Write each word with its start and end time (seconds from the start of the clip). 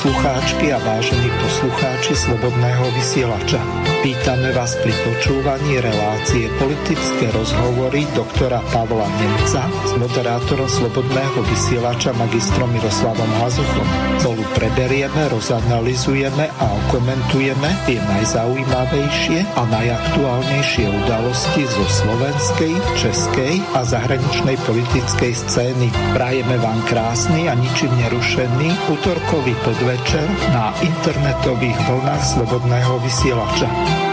poslucháčky 0.00 0.72
a 0.72 0.80
vážení 0.80 1.28
poslucháči 1.44 2.16
Slobodného 2.16 2.88
vysielača. 2.96 3.60
Vítame 4.00 4.48
vás 4.56 4.72
pri 4.80 4.96
počúvaní 5.04 5.76
relácie 5.76 6.48
politické 6.56 7.28
rozhovory 7.36 8.08
doktora 8.16 8.64
Pavla 8.72 9.04
Nemca 9.20 9.68
s 9.68 9.92
moderátorom 10.00 10.72
Slobodného 10.72 11.44
vysielača 11.44 12.16
magistrom 12.16 12.72
Miroslavom 12.72 13.28
Hazuchom. 13.44 13.84
Spolu 14.24 14.40
preberieme, 14.56 15.28
rozanalizujeme 15.28 16.48
a 16.48 16.66
okomentujeme 16.90 17.70
tie 17.86 18.02
najzaujímavejšie 18.02 19.46
a 19.54 19.62
najaktuálnejšie 19.62 20.90
udalosti 20.90 21.62
zo 21.62 21.86
slovenskej, 21.86 22.74
českej 22.98 23.62
a 23.78 23.86
zahraničnej 23.86 24.58
politickej 24.66 25.30
scény. 25.38 25.86
Prajeme 26.18 26.58
vám 26.58 26.82
krásny 26.90 27.46
a 27.46 27.54
ničím 27.54 27.94
nerušený 27.94 28.74
útorkový 28.90 29.54
podvečer 29.62 30.26
na 30.50 30.74
internetových 30.82 31.78
vlnách 31.78 32.22
Slobodného 32.26 32.98
vysielača. 33.06 34.09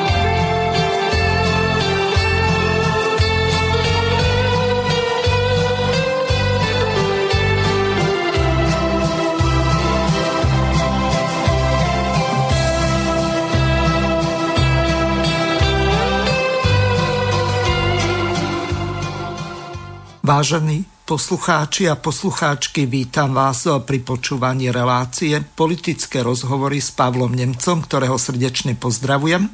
Vážení 20.27 20.83
poslucháči 21.07 21.87
a 21.87 21.95
poslucháčky, 21.95 22.83
vítam 22.83 23.31
vás 23.31 23.63
pri 23.63 24.03
počúvaní 24.03 24.67
relácie 24.75 25.39
politické 25.39 26.19
rozhovory 26.19 26.83
s 26.83 26.91
Pavlom 26.91 27.31
Nemcom, 27.31 27.79
ktorého 27.79 28.19
srdečne 28.19 28.75
pozdravujem. 28.75 29.47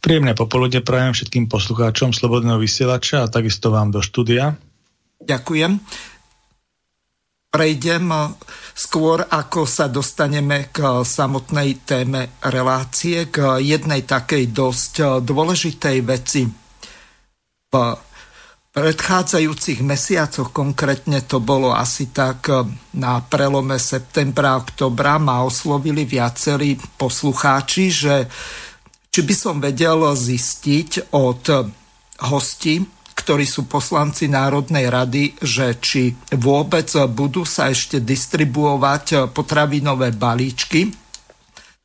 Príjemné 0.00 0.32
popoludne 0.32 0.80
prajem 0.80 1.12
všetkým 1.12 1.52
poslucháčom 1.52 2.16
Slobodného 2.16 2.56
vysielača 2.56 3.28
a 3.28 3.30
takisto 3.30 3.68
vám 3.68 3.92
do 3.92 4.00
štúdia. 4.00 4.56
Ďakujem. 5.20 5.84
Prejdem 7.52 8.08
skôr, 8.72 9.20
ako 9.20 9.68
sa 9.68 9.84
dostaneme 9.92 10.72
k 10.72 11.04
samotnej 11.04 11.84
téme 11.84 12.40
relácie, 12.40 13.28
k 13.28 13.60
jednej 13.60 14.08
takej 14.08 14.48
dosť 14.48 15.20
dôležitej 15.20 15.96
veci. 16.08 16.48
V 17.68 17.74
predchádzajúcich 18.72 19.84
mesiacoch, 19.84 20.48
konkrétne 20.48 21.20
to 21.28 21.44
bolo 21.44 21.76
asi 21.76 22.08
tak 22.08 22.48
eh, 22.48 22.64
na 22.96 23.20
prelome 23.20 23.76
septembra 23.76 24.56
oktobra, 24.56 25.20
ma 25.20 25.44
oslovili 25.44 26.08
viacerí 26.08 26.80
poslucháči, 26.96 27.84
že 27.92 28.14
či 29.12 29.20
by 29.20 29.34
som 29.36 29.60
vedel 29.60 30.08
zistiť 30.16 31.12
od 31.12 31.68
hostí, 32.32 32.80
ktorí 33.12 33.44
sú 33.44 33.68
poslanci 33.68 34.24
Národnej 34.24 34.88
rady, 34.88 35.36
že 35.36 35.76
či 35.76 36.16
vôbec 36.40 36.88
budú 37.12 37.44
sa 37.44 37.68
ešte 37.68 38.00
distribuovať 38.00 39.28
potravinové 39.36 40.16
balíčky, 40.16 41.01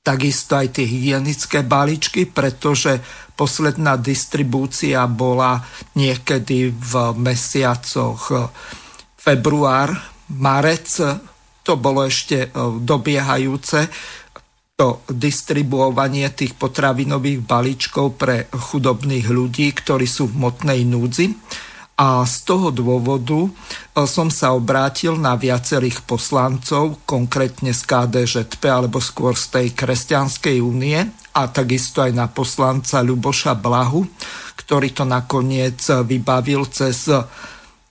takisto 0.08 0.56
aj 0.56 0.80
tie 0.80 0.88
hygienické 0.88 1.68
balíčky, 1.68 2.24
pretože 2.24 3.04
Posledná 3.38 4.02
distribúcia 4.02 5.06
bola 5.06 5.62
niekedy 5.94 6.74
v 6.74 6.94
mesiacoch 7.22 8.50
február, 9.14 9.94
marec. 10.34 10.90
To 11.62 11.78
bolo 11.78 12.10
ešte 12.10 12.50
e, 12.50 12.58
dobiehajúce 12.82 13.94
to 14.74 15.06
distribuovanie 15.06 16.26
tých 16.34 16.58
potravinových 16.58 17.46
balíčkov 17.46 18.18
pre 18.18 18.50
chudobných 18.50 19.30
ľudí, 19.30 19.70
ktorí 19.70 20.10
sú 20.10 20.34
v 20.34 20.42
motnej 20.42 20.82
núdzi. 20.90 21.34
A 21.98 22.22
z 22.30 22.46
toho 22.46 22.70
dôvodu 22.70 23.50
e, 23.50 23.50
som 24.06 24.30
sa 24.30 24.54
obrátil 24.54 25.18
na 25.18 25.34
viacerých 25.34 26.06
poslancov, 26.06 27.02
konkrétne 27.10 27.74
z 27.74 27.82
KDŽP 27.90 28.62
alebo 28.70 29.02
skôr 29.02 29.34
z 29.34 29.46
tej 29.50 29.68
Kresťanskej 29.74 30.62
únie 30.62 31.02
a 31.34 31.42
takisto 31.50 32.06
aj 32.06 32.14
na 32.14 32.30
poslanca 32.30 33.02
Ľuboša 33.02 33.58
Blahu, 33.58 34.06
ktorý 34.62 34.94
to 34.94 35.10
nakoniec 35.10 35.82
vybavil 36.06 36.70
cez 36.70 37.10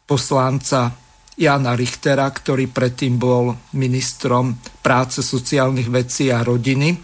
poslanca 0.06 0.94
Jana 1.36 1.74
Richtera, 1.76 2.30
ktorý 2.30 2.70
predtým 2.70 3.18
bol 3.18 3.58
ministrom 3.76 4.56
práce, 4.80 5.20
sociálnych 5.20 5.90
vecí 5.90 6.32
a 6.32 6.46
rodiny. 6.46 6.96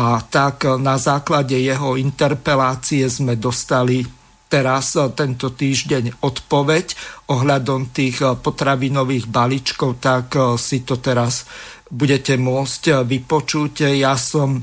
A 0.00 0.18
tak 0.24 0.66
na 0.80 0.96
základe 0.96 1.60
jeho 1.60 1.94
interpelácie 1.94 3.06
sme 3.06 3.36
dostali 3.38 4.17
teraz 4.48 4.96
eh, 4.96 5.06
tento 5.12 5.52
týždeň 5.52 6.24
odpoveď 6.24 6.86
ohľadom 7.30 7.92
tých 7.92 8.24
eh, 8.24 8.34
potravinových 8.34 9.28
balíčkov, 9.28 10.00
tak 10.00 10.34
eh, 10.34 10.56
si 10.56 10.82
to 10.82 10.98
teraz 10.98 11.44
budete 11.88 12.36
môcť 12.36 13.00
vypočuť. 13.00 13.96
Ja 13.96 14.12
som 14.12 14.60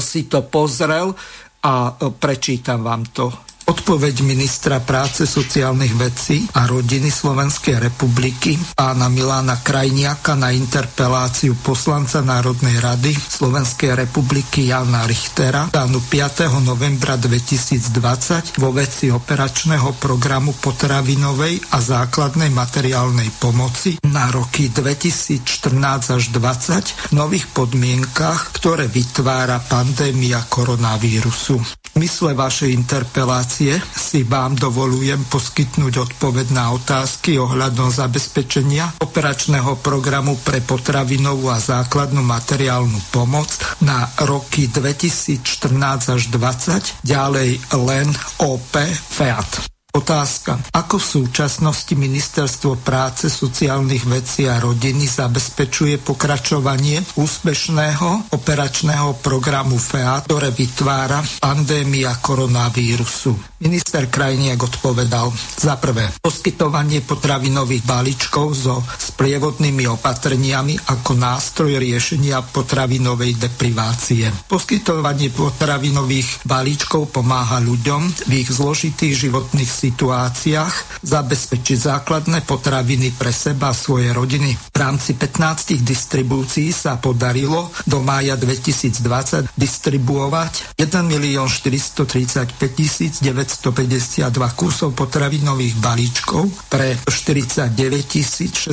si 0.00 0.24
to 0.24 0.40
pozrel 0.48 1.12
a 1.60 1.92
prečítam 2.16 2.80
vám 2.80 3.04
to. 3.12 3.28
Odpoveď 3.70 4.26
ministra 4.26 4.82
práce, 4.82 5.30
sociálnych 5.30 5.94
vecí 5.94 6.42
a 6.58 6.66
rodiny 6.66 7.06
Slovenskej 7.06 7.78
republiky 7.78 8.58
pána 8.74 9.06
Milána 9.06 9.62
Krajniaka 9.62 10.34
na 10.34 10.50
interpeláciu 10.50 11.54
poslanca 11.54 12.18
Národnej 12.18 12.82
rady 12.82 13.14
Slovenskej 13.14 13.94
republiky 13.94 14.74
Jana 14.74 15.06
Richtera 15.06 15.70
dánu 15.70 16.02
5. 16.02 16.50
novembra 16.66 17.14
2020 17.14 18.58
vo 18.58 18.74
veci 18.74 19.06
operačného 19.06 19.94
programu 20.02 20.50
potravinovej 20.58 21.70
a 21.70 21.78
základnej 21.78 22.50
materiálnej 22.50 23.30
pomoci 23.38 24.02
na 24.10 24.34
roky 24.34 24.74
2014 24.74 26.18
až 26.18 26.24
2020 26.34 27.06
v 27.06 27.12
nových 27.14 27.46
podmienkach, 27.54 28.50
ktoré 28.50 28.90
vytvára 28.90 29.62
pandémia 29.62 30.42
koronavírusu. 30.50 31.79
Mysle 31.98 32.38
vašej 32.38 32.70
interpelácie 32.70 33.74
si 33.90 34.22
vám 34.22 34.54
dovolujem 34.54 35.26
poskytnúť 35.26 36.12
odpoveď 36.12 36.54
na 36.54 36.70
otázky 36.70 37.34
ohľadom 37.40 37.90
zabezpečenia 37.90 39.02
operačného 39.02 39.74
programu 39.82 40.38
pre 40.38 40.62
potravinovú 40.62 41.50
a 41.50 41.58
základnú 41.58 42.22
materiálnu 42.22 43.10
pomoc 43.10 43.50
na 43.82 44.06
roky 44.22 44.70
2014 44.70 46.14
až 46.14 46.22
2020, 46.30 47.02
ďalej 47.02 47.50
len 47.74 48.06
OP 48.38 48.74
FEAT. 49.10 49.79
Otázka. 49.90 50.62
Ako 50.70 51.02
v 51.02 51.06
súčasnosti 51.26 51.90
Ministerstvo 51.98 52.78
práce, 52.78 53.26
sociálnych 53.26 54.06
vecí 54.06 54.46
a 54.46 54.62
rodiny 54.62 55.02
zabezpečuje 55.10 55.98
pokračovanie 55.98 57.02
úspešného 57.18 58.30
operačného 58.30 59.18
programu 59.18 59.82
FEA, 59.82 60.22
ktoré 60.22 60.54
vytvára 60.54 61.18
pandémia 61.42 62.14
koronavírusu? 62.22 63.34
Minister 63.60 64.08
Krajniak 64.08 64.62
odpovedal. 64.62 65.28
Za 65.58 65.76
prvé, 65.76 66.08
poskytovanie 66.22 67.04
potravinových 67.04 67.84
balíčkov 67.84 68.46
so 68.56 68.80
sprievodnými 68.80 69.84
opatreniami 69.90 70.80
ako 70.88 71.12
nástroj 71.18 71.76
riešenia 71.76 72.40
potravinovej 72.40 73.36
deprivácie. 73.36 74.32
Poskytovanie 74.48 75.28
potravinových 75.34 76.46
balíčkov 76.48 77.12
pomáha 77.12 77.60
ľuďom 77.60 78.30
v 78.30 78.32
ich 78.40 78.48
zložitých 78.48 79.28
životných 79.28 79.79
situáciách 79.80 81.00
zabezpečiť 81.00 81.88
základné 81.88 82.44
potraviny 82.44 83.16
pre 83.16 83.32
seba 83.32 83.72
a 83.72 83.76
svoje 83.76 84.12
rodiny. 84.12 84.52
V 84.52 84.76
rámci 84.76 85.16
15 85.16 85.80
distribúcií 85.80 86.68
sa 86.74 87.00
podarilo 87.00 87.72
do 87.88 88.04
mája 88.04 88.36
2020 88.36 89.56
distribuovať 89.56 90.76
1 90.76 91.08
435 91.48 93.24
952 93.24 94.58
kusov 94.58 94.92
potravinových 94.92 95.80
balíčkov 95.80 96.44
pre 96.68 97.00
49 97.08 97.72
621 97.72 98.68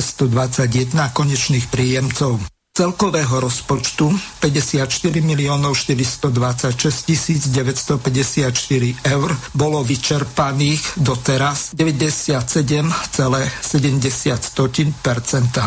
konečných 1.14 1.66
príjemcov 1.72 2.57
celkového 2.78 3.42
rozpočtu 3.42 4.14
54 4.38 4.86
miliónov 5.18 5.74
426 5.74 7.10
954 7.50 8.94
eur 9.02 9.34
bolo 9.50 9.82
vyčerpaných 9.82 11.02
doteraz 11.02 11.74
97,70 11.74 12.94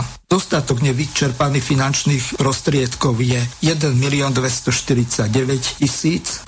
V 0.08 0.21
Dostatok 0.32 0.80
nevyčerpaných 0.80 1.76
finančných 1.76 2.26
prostriedkov 2.40 3.20
je 3.20 3.44
1 3.68 3.92
milión 4.00 4.32
249 4.32 5.84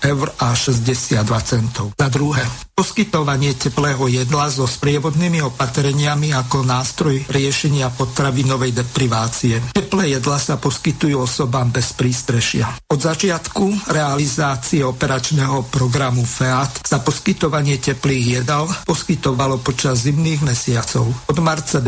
eur 0.00 0.26
a 0.40 0.48
62 0.56 1.20
centov. 1.44 1.92
Za 2.00 2.08
druhé, 2.08 2.40
poskytovanie 2.72 3.52
teplého 3.60 4.08
jedla 4.08 4.48
so 4.48 4.64
sprievodnými 4.64 5.44
opatreniami 5.52 6.32
ako 6.32 6.64
nástroj 6.64 7.28
riešenia 7.28 7.92
potravinovej 7.92 8.72
deprivácie. 8.72 9.60
Teplé 9.76 10.16
jedla 10.16 10.40
sa 10.40 10.56
poskytujú 10.56 11.20
osobám 11.20 11.68
bez 11.68 11.92
prístrešia. 11.92 12.72
Od 12.88 12.96
začiatku 12.96 13.92
realizácie 13.92 14.80
operačného 14.80 15.68
programu 15.68 16.24
FEAT 16.24 16.88
sa 16.88 17.04
poskytovanie 17.04 17.76
teplých 17.76 18.40
jedál 18.40 18.64
poskytovalo 18.88 19.60
počas 19.60 20.08
zimných 20.08 20.40
mesiacov 20.40 21.04
od 21.28 21.36
marca 21.44 21.84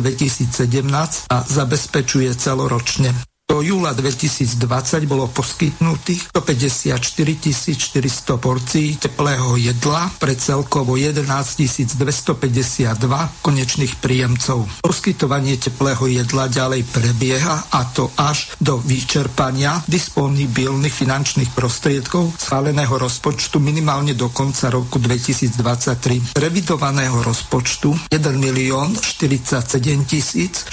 2017 0.47 1.31
a 1.31 1.45
zabezpečuje 1.47 2.35
celoročne. 2.35 3.32
Do 3.53 3.61
júla 3.61 3.93
2020 3.93 4.57
bolo 5.05 5.29
poskytnutých 5.29 6.33
154 6.33 6.97
400 6.97 8.41
porcií 8.41 8.97
teplého 8.97 9.61
jedla 9.61 10.09
pre 10.17 10.33
celkovo 10.41 10.97
11 10.97 11.29
252 11.29 12.97
konečných 13.45 13.95
príjemcov. 14.01 14.65
Poskytovanie 14.81 15.61
teplého 15.61 16.01
jedla 16.09 16.49
ďalej 16.49 16.81
prebieha 16.97 17.69
a 17.69 17.85
to 17.93 18.09
až 18.17 18.57
do 18.57 18.81
vyčerpania 18.81 19.85
disponibilných 19.85 20.97
finančných 20.97 21.53
prostriedkov 21.53 22.33
schváleného 22.41 22.97
rozpočtu 22.97 23.61
minimálne 23.61 24.17
do 24.17 24.33
konca 24.33 24.73
roku 24.73 24.97
2023. 24.97 26.41
Revidovaného 26.41 27.21
rozpočtu 27.21 28.09
1 28.09 28.17
milión 28.41 28.97
47 28.97 29.69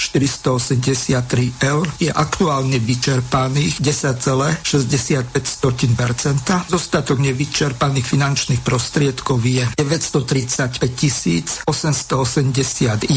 eur 1.60 1.84
je 2.00 2.08
aktuálne 2.08 2.69
reálne 2.70 2.86
vyčerpaných 2.86 3.82
10,65%. 3.82 6.70
Zostatok 6.70 7.18
nevyčerpaných 7.18 8.06
finančných 8.06 8.62
prostriedkov 8.62 9.42
je 9.42 9.66
935 9.74 11.66
881 11.66 13.10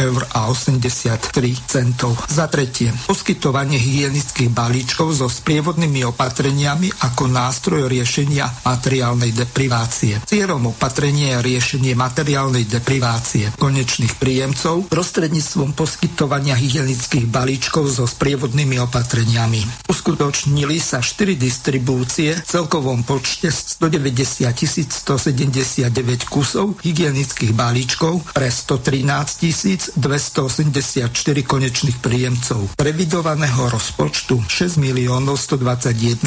eur 0.00 0.20
a 0.32 0.48
83 0.48 1.28
centov. 1.68 2.16
Za 2.32 2.48
tretie, 2.48 2.88
poskytovanie 3.04 3.76
hygienických 3.76 4.48
balíčkov 4.48 5.12
so 5.12 5.28
sprievodnými 5.28 6.00
opatreniami 6.08 7.04
ako 7.04 7.28
nástroj 7.28 7.92
riešenia 7.92 8.48
materiálnej 8.64 9.36
deprivácie. 9.36 10.24
Cieľom 10.24 10.72
opatrenia 10.72 11.36
je 11.36 11.52
riešenie 11.52 11.92
materiálnej 11.92 12.64
deprivácie 12.64 13.52
konečných 13.60 14.16
príjemcov 14.16 14.88
prostredníctvom 14.88 15.76
poskytovania 15.76 16.56
hygienických 16.56 17.28
balíčkov 17.28 17.90
so 17.90 18.06
sprievodnými 18.06 18.78
opatreniami. 18.84 19.88
Uskutočnili 19.88 20.76
sa 20.80 21.00
4 21.00 21.34
distribúcie 21.40 22.36
v 22.36 22.44
celkovom 22.44 23.02
počte 23.08 23.48
190 23.48 24.44
179 24.44 26.28
kusov 26.28 26.78
hygienických 26.84 27.52
balíčkov 27.56 28.36
pre 28.36 28.50
113 28.50 29.96
284 29.96 31.08
konečných 31.44 31.98
príjemcov 32.02 32.74
revidovaného 32.76 33.70
rozpočtu 33.72 34.44
6 34.44 34.76
miliónov 34.76 35.40
121 35.40 36.20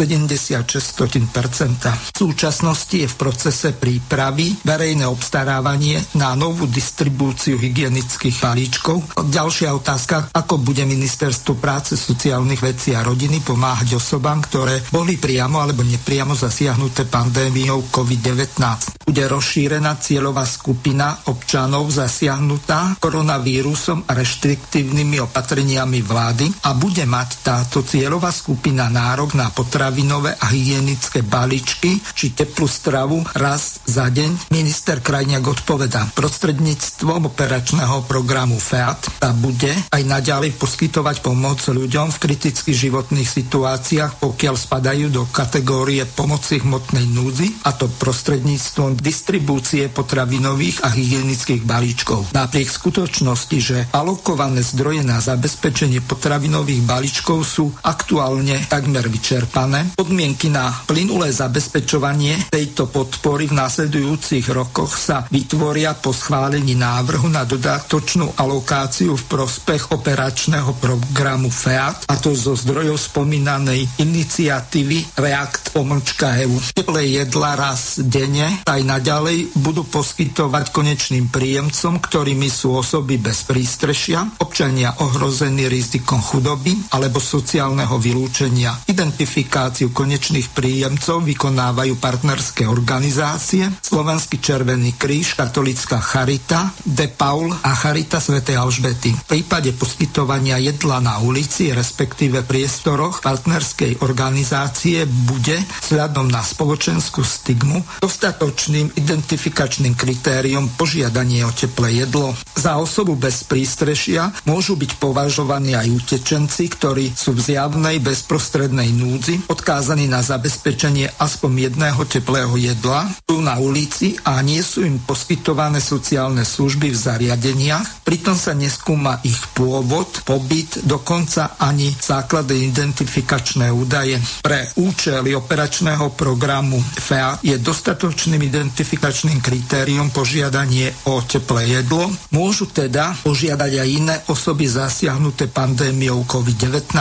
V 1.97 2.17
súčasnosti 2.17 2.95
je 2.95 3.07
v 3.07 3.15
procese 3.17 3.73
prípravy 3.73 4.55
verejné 4.63 5.05
obstarávanie 5.09 5.99
na 6.15 6.37
novú 6.37 6.67
distribúciu 6.69 7.16
distribúciu 7.17 7.57
hygienických 7.57 8.37
balíčkov. 8.37 9.17
Ďalšia 9.17 9.73
otázka, 9.73 10.29
ako 10.37 10.61
bude 10.61 10.85
ministerstvo 10.85 11.57
práce, 11.57 11.97
sociálnych 11.97 12.61
vecí 12.61 12.93
a 12.93 13.01
rodiny 13.01 13.41
pomáhať 13.41 13.97
osobám, 13.97 14.37
ktoré 14.45 14.85
boli 14.93 15.17
priamo 15.17 15.57
alebo 15.57 15.81
nepriamo 15.81 16.37
zasiahnuté 16.37 17.09
pandémiou 17.09 17.89
COVID-19. 17.89 19.01
Bude 19.01 19.23
rozšírená 19.25 19.97
cieľová 19.97 20.45
skupina 20.45 21.25
občanov 21.25 21.89
zasiahnutá 21.89 23.01
koronavírusom 23.01 24.05
a 24.05 24.13
reštriktívnymi 24.13 25.17
opatreniami 25.25 26.05
vlády 26.05 26.45
a 26.69 26.77
bude 26.77 27.01
mať 27.09 27.29
táto 27.41 27.81
cieľová 27.81 28.29
skupina 28.29 28.93
nárok 28.93 29.33
na 29.33 29.49
potravinové 29.49 30.37
a 30.37 30.53
hygienické 30.53 31.25
balíčky 31.25 31.97
či 32.13 32.37
teplú 32.37 32.69
stravu 32.69 33.25
raz 33.33 33.81
za 33.89 34.05
deň. 34.05 34.53
Minister 34.53 35.01
Krajniak 35.01 35.41
odpoveda 35.49 36.13
prostredníctvom 36.13 37.06
cieľom 37.07 37.31
operačného 37.31 38.03
programu 38.03 38.59
FEAT 38.59 39.23
a 39.23 39.31
bude 39.31 39.71
aj 39.95 40.03
naďalej 40.03 40.59
poskytovať 40.59 41.23
pomoc 41.23 41.63
ľuďom 41.63 42.11
v 42.11 42.19
kritických 42.19 42.75
životných 42.75 43.23
situáciách, 43.23 44.19
pokiaľ 44.19 44.55
spadajú 44.59 45.07
do 45.07 45.23
kategórie 45.31 46.03
pomoci 46.03 46.59
hmotnej 46.59 47.07
núdzi, 47.07 47.63
a 47.63 47.71
to 47.79 47.87
prostredníctvom 47.87 48.99
distribúcie 48.99 49.87
potravinových 49.87 50.83
a 50.83 50.91
hygienických 50.91 51.63
balíčkov. 51.63 52.35
Napriek 52.35 52.67
skutočnosti, 52.67 53.57
že 53.63 53.77
alokované 53.95 54.59
zdroje 54.59 55.07
na 55.07 55.23
zabezpečenie 55.23 56.03
potravinových 56.03 56.83
balíčkov 56.83 57.39
sú 57.47 57.71
aktuálne 57.87 58.67
takmer 58.67 59.07
vyčerpané, 59.07 59.95
podmienky 59.95 60.51
na 60.51 60.75
plynulé 60.83 61.31
zabezpečovanie 61.31 62.51
tejto 62.51 62.91
podpory 62.91 63.47
v 63.47 63.55
následujúcich 63.63 64.51
rokoch 64.51 64.99
sa 64.99 65.23
vytvoria 65.31 65.95
po 65.95 66.11
schválení 66.11 66.75
návrhu 66.75 66.96
návrhu 66.97 67.29
na 67.29 67.45
dodatočnú 67.45 68.41
alokáciu 68.41 69.13
v 69.13 69.23
prospech 69.29 69.93
operačného 69.93 70.73
programu 70.81 71.53
FEAT, 71.53 72.09
a 72.09 72.17
to 72.17 72.33
zo 72.33 72.57
zdrojov 72.57 72.97
spomínanej 72.97 74.01
iniciatívy 74.01 75.13
React 75.13 75.77
pomlčka 75.77 76.41
EU. 76.41 76.57
Teplé 76.73 77.21
jedla 77.21 77.53
raz 77.53 78.01
denne 78.01 78.65
aj 78.65 78.81
naďalej 78.81 79.53
budú 79.61 79.85
poskytovať 79.85 80.73
konečným 80.73 81.29
príjemcom, 81.29 82.01
ktorými 82.01 82.49
sú 82.49 82.73
osoby 82.73 83.21
bez 83.21 83.45
prístrešia, 83.45 84.41
občania 84.41 84.97
ohrození 84.97 85.69
rizikom 85.69 86.17
chudoby 86.17 86.97
alebo 86.97 87.21
sociálneho 87.21 88.01
vylúčenia. 88.01 88.73
Identifikáciu 88.89 89.93
konečných 89.93 90.49
príjemcov 90.49 91.21
vykonávajú 91.21 91.93
partnerské 92.01 92.65
organizácie, 92.65 93.69
Slovenský 93.85 94.41
Červený 94.41 94.97
kríž, 94.97 95.37
Katolická 95.37 96.01
charita, 96.01 96.73
De 96.87 97.11
Paul 97.11 97.51
a 97.51 97.75
Charita 97.75 98.23
Sv. 98.23 98.39
Alžbety. 98.39 99.11
V 99.11 99.23
prípade 99.27 99.75
poskytovania 99.75 100.55
jedla 100.55 101.03
na 101.03 101.19
ulici, 101.19 101.75
respektíve 101.75 102.47
priestoroch 102.47 103.19
partnerskej 103.19 103.99
organizácie 104.07 105.03
bude 105.03 105.59
vzhľadom 105.83 106.31
na 106.31 106.39
spoločenskú 106.39 107.27
stigmu 107.27 107.83
dostatočným 107.99 108.95
identifikačným 108.95 109.99
kritériom 109.99 110.79
požiadanie 110.79 111.43
o 111.43 111.51
teplé 111.51 112.07
jedlo. 112.07 112.31
Za 112.55 112.79
osobu 112.79 113.19
bez 113.19 113.43
prístrešia 113.43 114.31
môžu 114.47 114.79
byť 114.79 114.95
považovaní 114.95 115.75
aj 115.75 115.91
utečenci, 115.91 116.71
ktorí 116.71 117.11
sú 117.11 117.35
v 117.35 117.51
zjavnej 117.51 117.99
bezprostrednej 117.99 118.95
núdzi, 118.95 119.51
odkázaní 119.51 120.07
na 120.07 120.23
zabezpečenie 120.23 121.19
aspoň 121.19 121.67
jedného 121.67 122.01
teplého 122.07 122.55
jedla, 122.55 123.11
sú 123.27 123.43
na 123.43 123.59
ulici 123.59 124.15
a 124.23 124.39
nie 124.39 124.63
sú 124.63 124.87
im 124.87 125.03
poskytované 125.03 125.83
sociálne 125.83 126.47
služby 126.47 126.76
služby 126.77 126.93
v 126.93 127.05
zariadeniach, 127.09 128.05
pritom 128.05 128.37
sa 128.37 128.53
neskúma 128.53 129.17
ich 129.25 129.41
pôvod, 129.57 130.21
pobyt, 130.21 130.85
dokonca 130.85 131.57
ani 131.57 131.89
základné 131.89 132.69
identifikačné 132.69 133.73
údaje. 133.73 134.21
Pre 134.45 134.77
účely 134.77 135.33
operačného 135.33 136.13
programu 136.13 136.77
FEA 136.77 137.41
je 137.41 137.57
dostatočným 137.57 138.45
identifikačným 138.45 139.41
kritériom 139.41 140.13
požiadanie 140.13 140.93
o 141.09 141.17
teplé 141.25 141.81
jedlo. 141.81 142.13
Môžu 142.29 142.69
teda 142.69 143.17
požiadať 143.25 143.71
aj 143.73 143.89
iné 143.89 144.15
osoby 144.29 144.69
zasiahnuté 144.69 145.49
pandémiou 145.49 146.29
COVID-19. 146.29 146.93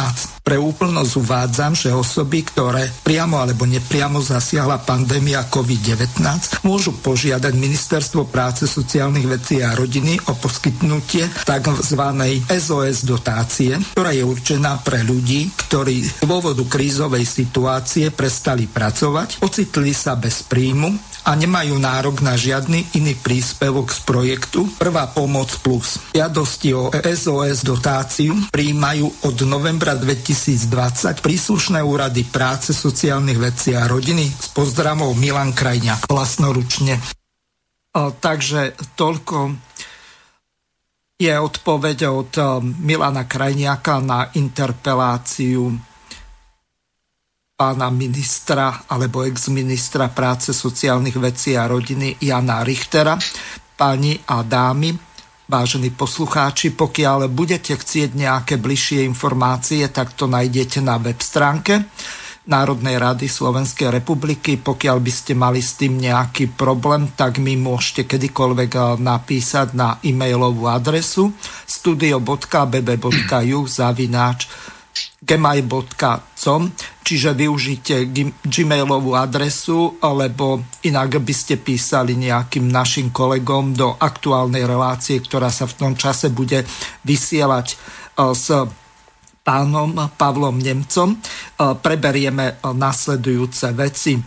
Pre 0.47 0.63
úplnosť 0.63 1.13
uvádzam, 1.19 1.75
že 1.75 1.91
osoby, 1.91 2.47
ktoré 2.47 2.87
priamo 3.03 3.43
alebo 3.43 3.67
nepriamo 3.67 4.23
zasiahla 4.23 4.87
pandémia 4.87 5.43
COVID-19, 5.51 6.63
môžu 6.63 6.95
požiadať 7.03 7.51
Ministerstvo 7.51 8.31
práce, 8.31 8.63
sociálnych 8.71 9.27
vecí 9.27 9.59
a 9.59 9.66
rodiny 9.75 10.21
o 10.29 10.37
poskytnutie 10.37 11.27
tzv. 11.43 12.03
SOS 12.47 13.09
dotácie, 13.09 13.75
ktorá 13.97 14.13
je 14.13 14.23
určená 14.23 14.79
pre 14.85 15.03
ľudí, 15.03 15.51
ktorí 15.67 16.07
z 16.07 16.11
dôvodu 16.23 16.63
krízovej 16.63 17.25
situácie 17.25 18.13
prestali 18.13 18.69
pracovať, 18.69 19.43
ocitli 19.43 19.91
sa 19.97 20.15
bez 20.15 20.45
príjmu 20.45 21.17
a 21.27 21.35
nemajú 21.35 21.75
nárok 21.83 22.23
na 22.23 22.39
žiadny 22.39 22.95
iný 22.95 23.19
príspevok 23.19 23.91
z 23.91 23.99
projektu 24.07 24.71
Prvá 24.79 25.11
pomoc 25.11 25.51
plus. 25.59 25.99
Žiadosti 26.15 26.71
o 26.79 26.95
SOS 26.95 27.67
dotáciu 27.67 28.39
príjmajú 28.55 29.27
od 29.27 29.37
novembra 29.43 29.99
2020 29.99 31.19
príslušné 31.19 31.83
úrady 31.83 32.23
práce, 32.23 32.71
sociálnych 32.71 33.43
vecí 33.43 33.75
a 33.75 33.91
rodiny 33.91 34.31
s 34.31 34.55
pozdravou 34.55 35.11
Milan 35.19 35.51
Krajňák 35.51 36.07
vlastnoručne. 36.07 37.26
Takže 37.97 38.77
toľko 38.93 39.57
je 41.17 41.33
odpoveď 41.33 41.99
od 42.13 42.33
Milana 42.85 43.25
Krajniaka 43.25 44.05
na 44.05 44.29
interpeláciu 44.37 45.73
pána 47.57 47.89
ministra 47.89 48.85
alebo 48.93 49.25
ex-ministra 49.25 50.13
práce, 50.13 50.53
sociálnych 50.53 51.17
vecí 51.17 51.57
a 51.57 51.65
rodiny 51.65 52.21
Jana 52.21 52.61
Richtera. 52.61 53.17
Pani 53.77 54.21
a 54.29 54.45
dámy, 54.45 54.93
vážení 55.49 55.89
poslucháči, 55.89 56.77
pokiaľ 56.77 57.33
budete 57.33 57.81
chcieť 57.81 58.13
nejaké 58.13 58.61
bližšie 58.61 59.09
informácie, 59.09 59.89
tak 59.89 60.13
to 60.13 60.29
nájdete 60.29 60.85
na 60.85 61.01
web 61.01 61.17
stránke 61.17 61.81
Národnej 62.47 62.95
rady 63.03 63.27
Slovenskej 63.27 63.91
republiky. 63.91 64.55
Pokiaľ 64.55 65.03
by 65.03 65.13
ste 65.13 65.35
mali 65.35 65.59
s 65.59 65.75
tým 65.75 65.99
nejaký 65.99 66.55
problém, 66.55 67.11
tak 67.19 67.43
mi 67.43 67.59
môžete 67.59 68.07
kedykoľvek 68.07 68.71
eh, 68.71 68.83
napísať 69.03 69.75
na 69.75 69.99
e-mailovú 69.99 70.71
adresu 70.71 71.35
studio.bb.ju 71.67 73.61
zavináč 73.67 74.47
gmail.com, 75.27 76.63
čiže 77.03 77.35
využite 77.35 78.09
gmailovú 78.47 79.19
adresu, 79.19 79.99
alebo 80.01 80.63
inak 80.87 81.19
by 81.19 81.35
ste 81.35 81.59
písali 81.59 82.15
nejakým 82.15 82.71
našim 82.71 83.11
kolegom 83.11 83.75
do 83.75 83.99
aktuálnej 83.99 84.65
relácie, 84.65 85.19
ktorá 85.19 85.51
sa 85.51 85.67
v 85.67 85.77
tom 85.77 85.93
čase 85.99 86.31
bude 86.31 86.63
vysielať 87.03 87.67
eh, 87.75 87.79
s 88.31 88.47
pánom 89.47 89.95
Pavlom 90.19 90.59
Nemcom. 90.59 91.15
E, 91.15 91.19
preberieme 91.79 92.59
e, 92.59 92.75
nasledujúce 92.75 93.71
veci. 93.79 94.19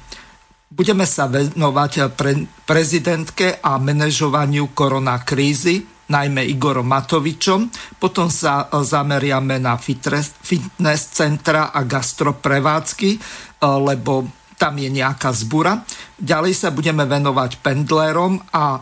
Budeme 0.72 1.04
sa 1.04 1.28
venovať 1.28 2.16
pre 2.16 2.48
prezidentke 2.64 3.60
a 3.60 3.76
manažovaniu 3.76 4.72
koronakrízy, 4.72 5.84
najmä 6.08 6.48
Igorom 6.48 6.88
Matovičom. 6.88 7.68
Potom 8.00 8.32
sa 8.32 8.72
e, 8.72 8.80
zameriame 8.80 9.60
na 9.60 9.76
fitness 9.76 11.04
centra 11.12 11.76
a 11.76 11.84
gastroprevádzky, 11.84 13.20
lebo 13.60 14.24
tam 14.56 14.80
je 14.80 14.88
nejaká 14.88 15.36
zbura. 15.36 15.84
Ďalej 16.16 16.56
sa 16.56 16.72
budeme 16.72 17.04
venovať 17.04 17.60
pendlerom 17.60 18.40
a 18.56 18.80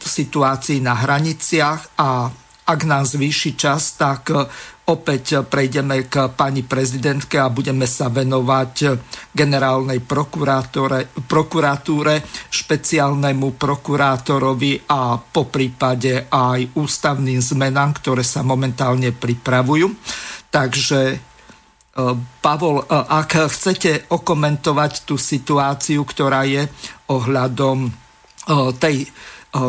situácii 0.00 0.80
na 0.80 0.96
hraniciach 0.96 2.00
a 2.00 2.32
ak 2.68 2.80
nás 2.84 3.16
zvýši 3.16 3.56
čas, 3.56 3.96
tak 3.96 4.28
Opäť 4.88 5.44
prejdeme 5.44 6.08
k 6.08 6.32
pani 6.32 6.64
prezidentke 6.64 7.36
a 7.36 7.52
budeme 7.52 7.84
sa 7.84 8.08
venovať 8.08 8.96
generálnej 9.36 10.00
prokuratúre, 11.28 12.14
špeciálnemu 12.48 13.48
prokurátorovi 13.60 14.88
a 14.88 15.20
po 15.20 15.44
prípade 15.52 16.32
aj 16.32 16.72
ústavným 16.72 17.36
zmenám, 17.36 18.00
ktoré 18.00 18.24
sa 18.24 18.40
momentálne 18.40 19.12
pripravujú. 19.12 19.92
Takže 20.48 21.00
e, 21.12 21.16
Pavol, 22.40 22.80
e, 22.80 22.84
ak 22.88 23.44
chcete 23.52 24.08
okomentovať 24.08 25.04
tú 25.04 25.20
situáciu, 25.20 26.00
ktorá 26.08 26.48
je 26.48 26.64
ohľadom 27.12 27.84
e, 27.84 27.90
tej 28.80 29.04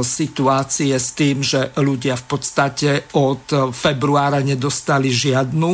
situácie 0.06 0.94
s 0.94 1.18
tým, 1.18 1.42
že 1.42 1.74
ľudia 1.78 2.14
v 2.20 2.26
podstate 2.30 2.90
od 3.18 3.74
februára 3.74 4.40
nedostali 4.46 5.10
žiadnu 5.10 5.70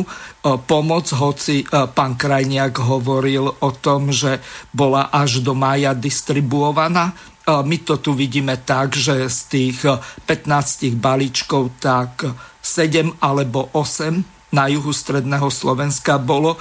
pomoc, 0.64 1.06
hoci 1.12 1.66
pán 1.68 2.16
Krajniak 2.16 2.80
hovoril 2.80 3.50
o 3.50 3.70
tom, 3.76 4.08
že 4.14 4.40
bola 4.72 5.12
až 5.12 5.44
do 5.44 5.52
mája 5.52 5.92
distribuovaná. 5.92 7.12
My 7.46 7.78
to 7.84 8.02
tu 8.02 8.16
vidíme 8.16 8.58
tak, 8.66 8.98
že 8.98 9.30
z 9.30 9.40
tých 9.46 9.78
15 10.26 10.98
balíčkov 10.98 11.78
tak 11.78 12.26
7 12.62 13.22
alebo 13.22 13.70
8 13.70 14.54
na 14.54 14.70
juhu 14.70 14.94
stredného 14.94 15.50
Slovenska 15.50 16.18
bolo 16.22 16.58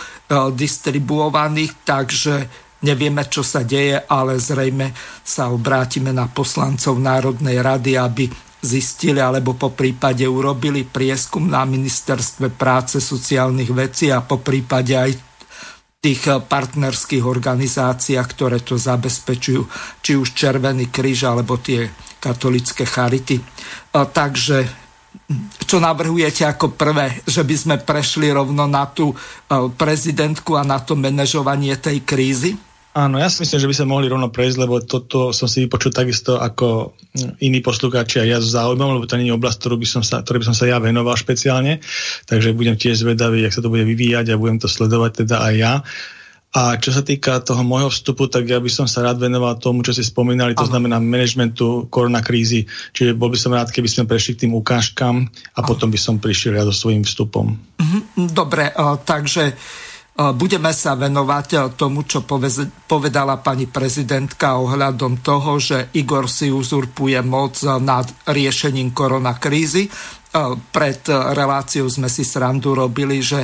distribuovaných, 0.54 1.74
takže 1.86 2.65
Nevieme, 2.86 3.26
čo 3.26 3.42
sa 3.42 3.66
deje, 3.66 3.98
ale 3.98 4.38
zrejme 4.38 4.94
sa 5.26 5.50
obrátime 5.50 6.14
na 6.14 6.30
poslancov 6.30 7.02
Národnej 7.02 7.58
rady, 7.66 7.98
aby 7.98 8.30
zistili 8.62 9.18
alebo 9.18 9.58
po 9.58 9.74
prípade 9.74 10.26
urobili 10.30 10.86
prieskum 10.86 11.50
na 11.50 11.66
ministerstve 11.66 12.54
práce, 12.54 13.02
sociálnych 13.02 13.74
vecí 13.74 14.14
a 14.14 14.22
po 14.22 14.38
prípade 14.38 14.94
aj 14.94 15.12
tých 16.02 16.30
partnerských 16.46 17.26
organizáciách, 17.26 18.28
ktoré 18.38 18.62
to 18.62 18.78
zabezpečujú, 18.78 19.66
či 20.06 20.12
už 20.14 20.38
Červený 20.38 20.94
kríž 20.94 21.26
alebo 21.26 21.58
tie 21.58 21.90
katolické 22.22 22.86
charity. 22.86 23.42
Takže 23.94 24.86
čo 25.66 25.82
navrhujete 25.82 26.46
ako 26.46 26.78
prvé, 26.78 27.26
že 27.26 27.42
by 27.42 27.56
sme 27.58 27.76
prešli 27.82 28.30
rovno 28.30 28.70
na 28.70 28.86
tú 28.86 29.18
prezidentku 29.78 30.54
a 30.54 30.62
na 30.62 30.78
to 30.82 30.94
manažovanie 30.94 31.74
tej 31.82 32.06
krízy? 32.06 32.54
Áno, 32.96 33.20
ja 33.20 33.28
si 33.28 33.44
myslím, 33.44 33.60
že 33.60 33.70
by 33.70 33.76
sa 33.76 33.84
mohli 33.84 34.08
rovno 34.08 34.32
prejsť, 34.32 34.56
lebo 34.56 34.80
toto 34.80 35.36
som 35.36 35.52
si 35.52 35.68
vypočul 35.68 35.92
takisto 35.92 36.40
ako 36.40 36.96
iní 37.44 37.60
poslucháči 37.60 38.24
a 38.24 38.26
ja 38.26 38.40
s 38.40 38.56
záujmom, 38.56 38.96
lebo 38.96 39.04
to 39.04 39.20
nie 39.20 39.28
je 39.28 39.36
oblasť, 39.36 39.60
ktorú 39.60 39.76
by 39.84 39.88
som 39.88 40.00
sa, 40.00 40.24
ktorú 40.24 40.40
by 40.40 40.48
som 40.48 40.56
sa 40.56 40.64
ja 40.64 40.80
venoval 40.80 41.20
špeciálne, 41.20 41.84
takže 42.24 42.56
budem 42.56 42.80
tiež 42.80 43.04
zvedavý, 43.04 43.44
jak 43.44 43.52
sa 43.52 43.60
to 43.60 43.68
bude 43.68 43.84
vyvíjať 43.84 44.32
a 44.32 44.40
budem 44.40 44.64
to 44.64 44.72
sledovať 44.72 45.28
teda 45.28 45.44
aj 45.44 45.54
ja. 45.60 45.74
A 46.56 46.80
čo 46.80 46.96
sa 46.96 47.04
týka 47.04 47.44
toho 47.44 47.68
môjho 47.68 47.92
vstupu, 47.92 48.32
tak 48.32 48.48
ja 48.48 48.64
by 48.64 48.72
som 48.72 48.88
sa 48.88 49.04
rád 49.04 49.20
venoval 49.20 49.60
tomu, 49.60 49.84
čo 49.84 49.92
si 49.92 50.00
spomínali, 50.00 50.56
to 50.56 50.64
Aha. 50.64 50.72
znamená 50.72 51.04
managementu 51.04 51.92
koronakrízy. 51.92 52.64
Čiže 52.96 53.12
bol 53.12 53.28
by 53.28 53.36
som 53.36 53.52
rád, 53.52 53.76
keby 53.76 53.92
sme 53.92 54.08
prešli 54.08 54.40
k 54.40 54.48
tým 54.48 54.56
ukážkam 54.56 55.28
a 55.28 55.60
Aha. 55.60 55.68
potom 55.68 55.92
by 55.92 56.00
som 56.00 56.16
prišiel 56.16 56.56
ja 56.56 56.64
so 56.64 56.72
svojím 56.72 57.04
vstupom. 57.04 57.60
Mhm, 57.76 58.32
dobre, 58.32 58.72
takže 59.04 59.52
Budeme 60.16 60.72
sa 60.72 60.96
venovať 60.96 61.76
tomu, 61.76 62.08
čo 62.08 62.24
povedala 62.88 63.36
pani 63.44 63.68
prezidentka 63.68 64.56
ohľadom 64.56 65.20
toho, 65.20 65.60
že 65.60 65.92
Igor 65.92 66.32
si 66.32 66.48
uzurpuje 66.48 67.20
moc 67.20 67.60
nad 67.84 68.08
riešením 68.24 68.96
koronakrízy. 68.96 69.92
Pred 70.72 71.00
reláciou 71.36 71.92
sme 71.92 72.08
si 72.08 72.24
srandu 72.24 72.72
robili, 72.72 73.20
že 73.20 73.44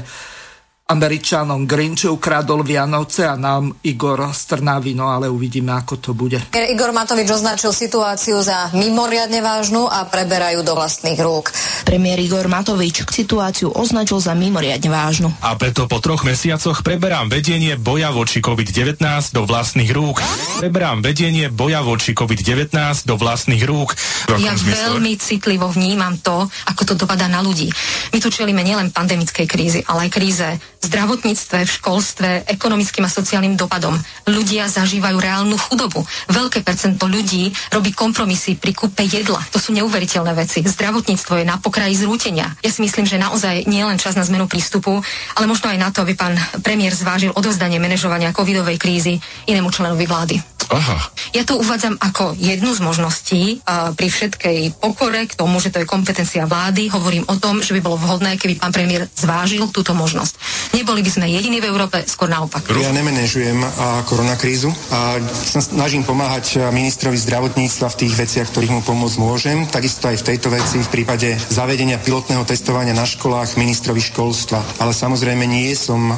Američanom 0.92 1.64
Grinch 1.64 2.12
ukradol 2.12 2.68
Vianoce 2.68 3.24
a 3.24 3.40
nám 3.40 3.72
Igor 3.88 4.28
Strnavino, 4.36 5.08
ale 5.08 5.32
uvidíme, 5.32 5.72
ako 5.72 6.04
to 6.04 6.12
bude. 6.12 6.36
Igor 6.52 6.92
Matovič 6.92 7.32
označil 7.32 7.72
situáciu 7.72 8.44
za 8.44 8.68
mimoriadne 8.76 9.40
vážnu 9.40 9.88
a 9.88 10.04
preberajú 10.04 10.68
do 10.68 10.76
vlastných 10.76 11.16
rúk. 11.24 11.56
Premiér 11.88 12.20
Igor 12.20 12.52
Matovič 12.52 13.08
situáciu 13.08 13.72
označil 13.72 14.20
za 14.20 14.36
mimoriadne 14.36 14.92
vážnu. 14.92 15.32
A 15.40 15.56
preto 15.56 15.88
po 15.88 16.04
troch 16.04 16.28
mesiacoch 16.28 16.84
preberám 16.84 17.32
vedenie 17.32 17.80
boja 17.80 18.12
voči 18.12 18.44
COVID-19 18.44 19.00
do 19.32 19.48
vlastných 19.48 19.92
rúk. 19.96 20.20
Preberám 20.60 21.00
vedenie 21.00 21.48
boja 21.48 21.80
voči 21.88 22.12
COVID-19 22.12 22.76
do 23.08 23.16
vlastných 23.16 23.64
rúk. 23.64 23.96
Ja 24.28 24.52
veľmi 24.60 25.16
citlivo 25.16 25.72
vnímam 25.72 26.20
to, 26.20 26.52
ako 26.68 26.84
to 26.84 26.94
dopadá 27.00 27.32
na 27.32 27.40
ľudí. 27.40 27.72
My 28.12 28.20
tu 28.20 28.28
čelíme 28.28 28.60
nielen 28.60 28.92
pandemickej 28.92 29.48
krízy, 29.48 29.80
ale 29.88 30.08
aj 30.08 30.12
kríze 30.12 30.48
zdravotníctve, 30.82 31.58
v 31.66 31.72
školstve, 31.72 32.30
ekonomickým 32.50 33.06
a 33.06 33.14
sociálnym 33.14 33.54
dopadom. 33.54 33.94
Ľudia 34.26 34.66
zažívajú 34.66 35.18
reálnu 35.22 35.56
chudobu. 35.56 36.02
Veľké 36.28 36.66
percento 36.66 37.06
ľudí 37.06 37.54
robí 37.70 37.94
kompromisy 37.94 38.58
pri 38.58 38.74
kúpe 38.74 39.06
jedla. 39.06 39.40
To 39.54 39.62
sú 39.62 39.72
neuveriteľné 39.78 40.34
veci. 40.34 40.66
Zdravotníctvo 40.66 41.42
je 41.42 41.46
na 41.46 41.62
pokraji 41.62 41.94
zrútenia. 42.02 42.50
Ja 42.66 42.72
si 42.74 42.82
myslím, 42.82 43.06
že 43.06 43.22
naozaj 43.22 43.70
nie 43.70 43.86
len 43.86 44.02
čas 44.02 44.18
na 44.18 44.26
zmenu 44.26 44.50
prístupu, 44.50 45.06
ale 45.38 45.46
možno 45.46 45.70
aj 45.70 45.78
na 45.78 45.90
to, 45.94 46.02
aby 46.02 46.18
pán 46.18 46.34
premiér 46.66 46.98
zvážil 46.98 47.30
odovzdanie 47.32 47.78
manažovania 47.78 48.34
covidovej 48.34 48.82
krízy 48.82 49.22
inému 49.46 49.70
členovi 49.70 50.10
vlády. 50.10 50.38
Aha. 50.72 50.96
Ja 51.36 51.44
to 51.44 51.60
uvádzam 51.60 52.00
ako 52.00 52.32
jednu 52.40 52.72
z 52.72 52.80
možností 52.80 53.44
a 53.68 53.92
pri 53.92 54.08
všetkej 54.08 54.80
pokore 54.80 55.28
k 55.28 55.36
tomu, 55.36 55.60
že 55.60 55.68
to 55.68 55.84
je 55.84 55.90
kompetencia 55.90 56.48
vlády. 56.48 56.88
Hovorím 56.88 57.28
o 57.28 57.36
tom, 57.36 57.60
že 57.60 57.76
by 57.76 57.84
bolo 57.84 58.00
vhodné, 58.00 58.40
keby 58.40 58.56
pán 58.56 58.72
premiér 58.72 59.12
zvážil 59.12 59.68
túto 59.76 59.92
možnosť. 59.92 60.40
Neboli 60.72 61.04
by 61.04 61.12
sme 61.12 61.28
jediní 61.30 61.60
v 61.60 61.70
Európe, 61.70 62.02
skôr 62.08 62.32
naopak. 62.32 62.66
Ja 62.74 62.90
nemenežujem 62.96 63.60
koronakrízu 64.08 64.72
a 64.90 65.20
snažím 65.46 66.02
pomáhať 66.08 66.72
ministrovi 66.72 67.20
zdravotníctva 67.22 67.88
v 67.92 68.00
tých 68.02 68.14
veciach, 68.18 68.48
ktorých 68.50 68.74
mu 68.74 68.82
pomôcť 68.82 69.18
môžem. 69.22 69.58
Takisto 69.70 70.10
aj 70.10 70.24
v 70.24 70.28
tejto 70.34 70.48
veci 70.50 70.82
v 70.82 70.90
prípade 70.90 71.38
zavedenia 71.52 72.02
pilotného 72.02 72.48
testovania 72.48 72.98
na 72.98 73.06
školách 73.06 73.60
ministrovi 73.60 74.02
školstva. 74.02 74.82
Ale 74.82 74.96
samozrejme 74.96 75.44
nie 75.46 75.76
som 75.78 76.18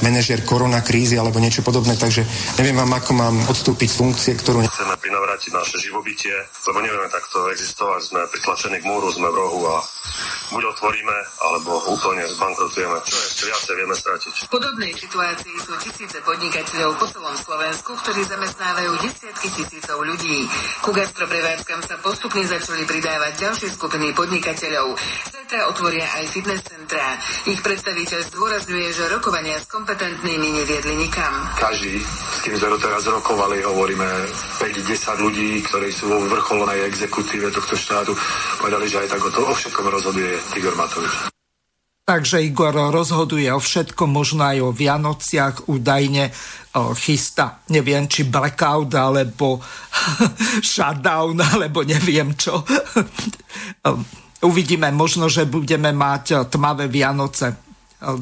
manažer 0.00 0.46
koronakrízy 0.46 1.18
alebo 1.18 1.42
niečo 1.42 1.66
podobné, 1.66 1.98
takže 1.98 2.24
neviem 2.56 2.78
vám, 2.78 2.94
ako 2.96 3.12
mám 3.12 3.36
odstúpiť 3.50 3.88
z 3.92 3.98
funkcie, 3.98 4.32
ktorú... 4.38 4.64
Chceme 4.64 4.96
prinavrátiť 4.96 5.52
naše 5.52 5.76
živobytie, 5.84 6.32
lebo 6.70 6.80
nevieme 6.80 7.10
takto 7.12 7.50
existovať, 7.52 8.00
sme 8.14 8.20
pritlačení 8.30 8.78
k 8.80 8.88
múru, 8.88 9.10
sme 9.12 9.28
v 9.28 9.36
rohu 9.36 9.60
a 9.68 9.82
buď 10.48 10.64
otvoríme, 10.64 11.16
alebo 11.44 11.70
úplne 11.92 12.24
zbankrotujeme. 12.24 12.96
Čo 13.04 13.16
ešte 13.38 13.50
viacej 13.50 13.74
viem 13.78 13.88
nechajme 13.88 14.04
strátiť. 14.04 14.34
V 14.44 14.52
podobnej 14.52 14.92
situácii 14.92 15.56
sú 15.64 15.72
tisíce 15.80 16.18
podnikateľov 16.20 16.92
po 17.00 17.06
celom 17.08 17.36
Slovensku, 17.40 17.90
ktorí 18.04 18.20
zamestnávajú 18.28 18.92
desiatky 19.00 19.48
tisícov 19.48 20.04
ľudí. 20.04 20.44
Ku 20.84 20.92
gastroprevádzkam 20.92 21.80
sa 21.88 21.96
postupne 22.04 22.44
začali 22.44 22.84
pridávať 22.84 23.32
ďalšie 23.40 23.68
skupiny 23.72 24.12
podnikateľov. 24.12 24.92
Zajtra 25.32 25.60
otvoria 25.72 26.04
aj 26.20 26.24
fitness 26.28 26.60
centra. 26.68 27.16
Ich 27.48 27.60
predstaviteľ 27.64 28.20
zdôrazňuje, 28.28 28.88
že 28.92 29.08
rokovania 29.08 29.56
s 29.56 29.66
kompetentnými 29.72 30.48
neviedli 30.52 30.94
nikam. 31.00 31.32
Každý, 31.56 31.96
s 32.04 32.38
kým 32.44 32.60
sme 32.60 32.76
doteraz 32.76 33.08
rokovali, 33.08 33.64
hovoríme 33.64 34.08
5-10 34.60 35.24
ľudí, 35.24 35.64
ktorí 35.64 35.88
sú 35.88 36.12
vo 36.12 36.20
vrcholnej 36.28 36.84
exekutíve 36.84 37.48
tohto 37.56 37.72
štátu, 37.72 38.12
povedali, 38.60 38.84
že 38.84 39.00
aj 39.00 39.16
tak 39.16 39.24
o, 39.24 39.30
to, 39.32 39.40
o 39.48 39.54
všetkom 39.56 39.86
rozhoduje 39.88 40.36
Igor 40.60 40.76
Matovič. 40.76 41.37
Takže 42.08 42.40
Igor 42.40 42.72
rozhoduje 42.72 43.52
o 43.52 43.60
všetkom, 43.60 44.08
možno 44.08 44.40
aj 44.48 44.64
o 44.64 44.72
Vianociach, 44.72 45.68
údajne 45.68 46.32
chystá, 46.96 47.60
neviem, 47.68 48.08
či 48.08 48.24
blackout, 48.24 48.96
alebo 48.96 49.60
shutdown, 50.72 51.36
alebo 51.36 51.84
neviem 51.84 52.32
čo. 52.32 52.64
Uvidíme, 54.48 54.88
možno, 54.88 55.28
že 55.28 55.44
budeme 55.44 55.92
mať 55.92 56.48
tmavé 56.48 56.88
Vianoce. 56.88 57.68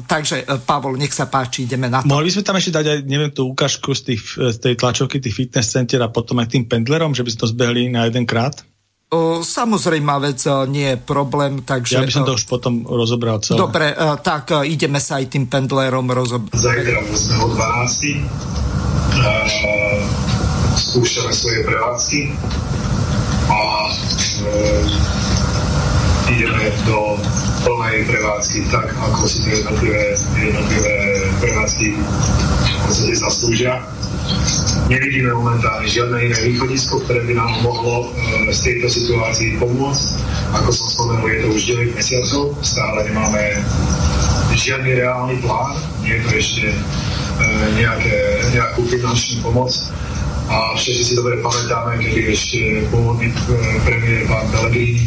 Takže, 0.03 0.67
Pavol, 0.67 0.99
nech 0.99 1.15
sa 1.15 1.31
páči, 1.31 1.63
ideme 1.63 1.87
na 1.87 2.03
to. 2.03 2.11
Mohli 2.11 2.27
by 2.27 2.33
sme 2.33 2.43
tam 2.43 2.59
ešte 2.59 2.75
dať 2.75 2.85
aj, 2.91 2.99
neviem, 3.07 3.31
tú 3.31 3.47
ukážku 3.47 3.95
z, 3.95 4.01
tých, 4.11 4.23
z 4.35 4.57
tej 4.57 4.73
tlačovky 4.75 5.23
tých 5.23 5.37
fitness 5.37 5.71
center 5.71 6.03
a 6.03 6.11
potom 6.11 6.43
aj 6.43 6.51
tým 6.51 6.67
pendlerom, 6.67 7.15
že 7.15 7.23
by 7.23 7.31
sme 7.31 7.39
to 7.39 7.51
zbehli 7.55 7.87
na 7.87 8.09
jeden 8.09 8.27
krát? 8.27 8.67
O, 9.07 9.39
samozrejme 9.39 10.19
vec 10.19 10.43
nie 10.67 10.91
je 10.91 10.97
problém, 10.99 11.63
takže... 11.63 11.95
Ja 11.95 12.03
by 12.03 12.11
som 12.11 12.27
to 12.27 12.35
už 12.35 12.43
potom 12.43 12.83
rozobral 12.83 13.39
celé. 13.39 13.55
Dobre, 13.55 13.95
tak 14.19 14.51
ideme 14.67 14.99
sa 14.99 15.23
aj 15.23 15.31
tým 15.31 15.47
pendlerom 15.47 16.11
rozobrať. 16.11 16.51
Zajtra 16.51 16.99
sme 17.15 17.35
o 17.39 17.47
12. 17.55 18.19
Skúšame 20.75 21.31
svoje 21.31 21.63
prevádzky 21.63 22.35
a 23.47 23.59
e, 23.87 24.51
ideme 26.31 26.71
do 26.83 27.15
plnej 27.63 28.03
prevádzky 28.07 28.67
tak, 28.71 28.91
ako 28.95 29.27
si 29.27 29.43
to 29.43 29.47
jednotlivé, 29.55 30.15
jednotlivé 30.35 30.95
prevádzky 31.39 31.87
v 31.97 32.79
podstate 32.87 33.15
zaslúžia 33.15 33.83
Nevidíme 34.87 35.35
momentálne 35.35 35.87
žiadne 35.87 36.31
iné 36.31 36.39
východisko, 36.47 37.03
ktoré 37.03 37.27
by 37.27 37.33
nám 37.35 37.51
mohlo 37.59 38.07
e, 38.07 38.51
z 38.55 38.59
tejto 38.71 38.87
situácii 38.87 39.59
pomôcť. 39.59 40.05
Ako 40.55 40.69
som 40.71 40.87
spomenul, 40.87 41.27
je 41.27 41.39
to 41.43 41.47
už 41.51 41.63
9 41.75 41.99
mesiacov, 41.99 42.55
stále 42.63 43.03
nemáme 43.03 43.43
žiadny 44.55 44.95
reálny 44.95 45.35
plán, 45.43 45.75
nie 46.07 46.15
je 46.15 46.23
to 46.23 46.31
ešte 46.39 46.65
e, 46.71 46.77
nejaké, 47.75 48.15
nejakú 48.55 48.87
finančnú 48.87 49.43
pomoc. 49.43 49.71
A 50.47 50.71
všetci 50.79 51.03
si 51.03 51.13
dobre 51.15 51.43
pamätáme, 51.43 51.99
kedy 51.99 52.31
ešte 52.31 52.59
pôvodný 52.87 53.27
e, 53.27 53.35
premiér 53.83 54.23
pán 54.31 54.47
Pellegrini 54.47 55.03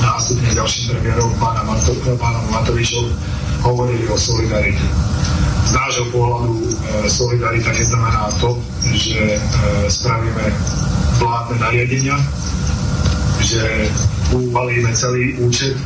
nástupne 0.00 0.48
ďalším 0.52 0.84
premiérom 0.96 1.32
pána, 1.36 1.64
Mato, 1.64 1.92
pána 2.16 2.40
Matovičov 2.48 3.08
hovorili 3.64 4.04
o 4.08 4.16
solidarite 4.16 4.84
z 5.64 5.70
nášho 5.72 6.08
pohľadu 6.12 6.52
e, 6.52 6.64
solidarita 7.08 7.72
neznamená 7.72 8.28
to, 8.40 8.56
že 8.96 9.36
e, 9.36 9.38
spravíme 9.88 10.44
vládne 11.20 11.56
nariadenia, 11.60 12.16
že 13.44 13.88
uvalíme 14.32 14.92
celý 14.92 15.36
účet 15.40 15.76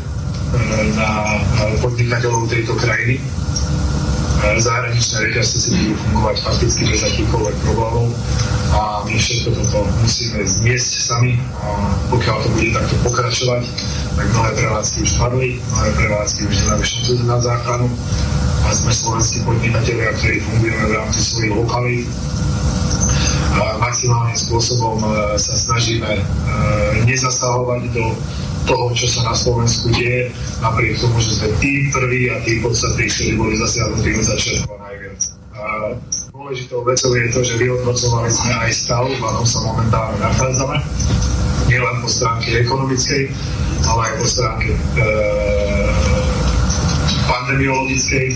na 0.96 1.36
podnikateľov 1.84 2.48
tejto 2.48 2.72
krajiny. 2.78 3.20
Zahraničné 4.38 5.16
reťazce 5.30 5.56
si 5.58 5.70
budú 5.74 5.94
fungovať 5.98 6.36
fakticky 6.46 6.82
bez 6.86 7.02
akýchkoľvek 7.02 7.56
problémov. 7.62 8.06
A 8.70 9.02
my 9.02 9.14
všetko 9.14 9.48
toto 9.54 9.78
musíme 9.98 10.40
zmiesť 10.46 10.92
sami. 11.02 11.38
A 11.62 11.68
pokiaľ 12.10 12.36
to 12.46 12.48
bude 12.54 12.70
takto 12.70 12.94
pokračovať, 13.02 13.62
tak 14.14 14.26
mnohé 14.34 14.50
prevádzky 14.54 14.98
už 15.02 15.12
padli, 15.18 15.48
mnohé 15.58 15.90
prevádzky 15.94 16.40
už 16.46 16.56
šancu 16.86 17.12
na 17.26 17.38
záchranu. 17.42 17.86
A 18.66 18.74
sme 18.74 18.92
slovenskí 18.92 19.42
podnikatelia, 19.42 20.12
ktorí 20.18 20.38
fungujeme 20.44 20.84
v 20.86 20.92
rámci 20.92 21.20
svojich 21.22 21.54
lokalít. 21.54 22.08
Maximálnym 23.78 24.36
spôsobom 24.36 25.00
e, 25.00 25.08
sa 25.40 25.54
snažíme 25.56 26.12
e, 26.18 26.22
nezasahovať 27.08 27.90
do 27.96 28.12
toho, 28.68 28.92
čo 28.92 29.08
sa 29.08 29.24
na 29.24 29.34
Slovensku 29.34 29.88
deje, 29.96 30.28
napriek 30.60 31.00
tomu, 31.00 31.16
že 31.18 31.40
sme 31.40 31.48
tí 31.58 31.88
prví 31.88 32.28
a 32.28 32.36
tí 32.44 32.60
podstatní, 32.60 33.08
ktorí 33.08 33.32
boli 33.40 33.54
zasiahnutí 33.56 34.10
od 34.20 34.26
začiatku 34.28 34.68
a 34.68 34.78
najviac. 34.84 35.20
A 35.58 35.62
dôležitou 36.30 36.80
vecou 36.84 37.10
je 37.16 37.26
to, 37.32 37.40
že 37.42 37.54
vyhodnocovali 37.56 38.30
sme 38.30 38.52
aj 38.62 38.70
stav, 38.70 39.04
v 39.08 39.24
akom 39.24 39.46
sa 39.48 39.60
momentálne 39.64 40.16
nachádzame, 40.20 40.76
nielen 41.66 41.96
po 42.04 42.08
stránke 42.12 42.48
ekonomickej, 42.60 43.32
ale 43.88 44.00
aj 44.04 44.14
po 44.20 44.26
stránke 44.28 44.68
e, 44.70 44.78
pandemiologickej 47.26 48.26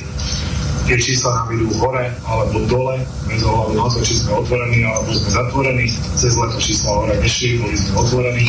tie 0.86 0.96
čísla 0.98 1.30
nám 1.32 1.48
idú 1.54 1.70
hore 1.78 2.10
alebo 2.26 2.66
dole, 2.66 2.98
bez 3.30 3.40
ohľadu 3.46 3.74
na 3.78 3.86
to, 3.86 3.98
či 4.02 4.18
sme 4.18 4.42
otvorení 4.42 4.82
alebo 4.82 5.14
sme 5.14 5.30
zatvorení. 5.30 5.86
Cez 6.18 6.34
leto 6.34 6.58
čísla 6.58 6.90
hore 6.90 7.14
nešli, 7.22 7.62
boli 7.62 7.76
sme 7.78 7.92
otvorení. 8.02 8.46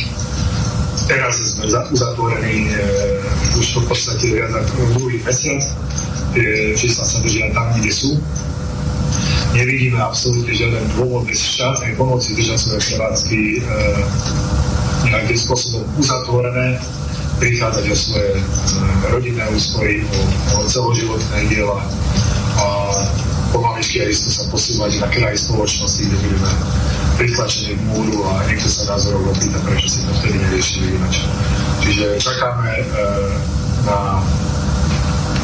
Teraz 1.03 1.35
sme 1.43 1.67
uzatvorení 1.67 2.71
e, 2.71 2.75
už 3.59 3.83
v 3.83 3.85
podstate 3.91 4.25
viac 4.39 4.55
ako 4.55 4.95
druhý 4.95 5.19
mesiac. 5.27 5.59
Tie 6.31 6.73
čísla 6.79 7.03
sa 7.03 7.17
držia 7.19 7.51
tam, 7.51 7.67
kde 7.75 7.91
sú. 7.91 8.15
Nevidíme 9.53 10.01
absolútne 10.01 10.49
žiaden 10.55 10.81
dôvod 10.97 11.29
bez 11.29 11.43
štátnej 11.43 11.93
pomoci 11.99 12.33
držať 12.33 12.57
svoje 12.57 12.79
prevádzky 12.87 13.39
e, 13.39 13.59
nejakým 15.11 15.37
spôsobom 15.37 15.83
uzatvorené 15.99 16.79
prichádzať 17.37 17.85
o 17.91 17.95
svoje 17.99 18.31
e, 18.39 18.41
rodinné 19.11 19.45
úspory, 19.51 20.07
o, 20.07 20.21
o 20.55 20.59
celoživotné 20.65 21.39
diela 21.51 21.83
a 22.57 22.67
pomaličky 23.51 24.01
aj 24.01 24.13
sa 24.15 24.47
posúvať 24.49 25.03
na 25.03 25.07
kraj 25.11 25.35
spoločnosti, 25.35 26.01
kde 26.01 26.17
budeme 26.17 26.51
pritlačení 27.17 27.77
k 27.77 27.81
múru 27.89 28.25
a 28.25 28.43
niekto 28.49 28.67
sa 28.69 28.93
nás 28.93 29.05
rok 29.09 29.23
opýta, 29.29 29.59
prečo 29.63 29.87
si 29.89 29.99
to 30.01 30.11
vtedy 30.21 30.37
neriešili 30.41 30.87
inač. 30.97 31.15
Čiže 31.83 32.05
čakáme 32.17 32.69
e, 32.69 32.85
na 33.85 34.23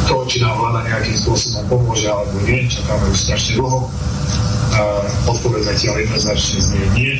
to, 0.10 0.26
či 0.26 0.42
nám 0.42 0.58
vláda 0.58 0.88
nejakým 0.90 1.16
spôsobom 1.16 1.64
pomôže 1.70 2.10
alebo 2.10 2.34
nie. 2.48 2.66
Čakáme 2.66 3.06
už 3.14 3.20
strašne 3.20 3.62
dlho. 3.62 3.80
E, 3.86 3.90
odpoveď 5.30 5.62
zatiaľ 5.76 5.96
jednoznačne 6.02 6.58
znie 6.58 6.86
nie. 6.98 7.14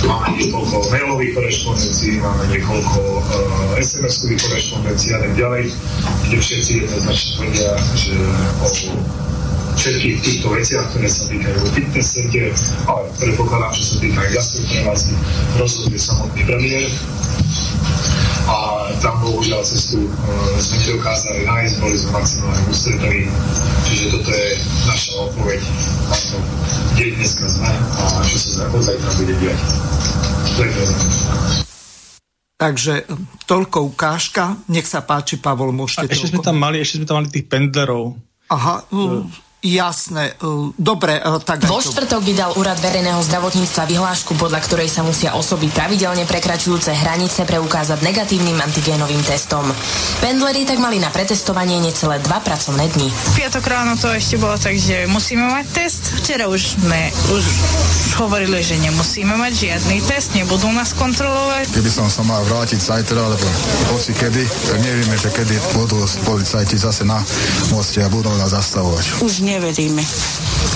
Máme 0.00 0.32
niekoľko 0.40 0.88
mailových 0.88 1.36
korešpondencií, 1.36 2.24
máme 2.24 2.48
niekoľko 2.56 3.00
uh, 3.20 3.84
SMS-ových 3.84 4.40
korešpondencií 4.48 5.12
a 5.12 5.20
tak 5.20 5.32
ďalej, 5.36 5.64
kde 6.24 6.36
všetci 6.40 6.70
jednoznačne 6.88 7.30
tvrdia, 7.36 7.70
že 8.00 8.16
o 8.64 8.68
všetkých 9.80 10.18
týchto 10.20 10.52
veciach, 10.52 10.84
ktoré 10.92 11.08
sa 11.08 11.24
týkajú 11.24 11.60
fitness 11.72 12.12
center, 12.12 12.52
ale 12.84 13.08
predpokladám, 13.16 13.72
že 13.72 13.84
sa 13.88 13.94
týkajú 13.96 14.28
gastroprevádzky, 14.36 15.14
rozhoduje 15.56 15.96
samotný 15.96 16.42
premiér. 16.44 16.88
A 18.44 18.56
tam 19.00 19.14
bohužiaľ 19.24 19.64
cestu 19.64 20.04
uh, 20.04 20.12
sme 20.60 20.76
nedokázali 20.84 21.48
nájsť, 21.48 21.74
boli 21.80 21.96
sme 21.96 22.10
maximálne 22.12 22.62
ústretoví, 22.68 23.22
čiže 23.88 24.04
toto 24.12 24.28
je 24.28 24.48
naša 24.84 25.12
odpoveď 25.16 25.60
na 26.12 26.18
to, 26.28 26.36
kde 26.92 27.04
dneska 27.16 27.44
sme 27.48 27.70
a 27.72 28.02
čo 28.28 28.36
sa 28.36 28.68
od 28.68 28.82
zajtra 28.84 29.10
bude 29.16 29.34
diať. 29.40 29.60
Takže 32.60 33.08
toľko 33.48 33.96
ukážka. 33.96 34.60
Nech 34.68 34.84
sa 34.84 35.00
páči, 35.00 35.40
Pavol, 35.40 35.72
môžete 35.72 36.04
A 36.04 36.12
ešte 36.12 36.36
sme 36.36 36.44
tam 36.44 36.60
mali, 36.60 36.84
ešte 36.84 37.00
sme 37.00 37.06
tam 37.08 37.24
mali 37.24 37.32
tých 37.32 37.48
pendlerov. 37.48 38.20
Aha, 38.52 38.84
uh, 38.92 39.24
Jasné. 39.60 40.40
E, 40.40 40.72
dobre, 40.80 41.20
e, 41.20 41.36
tak... 41.44 41.68
Vo 41.68 41.84
štvrtok 41.84 42.24
vydal 42.24 42.56
Úrad 42.56 42.80
verejného 42.80 43.20
zdravotníctva 43.20 43.84
vyhlášku, 43.92 44.32
podľa 44.40 44.64
ktorej 44.64 44.88
sa 44.88 45.04
musia 45.04 45.36
osoby 45.36 45.68
pravidelne 45.68 46.24
prekračujúce 46.24 46.96
hranice 46.96 47.44
preukázať 47.44 48.00
negatívnym 48.00 48.56
antigénovým 48.56 49.20
testom. 49.20 49.68
Pendleri 50.24 50.64
tak 50.64 50.80
mali 50.80 50.96
na 50.96 51.12
pretestovanie 51.12 51.76
necelé 51.76 52.24
dva 52.24 52.40
pracovné 52.40 52.88
dni. 52.88 53.12
Piatok 53.36 53.64
ráno 53.68 54.00
to 54.00 54.08
ešte 54.08 54.40
bolo 54.40 54.56
tak, 54.56 54.80
že 54.80 55.04
musíme 55.04 55.44
mať 55.44 55.66
test. 55.76 56.08
Včera 56.24 56.48
už 56.48 56.80
sme 56.80 57.12
už 57.28 57.44
hovorili, 58.16 58.64
že 58.64 58.80
nemusíme 58.80 59.36
mať 59.36 59.52
žiadny 59.60 59.96
test, 60.08 60.32
nebudú 60.32 60.72
nás 60.72 60.96
kontrolovať. 60.96 61.68
Keby 61.68 61.90
som 61.92 62.08
sa 62.08 62.24
mal 62.24 62.40
vrátiť 62.48 62.80
zajtra, 62.80 63.20
alebo 63.20 63.44
hoci 63.92 64.16
kedy, 64.16 64.40
tak 64.44 64.78
nevieme, 64.80 65.16
že 65.20 65.28
kedy 65.28 65.56
budú 65.76 66.00
policajti 66.24 66.80
zase 66.80 67.04
na 67.04 67.20
moste 67.76 68.00
a 68.00 68.08
budú 68.08 68.32
nás 68.40 68.56
zastavovať. 68.56 69.20
Už 69.20 69.44
neveríme. 69.50 70.02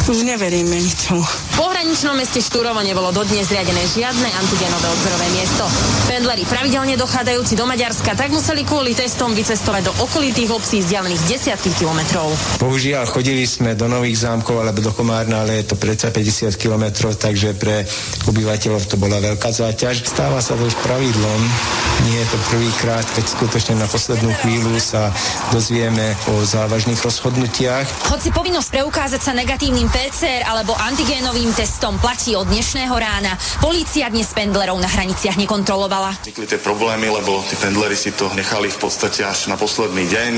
Už 0.05 0.21
neveríme 0.21 0.77
ničomu. 0.77 1.25
V 1.25 1.57
pohraničnom 1.57 2.13
meste 2.13 2.37
Štúrovo 2.37 2.77
nebolo 2.85 3.09
dodnes 3.09 3.49
zriadené 3.49 3.81
žiadne 3.89 4.29
antigenové 4.37 4.85
odberové 4.91 5.29
miesto. 5.33 5.65
Pendleri 6.05 6.45
pravidelne 6.45 6.93
dochádzajúci 7.01 7.57
do 7.57 7.65
Maďarska 7.65 8.13
tak 8.13 8.29
museli 8.29 8.69
kvôli 8.69 8.93
testom 8.93 9.33
vycestovať 9.33 9.89
do 9.89 9.93
okolitých 10.05 10.53
obcí 10.53 10.85
vzdialených 10.85 11.25
desiatky 11.25 11.73
kilometrov. 11.81 12.37
Bohužiaľ, 12.61 13.09
chodili 13.09 13.49
sme 13.49 13.73
do 13.73 13.89
Nových 13.89 14.29
zámkov 14.29 14.61
alebo 14.61 14.85
do 14.85 14.93
Komárna, 14.93 15.41
ale 15.41 15.65
je 15.65 15.73
to 15.73 15.77
predsa 15.81 16.13
50 16.13 16.53
kilometrov, 16.61 17.17
takže 17.17 17.57
pre 17.57 17.89
obyvateľov 18.29 18.85
to 18.85 19.01
bola 19.01 19.25
veľká 19.25 19.49
záťaž. 19.49 20.05
Stáva 20.05 20.45
sa 20.45 20.53
to 20.53 20.69
už 20.69 20.77
pravidlom. 20.85 21.41
Nie 22.13 22.21
je 22.21 22.29
to 22.29 22.39
prvýkrát, 22.53 23.07
keď 23.17 23.25
skutočne 23.25 23.81
na 23.81 23.89
poslednú 23.89 24.37
chvíľu 24.45 24.77
sa 24.77 25.09
dozvieme 25.49 26.13
o 26.29 26.45
závažných 26.45 27.01
rozhodnutiach. 27.01 28.13
Hoci 28.13 28.29
povinnosť 28.29 28.64
preukázať 28.71 29.21
sa 29.21 29.33
negatívnym 29.35 29.91
PCR 29.91 30.47
alebo 30.47 30.79
antigénovým 30.79 31.51
testom 31.53 31.99
platí 31.99 32.39
od 32.39 32.47
dnešného 32.47 32.95
rána. 32.95 33.35
Polícia 33.59 34.07
dnes 34.07 34.31
pendlerov 34.31 34.79
na 34.79 34.87
hraniciach 34.87 35.35
nekontrolovala. 35.35 36.15
Vznikli 36.23 36.47
tie 36.47 36.63
problémy, 36.63 37.11
lebo 37.11 37.43
tí 37.51 37.59
pendleri 37.59 37.99
si 37.99 38.15
to 38.15 38.31
nechali 38.39 38.71
v 38.71 38.79
podstate 38.79 39.27
až 39.27 39.51
na 39.51 39.59
posledný 39.59 40.07
deň. 40.07 40.33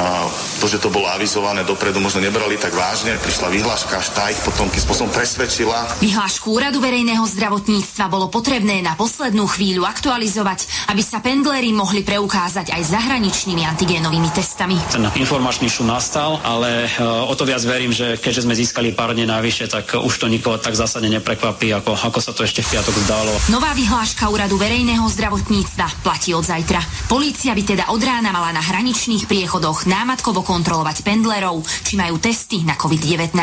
A 0.00 0.24
to, 0.58 0.66
že 0.66 0.80
to 0.80 0.88
bolo 0.88 1.06
avizované 1.12 1.60
dopredu, 1.62 2.00
možno 2.00 2.24
nebrali 2.24 2.56
tak 2.56 2.72
vážne. 2.72 3.20
Prišla 3.20 3.52
vyhláška, 3.52 4.00
až 4.00 4.08
tá 4.16 4.32
ich 4.32 4.40
potom 4.40 4.72
tým 4.72 4.80
spôsobom 4.80 5.12
presvedčila. 5.12 6.00
Vyhlášku 6.00 6.48
Úradu 6.48 6.80
verejného 6.80 7.22
zdravotníctva 7.28 8.08
bolo 8.08 8.32
potrebné 8.32 8.80
na 8.80 8.96
poslednú 8.96 9.44
chvíľu 9.44 9.84
aktualizovať, 9.84 10.88
aby 10.88 11.02
sa 11.04 11.20
pendleri 11.20 11.76
mohli 11.76 12.00
preukázať 12.00 12.72
aj 12.72 12.82
zahraničnými 12.96 13.68
antigénovými 13.68 14.30
testami. 14.32 14.80
Ten 14.88 15.04
informačný 15.12 15.68
šum 15.68 15.90
nastal, 15.90 16.40
ale 16.40 16.86
e, 16.86 17.02
o 17.02 17.34
to 17.36 17.44
viac 17.48 17.64
verím, 17.68 17.92
že 17.92 18.16
keďže 18.16 18.48
sme 18.48 18.56
získali 18.56 18.96
pár 18.96 19.12
dní 19.12 19.28
navyše, 19.28 19.68
tak 19.68 19.92
už 19.92 20.14
to 20.16 20.32
nikoho 20.32 20.56
tak 20.56 20.72
zásadne 20.72 21.12
neprekvapí, 21.20 21.68
ako, 21.76 21.92
ako 21.92 22.18
sa 22.24 22.32
to 22.32 22.48
ešte 22.48 22.64
v 22.64 22.72
piatok 22.72 22.96
zdalo. 23.04 23.32
Nová 23.52 23.76
vyhláška 23.76 24.32
úradu 24.32 24.56
verejného 24.56 25.04
zdravotníctva 25.04 26.00
platí 26.00 26.32
od 26.32 26.48
zajtra. 26.48 26.80
Polícia 27.12 27.52
by 27.52 27.62
teda 27.62 27.84
od 27.92 28.00
rána 28.00 28.32
mala 28.32 28.56
na 28.56 28.64
hraničných 28.64 29.28
priechodoch 29.28 29.84
námatkovo 29.84 30.40
kontrolovať 30.40 31.04
pendlerov, 31.04 31.60
či 31.84 32.00
majú 32.00 32.16
testy 32.16 32.64
na 32.64 32.72
COVID-19. 32.80 33.36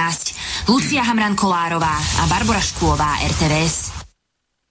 Lucia 0.74 1.06
Hamran 1.06 1.38
Kolárová 1.38 1.94
a 1.94 2.24
Barbara 2.26 2.60
Škôlová, 2.66 3.22
RTVS. 3.22 3.94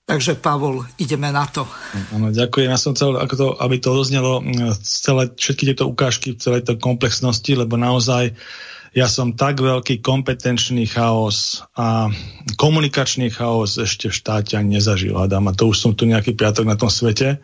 Takže 0.05 0.37
Pavol, 0.37 0.85
ideme 1.01 1.33
na 1.33 1.49
to. 1.49 1.65
Ano, 2.13 2.29
ďakujem. 2.29 2.69
Ja 2.69 2.77
som 2.77 2.93
chcel, 2.93 3.17
ako 3.17 3.35
to, 3.41 3.47
aby 3.57 3.81
to 3.81 3.97
doznelo 3.97 4.45
celé, 4.85 5.33
všetky 5.33 5.73
tieto 5.73 5.89
ukážky 5.89 6.37
v 6.37 6.43
celej 6.45 6.69
tej 6.69 6.77
komplexnosti, 6.77 7.49
lebo 7.57 7.81
naozaj 7.81 8.37
ja 8.95 9.11
som 9.11 9.35
tak 9.35 9.59
veľký 9.59 9.99
kompetenčný 9.99 10.87
chaos 10.87 11.67
a 11.75 12.07
komunikačný 12.55 13.27
chaos 13.35 13.75
ešte 13.75 14.07
v 14.07 14.15
štáte 14.15 14.55
ani 14.55 14.79
nezažil, 14.79 15.19
Adam. 15.19 15.51
A 15.51 15.53
to 15.53 15.67
už 15.67 15.83
som 15.83 15.93
tu 15.99 16.07
nejaký 16.07 16.39
piatok 16.39 16.63
na 16.63 16.79
tom 16.79 16.87
svete. 16.87 17.43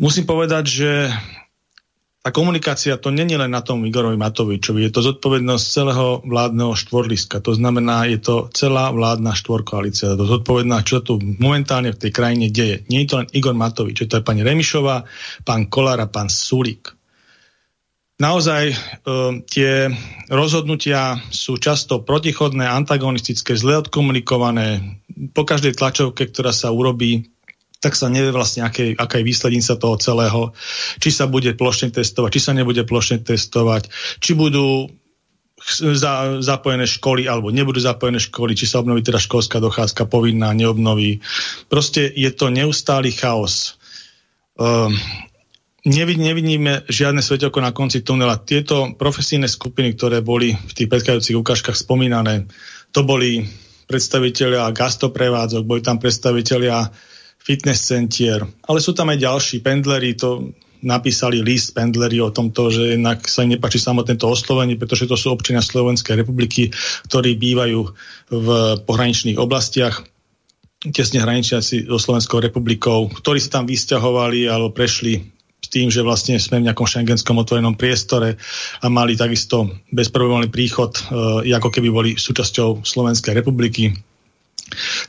Musím 0.00 0.24
povedať, 0.24 0.64
že 0.64 0.90
tá 2.20 2.32
komunikácia 2.32 2.96
to 3.00 3.12
není 3.12 3.36
len 3.36 3.52
na 3.52 3.64
tom 3.64 3.84
Igorovi 3.84 4.16
Matovičovi, 4.16 4.88
je 4.88 4.92
to 4.92 5.00
zodpovednosť 5.00 5.64
celého 5.64 6.20
vládneho 6.24 6.76
štvorliska. 6.76 7.40
To 7.44 7.56
znamená, 7.56 8.08
je 8.08 8.20
to 8.20 8.48
celá 8.52 8.92
vládna 8.92 9.32
štvorkoalícia. 9.32 10.16
To 10.16 10.28
zodpovedná, 10.28 10.84
čo 10.84 11.00
tu 11.00 11.16
momentálne 11.20 11.96
v 11.96 12.00
tej 12.00 12.12
krajine 12.12 12.52
deje. 12.52 12.84
Nie 12.92 13.04
je 13.04 13.08
to 13.08 13.18
len 13.24 13.28
Igor 13.32 13.56
Matovič, 13.56 14.04
je 14.04 14.08
to 14.08 14.20
aj 14.20 14.24
pani 14.24 14.44
Remišová, 14.44 15.04
pán 15.48 15.68
Kolár 15.72 16.00
a 16.00 16.12
pán 16.12 16.28
Sulík 16.28 16.99
naozaj 18.20 18.64
e, 18.70 18.76
tie 19.48 19.88
rozhodnutia 20.28 21.18
sú 21.32 21.56
často 21.56 22.04
protichodné, 22.04 22.68
antagonistické, 22.68 23.56
zle 23.56 23.80
odkomunikované. 23.80 25.00
Po 25.32 25.48
každej 25.48 25.74
tlačovke, 25.74 26.28
ktorá 26.28 26.52
sa 26.52 26.70
urobí, 26.70 27.32
tak 27.80 27.96
sa 27.96 28.12
nevie 28.12 28.28
vlastne, 28.28 28.68
aké, 28.68 28.92
aká 28.92 29.18
je 29.18 29.28
výslednica 29.28 29.80
toho 29.80 29.96
celého. 29.96 30.52
Či 31.00 31.10
sa 31.16 31.24
bude 31.24 31.56
plošne 31.56 31.88
testovať, 31.90 32.30
či 32.36 32.40
sa 32.44 32.52
nebude 32.52 32.84
plošne 32.84 33.24
testovať, 33.24 33.88
či 34.20 34.36
budú 34.36 34.92
za, 35.80 36.40
zapojené 36.40 36.84
školy 36.88 37.28
alebo 37.28 37.52
nebudú 37.52 37.80
zapojené 37.80 38.20
školy, 38.20 38.52
či 38.56 38.68
sa 38.68 38.84
obnoví 38.84 39.00
teda 39.00 39.20
školská 39.20 39.60
dochádzka 39.60 40.08
povinná, 40.08 40.52
neobnoví. 40.52 41.24
Proste 41.72 42.08
je 42.08 42.28
to 42.32 42.52
neustály 42.52 43.12
chaos. 43.12 43.80
Um, 44.60 44.92
nevid, 45.84 46.18
nevidíme 46.20 46.84
žiadne 46.88 47.24
svetelko 47.24 47.60
na 47.60 47.72
konci 47.72 48.04
tunela. 48.04 48.40
Tieto 48.40 48.92
profesijné 48.96 49.48
skupiny, 49.48 49.96
ktoré 49.96 50.20
boli 50.20 50.52
v 50.52 50.72
tých 50.72 50.88
predchádzajúcich 50.90 51.40
ukážkach 51.40 51.76
spomínané, 51.78 52.48
to 52.90 53.06
boli 53.06 53.46
predstavitelia 53.88 54.70
gastoprevádzok, 54.70 55.62
boli 55.66 55.80
tam 55.82 55.98
predstavitelia 55.98 56.90
fitness 57.40 57.88
centier, 57.88 58.44
ale 58.68 58.78
sú 58.78 58.92
tam 58.92 59.10
aj 59.10 59.18
ďalší 59.18 59.56
pendleri, 59.64 60.14
to 60.14 60.54
napísali 60.80 61.44
list 61.44 61.76
pendleri 61.76 62.20
o 62.20 62.32
tomto, 62.32 62.72
že 62.72 62.96
jednak 62.96 63.24
sa 63.28 63.44
im 63.44 63.56
nepáči 63.56 63.76
samotné 63.76 64.16
to 64.16 64.32
oslovenie, 64.32 64.80
pretože 64.80 65.04
to 65.04 65.16
sú 65.16 65.32
občania 65.32 65.60
Slovenskej 65.60 66.16
republiky, 66.16 66.72
ktorí 67.08 67.36
bývajú 67.36 67.80
v 68.32 68.48
pohraničných 68.84 69.36
oblastiach 69.36 70.00
tesne 70.80 71.20
hraničiaci 71.20 71.84
so 71.84 72.00
Slovenskou 72.00 72.40
republikou, 72.40 73.12
ktorí 73.12 73.36
sa 73.36 73.60
tam 73.60 73.68
vysťahovali 73.68 74.48
alebo 74.48 74.72
prešli 74.72 75.39
tým, 75.70 75.88
že 75.88 76.02
vlastne 76.02 76.36
sme 76.36 76.60
v 76.60 76.66
nejakom 76.68 76.84
šengenskom 76.84 77.38
otvorenom 77.38 77.78
priestore 77.78 78.34
a 78.82 78.86
mali 78.90 79.14
takisto 79.14 79.70
bezproblémový 79.94 80.50
príchod, 80.50 80.90
e, 81.46 81.54
ako 81.54 81.70
keby 81.70 81.88
boli 81.88 82.10
súčasťou 82.18 82.82
Slovenskej 82.82 83.38
republiky. 83.38 83.94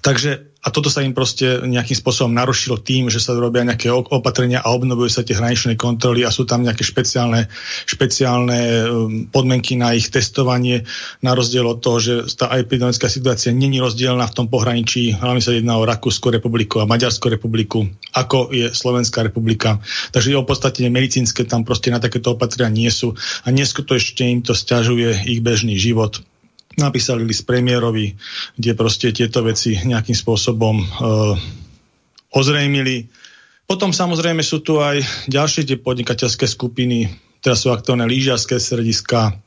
Takže 0.02 0.52
a 0.62 0.70
toto 0.70 0.94
sa 0.94 1.02
im 1.02 1.18
proste 1.18 1.66
nejakým 1.66 1.98
spôsobom 1.98 2.30
narušilo 2.38 2.78
tým, 2.78 3.10
že 3.10 3.18
sa 3.18 3.34
robia 3.34 3.66
nejaké 3.66 3.90
opatrenia 3.90 4.62
a 4.62 4.70
obnovujú 4.70 5.10
sa 5.10 5.26
tie 5.26 5.34
hraničné 5.34 5.74
kontroly 5.74 6.22
a 6.22 6.30
sú 6.30 6.46
tam 6.46 6.62
nejaké 6.62 6.86
špeciálne, 6.86 7.50
špeciálne 7.90 8.60
um, 8.62 9.26
podmienky 9.34 9.74
na 9.74 9.98
ich 9.98 10.14
testovanie, 10.14 10.86
na 11.26 11.34
rozdiel 11.34 11.66
od 11.66 11.82
toho, 11.82 11.98
že 11.98 12.14
tá 12.38 12.54
epidemická 12.54 13.10
situácia 13.10 13.50
není 13.50 13.82
rozdielna 13.82 14.30
v 14.30 14.38
tom 14.38 14.48
pohraničí, 14.54 15.18
hlavne 15.18 15.42
sa 15.42 15.50
jedná 15.50 15.82
o 15.82 15.88
Rakúsku 15.90 16.30
republiku 16.30 16.78
a 16.78 16.86
Maďarskú 16.86 17.34
republiku, 17.34 17.90
ako 18.14 18.54
je 18.54 18.70
Slovenská 18.70 19.26
republika. 19.26 19.82
Takže 20.14 20.30
je 20.30 20.38
opodstatne 20.38 20.94
medicínske 20.94 21.42
tam 21.50 21.66
proste 21.66 21.90
na 21.90 21.98
takéto 21.98 22.38
opatrenia 22.38 22.70
nie 22.70 22.92
sú 22.94 23.18
a 23.18 23.50
neskutočne 23.50 24.30
im 24.30 24.40
to 24.46 24.54
stiažuje 24.54 25.26
ich 25.26 25.42
bežný 25.42 25.74
život 25.82 26.22
napísali 26.82 27.22
list 27.24 27.46
premiérovi, 27.46 28.18
kde 28.58 28.72
proste 28.74 29.14
tieto 29.14 29.46
veci 29.46 29.78
nejakým 29.78 30.18
spôsobom 30.18 30.76
e, 30.82 30.86
ozrejmili. 32.34 33.08
Potom 33.70 33.96
samozrejme 33.96 34.44
sú 34.44 34.60
tu 34.66 34.84
aj 34.84 35.00
ďalšie 35.32 35.64
tie 35.64 35.78
podnikateľské 35.80 36.44
skupiny, 36.44 37.08
teraz 37.40 37.64
sú 37.64 37.72
aktuálne 37.72 38.04
lížiarské 38.04 38.60
srediska, 38.60 39.40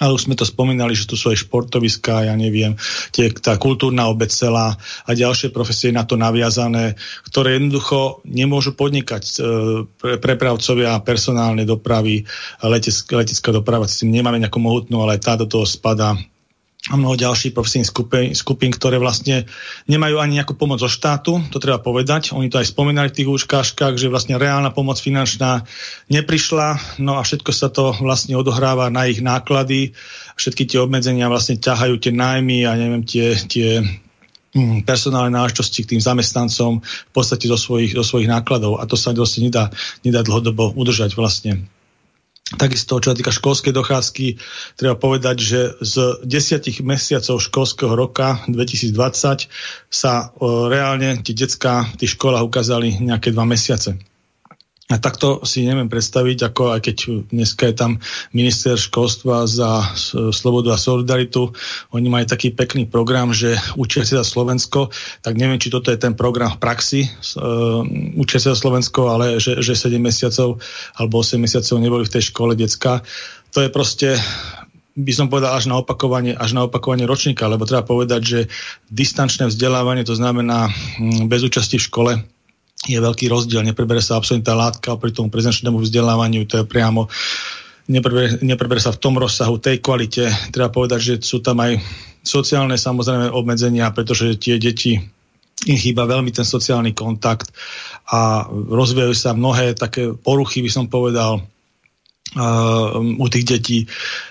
ale 0.00 0.16
už 0.16 0.24
sme 0.24 0.34
to 0.34 0.48
spomínali, 0.48 0.96
že 0.96 1.04
tu 1.04 1.20
sú 1.20 1.28
aj 1.28 1.44
športoviská, 1.44 2.24
ja 2.24 2.34
neviem, 2.34 2.74
tie, 3.12 3.28
tá 3.28 3.60
kultúrna 3.60 4.08
obec 4.08 4.32
celá 4.32 4.74
a 5.04 5.10
ďalšie 5.12 5.52
profesie 5.52 5.92
na 5.92 6.08
to 6.08 6.16
naviazané, 6.16 6.96
ktoré 7.28 7.60
jednoducho 7.60 8.24
nemôžu 8.24 8.72
podnikať 8.72 9.22
e, 9.22 9.32
pre, 10.00 10.16
prepravcovia 10.16 10.96
personálnej 11.04 11.68
dopravy, 11.68 12.24
letecká 12.64 13.52
doprava, 13.52 13.84
s 13.84 14.00
tým 14.00 14.16
nemáme 14.16 14.40
nejakú 14.40 14.58
mohutnú, 14.64 15.04
ale 15.04 15.20
tá 15.20 15.36
do 15.36 15.44
toho 15.44 15.68
spada 15.68 16.16
a 16.90 16.98
mnoho 16.98 17.14
ďalších 17.14 17.54
profesijných 17.54 17.86
skupín, 17.86 18.34
skupín, 18.34 18.74
ktoré 18.74 18.98
vlastne 18.98 19.46
nemajú 19.86 20.18
ani 20.18 20.42
nejakú 20.42 20.58
pomoc 20.58 20.82
zo 20.82 20.90
štátu, 20.90 21.38
to 21.54 21.62
treba 21.62 21.78
povedať. 21.78 22.34
Oni 22.34 22.50
to 22.50 22.58
aj 22.58 22.74
spomínali 22.74 23.06
v 23.06 23.22
tých 23.22 23.30
úškáškach, 23.30 23.94
že 23.94 24.10
vlastne 24.10 24.34
reálna 24.34 24.74
pomoc 24.74 24.98
finančná 24.98 25.62
neprišla, 26.10 26.98
no 26.98 27.16
a 27.18 27.22
všetko 27.22 27.50
sa 27.54 27.70
to 27.70 27.94
vlastne 28.02 28.34
odohráva 28.34 28.90
na 28.90 29.06
ich 29.06 29.22
náklady. 29.22 29.94
Všetky 30.34 30.66
tie 30.66 30.82
obmedzenia 30.82 31.30
vlastne 31.30 31.54
ťahajú 31.54 32.02
tie 32.02 32.10
nájmy 32.10 32.66
a 32.66 32.74
neviem, 32.74 33.06
tie, 33.06 33.38
tie 33.46 33.78
hm, 34.50 34.82
personálne 34.82 35.30
náležitosti 35.30 35.86
k 35.86 35.90
tým 35.94 36.02
zamestnancom 36.02 36.82
v 36.82 37.12
podstate 37.14 37.46
zo 37.46 37.54
svojich, 37.54 37.94
zo 37.94 38.02
svojich 38.02 38.26
nákladov 38.26 38.82
a 38.82 38.90
to 38.90 38.98
sa 38.98 39.14
vlastne 39.14 39.46
nedá, 39.46 39.70
nedá 40.02 40.26
dlhodobo 40.26 40.74
udržať 40.74 41.14
vlastne. 41.14 41.62
Takisto, 42.52 43.00
čo 43.00 43.12
sa 43.12 43.16
týka 43.16 43.32
školskej 43.32 43.72
dochádzky, 43.72 44.26
treba 44.76 44.94
povedať, 44.94 45.36
že 45.40 45.60
z 45.80 46.20
desiatich 46.22 46.84
mesiacov 46.84 47.40
školského 47.40 47.92
roka 47.96 48.44
2020 48.46 49.48
sa 49.88 50.30
o, 50.36 50.68
reálne 50.68 51.18
tie 51.24 51.32
detská 51.32 51.88
v 51.96 52.04
tých 52.04 52.20
školách 52.20 52.44
ukázali 52.44 53.00
nejaké 53.00 53.32
dva 53.32 53.48
mesiace. 53.48 53.96
A 54.90 54.98
takto 54.98 55.46
si 55.46 55.62
neviem 55.62 55.86
predstaviť, 55.86 56.50
ako 56.50 56.74
aj 56.74 56.80
keď 56.82 56.96
dneska 57.30 57.70
je 57.70 57.74
tam 57.78 57.92
minister 58.34 58.74
školstva 58.74 59.46
za 59.46 59.94
slobodu 60.34 60.74
a 60.74 60.80
solidaritu, 60.80 61.54
oni 61.94 62.10
majú 62.10 62.26
taký 62.26 62.50
pekný 62.50 62.90
program, 62.90 63.30
že 63.30 63.54
učia 63.78 64.02
sa 64.02 64.20
za 64.20 64.26
Slovensko, 64.26 64.90
tak 65.22 65.38
neviem, 65.38 65.62
či 65.62 65.70
toto 65.70 65.94
je 65.94 66.02
ten 66.02 66.18
program 66.18 66.58
v 66.58 66.60
praxi, 66.60 67.00
uh, 67.06 67.86
učia 68.18 68.42
sa 68.42 68.58
za 68.58 68.58
Slovensko, 68.58 69.06
ale 69.06 69.38
že, 69.38 69.62
že 69.62 69.78
7 69.78 70.02
mesiacov 70.02 70.58
alebo 70.98 71.22
8 71.22 71.38
mesiacov 71.38 71.76
neboli 71.78 72.02
v 72.02 72.12
tej 72.18 72.34
škole 72.34 72.52
decka. 72.58 73.06
To 73.54 73.62
je 73.62 73.70
proste 73.70 74.18
by 74.92 75.12
som 75.14 75.32
povedal 75.32 75.56
až 75.56 75.72
na 75.72 75.80
opakovanie, 75.80 76.36
až 76.36 76.52
na 76.52 76.68
opakovanie 76.68 77.08
ročníka, 77.08 77.48
lebo 77.48 77.64
treba 77.64 77.80
povedať, 77.80 78.20
že 78.20 78.40
distančné 78.92 79.48
vzdelávanie, 79.48 80.04
to 80.04 80.12
znamená 80.12 80.68
bez 81.32 81.40
účasti 81.40 81.80
v 81.80 81.86
škole, 81.88 82.12
je 82.82 82.98
veľký 82.98 83.30
rozdiel. 83.30 83.62
Neprebere 83.62 84.02
sa 84.02 84.18
absolútna 84.18 84.58
látka 84.58 84.98
pri 84.98 85.14
tomu 85.14 85.30
prezenčnému 85.30 85.78
vzdelávaniu, 85.78 86.46
to 86.50 86.62
je 86.62 86.66
priamo 86.66 87.06
neprebere, 87.90 88.42
neprebere 88.42 88.78
sa 88.78 88.94
v 88.94 89.00
tom 89.02 89.18
rozsahu, 89.18 89.58
tej 89.58 89.82
kvalite. 89.82 90.30
Treba 90.54 90.70
povedať, 90.70 91.00
že 91.00 91.14
sú 91.22 91.42
tam 91.42 91.58
aj 91.62 91.82
sociálne 92.22 92.78
samozrejme 92.78 93.34
obmedzenia, 93.34 93.90
pretože 93.90 94.38
tie 94.38 94.58
deti 94.58 94.98
im 95.62 95.78
chýba 95.78 96.10
veľmi 96.10 96.34
ten 96.34 96.46
sociálny 96.46 96.90
kontakt 96.94 97.54
a 98.10 98.46
rozvíjajú 98.50 99.14
sa 99.14 99.34
mnohé 99.34 99.78
také 99.78 100.10
poruchy, 100.10 100.62
by 100.62 100.70
som 100.70 100.86
povedal, 100.90 101.42
u 103.18 103.26
tých 103.28 103.44
detí 103.44 103.78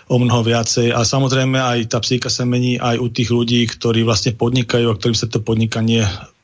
o 0.09 0.17
mnoho 0.17 0.41
viacej. 0.41 0.89
A 0.89 1.05
samozrejme 1.05 1.61
aj 1.61 1.93
tá 1.93 2.01
psychika 2.01 2.33
sa 2.33 2.49
mení 2.49 2.81
aj 2.81 2.97
u 2.97 3.07
tých 3.13 3.29
ľudí, 3.29 3.61
ktorí 3.69 4.01
vlastne 4.01 4.33
podnikajú 4.33 4.89
a 4.89 4.97
ktorým 4.97 5.13
sa 5.13 5.29
to 5.29 5.37
podnikanie 5.37 6.01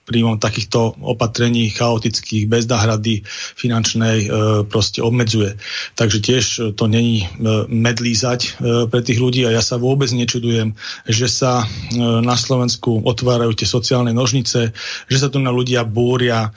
príjmom 0.07 0.39
takýchto 0.39 0.95
opatrení 1.03 1.67
chaotických, 1.75 2.47
bez 2.47 2.63
náhrady 2.63 3.27
finančnej 3.59 4.17
e, 4.23 4.27
proste 4.63 5.03
obmedzuje. 5.03 5.59
Takže 5.99 6.17
tiež 6.23 6.43
to 6.79 6.87
není 6.87 7.27
e, 7.27 7.27
medlízať 7.67 8.39
e, 8.39 8.49
pre 8.87 9.03
tých 9.03 9.19
ľudí 9.19 9.43
a 9.43 9.51
ja 9.51 9.59
sa 9.59 9.75
vôbec 9.75 10.07
nečudujem, 10.15 10.71
že 11.03 11.27
sa 11.27 11.67
na 11.99 12.39
Slovensku 12.39 13.03
otvárajú 13.03 13.51
tie 13.51 13.67
sociálne 13.67 14.15
nožnice, 14.15 14.71
že 15.11 15.17
sa 15.19 15.27
tu 15.27 15.43
na 15.43 15.51
ľudia 15.51 15.83
búria. 15.83 16.55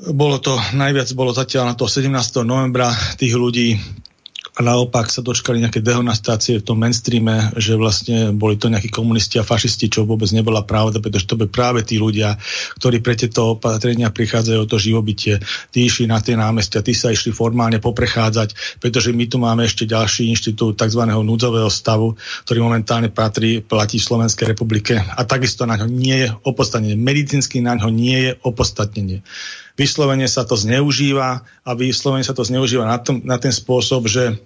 Bolo 0.00 0.38
to, 0.38 0.54
najviac 0.78 1.10
bolo 1.12 1.34
zatiaľ 1.34 1.72
na 1.72 1.74
to 1.74 1.90
17. 1.90 2.12
novembra 2.46 2.94
tých 3.18 3.34
ľudí 3.34 3.74
a 4.56 4.60
naopak 4.66 5.06
sa 5.08 5.22
dočkali 5.22 5.62
nejaké 5.62 5.78
dehonastácie 5.78 6.58
v 6.58 6.66
tom 6.66 6.82
mainstreame, 6.82 7.54
že 7.54 7.78
vlastne 7.78 8.34
boli 8.34 8.58
to 8.58 8.66
nejakí 8.66 8.90
komunisti 8.90 9.38
a 9.38 9.46
fašisti, 9.46 9.86
čo 9.86 10.02
vôbec 10.02 10.26
nebola 10.34 10.66
pravda, 10.66 10.98
pretože 10.98 11.30
to 11.30 11.38
by 11.38 11.46
práve 11.46 11.86
tí 11.86 12.02
ľudia, 12.02 12.34
ktorí 12.78 12.98
pre 12.98 13.14
tieto 13.14 13.56
opatrenia 13.56 14.10
prichádzajú 14.10 14.58
o 14.58 14.66
to 14.66 14.76
živobytie, 14.82 15.38
tí 15.70 15.86
išli 15.86 16.10
na 16.10 16.18
tie 16.18 16.34
námestia, 16.34 16.82
tí 16.82 16.92
sa 16.92 17.14
išli 17.14 17.30
formálne 17.30 17.78
poprechádzať, 17.78 18.80
pretože 18.82 19.14
my 19.14 19.24
tu 19.30 19.38
máme 19.38 19.62
ešte 19.62 19.86
ďalší 19.86 20.26
inštitút 20.34 20.74
tzv. 20.74 21.02
núdzového 21.06 21.70
stavu, 21.70 22.18
ktorý 22.44 22.58
momentálne 22.66 23.08
patrí, 23.08 23.62
platí 23.62 24.02
v 24.02 24.08
Slovenskej 24.10 24.50
republike 24.50 24.98
a 24.98 25.22
takisto 25.22 25.62
na 25.64 25.78
ňo 25.78 25.86
nie 25.86 26.26
je 26.26 26.28
opodstatnenie. 26.42 26.98
Medicínsky 26.98 27.62
na 27.62 27.78
ňo 27.78 27.88
nie 27.94 28.18
je 28.28 28.32
opodstatnenie 28.42 29.22
vyslovene 29.80 30.28
sa 30.28 30.44
to 30.44 30.60
zneužíva 30.60 31.40
a 31.40 31.70
vyslovene 31.72 32.20
sa 32.20 32.36
to 32.36 32.44
zneužíva 32.44 32.84
na, 32.84 33.00
tom, 33.00 33.24
na 33.24 33.40
ten 33.40 33.48
spôsob, 33.48 34.04
že, 34.04 34.36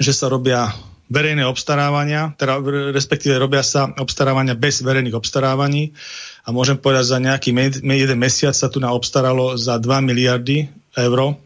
že 0.00 0.12
sa 0.16 0.32
robia 0.32 0.72
verejné 1.06 1.44
obstarávania, 1.46 2.34
teda 2.34 2.58
respektíve 2.90 3.36
robia 3.38 3.62
sa 3.62 3.92
obstarávania 4.00 4.58
bez 4.58 4.82
verejných 4.82 5.14
obstarávaní. 5.14 5.94
A 6.42 6.50
môžem 6.50 6.80
povedať, 6.80 7.14
za 7.14 7.18
nejaký 7.22 7.54
jeden 7.84 8.18
mesiac 8.18 8.56
sa 8.56 8.72
tu 8.72 8.82
na 8.82 8.90
obstaralo 8.90 9.54
za 9.54 9.78
2 9.78 9.86
miliardy 10.02 10.66
eur 10.96 11.38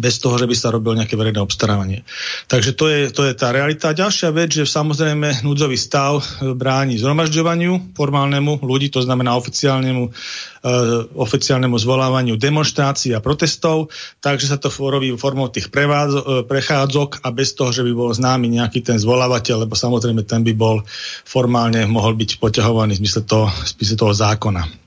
bez 0.00 0.16
toho, 0.22 0.40
že 0.40 0.48
by 0.48 0.56
sa 0.56 0.72
robil 0.72 0.96
nejaké 0.96 1.20
verejné 1.20 1.40
obstarávanie. 1.44 2.04
Takže 2.48 2.72
to 2.72 2.88
je, 2.88 3.00
to 3.12 3.28
je 3.28 3.36
tá 3.36 3.52
realita. 3.52 3.92
Ďalšia 3.92 4.32
vec, 4.32 4.56
že 4.56 4.64
samozrejme 4.64 5.44
núdzový 5.44 5.76
stav 5.76 6.24
bráni 6.56 6.96
zhromažďovaniu 6.96 7.92
formálnemu 7.92 8.64
ľudí, 8.64 8.88
to 8.88 9.04
znamená 9.04 9.36
oficiálnemu, 9.36 10.08
uh, 10.08 11.12
oficiálnemu 11.12 11.76
zvolávaniu 11.76 12.40
demonstrácií 12.40 13.12
a 13.12 13.20
protestov, 13.20 13.92
takže 14.24 14.48
sa 14.48 14.56
to 14.56 14.72
robí 14.72 15.12
formou 15.20 15.52
tých 15.52 15.68
prevádzo, 15.68 16.20
uh, 16.20 16.26
prechádzok 16.48 17.20
a 17.20 17.28
bez 17.28 17.52
toho, 17.52 17.68
že 17.68 17.84
by 17.84 17.92
bol 17.92 18.10
známy 18.12 18.48
nejaký 18.48 18.80
ten 18.80 18.96
zvolávateľ, 18.96 19.68
lebo 19.68 19.76
samozrejme 19.76 20.24
ten 20.24 20.40
by 20.40 20.52
bol 20.56 20.80
formálne 21.28 21.84
mohol 21.84 22.16
byť 22.16 22.40
poťahovaný 22.40 22.96
v 22.96 23.00
zmysle 23.04 23.28
toho, 23.28 23.52
toho 23.76 24.12
zákona. 24.16 24.81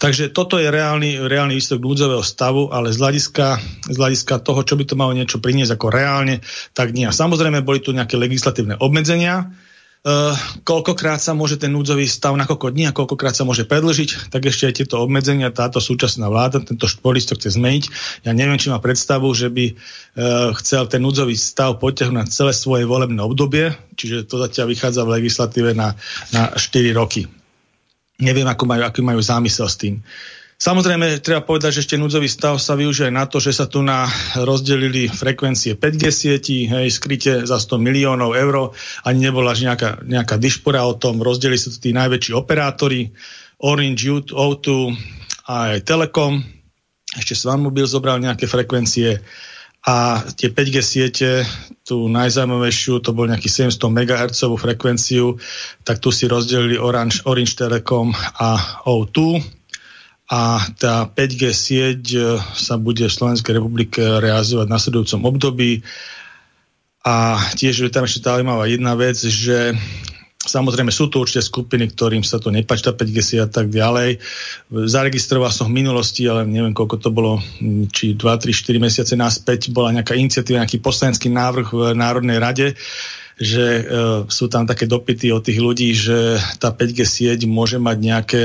Takže 0.00 0.32
toto 0.32 0.56
je 0.56 0.72
reálny, 0.72 1.20
reálny 1.28 1.60
výsledok 1.60 1.84
núdzového 1.84 2.24
stavu, 2.24 2.72
ale 2.72 2.88
z 2.88 3.04
hľadiska, 3.04 3.46
z 3.92 3.96
hľadiska 4.00 4.40
toho, 4.40 4.64
čo 4.64 4.80
by 4.80 4.88
to 4.88 4.96
malo 4.96 5.12
niečo 5.12 5.44
priniesť 5.44 5.76
ako 5.76 5.86
reálne, 5.92 6.40
tak 6.72 6.96
nie. 6.96 7.04
A 7.04 7.12
samozrejme 7.12 7.60
boli 7.60 7.84
tu 7.84 7.92
nejaké 7.92 8.16
legislatívne 8.16 8.80
obmedzenia, 8.80 9.52
Uh, 10.00 10.32
koľkokrát 10.64 11.20
sa 11.20 11.36
môže 11.36 11.60
ten 11.60 11.68
núdzový 11.76 12.08
stav 12.08 12.32
na 12.32 12.48
koľko 12.48 12.72
dní 12.72 12.88
a 12.88 12.96
koľkokrát 12.96 13.36
sa 13.36 13.44
môže 13.44 13.68
predlžiť, 13.68 14.32
tak 14.32 14.48
ešte 14.48 14.64
aj 14.64 14.74
tieto 14.80 14.96
obmedzenia 14.96 15.52
táto 15.52 15.76
súčasná 15.76 16.24
vláda, 16.32 16.64
tento 16.64 16.88
špolis 16.88 17.28
to 17.28 17.36
chce 17.36 17.60
zmeniť. 17.60 17.84
Ja 18.24 18.32
neviem, 18.32 18.56
či 18.56 18.72
má 18.72 18.80
predstavu, 18.80 19.28
že 19.36 19.52
by 19.52 19.76
uh, 19.76 20.56
chcel 20.56 20.88
ten 20.88 21.04
núdzový 21.04 21.36
stav 21.36 21.76
potiahnuť 21.76 22.16
na 22.16 22.24
celé 22.24 22.56
svoje 22.56 22.88
volebné 22.88 23.20
obdobie, 23.20 23.76
čiže 24.00 24.24
to 24.24 24.40
zatiaľ 24.40 24.72
vychádza 24.72 25.04
v 25.04 25.20
legislatíve 25.20 25.76
na, 25.76 25.92
na 26.32 26.56
4 26.56 26.96
roky. 26.96 27.28
Neviem, 28.20 28.48
ako 28.48 28.64
majú, 28.68 28.82
aký 28.84 29.00
majú 29.00 29.20
zámysel 29.20 29.68
s 29.68 29.76
tým. 29.80 30.00
Samozrejme, 30.60 31.24
treba 31.24 31.40
povedať, 31.40 31.80
že 31.80 31.88
ešte 31.88 31.96
núdzový 31.96 32.28
stav 32.28 32.60
sa 32.60 32.76
využije 32.76 33.08
na 33.08 33.24
to, 33.24 33.40
že 33.40 33.56
sa 33.56 33.64
tu 33.64 33.80
na 33.80 34.04
rozdelili 34.36 35.08
frekvencie 35.08 35.72
5G 35.72 36.04
sieti, 36.12 36.68
hej, 36.68 36.92
skryte 36.92 37.48
za 37.48 37.56
100 37.56 37.80
miliónov 37.80 38.36
eur, 38.36 38.76
ani 39.08 39.24
nebola 39.24 39.56
nejaká, 39.56 40.04
nejaká 40.04 40.36
dišpora 40.36 40.84
o 40.84 41.00
tom, 41.00 41.24
rozdelili 41.24 41.56
sa 41.56 41.72
tu 41.72 41.80
tí 41.80 41.96
najväčší 41.96 42.36
operátori, 42.36 43.08
Orange, 43.64 44.28
O2 44.36 44.68
a 45.48 45.72
aj 45.72 45.88
Telekom, 45.88 46.44
ešte 47.16 47.32
Svanmobil 47.32 47.88
zobral 47.88 48.20
nejaké 48.20 48.44
frekvencie, 48.44 49.24
a 49.80 50.20
tie 50.36 50.52
5G 50.52 50.76
siete, 50.84 51.30
tú 51.88 52.04
najzaujímavejšiu, 52.12 53.00
to 53.00 53.16
bol 53.16 53.24
nejaký 53.24 53.48
700 53.48 53.80
MHz 53.80 54.40
frekvenciu, 54.60 55.40
tak 55.88 56.04
tu 56.04 56.12
si 56.12 56.28
rozdelili 56.28 56.76
Orange, 56.76 57.24
Orange 57.24 57.56
Telecom 57.56 58.12
a 58.36 58.80
O2 58.84 59.40
a 60.30 60.62
tá 60.78 61.10
5G 61.10 61.42
sieť 61.50 62.02
e, 62.14 62.20
sa 62.38 62.78
bude 62.78 63.02
v 63.02 63.16
Slovenskej 63.18 63.58
republike 63.58 63.98
realizovať 63.98 64.70
v 64.70 64.74
nasledujúcom 64.78 65.20
období. 65.26 65.82
A 67.02 67.34
tiež 67.58 67.82
je 67.82 67.90
tam 67.90 68.06
ešte 68.06 68.22
zaujímavá 68.22 68.70
jedna 68.70 68.94
vec, 68.94 69.18
že 69.18 69.74
Samozrejme 70.40 70.88
sú 70.88 71.12
tu 71.12 71.20
určite 71.20 71.44
skupiny, 71.44 71.92
ktorým 71.92 72.24
sa 72.24 72.40
to 72.40 72.48
nepáči, 72.48 72.88
tá 72.88 72.96
5G 72.96 73.44
a 73.44 73.48
tak 73.52 73.68
ďalej. 73.68 74.24
Zaregistroval 74.72 75.52
som 75.52 75.68
v 75.68 75.84
minulosti, 75.84 76.24
ale 76.24 76.48
neviem, 76.48 76.72
koľko 76.72 76.96
to 76.96 77.12
bolo, 77.12 77.44
či 77.92 78.16
2, 78.16 78.24
3, 78.24 78.48
4 78.48 78.80
mesiace 78.80 79.12
naspäť, 79.20 79.68
bola 79.68 79.92
nejaká 79.92 80.16
iniciatíva, 80.16 80.64
nejaký 80.64 80.80
poslanecký 80.80 81.28
návrh 81.28 81.68
v 81.76 81.80
Národnej 81.92 82.40
rade, 82.40 82.72
že 83.36 83.64
e, 83.64 83.82
sú 84.32 84.48
tam 84.48 84.64
také 84.64 84.88
dopity 84.88 85.28
od 85.28 85.44
tých 85.44 85.60
ľudí, 85.60 85.92
že 85.92 86.40
tá 86.56 86.72
5G 86.72 87.04
sieť 87.04 87.44
môže 87.44 87.76
mať 87.76 87.96
nejaké 88.00 88.40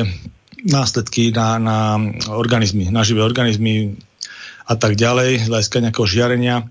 následky 0.68 1.32
na, 1.32 1.56
na 1.64 1.80
organizmy, 2.28 2.92
na 2.92 3.08
živé 3.08 3.24
organizmy 3.24 3.96
a 4.68 4.76
tak 4.76 5.00
ďalej, 5.00 5.46
z 5.46 5.48
hľadiska 5.48 5.80
nejakého 5.80 6.08
žiarenia 6.10 6.68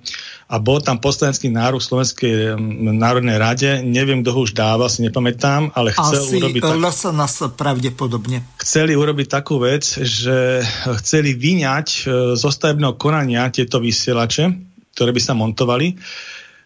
a 0.55 0.63
bol 0.63 0.79
tam 0.79 1.03
poslanecký 1.03 1.51
nárok 1.51 1.83
Slovenskej 1.83 2.55
národnej 2.95 3.43
rade, 3.43 3.83
neviem, 3.83 4.23
kto 4.23 4.31
ho 4.31 4.41
už 4.47 4.55
dával, 4.55 4.87
si 4.87 5.03
nepamätám, 5.03 5.75
ale 5.75 5.91
chcel 5.91 6.23
Asi 6.23 6.39
urobiť... 6.39 6.63
Tak... 6.63 6.79
LSNS 6.79 7.35
pravdepodobne. 7.59 8.39
Chceli 8.63 8.95
urobiť 8.95 9.27
takú 9.27 9.59
vec, 9.59 9.83
že 9.99 10.63
chceli 11.03 11.35
vyňať 11.35 11.89
e, 11.91 12.03
zo 12.39 12.49
stavebného 12.55 12.95
konania 12.95 13.51
tieto 13.51 13.83
vysielače, 13.83 14.55
ktoré 14.95 15.11
by 15.11 15.19
sa 15.19 15.35
montovali 15.35 15.99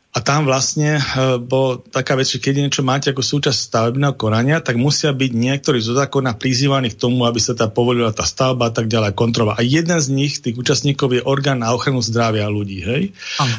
a 0.08 0.24
tam 0.24 0.48
vlastne 0.48 0.96
e, 0.96 1.02
bol 1.36 1.84
taká 1.84 2.16
vec, 2.16 2.32
že 2.32 2.40
keď 2.40 2.64
niečo 2.64 2.80
máte 2.80 3.12
ako 3.12 3.20
súčasť 3.20 3.58
stavebného 3.68 4.16
konania, 4.16 4.56
tak 4.58 4.80
musia 4.80 5.12
byť 5.12 5.30
niektorí 5.36 5.84
zo 5.84 5.92
zákona 5.92 6.32
prizývaní 6.40 6.88
k 6.88 6.96
tomu, 6.96 7.28
aby 7.28 7.36
sa 7.36 7.52
tá 7.52 7.68
povolila 7.68 8.08
tá 8.16 8.24
stavba 8.24 8.72
a 8.72 8.74
tak 8.74 8.88
ďalej 8.88 9.12
kontrola. 9.12 9.54
A 9.54 9.62
jeden 9.62 10.00
z 10.00 10.08
nich, 10.08 10.40
tých 10.40 10.56
účastníkov, 10.56 11.12
je 11.12 11.22
orgán 11.22 11.60
na 11.60 11.76
ochranu 11.76 12.00
zdravia 12.00 12.48
ľudí. 12.48 12.80
Hej? 12.82 13.02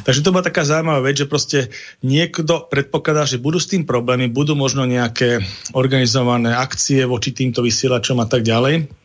Takže 0.02 0.20
to 0.26 0.34
bola 0.34 0.42
taká 0.42 0.66
zaujímavá 0.66 1.06
vec, 1.06 1.22
že 1.22 1.30
proste 1.30 1.58
niekto 2.02 2.66
predpokladá, 2.66 3.30
že 3.30 3.38
budú 3.38 3.62
s 3.62 3.70
tým 3.70 3.86
problémy, 3.86 4.26
budú 4.26 4.58
možno 4.58 4.82
nejaké 4.84 5.40
organizované 5.70 6.50
akcie 6.50 7.06
voči 7.06 7.30
týmto 7.30 7.62
vysielačom 7.62 8.18
a 8.18 8.26
tak 8.26 8.42
ďalej 8.42 8.99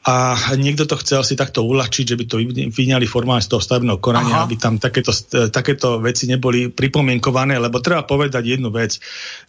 a 0.00 0.56
niekto 0.56 0.88
to 0.88 0.96
chcel 1.04 1.20
si 1.20 1.36
takto 1.36 1.60
uľahčiť, 1.60 2.04
že 2.08 2.16
by 2.16 2.24
to 2.24 2.40
vyňali 2.72 3.04
formálne 3.04 3.44
z 3.44 3.52
toho 3.52 3.60
stavebného 3.60 4.00
konania, 4.00 4.40
Aha. 4.40 4.44
aby 4.48 4.56
tam 4.56 4.80
takéto, 4.80 5.12
takéto 5.52 6.00
veci 6.00 6.24
neboli 6.24 6.72
pripomienkované, 6.72 7.60
lebo 7.60 7.84
treba 7.84 8.08
povedať 8.08 8.56
jednu 8.56 8.72
vec. 8.72 8.96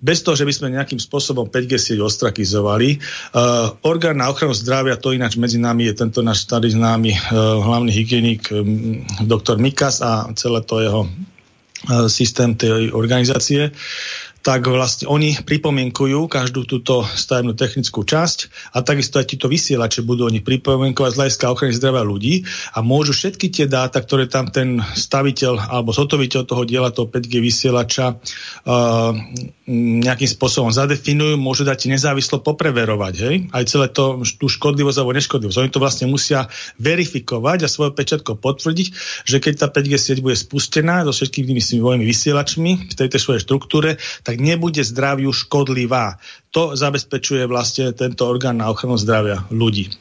Bez 0.04 0.28
toho, 0.28 0.36
že 0.36 0.44
by 0.44 0.52
sme 0.52 0.76
nejakým 0.76 1.00
spôsobom 1.00 1.48
5G 1.48 1.80
sieť 1.80 2.00
ostrakizovali, 2.04 3.00
uh, 3.00 3.80
orgán 3.88 4.20
na 4.20 4.28
ochranu 4.28 4.52
zdravia, 4.52 5.00
to 5.00 5.16
ináč 5.16 5.40
medzi 5.40 5.56
nami 5.56 5.88
je 5.88 6.04
tento 6.04 6.20
náš 6.20 6.44
starý 6.44 6.68
známy 6.76 7.16
uh, 7.16 7.64
hlavný 7.64 7.96
hygienik 7.96 8.52
um, 8.52 9.08
doktor 9.24 9.56
Mikas 9.56 10.04
a 10.04 10.28
celé 10.36 10.68
to 10.68 10.84
jeho 10.84 11.08
systém 12.08 12.54
tej 12.54 12.94
organizácie 12.94 13.74
tak 14.42 14.66
vlastne 14.66 15.06
oni 15.06 15.38
pripomienkujú 15.38 16.26
každú 16.26 16.66
túto 16.66 17.06
stavebnú 17.06 17.54
technickú 17.54 18.02
časť 18.02 18.72
a 18.74 18.82
takisto 18.82 19.22
aj 19.22 19.38
títo 19.38 19.46
vysielače 19.46 20.02
budú 20.02 20.26
oni 20.26 20.42
pripomienkovať 20.42 21.12
z 21.14 21.18
hľadiska 21.22 21.46
ochrany 21.54 21.74
zdravia 21.78 22.02
ľudí 22.02 22.34
a 22.74 22.82
môžu 22.82 23.14
všetky 23.14 23.54
tie 23.54 23.66
dáta, 23.70 24.02
ktoré 24.02 24.26
tam 24.26 24.50
ten 24.50 24.82
staviteľ 24.82 25.70
alebo 25.70 25.94
zotoviteľ 25.94 26.42
toho 26.50 26.64
diela 26.66 26.90
toho 26.90 27.06
5G 27.06 27.38
vysielača 27.38 28.18
uh, 28.18 29.14
nejakým 29.72 30.28
spôsobom 30.28 30.74
zadefinujú, 30.74 31.40
môžu 31.40 31.64
dať 31.64 31.88
nezávislo 31.88 32.44
popreverovať. 32.44 33.14
Hej? 33.24 33.36
Aj 33.56 33.64
celé 33.64 33.88
to, 33.88 34.26
tú 34.26 34.52
škodlivosť 34.52 34.98
alebo 35.00 35.16
neškodlivosť. 35.16 35.58
Oni 35.62 35.72
to 35.72 35.80
vlastne 35.80 36.12
musia 36.12 36.52
verifikovať 36.82 37.64
a 37.64 37.72
svojou 37.72 37.96
pečatkou 37.96 38.36
potvrdiť, 38.36 38.88
že 39.24 39.38
keď 39.40 39.54
tá 39.64 39.68
5G 39.72 39.94
sieť 39.96 40.20
bude 40.20 40.36
spustená 40.36 41.08
so 41.08 41.16
všetkými 41.16 41.62
svojimi 41.62 42.04
vysielačmi 42.04 42.72
v 42.92 42.94
tejto 42.98 43.22
svojej 43.22 43.42
štruktúre, 43.48 43.96
nebude 44.40 44.86
zdraviu 44.86 45.34
škodlivá. 45.34 46.22
To 46.56 46.78
zabezpečuje 46.78 47.44
vlastne 47.50 47.92
tento 47.92 48.28
orgán 48.28 48.60
na 48.60 48.70
ochranu 48.72 48.96
zdravia 48.96 49.44
ľudí. 49.50 49.92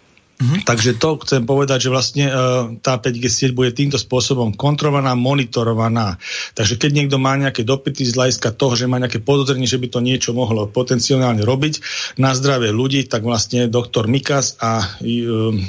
Mm-hmm. 0.40 0.64
Takže 0.64 0.96
to 0.96 1.20
chcem 1.20 1.44
povedať, 1.44 1.84
že 1.84 1.90
vlastne 1.92 2.24
e, 2.24 2.34
tá 2.80 2.96
5G 2.96 3.28
sieť 3.28 3.52
bude 3.52 3.76
týmto 3.76 4.00
spôsobom 4.00 4.56
kontrolovaná, 4.56 5.12
monitorovaná. 5.12 6.16
Takže 6.56 6.80
keď 6.80 6.90
niekto 6.96 7.20
má 7.20 7.36
nejaké 7.36 7.60
dopity 7.60 8.08
z 8.08 8.16
hľadiska 8.16 8.56
toho, 8.56 8.72
že 8.72 8.88
má 8.88 8.96
nejaké 8.96 9.20
podozrenie, 9.20 9.68
že 9.68 9.76
by 9.76 9.92
to 9.92 10.00
niečo 10.00 10.32
mohlo 10.32 10.64
potenciálne 10.64 11.44
robiť 11.44 11.84
na 12.16 12.32
zdravie 12.32 12.72
ľudí, 12.72 13.04
tak 13.04 13.20
vlastne 13.20 13.68
doktor 13.68 14.08
Mikas 14.08 14.56
a 14.64 14.80
e, 15.04 15.60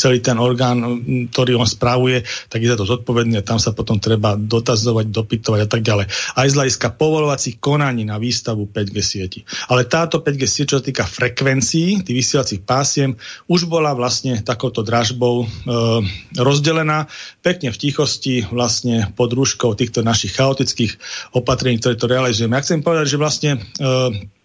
celý 0.00 0.24
ten 0.24 0.40
orgán, 0.40 0.80
ktorý 1.28 1.60
on 1.60 1.68
správuje, 1.68 2.24
tak 2.48 2.64
je 2.64 2.72
za 2.72 2.80
to 2.80 2.88
zodpovedný 2.88 3.36
a 3.36 3.44
tam 3.44 3.60
sa 3.60 3.76
potom 3.76 4.00
treba 4.00 4.40
dotazovať, 4.40 5.12
dopytovať 5.12 5.60
a 5.60 5.68
tak 5.68 5.84
ďalej. 5.84 6.08
Aj 6.40 6.46
z 6.48 6.56
hľadiska 6.56 6.96
povolovacích 6.96 7.60
konaní 7.60 8.08
na 8.08 8.16
výstavu 8.16 8.64
5G 8.64 8.96
sieti. 9.04 9.40
Ale 9.68 9.84
táto 9.84 10.24
5G 10.24 10.42
sieť, 10.48 10.66
čo 10.72 10.78
sa 10.80 10.84
týka 10.88 11.04
frekvencií, 11.04 12.00
tých 12.00 12.16
vysielacích 12.16 12.64
pásiem, 12.64 13.20
už 13.44 13.68
bola 13.68 13.92
vlastne 13.92 14.40
takouto 14.40 14.80
dražbou 14.80 15.44
e, 15.44 15.46
rozdelená 16.40 17.04
pekne 17.44 17.68
v 17.68 17.76
tichosti 17.76 18.48
vlastne 18.48 19.12
pod 19.12 19.36
rúškou 19.36 19.76
týchto 19.76 20.00
našich 20.00 20.32
chaotických 20.38 20.96
opatrení, 21.36 21.76
ktoré 21.82 21.94
to 22.00 22.08
realizujeme. 22.08 22.56
Ja 22.56 22.64
chcem 22.64 22.80
povedať, 22.80 23.06
že 23.12 23.20
vlastne 23.20 23.50
e, 23.58 24.39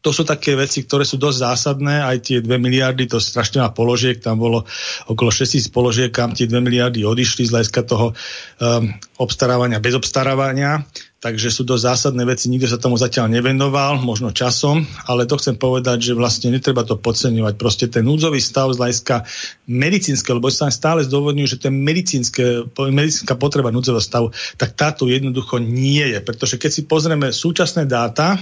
to 0.00 0.16
sú 0.16 0.24
také 0.24 0.56
veci, 0.56 0.80
ktoré 0.80 1.04
sú 1.04 1.20
dosť 1.20 1.38
zásadné, 1.44 2.00
aj 2.00 2.16
tie 2.24 2.38
2 2.40 2.48
miliardy, 2.56 3.04
to 3.04 3.20
strašne 3.20 3.60
má 3.60 3.68
položiek, 3.68 4.16
tam 4.16 4.40
bolo 4.40 4.64
okolo 5.12 5.28
6 5.28 5.44
tisíc 5.44 5.68
položiek, 5.68 6.08
kam 6.08 6.32
tie 6.32 6.48
2 6.48 6.56
miliardy 6.56 7.04
odišli 7.04 7.44
z 7.44 7.52
hľadiska 7.52 7.80
toho 7.84 8.16
um, 8.16 8.88
obstarávania 9.20 9.76
bez 9.76 9.92
obstarávania, 9.92 10.88
takže 11.20 11.52
sú 11.52 11.68
dosť 11.68 11.84
zásadné 11.84 12.24
veci, 12.24 12.48
nikto 12.48 12.64
sa 12.64 12.80
tomu 12.80 12.96
zatiaľ 12.96 13.28
nevenoval, 13.28 14.00
možno 14.00 14.32
časom, 14.32 14.88
ale 15.04 15.28
to 15.28 15.36
chcem 15.36 15.60
povedať, 15.60 16.00
že 16.00 16.12
vlastne 16.16 16.48
netreba 16.48 16.80
to 16.80 16.96
podceňovať. 16.96 17.54
Proste 17.60 17.92
ten 17.92 18.00
núdzový 18.08 18.40
stav 18.40 18.72
z 18.72 18.80
hľadiska 18.80 19.28
medicínske, 19.68 20.32
lebo 20.32 20.48
sa 20.48 20.72
stále 20.72 21.04
zdôvodňujú, 21.04 21.44
že 21.44 21.58
to 21.60 21.68
je 21.68 21.76
medicínska 21.76 23.34
potreba 23.36 23.68
núdzového 23.68 24.00
stavu, 24.00 24.32
tak 24.56 24.72
táto 24.72 25.12
jednoducho 25.12 25.60
nie 25.60 26.08
je, 26.08 26.24
pretože 26.24 26.56
keď 26.56 26.70
si 26.72 26.88
pozrieme 26.88 27.28
súčasné 27.36 27.84
dáta, 27.84 28.40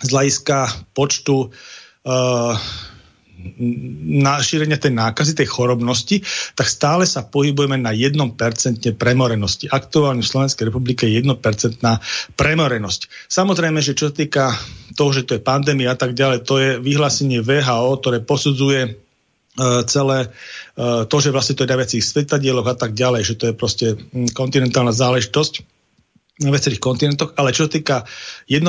z 0.00 0.08
hľadiska 0.08 0.90
počtu 0.96 1.48
uh, 1.48 2.54
na 4.04 4.40
šírenie 4.40 4.76
tej 4.76 4.92
nákazy, 4.92 5.32
tej 5.32 5.48
chorobnosti, 5.48 6.20
tak 6.56 6.66
stále 6.68 7.08
sa 7.08 7.24
pohybujeme 7.24 7.80
na 7.80 7.92
1% 7.96 8.20
premorenosti. 8.96 9.70
Aktuálne 9.70 10.20
v 10.20 10.30
Slovenskej 10.30 10.68
republike 10.68 11.08
je 11.08 11.24
1% 11.24 11.80
premorenosť. 12.36 13.00
Samozrejme, 13.28 13.80
že 13.80 13.96
čo 13.96 14.12
sa 14.12 14.14
týka 14.14 14.44
toho, 14.96 15.10
že 15.14 15.24
to 15.24 15.36
je 15.38 15.42
pandémia 15.42 15.94
a 15.94 15.98
tak 15.98 16.12
ďalej, 16.12 16.44
to 16.44 16.54
je 16.60 16.70
vyhlásenie 16.82 17.40
VHO, 17.40 18.00
ktoré 18.00 18.18
posudzuje 18.20 18.80
uh, 18.92 19.82
celé 19.88 20.28
uh, 20.28 21.08
to, 21.08 21.16
že 21.22 21.32
vlastne 21.32 21.56
to 21.56 21.64
je 21.64 21.72
na 21.72 22.00
svetadieloch 22.04 22.68
a 22.68 22.76
tak 22.76 22.92
ďalej, 22.92 23.22
že 23.24 23.34
to 23.40 23.44
je 23.50 23.54
proste 23.56 23.86
mm, 23.96 24.36
kontinentálna 24.36 24.92
záležitosť 24.92 25.79
na 26.40 26.48
viacerých 26.48 26.80
kontinentoch, 26.80 27.36
ale 27.36 27.52
čo 27.52 27.68
sa 27.68 27.70
týka 27.76 27.96
1% 28.48 28.64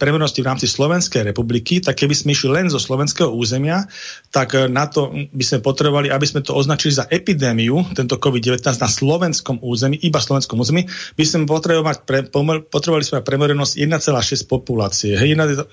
premernosti 0.00 0.40
v 0.40 0.48
rámci 0.48 0.64
Slovenskej 0.64 1.28
republiky, 1.28 1.84
tak 1.84 2.00
keby 2.00 2.16
sme 2.16 2.32
išli 2.32 2.48
len 2.48 2.66
zo 2.72 2.80
slovenského 2.80 3.28
územia, 3.28 3.84
tak 4.32 4.56
eh, 4.56 4.64
na 4.64 4.88
to 4.88 5.12
by 5.12 5.44
sme 5.44 5.60
potrebovali, 5.60 6.08
aby 6.08 6.24
sme 6.24 6.40
to 6.40 6.56
označili 6.56 6.96
za 6.96 7.04
epidémiu, 7.04 7.92
tento 7.92 8.16
COVID-19 8.16 8.64
na 8.64 8.88
slovenskom 8.88 9.60
území, 9.60 10.00
iba 10.00 10.24
slovenskom 10.24 10.56
území, 10.56 10.88
by 11.20 11.24
sme 11.28 11.44
potrebovali, 11.44 12.00
pre, 12.08 12.24
potrebovali 12.64 13.04
sme 13.04 13.20
premerenosť 13.20 13.72
1,6 13.76 14.48
populácie, 14.48 15.20
1,6% 15.20 15.68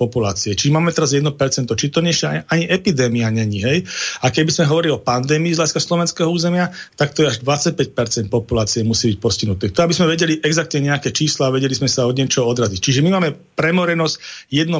populácie. 0.00 0.56
Čiže 0.56 0.72
máme 0.72 0.88
teraz 0.96 1.12
1%, 1.12 1.28
či 1.76 1.86
to 1.92 2.00
nie 2.00 2.16
ani, 2.24 2.40
ani 2.48 2.64
epidémia 2.64 3.28
není. 3.28 3.60
Hej? 3.60 3.84
A 4.24 4.32
keby 4.32 4.48
sme 4.48 4.64
hovorili 4.64 4.96
o 4.96 5.04
pandémii 5.04 5.52
z 5.52 5.60
hľadiska 5.60 5.80
slovenského 5.84 6.32
územia, 6.32 6.72
tak 6.96 7.12
to 7.12 7.28
je 7.28 7.36
až 7.36 7.44
25% 7.44 8.32
populácie 8.32 8.80
musí 8.86 9.12
byť 9.12 9.18
postihnuté 9.20 9.65
to 9.72 9.80
aby 9.82 9.94
sme 9.94 10.12
vedeli 10.12 10.38
exaktne 10.42 10.84
nejaké 10.84 11.10
čísla 11.14 11.48
vedeli 11.54 11.72
sme 11.72 11.88
sa 11.88 12.04
od 12.04 12.18
niečoho 12.18 12.46
odraziť. 12.50 12.80
Čiže 12.82 13.00
my 13.00 13.10
máme 13.16 13.28
premorenosť 13.56 14.14
1%. 14.52 14.72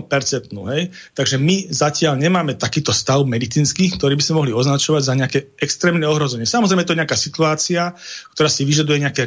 Hej? 0.75 0.83
Takže 1.16 1.37
my 1.40 1.57
zatiaľ 1.72 2.20
nemáme 2.20 2.59
takýto 2.59 2.92
stav 2.92 3.25
medicínsky, 3.25 3.94
ktorý 3.94 4.18
by 4.18 4.25
sme 4.25 4.38
mohli 4.42 4.53
označovať 4.53 5.03
za 5.03 5.14
nejaké 5.16 5.38
extrémne 5.57 6.05
ohrozenie. 6.05 6.44
Samozrejme, 6.44 6.85
to 6.85 6.92
je 6.92 7.01
nejaká 7.01 7.18
situácia, 7.18 7.96
ktorá 8.37 8.51
si 8.51 8.68
vyžaduje 8.68 9.03
nejaké 9.03 9.22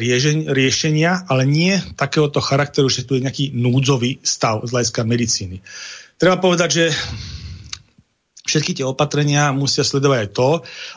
riešenia, 0.50 1.26
ale 1.26 1.44
nie 1.50 1.80
takéhoto 1.98 2.44
charakteru, 2.44 2.92
že 2.92 3.08
tu 3.08 3.18
je 3.18 3.26
nejaký 3.26 3.56
núdzový 3.56 4.22
stav 4.22 4.62
z 4.66 4.70
hľadiska 4.72 5.02
medicíny. 5.08 5.64
Treba 6.20 6.36
povedať, 6.36 6.70
že 6.70 6.86
všetky 8.50 8.82
tie 8.82 8.86
opatrenia 8.90 9.54
musia 9.54 9.86
sledovať 9.86 10.18
aj 10.26 10.30
to, 10.34 10.50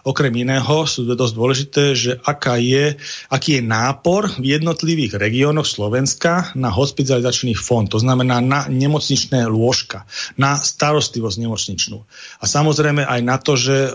okrem 0.09 0.33
iného 0.33 0.89
sú 0.89 1.05
dosť 1.05 1.35
dôležité, 1.37 1.83
že 1.93 2.17
aká 2.25 2.57
je, 2.57 2.97
aký 3.29 3.61
je 3.61 3.63
nápor 3.63 4.33
v 4.41 4.57
jednotlivých 4.57 5.21
regiónoch 5.21 5.69
Slovenska 5.69 6.57
na 6.57 6.73
hospitalizačný 6.73 7.53
fond, 7.53 7.85
to 7.85 8.01
znamená 8.01 8.41
na 8.41 8.65
nemocničné 8.73 9.45
lôžka, 9.53 10.09
na 10.41 10.57
starostlivosť 10.57 11.37
nemocničnú. 11.37 11.99
A 12.41 12.45
samozrejme 12.49 13.05
aj 13.05 13.21
na 13.21 13.37
to, 13.37 13.53
že 13.61 13.77
e, 13.77 13.91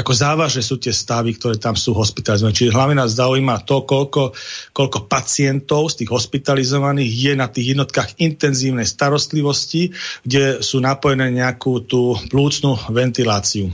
ako 0.00 0.12
závažné 0.16 0.64
sú 0.64 0.80
tie 0.80 0.94
stavy, 0.94 1.36
ktoré 1.36 1.60
tam 1.60 1.76
sú 1.76 1.92
hospitalizované. 1.92 2.56
Čiže 2.56 2.74
hlavne 2.74 2.96
nás 3.02 3.12
zaujíma 3.12 3.66
to, 3.68 3.84
koľko, 3.84 4.32
koľko 4.72 4.98
pacientov 5.10 5.92
z 5.92 6.04
tých 6.04 6.10
hospitalizovaných 6.14 7.10
je 7.10 7.32
na 7.36 7.46
tých 7.50 7.76
jednotkách 7.76 8.16
intenzívnej 8.22 8.86
starostlivosti, 8.86 9.92
kde 10.22 10.62
sú 10.62 10.80
napojené 10.80 11.28
nejakú 11.34 11.84
tú 11.84 12.16
plúcnu 12.30 12.85
ventiláciu. 12.90 13.72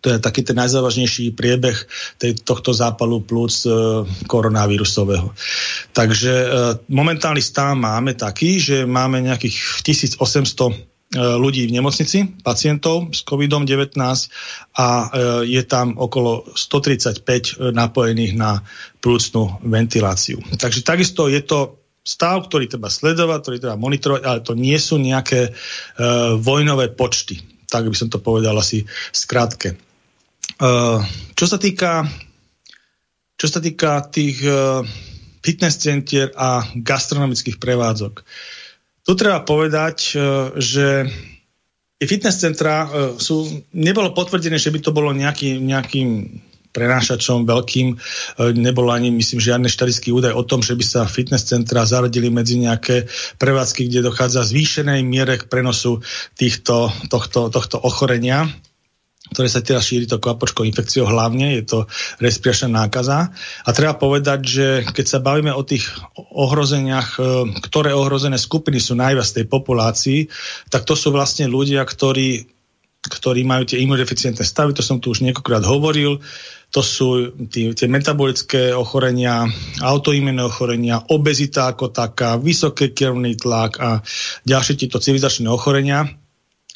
To 0.00 0.14
je 0.14 0.18
taký 0.22 0.46
ten 0.46 0.54
najzávažnejší 0.54 1.34
priebeh 1.34 1.74
tej, 2.22 2.38
tohto 2.46 2.70
zápalu 2.70 3.26
plúc 3.26 3.66
e, 3.66 3.70
koronavírusového. 4.30 5.34
Takže 5.90 6.32
e, 6.32 6.46
momentálny 6.86 7.42
stav 7.42 7.74
máme 7.74 8.14
taký, 8.14 8.62
že 8.62 8.76
máme 8.86 9.18
nejakých 9.26 9.82
1800 9.82 10.22
e, 10.22 10.74
ľudí 11.18 11.66
v 11.66 11.74
nemocnici, 11.74 12.18
pacientov 12.46 13.10
s 13.10 13.26
COVID-19 13.26 13.98
a 14.78 14.86
e, 14.86 15.06
je 15.50 15.62
tam 15.66 15.98
okolo 15.98 16.46
135 16.54 17.74
napojených 17.74 18.38
na 18.38 18.62
plúcnú 19.02 19.58
ventiláciu. 19.66 20.38
Takže 20.62 20.86
takisto 20.86 21.26
je 21.26 21.42
to 21.42 21.82
stav, 22.06 22.46
ktorý 22.46 22.70
treba 22.70 22.86
sledovať, 22.86 23.38
ktorý 23.42 23.56
treba 23.58 23.76
monitorovať, 23.76 24.22
ale 24.22 24.40
to 24.46 24.54
nie 24.54 24.78
sú 24.78 24.94
nejaké 25.02 25.50
e, 25.50 25.52
vojnové 26.38 26.94
počty 26.94 27.57
tak 27.68 27.84
by 27.86 27.96
som 27.96 28.08
to 28.08 28.18
povedal 28.18 28.56
asi 28.56 28.88
skrátke. 29.12 29.76
Uh, 30.58 31.04
čo 31.36 31.44
sa 31.44 31.60
týka 31.60 32.08
čo 33.38 33.46
sa 33.46 33.62
týka 33.62 34.02
tých 34.10 34.42
uh, 34.42 34.82
fitness 35.44 35.78
centier 35.78 36.34
a 36.34 36.66
gastronomických 36.74 37.62
prevádzok. 37.62 38.26
Tu 39.06 39.12
treba 39.14 39.46
povedať, 39.46 40.18
uh, 40.18 40.50
že 40.58 41.06
fitness 42.02 42.42
centra 42.42 42.86
sú, 43.18 43.46
nebolo 43.74 44.14
potvrdené, 44.14 44.58
že 44.58 44.70
by 44.70 44.78
to 44.82 44.94
bolo 44.94 45.10
nejaký, 45.10 45.58
nejakým 45.58 46.40
prenášačom 46.78 47.42
veľkým. 47.42 47.86
E, 47.90 47.96
nebolo 48.54 48.94
ani, 48.94 49.10
myslím, 49.10 49.42
žiadny 49.42 49.66
štatický 49.66 50.14
údaj 50.14 50.38
o 50.38 50.46
tom, 50.46 50.62
že 50.62 50.78
by 50.78 50.84
sa 50.86 51.10
fitness 51.10 51.50
centra 51.50 51.82
zaradili 51.82 52.30
medzi 52.30 52.62
nejaké 52.62 53.10
prevádzky, 53.42 53.90
kde 53.90 54.06
dochádza 54.06 54.46
zvýšenej 54.46 55.02
miere 55.02 55.42
k 55.42 55.50
prenosu 55.50 55.98
týchto, 56.38 56.94
tohto, 57.10 57.50
tohto 57.50 57.82
ochorenia 57.82 58.46
ktoré 59.28 59.48
sa 59.52 59.60
teraz 59.60 59.84
šíri 59.84 60.08
to 60.08 60.16
kvapočkou 60.16 60.64
infekciou 60.64 61.04
hlavne, 61.04 61.60
je 61.60 61.64
to 61.68 61.78
respiračná 62.16 62.88
nákaza. 62.88 63.28
A 63.64 63.68
treba 63.76 63.92
povedať, 63.92 64.40
že 64.40 64.66
keď 64.88 65.04
sa 65.04 65.20
bavíme 65.20 65.52
o 65.52 65.60
tých 65.60 65.84
ohrozeniach, 66.16 67.20
e, 67.20 67.22
ktoré 67.60 67.92
ohrozené 67.92 68.40
skupiny 68.40 68.80
sú 68.80 68.96
najviac 68.96 69.28
tej 69.28 69.44
populácii, 69.44 70.20
tak 70.72 70.88
to 70.88 70.96
sú 70.96 71.12
vlastne 71.12 71.44
ľudia, 71.44 71.84
ktorí 71.84 72.48
ktorí 72.98 73.46
majú 73.46 73.62
tie 73.64 73.78
imunodeficientné 73.80 74.42
stavy, 74.42 74.74
to 74.74 74.82
som 74.82 74.98
tu 74.98 75.14
už 75.14 75.22
niekoľkokrát 75.22 75.64
hovoril, 75.64 76.18
to 76.68 76.84
sú 76.84 77.32
tí, 77.48 77.72
tie 77.72 77.88
metabolické 77.88 78.76
ochorenia, 78.76 79.48
autoimunné 79.80 80.44
ochorenia, 80.44 81.00
obezita 81.08 81.72
ako 81.72 81.88
taká, 81.88 82.36
vysoký 82.36 82.92
krvný 82.92 83.40
tlak 83.40 83.80
a 83.80 84.04
ďalšie 84.44 84.84
tieto 84.84 85.00
civilizačné 85.00 85.48
ochorenia, 85.48 86.04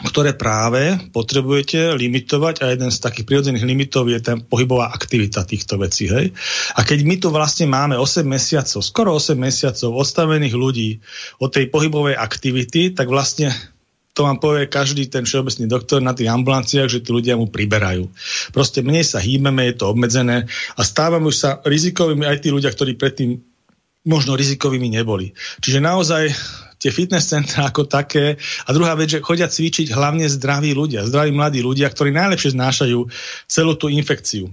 ktoré 0.01 0.33
práve 0.33 0.97
potrebujete 1.13 1.93
limitovať 1.95 2.65
a 2.65 2.73
jeden 2.73 2.89
z 2.89 2.99
takých 2.99 3.29
prirodzených 3.29 3.69
limitov 3.69 4.09
je 4.09 4.19
ten 4.19 4.41
pohybová 4.41 4.89
aktivita 4.91 5.45
týchto 5.45 5.77
vecí. 5.77 6.09
Hej? 6.09 6.33
A 6.75 6.81
keď 6.83 7.05
my 7.05 7.21
tu 7.21 7.29
vlastne 7.29 7.69
máme 7.69 8.01
8 8.01 8.25
mesiacov, 8.25 8.81
skoro 8.81 9.13
8 9.15 9.37
mesiacov 9.37 9.93
odstavených 9.93 10.57
ľudí 10.57 10.91
od 11.39 11.53
tej 11.53 11.69
pohybovej 11.69 12.17
aktivity, 12.17 12.97
tak 12.97 13.13
vlastne 13.13 13.53
to 14.13 14.29
vám 14.29 14.39
povie 14.39 14.69
každý 14.69 15.09
ten 15.09 15.25
všeobecný 15.25 15.67
doktor 15.69 16.05
na 16.05 16.13
tých 16.13 16.29
ambulanciách, 16.29 16.89
že 16.89 17.01
tí 17.01 17.11
ľudia 17.17 17.41
mu 17.41 17.49
priberajú. 17.49 18.13
Proste 18.53 18.85
menej 18.85 19.09
sa 19.09 19.19
hýbeme, 19.25 19.73
je 19.73 19.75
to 19.81 19.89
obmedzené 19.89 20.45
a 20.77 20.81
stávajú 20.85 21.33
sa 21.33 21.65
rizikovými 21.65 22.29
aj 22.29 22.45
tí 22.45 22.53
ľudia, 22.53 22.69
ktorí 22.69 23.01
predtým 23.01 23.41
možno 24.05 24.37
rizikovými 24.37 24.93
neboli. 24.93 25.33
Čiže 25.65 25.81
naozaj 25.81 26.29
tie 26.83 26.91
fitness 26.91 27.31
centra 27.31 27.71
ako 27.71 27.87
také. 27.87 28.37
A 28.67 28.75
druhá 28.75 28.99
vec, 28.99 29.15
že 29.15 29.25
chodia 29.25 29.47
cvičiť 29.47 29.95
hlavne 29.95 30.27
zdraví 30.27 30.75
ľudia, 30.75 31.07
zdraví 31.07 31.31
mladí 31.31 31.63
ľudia, 31.63 31.87
ktorí 31.87 32.11
najlepšie 32.11 32.59
znášajú 32.59 33.01
celú 33.47 33.73
tú 33.79 33.87
infekciu 33.87 34.51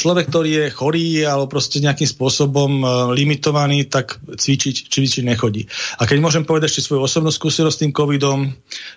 človek, 0.00 0.32
ktorý 0.32 0.50
je 0.50 0.66
chorý 0.72 1.06
alebo 1.28 1.52
proste 1.52 1.84
nejakým 1.84 2.08
spôsobom 2.08 2.72
uh, 2.80 2.90
limitovaný, 3.12 3.84
tak 3.92 4.16
cvičiť, 4.24 4.88
cvičiť 4.88 5.22
nechodí. 5.28 5.68
A 6.00 6.08
keď 6.08 6.18
môžem 6.24 6.44
povedať 6.48 6.72
ešte 6.72 6.88
svoju 6.88 7.04
osobnú 7.04 7.28
skúsenosť 7.28 7.76
s 7.76 7.82
tým 7.84 7.92
covidom, 7.92 8.48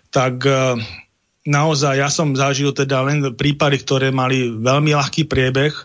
tak 0.08 0.48
uh, 0.48 0.80
naozaj 1.44 2.00
ja 2.00 2.08
som 2.08 2.32
zažil 2.32 2.72
teda 2.72 3.04
len 3.04 3.36
prípady, 3.36 3.84
ktoré 3.84 4.16
mali 4.16 4.48
veľmi 4.48 4.96
ľahký 4.96 5.28
priebeh 5.28 5.76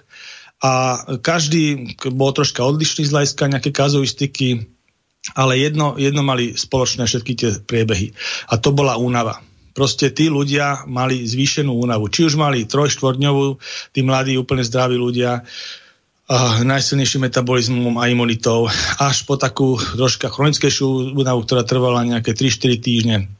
a 0.62 1.02
každý 1.22 1.94
bol 2.14 2.34
troška 2.34 2.62
odlišný 2.66 3.06
z 3.06 3.14
hľadiska 3.14 3.50
nejaké 3.50 3.70
kazuistiky, 3.70 4.66
ale 5.34 5.58
jedno, 5.58 5.94
jedno 5.98 6.22
mali 6.26 6.58
spoločné 6.58 7.06
všetky 7.06 7.32
tie 7.34 7.50
priebehy. 7.62 8.10
A 8.50 8.58
to 8.58 8.74
bola 8.74 8.98
únava. 8.98 9.38
Proste 9.78 10.10
tí 10.10 10.26
ľudia 10.26 10.82
mali 10.90 11.22
zvýšenú 11.22 11.70
únavu. 11.70 12.10
Či 12.10 12.26
už 12.26 12.34
mali 12.34 12.66
troj-štvordňovú, 12.66 13.62
tí 13.94 14.02
mladí, 14.02 14.34
úplne 14.34 14.66
zdraví 14.66 14.98
ľudia, 14.98 15.46
uh, 15.46 16.58
najsilnejším 16.66 17.30
metabolizmom 17.30 17.94
a 17.94 18.10
imunitou, 18.10 18.66
až 18.98 19.22
po 19.22 19.38
takú 19.38 19.78
troška 19.78 20.34
chronickejšiu 20.34 21.14
únavu, 21.14 21.46
ktorá 21.46 21.62
trvala 21.62 22.02
nejaké 22.02 22.34
3-4 22.34 22.82
týždne 22.82 23.37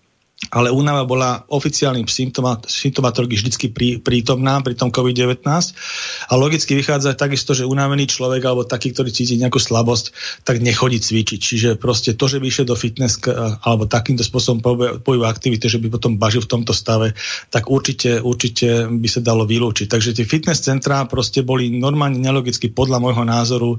ale 0.54 0.70
únava 0.70 1.02
bola 1.02 1.42
oficiálnym 1.50 2.06
symptomatológií 2.06 3.42
vždy 3.42 3.50
prí, 3.74 3.88
prítomná 3.98 4.62
pri 4.62 4.78
tom 4.78 4.88
COVID-19 4.94 5.42
a 5.44 6.32
logicky 6.38 6.78
vychádza 6.78 7.18
takisto, 7.18 7.58
že 7.58 7.66
unavený 7.66 8.06
človek 8.06 8.46
alebo 8.46 8.62
taký, 8.62 8.94
ktorý 8.94 9.10
cíti 9.10 9.34
nejakú 9.34 9.58
slabosť, 9.58 10.14
tak 10.46 10.62
nechodí 10.62 11.02
cvičiť. 11.02 11.40
Čiže 11.42 11.70
proste 11.76 12.14
to, 12.14 12.30
že 12.30 12.38
išiel 12.38 12.70
do 12.70 12.78
fitness 12.78 13.18
alebo 13.66 13.90
takýmto 13.90 14.22
spôsobom 14.22 14.62
pohybu 15.02 15.26
aktivity, 15.26 15.66
že 15.66 15.82
by 15.82 15.90
potom 15.90 16.16
bažil 16.16 16.46
v 16.46 16.50
tomto 16.54 16.70
stave, 16.70 17.18
tak 17.50 17.66
určite, 17.66 18.22
určite 18.22 18.86
by 18.88 19.08
sa 19.10 19.20
dalo 19.20 19.42
vylúčiť. 19.42 19.90
Takže 19.90 20.16
tie 20.16 20.24
fitness 20.24 20.62
centrá 20.62 21.02
proste 21.10 21.42
boli 21.42 21.74
normálne 21.74 22.22
nelogicky 22.22 22.70
podľa 22.70 23.02
môjho 23.02 23.26
názoru 23.26 23.70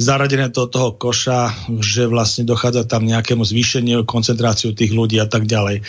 zaradené 0.00 0.48
do 0.48 0.64
toho 0.64 0.96
koša, 0.96 1.70
že 1.84 2.08
vlastne 2.08 2.48
dochádza 2.48 2.88
tam 2.88 3.04
nejakému 3.04 3.44
zvýšeniu 3.44 4.08
koncentráciu 4.08 4.72
tých 4.72 4.96
ľudí 4.96 5.20
a 5.20 5.28
tak 5.28 5.44
ďalej 5.44 5.84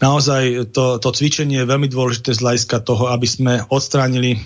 naozaj 0.00 0.72
to, 0.72 0.98
to 0.98 1.08
cvičenie 1.12 1.62
je 1.62 1.70
veľmi 1.70 1.88
dôležité 1.88 2.34
z 2.34 2.42
hľadiska 2.42 2.82
toho, 2.82 3.10
aby 3.12 3.26
sme 3.28 3.52
odstránili 3.68 4.40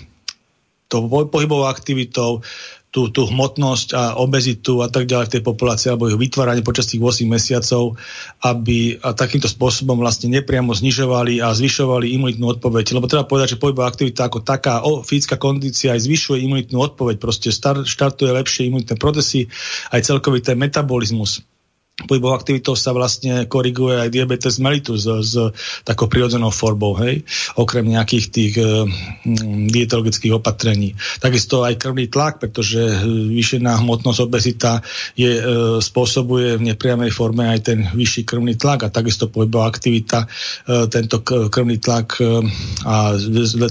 to 0.87 1.03
pohybovou 1.07 1.67
aktivitou, 1.67 2.39
tú, 2.87 3.11
tú 3.11 3.27
hmotnosť 3.27 3.87
a 3.93 4.03
obezitu 4.17 4.79
a 4.79 4.87
tak 4.87 5.05
ďalej 5.05 5.27
v 5.27 5.33
tej 5.37 5.43
populácii, 5.43 5.87
alebo 5.91 6.07
ich 6.07 6.17
vytváranie 6.17 6.63
počas 6.63 6.87
tých 6.87 7.03
8 7.03 7.27
mesiacov, 7.27 7.99
aby 8.41 8.95
a 9.03 9.11
takýmto 9.11 9.51
spôsobom 9.51 9.99
vlastne 9.99 10.31
nepriamo 10.31 10.71
znižovali 10.71 11.43
a 11.43 11.51
zvyšovali 11.51 12.15
imunitnú 12.15 12.57
odpoveď. 12.57 12.95
Lebo 12.95 13.11
treba 13.11 13.27
povedať, 13.27 13.53
že 13.53 13.61
pohybová 13.61 13.91
aktivita 13.91 14.31
ako 14.31 14.39
taká 14.41 14.87
o, 14.87 15.03
fyzická 15.03 15.35
kondícia 15.35 15.91
aj 15.91 16.07
zvyšuje 16.07 16.41
imunitnú 16.47 16.79
odpoveď, 16.79 17.19
proste 17.19 17.51
start, 17.51 17.83
štartuje 17.83 18.31
lepšie 18.31 18.71
imunitné 18.71 18.95
procesy, 18.95 19.51
aj 19.91 20.07
celkový 20.07 20.39
ten 20.39 20.55
metabolizmus 20.55 21.43
pohybovou 22.05 22.37
aktivitou 22.37 22.77
sa 22.77 22.93
vlastne 22.93 23.49
koriguje 23.49 23.97
aj 23.97 24.13
diabetes 24.13 24.61
mellitus 24.61 25.09
s, 25.09 25.33
takou 25.81 26.05
prirodzenou 26.05 26.53
formou, 26.53 26.93
hej, 27.01 27.25
okrem 27.57 27.89
nejakých 27.89 28.25
tých 28.29 28.53
e, 28.61 28.85
dietologických 29.73 30.37
opatrení. 30.37 30.93
Takisto 31.17 31.65
aj 31.65 31.81
krvný 31.81 32.05
tlak, 32.13 32.37
pretože 32.37 32.77
vyšená 33.33 33.81
hmotnosť 33.81 34.19
obezita 34.21 34.85
je, 35.17 35.41
e, 35.41 35.41
spôsobuje 35.81 36.61
v 36.61 36.69
nepriamej 36.69 37.09
forme 37.09 37.49
aj 37.49 37.73
ten 37.73 37.79
vyšší 37.89 38.29
krvný 38.29 38.53
tlak 38.53 38.85
a 38.85 38.93
takisto 38.93 39.33
pohybová 39.33 39.65
aktivita 39.65 40.29
e, 40.69 40.85
tento 40.93 41.25
krvný 41.25 41.81
tlak 41.81 42.21
e, 42.21 42.45
a 42.85 43.17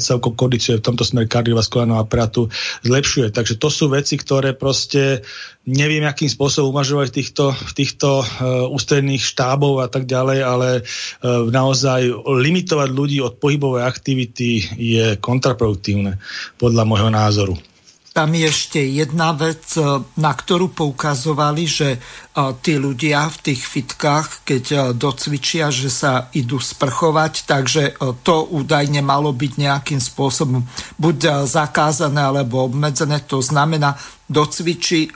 celkom 0.03 0.35
kondíciu 0.35 0.83
v 0.83 0.87
tomto 0.87 1.07
smere 1.07 1.31
kardiovaskulárneho 1.31 2.03
aparátu 2.03 2.51
zlepšuje. 2.83 3.31
Takže 3.31 3.55
to 3.55 3.71
sú 3.71 3.87
veci, 3.87 4.19
ktoré 4.19 4.51
proste 4.59 5.23
neviem, 5.67 6.07
akým 6.07 6.31
spôsobom 6.31 6.71
uvažovať 6.71 7.09
týchto, 7.11 7.45
týchto 7.75 8.23
uh, 8.23 8.27
ústredných 8.71 9.21
štábov 9.21 9.83
a 9.83 9.91
tak 9.91 10.07
ďalej, 10.07 10.39
ale 10.41 10.69
uh, 10.81 11.51
naozaj 11.51 12.07
limitovať 12.23 12.89
ľudí 12.95 13.19
od 13.19 13.37
pohybovej 13.43 13.83
aktivity 13.83 14.63
je 14.79 15.19
kontraproduktívne, 15.19 16.23
podľa 16.57 16.83
môjho 16.87 17.11
názoru. 17.11 17.55
Tam 18.17 18.33
je 18.33 18.49
ešte 18.49 18.81
jedna 18.81 19.37
vec, 19.37 19.77
e, 19.77 20.01
na 20.17 20.33
ktorú 20.33 20.73
poukazovali, 20.73 21.65
že 21.69 22.01
tí 22.37 22.77
ľudia 22.77 23.33
v 23.33 23.39
tých 23.49 23.65
fitkách, 23.65 24.45
keď 24.45 24.93
docvičia, 24.93 25.73
že 25.73 25.89
sa 25.89 26.29
idú 26.37 26.61
sprchovať, 26.61 27.49
takže 27.49 27.97
to 28.21 28.45
údajne 28.53 29.01
malo 29.01 29.33
byť 29.33 29.53
nejakým 29.57 30.01
spôsobom 30.05 30.61
buď 31.01 31.49
zakázané 31.49 32.21
alebo 32.21 32.69
obmedzené. 32.69 33.25
To 33.33 33.41
znamená, 33.41 33.97
docvičí, 34.29 35.01
e, 35.07 35.11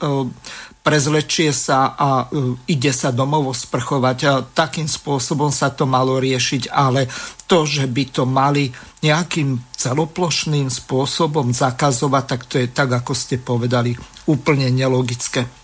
prezlečie 0.81 1.53
sa 1.53 1.93
a 1.95 2.27
e, 2.27 2.57
ide 2.73 2.91
sa 2.91 3.13
domov 3.13 3.53
sprchovať. 3.53 4.51
Takým 4.57 4.89
spôsobom 4.89 5.53
sa 5.53 5.69
to 5.71 5.85
malo 5.85 6.17
riešiť, 6.17 6.73
ale 6.73 7.07
to, 7.45 7.69
že 7.69 7.85
by 7.85 8.05
to 8.09 8.25
mali 8.25 8.73
nejakým 9.05 9.61
celoplošným 9.77 10.69
spôsobom 10.69 11.53
zakazovať, 11.53 12.25
tak 12.25 12.41
to 12.49 12.55
je 12.61 12.69
tak, 12.69 12.91
ako 12.93 13.13
ste 13.13 13.41
povedali, 13.41 13.97
úplne 14.29 14.69
nelogické. 14.73 15.60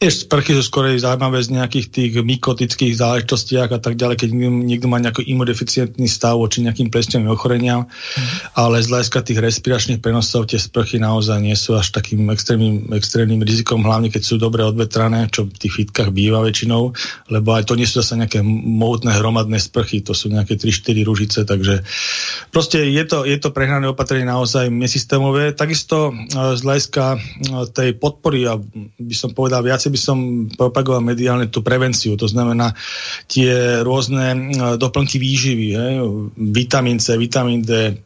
Tiež 0.00 0.24
sprchy 0.24 0.56
sú 0.56 0.64
skôr 0.64 0.88
zaujímavé 0.96 1.44
z 1.44 1.60
nejakých 1.60 1.86
tých 1.92 2.12
mykotických 2.24 2.96
záležitostiach 2.96 3.68
a 3.68 3.76
tak 3.84 4.00
ďalej, 4.00 4.24
keď 4.24 4.30
niekto 4.32 4.88
má 4.88 4.96
nejaký 4.96 5.28
imunodeficientný 5.28 6.08
stav 6.08 6.40
voči 6.40 6.64
nejakým 6.64 6.88
plesňovým 6.88 7.28
ochoreniam, 7.28 7.84
mm. 7.84 8.56
ale 8.56 8.80
z 8.80 8.88
hľadiska 8.88 9.20
tých 9.20 9.44
respiračných 9.44 10.00
prenosov 10.00 10.48
tie 10.48 10.56
sprchy 10.56 10.96
naozaj 10.96 11.44
nie 11.44 11.52
sú 11.52 11.76
až 11.76 11.92
takým 11.92 12.32
extrémnym, 12.32 12.88
extrémnym 12.96 13.44
rizikom, 13.44 13.84
hlavne 13.84 14.08
keď 14.08 14.22
sú 14.24 14.40
dobre 14.40 14.64
odvetrané, 14.64 15.28
čo 15.28 15.44
v 15.44 15.68
tých 15.68 15.84
fitkách 15.84 16.16
býva 16.16 16.40
väčšinou, 16.48 16.96
lebo 17.28 17.52
aj 17.52 17.68
to 17.68 17.76
nie 17.76 17.84
sú 17.84 18.00
zase 18.00 18.16
nejaké 18.16 18.40
mohutné 18.40 19.12
hromadné 19.20 19.60
sprchy, 19.60 20.00
to 20.00 20.16
sú 20.16 20.32
nejaké 20.32 20.56
3-4 20.56 20.96
ružice, 21.04 21.38
takže 21.44 21.84
proste 22.48 22.88
je 22.88 23.04
to, 23.04 23.28
je 23.28 23.36
to 23.36 23.52
prehnané 23.52 23.92
opatrenie 23.92 24.24
naozaj 24.24 24.72
nesystémové. 24.72 25.52
Takisto 25.52 26.08
e, 26.08 26.56
z 26.56 26.60
hľadiska 26.64 27.04
e, 27.12 27.18
tej 27.68 28.00
podpory, 28.00 28.48
a 28.48 28.56
by 28.96 29.12
som 29.12 29.36
povedal 29.36 29.60
viacej 29.60 29.89
by 29.90 30.00
som 30.00 30.18
propagoval 30.48 31.02
mediálne 31.02 31.50
tú 31.50 31.60
prevenciu, 31.60 32.14
to 32.14 32.30
znamená 32.30 32.72
tie 33.26 33.82
rôzne 33.82 34.26
e, 34.30 34.38
doplnky 34.78 35.18
výživy, 35.18 35.68
vitamín 36.38 37.02
C, 37.02 37.18
vitamín 37.18 37.66
D, 37.66 37.98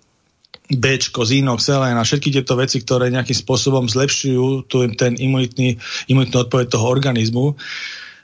B, 0.64 0.96
zinok, 0.96 1.60
selén 1.60 2.00
a 2.00 2.08
všetky 2.08 2.32
tieto 2.32 2.56
veci, 2.56 2.80
ktoré 2.80 3.12
nejakým 3.12 3.36
spôsobom 3.36 3.84
zlepšujú 3.84 4.64
tu, 4.64 4.88
ten 4.96 5.12
imunitný, 5.20 5.76
imunitný 6.08 6.36
odpoveď 6.48 6.72
toho 6.72 6.88
organizmu 6.88 7.52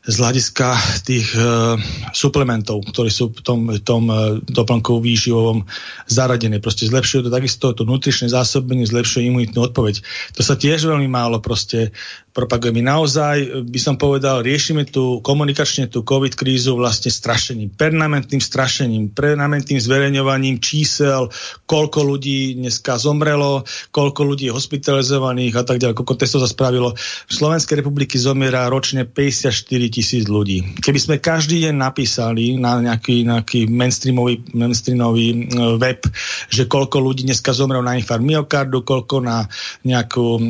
z 0.01 0.15
hľadiska 0.17 0.67
tých 1.05 1.29
uh, 1.37 1.77
suplementov, 2.17 2.89
ktorí 2.89 3.13
sú 3.13 3.37
v 3.37 3.45
tom, 3.45 3.61
tom 3.85 4.09
uh, 4.09 4.41
doplnkovom 4.49 5.05
výživovom 5.05 5.69
zaradení. 6.09 6.57
Proste 6.57 6.89
zlepšujú 6.89 7.29
to 7.29 7.31
takisto 7.31 7.77
to 7.77 7.85
nutričné 7.85 8.33
zásobenie, 8.33 8.89
zlepšuje 8.89 9.29
imunitnú 9.29 9.61
odpoveď. 9.61 10.01
To 10.35 10.41
sa 10.41 10.57
tiež 10.57 10.89
veľmi 10.89 11.05
málo 11.05 11.45
proste 11.45 11.93
propagujeme. 12.31 12.79
Naozaj 12.81 13.67
by 13.67 13.81
som 13.83 13.99
povedal, 13.99 14.47
riešime 14.47 14.87
tu 14.87 15.19
komunikačne 15.19 15.91
tú 15.91 16.07
COVID 16.07 16.39
krízu 16.39 16.79
vlastne 16.79 17.11
strašením, 17.11 17.75
permanentným 17.75 18.39
strašením, 18.39 19.11
permanentným 19.11 19.83
zverejňovaním 19.83 20.63
čísel, 20.63 21.27
koľko 21.67 22.07
ľudí 22.07 22.63
dneska 22.63 23.03
zomrelo, 23.03 23.67
koľko 23.91 24.21
ľudí 24.23 24.47
je 24.47 24.55
hospitalizovaných 24.55 25.55
a 25.59 25.63
tak 25.67 25.83
ďalej, 25.83 25.99
koľko 25.99 26.15
testov 26.19 26.47
sa 26.47 26.51
spravilo. 26.51 26.95
V 27.27 27.33
Slovenskej 27.35 27.83
republiky 27.83 28.15
zomiera 28.15 28.71
ročne 28.71 29.03
54 29.03 29.51
tisíc 29.91 30.31
ľudí. 30.31 30.79
Keby 30.79 30.99
sme 31.03 31.17
každý 31.19 31.67
deň 31.67 31.75
napísali 31.75 32.55
na 32.55 32.79
nejaký, 32.79 33.27
nejaký 33.27 33.67
mainstreamový, 33.67 34.55
mainstreamový 34.55 35.27
e, 35.31 35.37
web, 35.83 36.01
že 36.47 36.71
koľko 36.71 37.03
ľudí 37.03 37.27
dneska 37.27 37.51
zomrel 37.51 37.83
na 37.83 37.99
infarkt 37.99 38.23
myokardu, 38.23 38.87
koľko 38.87 39.19
na 39.19 39.51
nejakú 39.83 40.39
e, 40.39 40.41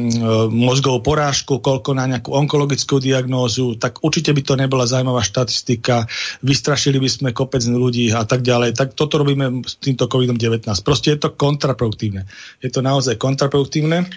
mozgovú 0.53 1.01
porážku, 1.01 1.63
koľko 1.71 1.95
na 1.95 2.11
nejakú 2.11 2.35
onkologickú 2.35 2.99
diagnózu, 2.99 3.79
tak 3.79 4.03
určite 4.03 4.35
by 4.35 4.43
to 4.43 4.55
nebola 4.59 4.91
zaujímavá 4.91 5.23
štatistika, 5.23 6.11
vystrašili 6.43 6.99
by 6.99 7.07
sme 7.07 7.29
kopec 7.31 7.63
ľudí 7.63 8.11
a 8.11 8.27
tak 8.27 8.43
ďalej. 8.43 8.75
Tak 8.75 8.99
toto 8.99 9.23
robíme 9.23 9.63
s 9.63 9.79
týmto 9.79 10.11
COVID-19. 10.11 10.67
Proste 10.83 11.15
je 11.15 11.23
to 11.23 11.31
kontraproduktívne. 11.31 12.27
Je 12.59 12.75
to 12.75 12.83
naozaj 12.83 13.15
kontraproduktívne 13.15 14.11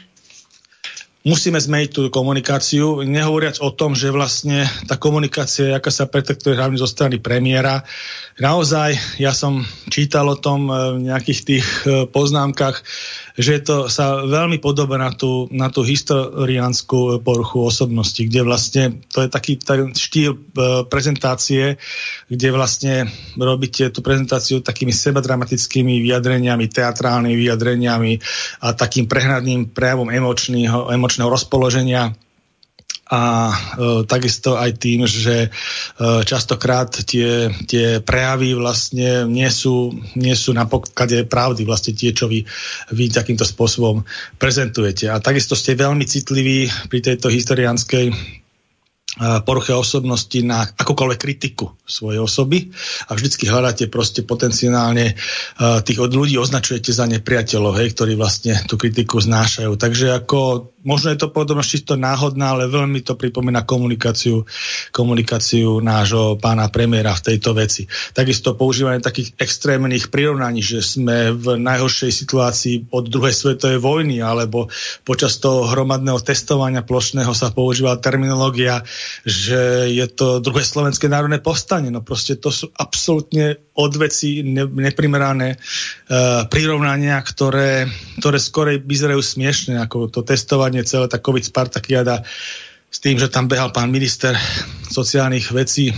musíme 1.24 1.56
zmeniť 1.56 1.90
tú 1.90 2.02
komunikáciu, 2.12 3.08
nehovoriac 3.08 3.64
o 3.64 3.72
tom, 3.72 3.96
že 3.96 4.12
vlastne 4.12 4.68
tá 4.92 5.00
komunikácia, 5.00 5.72
aká 5.72 5.88
sa 5.88 6.04
pretektuje 6.04 6.60
hlavne 6.60 6.76
zo 6.76 6.88
strany 6.88 7.24
premiéra. 7.24 7.88
Naozaj, 8.44 9.20
ja 9.24 9.32
som 9.32 9.64
čítal 9.88 10.28
o 10.28 10.36
tom 10.36 10.68
v 10.68 11.08
nejakých 11.08 11.40
tých 11.48 11.68
e, 11.88 12.10
poznámkach, 12.12 12.84
že 13.40 13.64
to 13.64 13.90
sa 13.90 14.26
veľmi 14.26 14.62
podobá 14.62 15.00
na 15.00 15.16
tú, 15.16 15.50
na 15.50 15.72
tú 15.72 15.82
historiánsku 15.82 17.24
poruchu 17.26 17.66
osobnosti, 17.66 18.20
kde 18.20 18.42
vlastne 18.46 18.84
to 19.10 19.26
je 19.26 19.30
taký 19.32 19.62
ten 19.62 19.96
štýl 19.96 20.34
e, 20.34 20.40
prezentácie, 20.90 21.78
kde 22.28 22.48
vlastne 22.52 23.08
robíte 23.40 23.94
tú 23.96 24.04
prezentáciu 24.04 24.60
takými 24.66 24.92
sebadramatickými 24.92 26.04
vyjadreniami, 26.04 26.66
teatrálnymi 26.68 27.38
vyjadreniami 27.38 28.14
a 28.66 28.76
takým 28.76 29.06
prehnadným 29.06 29.72
prejavom 29.72 30.10
emočného, 30.10 30.90
emočného 30.90 31.13
rozpoloženia 31.22 32.18
a 33.14 33.52
e, 33.52 33.56
takisto 34.08 34.56
aj 34.56 34.80
tým, 34.80 35.06
že 35.06 35.48
e, 35.48 35.50
častokrát 36.26 36.90
tie, 37.04 37.52
tie 37.68 38.00
prejavy 38.02 38.58
vlastne 38.58 39.30
nie 39.30 39.50
sú, 39.52 39.94
nie 40.18 40.34
sú 40.34 40.56
na 40.56 40.66
poklade 40.66 41.28
pravdy, 41.28 41.62
vlastne 41.68 41.94
tie, 41.94 42.16
čo 42.16 42.26
vy, 42.26 42.42
vy 42.96 43.06
takýmto 43.12 43.46
spôsobom 43.46 44.02
prezentujete. 44.40 45.12
A 45.12 45.22
takisto 45.22 45.54
ste 45.54 45.78
veľmi 45.78 46.08
citliví 46.08 46.72
pri 46.90 47.00
tejto 47.04 47.30
historianskej 47.30 48.16
poruche 49.46 49.78
osobnosti 49.78 50.42
na 50.42 50.66
akúkoľvek 50.66 51.20
kritiku 51.22 51.78
svojej 51.86 52.18
osoby 52.18 52.74
a 53.06 53.14
vždycky 53.14 53.46
hľadáte 53.46 53.86
proste 53.86 54.26
potenciálne 54.26 55.14
tých 55.86 56.00
od 56.02 56.18
ľudí 56.18 56.34
označujete 56.42 56.90
za 56.90 57.06
nepriateľov, 57.06 57.78
hej, 57.78 57.94
ktorí 57.94 58.18
vlastne 58.18 58.58
tú 58.66 58.74
kritiku 58.74 59.22
znášajú. 59.22 59.78
Takže 59.78 60.18
ako 60.18 60.73
možno 60.84 61.12
je 61.12 61.20
to 61.20 61.32
podobno 61.32 61.64
čisto 61.64 62.00
náhodná, 62.00 62.56
ale 62.56 62.72
veľmi 62.72 63.04
to 63.04 63.20
pripomína 63.20 63.68
komunikáciu, 63.68 64.48
komunikáciu 64.96 65.84
nášho 65.84 66.40
pána 66.40 66.72
premiéra 66.72 67.12
v 67.16 67.34
tejto 67.34 67.52
veci. 67.56 67.88
Takisto 68.16 68.56
používanie 68.56 69.04
takých 69.04 69.36
extrémnych 69.36 70.08
prirovnaní, 70.08 70.64
že 70.64 70.80
sme 70.80 71.36
v 71.36 71.60
najhoršej 71.60 72.12
situácii 72.12 72.76
od 72.92 73.12
druhej 73.12 73.36
svetovej 73.36 73.80
vojny, 73.84 74.24
alebo 74.24 74.72
počas 75.04 75.40
toho 75.44 75.68
hromadného 75.68 76.20
testovania 76.24 76.86
plošného 76.86 77.36
sa 77.36 77.52
používa 77.52 78.00
terminológia, 78.00 78.84
že 79.28 79.92
je 79.92 80.06
to 80.08 80.40
druhé 80.40 80.64
slovenské 80.64 81.12
národné 81.12 81.44
povstanie. 81.44 81.92
No 81.92 82.00
proste 82.00 82.40
to 82.40 82.50
sú 82.54 82.72
absolútne 82.76 83.60
odveci 83.74 84.46
ne, 84.46 84.66
neprimerané 84.70 85.58
uh, 85.58 86.46
prirovnania, 86.48 87.18
ktoré, 87.22 87.90
ktoré 88.22 88.38
skorej 88.38 88.78
vyzerajú 88.86 89.22
smiešne, 89.22 89.82
ako 89.82 90.10
to 90.14 90.22
testovanie 90.22 90.73
prípadne 90.74 90.90
celé 90.90 91.06
tá 91.06 91.22
COVID 91.22 91.46
Spartakiada 91.46 92.26
s 92.90 92.98
tým, 92.98 93.22
že 93.22 93.30
tam 93.30 93.46
behal 93.46 93.70
pán 93.70 93.94
minister 93.94 94.34
sociálnych 94.90 95.54
vecí 95.54 95.94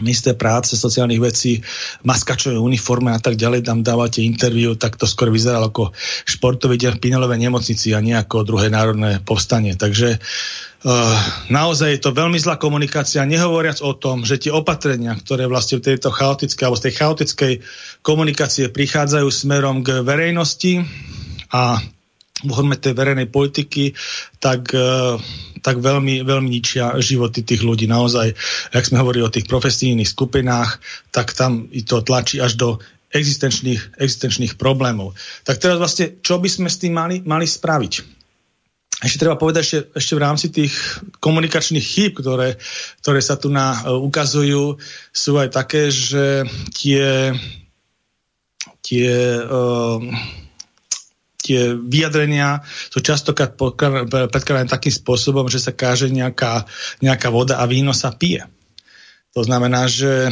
minister 0.00 0.32
práce, 0.32 0.80
sociálnych 0.80 1.20
vecí, 1.20 1.60
maskačové 2.06 2.56
uniforme 2.56 3.12
a 3.12 3.20
tak 3.20 3.36
ďalej, 3.36 3.68
tam 3.68 3.84
dávate 3.84 4.24
interviu, 4.24 4.78
tak 4.78 4.96
to 4.96 5.04
skôr 5.04 5.28
vyzeralo 5.28 5.68
ako 5.68 5.92
športový 6.24 6.80
deň 6.80 6.96
v 6.96 7.02
Pinelovej 7.04 7.36
nemocnici 7.36 7.92
a 7.92 8.00
nie 8.00 8.16
ako 8.16 8.46
druhé 8.46 8.72
národné 8.72 9.20
povstanie. 9.20 9.76
Takže 9.76 10.16
uh, 10.16 11.16
naozaj 11.52 11.98
je 11.98 12.00
to 12.00 12.16
veľmi 12.16 12.38
zlá 12.38 12.56
komunikácia, 12.56 13.28
nehovoriac 13.28 13.82
o 13.84 13.92
tom, 13.92 14.24
že 14.24 14.40
tie 14.40 14.54
opatrenia, 14.54 15.12
ktoré 15.20 15.44
vlastne 15.50 15.82
v 15.82 15.92
tejto 15.92 16.14
chaotickej 16.14 16.64
alebo 16.64 16.80
z 16.80 16.84
tej 16.86 16.94
chaotickej 16.96 17.52
komunikácie 18.00 18.72
prichádzajú 18.72 19.28
smerom 19.28 19.84
k 19.84 20.00
verejnosti 20.00 20.86
a 21.50 21.82
vo 22.44 22.62
tej 22.76 22.92
verejnej 22.96 23.28
politiky, 23.28 23.92
tak, 24.40 24.72
e, 24.72 25.16
tak 25.60 25.76
veľmi, 25.80 26.24
veľmi 26.24 26.48
ničia 26.48 26.96
životy 26.96 27.44
tých 27.44 27.60
ľudí. 27.60 27.84
Naozaj, 27.84 28.32
ak 28.72 28.86
sme 28.86 29.00
hovorili 29.00 29.24
o 29.26 29.32
tých 29.32 29.48
profesijných 29.48 30.08
skupinách, 30.08 30.80
tak 31.12 31.36
tam 31.36 31.68
i 31.72 31.84
to 31.84 32.00
tlačí 32.00 32.40
až 32.40 32.56
do 32.56 32.68
existenčných, 33.10 33.98
existenčných 33.98 34.54
problémov. 34.54 35.18
Tak 35.42 35.58
teraz 35.58 35.76
vlastne, 35.76 36.22
čo 36.22 36.38
by 36.38 36.48
sme 36.48 36.68
s 36.70 36.78
tým 36.78 36.94
mali, 36.94 37.20
mali 37.26 37.44
spraviť? 37.44 38.20
Ešte 39.00 39.24
treba 39.24 39.40
povedať, 39.40 39.62
ešte, 39.64 39.78
ešte 39.96 40.12
v 40.12 40.24
rámci 40.24 40.46
tých 40.52 40.74
komunikačných 41.24 41.80
chýb, 41.80 42.20
ktoré, 42.20 42.60
ktoré 43.00 43.20
sa 43.24 43.40
tu 43.40 43.48
na, 43.48 43.72
uh, 43.72 43.96
ukazujú, 43.96 44.76
sú 45.08 45.32
aj 45.40 45.56
také, 45.56 45.88
že 45.88 46.44
tie, 46.76 47.32
tie 48.84 49.40
uh, 49.40 49.96
tie 51.50 51.74
vyjadrenia 51.74 52.62
sú 52.62 53.02
častokrát 53.02 53.58
predkladané 54.30 54.70
takým 54.70 54.94
spôsobom, 54.94 55.50
že 55.50 55.58
sa 55.58 55.74
káže 55.74 56.06
nejaká, 56.06 56.70
nejaká 57.02 57.26
voda 57.34 57.58
a 57.58 57.66
víno 57.66 57.90
sa 57.90 58.14
pije. 58.14 58.46
To 59.34 59.42
znamená, 59.42 59.90
že 59.90 60.30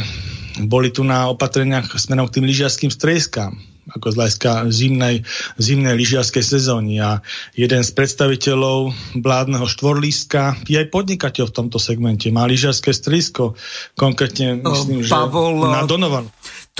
boli 0.63 0.95
tu 0.95 1.03
na 1.03 1.27
opatreniach 1.27 1.91
smerom 1.99 2.27
k 2.27 2.39
tým 2.39 2.47
lyžiarským 2.47 2.91
strejskám, 2.91 3.55
ako 3.95 4.11
z 4.11 4.15
hľadiska 4.15 4.51
zimnej, 4.71 5.15
zimnej 5.55 5.95
lyžiarskej 5.95 6.43
sezóny. 6.43 6.99
A 6.99 7.23
jeden 7.55 7.79
z 7.79 7.91
predstaviteľov 7.95 8.91
vládneho 9.19 9.67
štvorlíska 9.71 10.67
je 10.67 10.83
aj 10.83 10.91
podnikateľ 10.91 11.47
v 11.47 11.55
tomto 11.55 11.79
segmente. 11.79 12.27
Má 12.27 12.43
lyžiarské 12.43 12.91
strejsko, 12.91 13.55
konkrétne 13.95 14.59
myslím, 14.59 15.03
Pavol, 15.07 15.63
že 15.63 15.71
na 15.71 15.81
Donovan. 15.87 16.27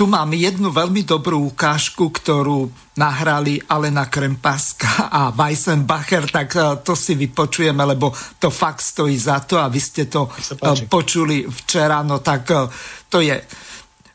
Tu 0.00 0.08
mám 0.08 0.32
jednu 0.32 0.72
veľmi 0.72 1.04
dobrú 1.04 1.52
ukážku, 1.52 2.08
ktorú 2.08 2.72
nahrali 2.96 3.60
Alena 3.68 4.08
Krempaska 4.08 5.12
a 5.12 5.28
Weissenbacher, 5.28 6.24
tak 6.24 6.56
e, 6.56 6.80
to 6.80 6.96
si 6.96 7.12
vypočujeme, 7.12 7.84
lebo 7.84 8.08
to 8.40 8.48
fakt 8.48 8.80
stojí 8.80 9.12
za 9.20 9.44
to 9.44 9.60
a 9.60 9.68
vy 9.68 9.76
ste 9.76 10.08
to 10.08 10.24
e, 10.24 10.88
počuli 10.88 11.44
včera, 11.44 12.00
no 12.00 12.24
tak 12.24 12.48
e, 12.48 12.64
to 13.12 13.20
je 13.20 13.44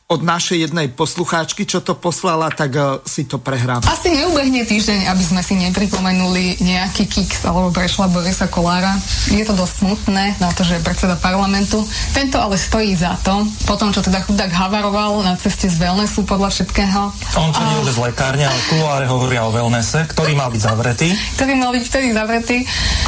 od 0.06 0.22
našej 0.22 0.70
jednej 0.70 0.86
poslucháčky, 0.94 1.66
čo 1.66 1.82
to 1.82 1.98
poslala, 1.98 2.54
tak 2.54 2.78
uh, 2.78 3.02
si 3.10 3.26
to 3.26 3.42
prehrám. 3.42 3.82
Asi 3.90 4.14
neubehne 4.14 4.62
týždeň, 4.62 5.10
aby 5.10 5.24
sme 5.26 5.42
si 5.42 5.58
nepripomenuli 5.58 6.62
nejaký 6.62 7.10
kiks 7.10 7.42
alebo 7.42 7.74
prešla 7.74 8.14
Borisa 8.14 8.46
Kolára. 8.46 9.02
Je 9.34 9.42
to 9.42 9.58
dosť 9.58 9.74
smutné 9.82 10.38
na 10.38 10.54
to, 10.54 10.62
že 10.62 10.78
je 10.78 10.86
predseda 10.86 11.18
parlamentu. 11.18 11.82
Tento 12.14 12.38
ale 12.38 12.54
stojí 12.54 12.94
za 12.94 13.18
to. 13.26 13.50
Potom, 13.66 13.90
čo 13.90 14.06
teda 14.06 14.22
chudák 14.22 14.54
havaroval 14.54 15.26
na 15.26 15.34
ceste 15.42 15.66
z 15.74 15.82
wellnessu 15.82 16.22
podľa 16.22 16.54
všetkého. 16.54 17.10
On 17.42 17.50
a... 17.50 17.82
že 17.82 17.98
z 17.98 18.00
lekárne, 18.06 18.46
ale 18.46 18.62
kuláre 18.70 19.10
hovoria 19.10 19.42
o 19.42 19.50
wellnesse, 19.50 20.06
ktorý 20.14 20.38
mal 20.38 20.54
byť 20.54 20.62
zavretý. 20.62 21.10
ktorý 21.34 21.58
mal 21.58 21.74
byť 21.74 21.82
vtedy 21.82 22.08
zavretý. 22.14 22.58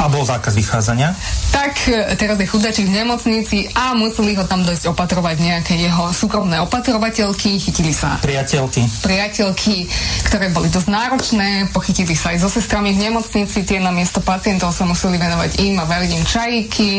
A 0.02 0.10
bol 0.10 0.26
zákaz 0.26 0.50
vychádzania. 0.50 1.14
Tak 1.54 1.78
e, 1.86 2.18
teraz 2.18 2.42
je 2.42 2.50
chudačík 2.50 2.90
v 2.90 3.06
nemocnici 3.06 3.70
a 3.70 3.94
museli 3.94 4.34
ho 4.34 4.42
tam 4.50 4.66
dosť 4.66 4.90
opatrovať 4.90 5.36
nejaké 5.38 5.78
jeho 5.78 6.10
súkromné 6.10 6.58
opatrenie 6.58 6.86
opatrovateľky, 6.88 7.60
chytili 7.60 7.92
sa 7.92 8.16
priateľky. 8.16 8.80
priateľky, 9.04 9.84
ktoré 10.24 10.48
boli 10.48 10.72
dosť 10.72 10.88
náročné, 10.88 11.68
pochytili 11.68 12.16
sa 12.16 12.32
aj 12.32 12.40
so 12.40 12.48
sestrami 12.48 12.96
v 12.96 13.12
nemocnici, 13.12 13.60
tie 13.60 13.76
na 13.76 13.92
miesto 13.92 14.24
pacientov 14.24 14.72
sa 14.72 14.88
museli 14.88 15.20
venovať 15.20 15.60
im 15.68 15.76
a 15.76 15.84
variť 15.84 16.10
im 16.16 16.24
čajíky. 16.24 16.90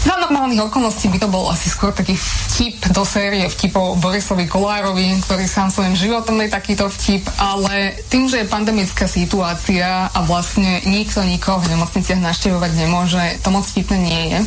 Za 0.00 0.16
normálnych 0.16 0.64
okolností 0.72 1.12
by 1.12 1.18
to 1.20 1.28
bol 1.28 1.52
asi 1.52 1.68
skôr 1.68 1.92
taký 1.92 2.16
vtip 2.16 2.88
do 2.96 3.04
série 3.04 3.44
vtipov 3.52 4.00
Borisovi 4.00 4.48
Kolárovi, 4.48 5.20
ktorý 5.28 5.44
sám 5.44 5.68
svojim 5.68 5.92
životom 5.92 6.40
je 6.40 6.48
takýto 6.48 6.88
vtip, 6.88 7.28
ale 7.36 8.00
tým, 8.08 8.24
že 8.24 8.40
je 8.40 8.48
pandemická 8.48 9.04
situácia 9.04 10.08
a 10.08 10.18
vlastne 10.24 10.80
nikto 10.88 11.20
nikoho 11.20 11.60
v 11.60 11.76
nemocniciach 11.76 12.16
naštevovať 12.16 12.70
nemôže, 12.80 13.24
to 13.44 13.52
moc 13.52 13.68
vtipné 13.68 13.98
nie 14.00 14.22
je 14.32 14.38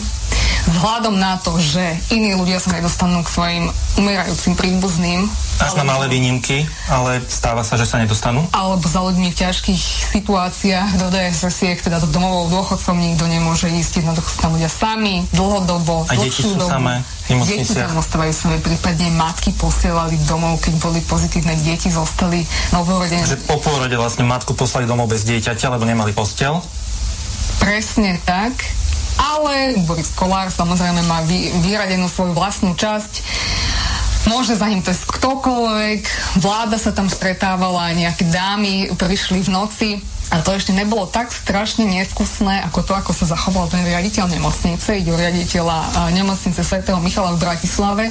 vzhľadom 0.67 1.19
na 1.19 1.35
to, 1.39 1.59
že 1.59 1.83
iní 2.13 2.35
ľudia 2.39 2.59
sa 2.59 2.71
nedostanú 2.71 3.23
k 3.23 3.29
svojim 3.31 3.65
umierajúcim 3.99 4.55
príbuzným. 4.55 5.27
Až 5.59 5.77
na 5.77 5.85
malé 5.85 6.09
výnimky, 6.09 6.65
ale 6.89 7.21
stáva 7.27 7.61
sa, 7.61 7.75
že 7.75 7.85
sa 7.85 7.99
nedostanú? 7.99 8.47
Alebo 8.55 8.83
za 8.87 9.03
ľuďmi 9.03 9.31
v 9.31 9.39
ťažkých 9.43 9.83
situáciách 10.17 10.97
do 10.97 11.07
DSS-iek, 11.13 11.83
teda 11.83 12.01
do 12.03 12.09
domovou 12.09 12.49
dôchodcov 12.49 12.95
nikto 12.95 13.27
nemôže 13.27 13.69
ísť, 13.69 14.01
jednoducho 14.01 14.29
sú 14.33 14.37
tam 14.39 14.55
ľudia 14.55 14.71
sami, 14.71 15.27
dlhodobo, 15.43 16.07
A 16.07 16.15
deti 16.15 16.39
sú 16.39 16.55
dobu. 16.55 16.71
samé 16.71 17.03
Deti 17.23 17.71
tam 17.75 17.99
ostávajú 17.99 18.31
samé, 18.35 18.59
prípadne 18.59 19.07
matky 19.15 19.55
posielali 19.55 20.19
domov, 20.27 20.59
keď 20.59 20.73
boli 20.79 20.99
pozitívne 21.03 21.55
deti, 21.63 21.87
zostali 21.87 22.43
novorodené. 22.75 23.23
Že 23.23 23.47
po 23.47 23.59
pôrode 23.63 23.95
vlastne 23.95 24.27
matku 24.27 24.55
poslali 24.55 24.87
domov 24.87 25.07
bez 25.07 25.23
dieťaťa, 25.23 25.71
lebo 25.71 25.87
nemali 25.87 26.11
postel? 26.11 26.59
Presne 27.63 28.19
tak 28.27 28.59
ale 29.13 29.77
Boris 29.85 30.09
Kolár 30.17 30.49
samozrejme 30.49 31.05
má 31.05 31.21
vy, 31.25 31.53
vyradenú 31.61 32.09
svoju 32.09 32.33
vlastnú 32.33 32.73
časť. 32.73 33.21
Môže 34.25 34.55
za 34.55 34.71
ním 34.71 34.79
test 34.79 35.03
ktokoľvek, 35.05 36.01
vláda 36.39 36.79
sa 36.79 36.95
tam 36.95 37.11
stretávala, 37.11 37.91
nejaké 37.91 38.25
dámy 38.31 38.95
prišli 38.95 39.43
v 39.43 39.49
noci 39.51 39.89
a 40.33 40.41
to 40.41 40.49
ešte 40.57 40.73
nebolo 40.73 41.05
tak 41.05 41.29
strašne 41.29 41.85
nevkusné, 41.85 42.65
ako 42.65 42.81
to, 42.81 42.97
ako 42.97 43.13
sa 43.13 43.29
zachoval 43.29 43.69
ten 43.69 43.85
riaditeľ 43.85 44.33
nemocnice, 44.33 44.97
ide 44.97 45.13
o 45.13 45.17
riaditeľa 45.17 46.09
nemocnice 46.09 46.65
svätého 46.65 46.97
Michala 46.97 47.37
v 47.37 47.45
Bratislave. 47.45 48.09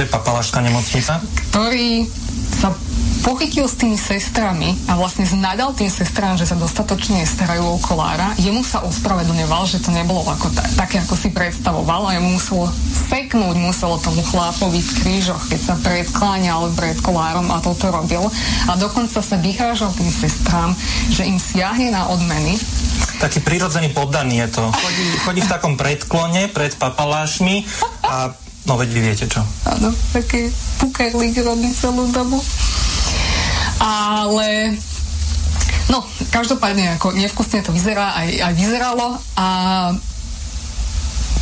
je 0.00 0.08
papalašská 0.08 0.64
nemocnica? 0.64 1.20
Ktorý 1.52 2.08
sa 2.50 2.74
pochytil 3.20 3.68
s 3.68 3.76
tými 3.76 4.00
sestrami 4.00 4.72
a 4.88 4.96
vlastne 4.96 5.28
znadal 5.28 5.76
tým 5.76 5.92
sestrám, 5.92 6.40
že 6.40 6.48
sa 6.48 6.56
dostatočne 6.56 7.20
starajú 7.28 7.76
o 7.76 7.78
kolára. 7.78 8.32
Jemu 8.40 8.64
sa 8.64 8.80
ospravedlňoval, 8.80 9.68
že 9.68 9.84
to 9.84 9.92
nebolo 9.92 10.24
ako 10.24 10.48
ta, 10.56 10.64
také, 10.76 11.04
ako 11.04 11.14
si 11.16 11.28
predstavoval 11.28 12.08
a 12.08 12.16
jemu 12.16 12.40
muselo 12.40 12.72
seknúť, 13.12 13.56
muselo 13.60 14.00
tomu 14.00 14.24
chlápovi 14.24 14.80
v 14.80 14.92
krížoch, 15.04 15.42
keď 15.52 15.60
sa 15.60 15.74
predkláňal 15.78 16.72
pred 16.72 16.96
kolárom 17.04 17.52
a 17.52 17.60
toto 17.60 17.92
robil. 17.92 18.24
A 18.68 18.72
dokonca 18.80 19.20
sa 19.20 19.36
vyhrážal 19.36 19.92
tým 19.92 20.08
sestrám, 20.08 20.72
že 21.12 21.28
im 21.28 21.36
siahne 21.36 21.92
na 21.92 22.08
odmeny. 22.08 22.56
Taký 23.20 23.44
prirodzený 23.44 23.92
poddaný 23.92 24.48
je 24.48 24.48
to. 24.56 24.64
Chodí, 24.72 25.06
chodí 25.28 25.40
v 25.44 25.52
takom 25.52 25.76
predklone 25.76 26.48
pred 26.48 26.72
papalášmi 26.80 27.68
a 28.08 28.32
No 28.68 28.76
veď 28.76 28.88
vy 28.92 29.00
viete 29.00 29.24
čo. 29.24 29.40
Áno, 29.64 29.88
také 30.12 30.52
pukerlík 30.80 31.36
robí 31.44 31.68
celú 31.76 32.08
dobu. 32.10 32.40
Ale 33.80 34.76
No, 35.90 36.06
každopádne, 36.30 36.94
ako 36.94 37.18
nevkusne 37.18 37.66
to 37.66 37.74
vyzerá, 37.74 38.14
aj, 38.14 38.28
aj 38.46 38.52
vyzeralo 38.54 39.18
a 39.34 39.46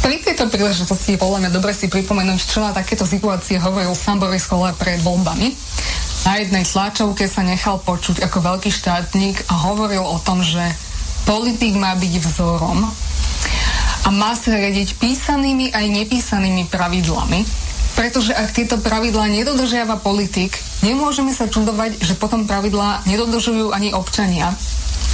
pri 0.01 0.25
tejto 0.25 0.49
príležitosti 0.49 1.15
je 1.15 1.21
podľa 1.21 1.45
mňa 1.45 1.51
dobre 1.53 1.77
si 1.77 1.85
pripomenúť, 1.85 2.41
čo 2.49 2.65
na 2.65 2.73
takéto 2.73 3.05
situácie 3.05 3.61
hovoril 3.61 3.93
sám 3.93 4.25
Boris 4.25 4.49
Kollár 4.49 4.73
pred 4.73 5.05
voľbami. 5.05 5.53
Na 6.25 6.41
jednej 6.41 6.65
tlačovke 6.65 7.29
sa 7.29 7.45
nechal 7.45 7.77
počuť 7.85 8.25
ako 8.25 8.41
veľký 8.41 8.73
štátnik 8.73 9.45
a 9.53 9.69
hovoril 9.69 10.01
o 10.01 10.17
tom, 10.25 10.41
že 10.41 10.65
politik 11.29 11.77
má 11.77 11.93
byť 11.93 12.15
vzorom 12.25 12.89
a 14.05 14.09
má 14.09 14.33
sa 14.33 14.57
riadiť 14.57 14.97
písanými 14.97 15.77
aj 15.77 15.85
nepísanými 15.93 16.73
pravidlami, 16.73 17.45
pretože 17.99 18.31
ak 18.31 18.55
tieto 18.55 18.79
pravidlá 18.79 19.27
nedodržiava 19.27 19.99
politik, 19.99 20.55
nemôžeme 20.87 21.35
sa 21.35 21.51
čudovať, 21.51 21.99
že 21.99 22.15
potom 22.15 22.47
pravidlá 22.47 23.03
nedodržujú 23.11 23.75
ani 23.75 23.91
občania. 23.91 24.55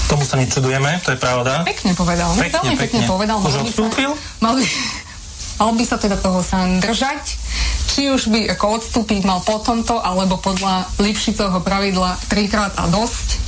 Tomu 0.05 0.29
sa 0.29 0.37
nečudujeme, 0.37 1.01
to 1.01 1.17
je 1.17 1.19
pravda. 1.19 1.65
Pekne 1.65 1.97
povedal. 1.97 2.29
Pekne, 2.37 2.61
Veľmi 2.61 2.77
pekne, 2.77 3.01
pekne 3.01 3.01
povedal. 3.09 3.37
Už 3.41 3.65
odstúpil? 3.65 4.13
Mal 4.45 4.61
by, 4.61 4.65
mal 5.65 5.73
by 5.73 5.85
sa 5.89 5.97
teda 5.97 6.21
toho 6.21 6.45
sám 6.45 6.85
držať. 6.85 7.41
Či 7.89 8.13
už 8.13 8.29
by 8.29 8.53
ako 8.53 8.85
odstúpiť 8.85 9.25
mal 9.25 9.41
po 9.41 9.57
tomto, 9.65 10.05
alebo 10.05 10.37
podľa 10.37 10.85
Lipšicovho 11.01 11.65
pravidla 11.65 12.21
trikrát 12.29 12.77
a 12.77 12.85
dosť. 12.93 13.44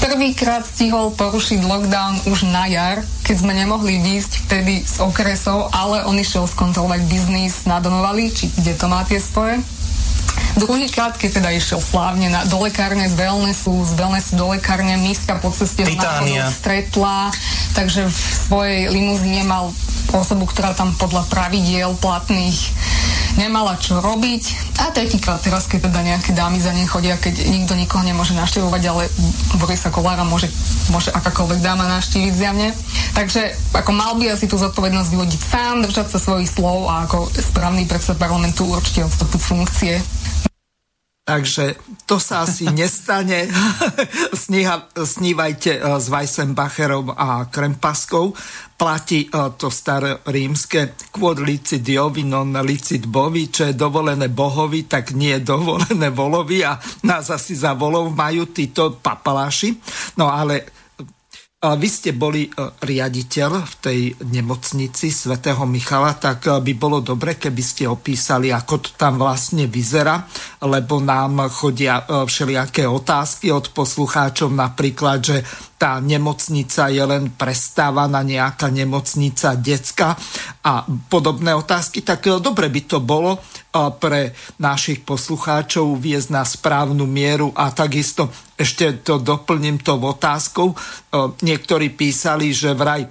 Prvýkrát 0.00 0.64
stihol 0.64 1.12
porušiť 1.12 1.60
lockdown 1.60 2.24
už 2.32 2.48
na 2.48 2.64
jar, 2.64 3.04
keď 3.20 3.36
sme 3.44 3.52
nemohli 3.52 4.00
výjsť 4.00 4.32
vtedy 4.48 4.80
z 4.80 4.96
okresov, 5.04 5.68
ale 5.76 6.08
on 6.08 6.16
išiel 6.16 6.48
skontrolovať 6.48 7.04
biznis 7.04 7.68
na 7.68 7.84
Donovali, 7.84 8.32
či 8.32 8.48
kde 8.48 8.72
to 8.80 8.88
má 8.88 9.04
tie 9.04 9.20
svoje. 9.20 9.60
Druhýkrát, 10.56 11.14
keď 11.20 11.44
teda 11.44 11.50
išiel 11.52 11.78
slávne 11.78 12.32
na, 12.32 12.48
do 12.48 12.58
lekárne 12.64 13.06
z 13.06 13.14
wellnessu, 13.14 13.84
z 13.86 13.92
wellnessu 13.94 14.34
do 14.34 14.50
lekárne, 14.56 14.96
miska 14.98 15.38
po 15.38 15.52
ceste 15.52 15.84
stretla, 16.48 17.30
takže 17.76 18.08
v 18.08 18.18
svojej 18.48 18.80
limuzíne 18.90 19.44
mal 19.46 19.70
osobu, 20.14 20.46
ktorá 20.48 20.74
tam 20.74 20.94
podľa 20.98 21.26
pravidiel 21.30 21.94
platných 21.98 22.58
nemala 23.38 23.78
čo 23.78 24.02
robiť. 24.02 24.42
A 24.82 24.90
tretíkrát 24.90 25.38
teraz, 25.38 25.70
keď 25.70 25.90
teda 25.90 26.00
nejaké 26.02 26.30
dámy 26.34 26.58
za 26.58 26.74
ním 26.74 26.88
chodia, 26.90 27.20
keď 27.20 27.46
nikto 27.46 27.78
nikoho 27.78 28.02
nemôže 28.02 28.34
naštevovať, 28.34 28.82
ale 28.90 29.06
Borisa 29.60 29.92
Kolára 29.92 30.26
môže, 30.26 30.50
môže 30.90 31.14
akákoľvek 31.14 31.60
dáma 31.62 31.86
naštíviť 32.00 32.32
zjavne. 32.34 32.74
Takže 33.14 33.54
ako 33.76 33.90
mal 33.94 34.18
by 34.18 34.34
asi 34.34 34.50
tú 34.50 34.58
zodpovednosť 34.58 35.10
vyvodiť 35.14 35.40
sám, 35.40 35.86
držať 35.86 36.06
sa 36.10 36.18
svojich 36.18 36.50
slov 36.50 36.90
a 36.90 37.06
ako 37.06 37.30
správny 37.30 37.86
predseda 37.86 38.18
parlamentu 38.18 38.66
určite 38.66 39.06
odstúpiť 39.06 39.40
funkcie 39.40 39.94
Takže 41.20 41.76
to 42.08 42.16
sa 42.18 42.42
asi 42.42 42.66
nestane. 42.78 43.46
Sníha, 44.42 44.90
snívajte 44.96 45.78
eh, 45.78 45.82
s 45.84 46.06
Weissenbacherom 46.08 47.12
a 47.14 47.46
Krempaskou. 47.46 48.34
Platí 48.74 49.28
eh, 49.28 49.48
to 49.54 49.68
staré 49.68 50.18
rímske 50.26 50.96
quod 51.12 51.44
licit 51.44 51.84
jovi 51.84 52.24
non 52.24 52.56
licit 52.64 53.06
bovi, 53.06 53.52
čo 53.52 53.68
je 53.68 53.78
dovolené 53.78 54.32
bohovi, 54.32 54.88
tak 54.88 55.12
nie 55.12 55.38
je 55.38 55.46
dovolené 55.46 56.08
volovi 56.10 56.64
a 56.64 56.80
nás 57.04 57.28
asi 57.30 57.54
za 57.54 57.76
volov 57.76 58.10
majú 58.10 58.50
títo 58.50 58.98
papaláši. 58.98 59.76
No 60.18 60.32
ale 60.32 60.79
vy 61.60 61.88
ste 61.92 62.16
boli 62.16 62.48
e, 62.48 62.50
riaditeľ 62.80 63.50
v 63.60 63.74
tej 63.84 64.00
nemocnici 64.32 65.12
svätého 65.12 65.60
Michala, 65.68 66.16
tak 66.16 66.48
e, 66.48 66.56
by 66.56 66.72
bolo 66.72 67.04
dobre, 67.04 67.36
keby 67.36 67.60
ste 67.60 67.84
opísali, 67.84 68.48
ako 68.48 68.80
to 68.80 68.90
tam 68.96 69.20
vlastne 69.20 69.68
vyzerá, 69.68 70.24
lebo 70.64 71.04
nám 71.04 71.52
chodia 71.52 72.00
e, 72.00 72.24
všelijaké 72.24 72.88
otázky 72.88 73.52
od 73.52 73.76
poslucháčov, 73.76 74.48
napríklad, 74.56 75.20
že 75.20 75.44
tá 75.76 76.00
nemocnica 76.00 76.88
je 76.88 77.04
len 77.04 77.36
prestávaná 77.36 78.24
nejaká 78.24 78.72
nemocnica 78.72 79.52
decka 79.52 80.16
a 80.64 80.88
podobné 81.12 81.52
otázky, 81.52 82.00
tak 82.00 82.24
dobre 82.40 82.72
by 82.72 82.88
to 82.88 83.04
bolo 83.04 83.36
pre 83.72 84.34
našich 84.58 85.06
poslucháčov 85.06 85.94
viesť 85.94 86.28
na 86.34 86.42
správnu 86.42 87.06
mieru 87.06 87.54
a 87.54 87.70
takisto 87.70 88.26
ešte 88.58 89.06
to 89.06 89.22
doplním 89.22 89.78
tou 89.78 90.02
otázkou. 90.02 90.74
Niektorí 91.40 91.94
písali, 91.94 92.50
že 92.50 92.74
vraj 92.74 93.06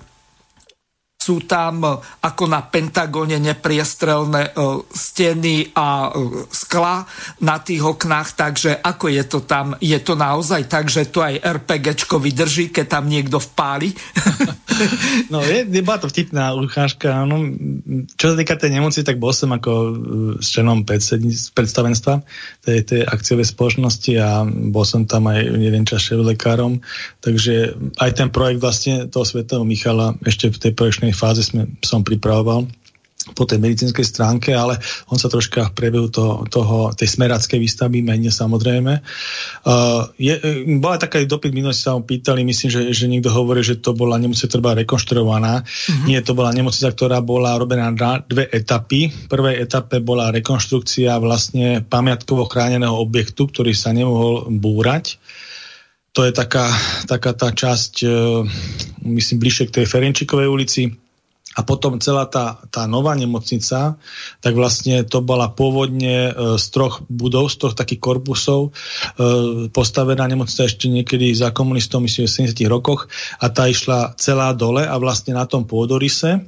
sú 1.30 1.46
tam 1.46 1.86
e, 1.86 1.90
ako 2.26 2.50
na 2.50 2.66
Pentagóne 2.66 3.38
nepriestrelné 3.38 4.50
e, 4.50 4.52
steny 4.90 5.78
a 5.78 6.10
e, 6.10 6.50
skla 6.50 7.06
na 7.46 7.62
tých 7.62 7.86
oknách, 7.86 8.34
takže 8.34 8.82
ako 8.82 9.14
je 9.14 9.24
to 9.30 9.40
tam? 9.46 9.78
Je 9.78 10.02
to 10.02 10.18
naozaj 10.18 10.66
tak, 10.66 10.90
že 10.90 11.14
to 11.14 11.22
aj 11.22 11.38
RPGčko 11.38 12.18
vydrží, 12.18 12.74
keď 12.74 12.98
tam 12.98 13.06
niekto 13.06 13.38
vpáli? 13.38 13.94
No, 15.28 15.44
je, 15.44 15.68
je 15.68 15.84
bola 15.84 16.00
to 16.00 16.08
vtipná 16.08 16.56
ucháška. 16.56 17.28
No, 17.28 17.44
čo 18.16 18.32
sa 18.32 18.36
týka 18.40 18.56
tej 18.56 18.80
nemoci, 18.80 19.04
tak 19.04 19.20
bol 19.20 19.36
som 19.36 19.52
ako 19.52 19.72
s 20.40 20.56
členom 20.56 20.88
predstavenstva 20.88 22.24
tej, 22.64 22.80
tej 22.88 23.02
akciovej 23.04 23.44
spoločnosti 23.44 24.14
a 24.16 24.48
bol 24.48 24.88
som 24.88 25.04
tam 25.04 25.28
aj 25.28 25.40
jeden 25.52 25.84
čas 25.84 26.08
lekárom, 26.16 26.80
takže 27.20 27.76
aj 28.00 28.12
ten 28.16 28.30
projekt 28.32 28.64
vlastne 28.64 29.12
toho 29.12 29.28
svetého 29.28 29.68
Michala 29.68 30.16
ešte 30.24 30.48
v 30.48 30.58
tej 30.64 30.72
projekčnej 30.72 31.12
fáze 31.20 31.43
sme, 31.43 31.67
som 31.84 31.99
pripravoval 32.07 32.63
po 33.34 33.43
tej 33.45 33.61
medicínskej 33.61 34.05
stránke, 34.05 34.55
ale 34.55 34.80
on 35.11 35.20
sa 35.20 35.30
troška 35.30 35.70
v 35.70 35.76
priebehu 35.76 36.07
toho, 36.09 36.47
toho, 36.47 36.95
tej 36.95 37.09
smerackej 37.20 37.59
výstavby 37.59 37.99
mene 38.01 38.32
samozrejme. 38.32 38.93
Uh, 39.67 40.07
je, 40.15 40.34
bola 40.80 40.97
taká 40.97 41.22
dopyt 41.28 41.51
minulosti 41.53 41.86
sa 41.86 41.99
pýtali, 41.99 42.41
myslím, 42.47 42.70
že, 42.72 42.82
že 42.95 43.05
niekto 43.11 43.30
hovorí, 43.30 43.61
že 43.61 43.78
to 43.78 43.93
bola 43.93 44.17
nemocnica, 44.17 44.49
ktorá 44.49 44.63
bola 44.63 44.80
rekonštruovaná. 44.82 45.53
Mm-hmm. 45.61 46.07
Nie, 46.07 46.20
to 46.24 46.34
bola 46.34 46.51
nemocnica, 46.55 46.89
ktorá 46.95 47.20
bola 47.20 47.59
robená 47.59 47.91
na 47.91 48.24
dve 48.24 48.47
etapy. 48.49 49.11
V 49.11 49.28
prvej 49.28 49.61
etape 49.61 50.01
bola 50.01 50.34
rekonštrukcia 50.34 51.20
vlastne 51.20 51.84
pamiatkovo 51.86 52.47
chráneného 52.47 52.95
objektu, 52.97 53.45
ktorý 53.51 53.76
sa 53.76 53.93
nemohol 53.93 54.47
búrať 54.47 55.20
to 56.09 56.26
je 56.26 56.34
taká, 56.34 56.67
taká 57.05 57.38
tá 57.38 57.53
časť, 57.53 57.93
e, 58.01 58.09
myslím, 59.13 59.38
bližšie 59.39 59.70
k 59.70 59.76
tej 59.80 59.86
Ferenčikovej 59.86 60.49
ulici, 60.49 60.89
a 61.60 61.62
potom 61.68 61.99
celá 61.99 62.24
tá, 62.24 62.64
tá 62.72 62.88
nová 62.88 63.12
nemocnica, 63.20 63.99
tak 64.39 64.53
vlastne 64.55 65.03
to 65.03 65.20
bola 65.20 65.51
pôvodne 65.51 66.32
e, 66.32 66.55
z 66.55 66.66
troch 66.72 67.03
budov, 67.12 67.51
z 67.51 67.60
troch 67.60 67.76
takých 67.76 67.99
korpusov 67.99 68.72
e, 68.72 69.68
postavená 69.68 70.24
nemocnica 70.24 70.72
ešte 70.72 70.88
niekedy 70.88 71.36
za 71.36 71.51
komunistov, 71.51 71.99
myslím, 71.99 72.32
v 72.32 72.55
70 72.55 72.64
rokoch. 72.72 73.12
A 73.43 73.51
tá 73.51 73.68
išla 73.68 74.16
celá 74.16 74.55
dole 74.55 74.88
a 74.88 74.95
vlastne 74.95 75.36
na 75.36 75.43
tom 75.43 75.68
pôdorise 75.68 76.47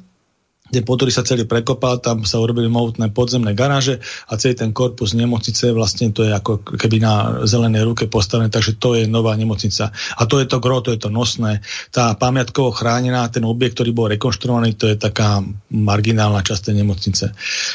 kde 0.71 0.87
podori 0.87 1.11
sa 1.11 1.27
celý 1.27 1.43
prekopal, 1.43 1.99
tam 1.99 2.23
sa 2.23 2.39
urobili 2.39 2.71
mohutné 2.71 3.11
podzemné 3.11 3.51
garáže 3.51 3.99
a 4.31 4.39
celý 4.39 4.55
ten 4.55 4.71
korpus 4.71 5.11
nemocnice 5.11 5.75
vlastne 5.75 6.15
to 6.15 6.23
je 6.23 6.31
ako 6.31 6.63
keby 6.63 7.03
na 7.03 7.43
zelenej 7.43 7.83
ruke 7.83 8.07
postavené, 8.07 8.47
takže 8.47 8.79
to 8.79 8.95
je 8.95 9.03
nová 9.11 9.35
nemocnica. 9.35 9.91
A 9.91 10.21
to 10.23 10.39
je 10.39 10.47
to 10.47 10.63
gro, 10.63 10.79
to 10.79 10.95
je 10.95 10.99
to 11.03 11.11
nosné. 11.11 11.59
Tá 11.91 12.15
pamiatkovo 12.15 12.71
chránená, 12.71 13.27
ten 13.27 13.43
objekt, 13.43 13.75
ktorý 13.75 13.91
bol 13.91 14.07
rekonštruovaný, 14.07 14.79
to 14.79 14.87
je 14.87 14.95
taká 14.95 15.43
marginálna 15.69 16.39
časť 16.39 16.71
tej 16.71 16.75
nemocnice. 16.87 17.25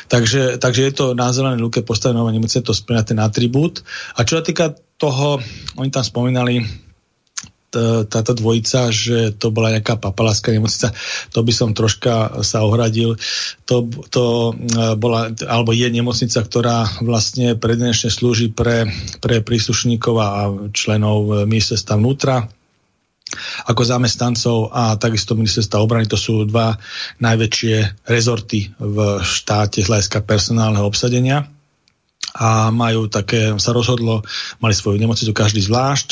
Takže, 0.08 0.56
takže 0.56 0.80
je 0.88 0.92
to 0.96 1.06
na 1.12 1.28
zelenej 1.36 1.60
ruke 1.60 1.84
postavená 1.84 2.24
nová 2.24 2.32
nemocnice, 2.32 2.64
to 2.64 2.72
splňa 2.72 3.02
ten 3.04 3.20
atribút. 3.20 3.84
A 4.16 4.24
čo 4.24 4.40
sa 4.40 4.42
týka 4.42 4.72
toho, 4.96 5.44
oni 5.76 5.92
tam 5.92 6.00
spomínali 6.00 6.85
táto 8.06 8.32
dvojica, 8.32 8.88
že 8.90 9.34
to 9.36 9.52
bola 9.52 9.76
nejaká 9.76 10.00
papaláska 10.00 10.52
nemocnica, 10.52 10.92
to 11.30 11.40
by 11.42 11.52
som 11.52 11.76
troška 11.76 12.42
sa 12.42 12.64
ohradil. 12.64 13.16
To, 13.68 13.86
to 14.10 14.54
bola, 14.96 15.32
alebo 15.46 15.70
je 15.72 15.88
nemocnica, 15.90 16.38
ktorá 16.42 16.88
vlastne 17.02 17.58
prednešne 17.58 18.08
slúži 18.08 18.52
pre, 18.52 18.88
pre 19.20 19.42
príslušníkov 19.42 20.14
a 20.18 20.30
členov 20.72 21.46
ministerstva 21.46 21.94
vnútra 21.98 22.46
ako 23.66 23.82
zamestnancov 23.82 24.70
a 24.70 24.94
takisto 24.96 25.34
ministerstva 25.34 25.82
obrany. 25.82 26.06
To 26.06 26.16
sú 26.16 26.46
dva 26.46 26.78
najväčšie 27.18 28.06
rezorty 28.06 28.70
v 28.78 29.18
štáte 29.20 29.82
z 29.82 29.90
hľadiska 29.90 30.22
personálneho 30.22 30.86
obsadenia 30.86 31.55
a 32.34 32.74
majú 32.74 33.06
také, 33.06 33.54
sa 33.62 33.70
rozhodlo, 33.70 34.26
mali 34.58 34.74
svoju 34.74 34.98
nemocnicu 34.98 35.30
každý 35.30 35.62
zvlášť 35.62 36.08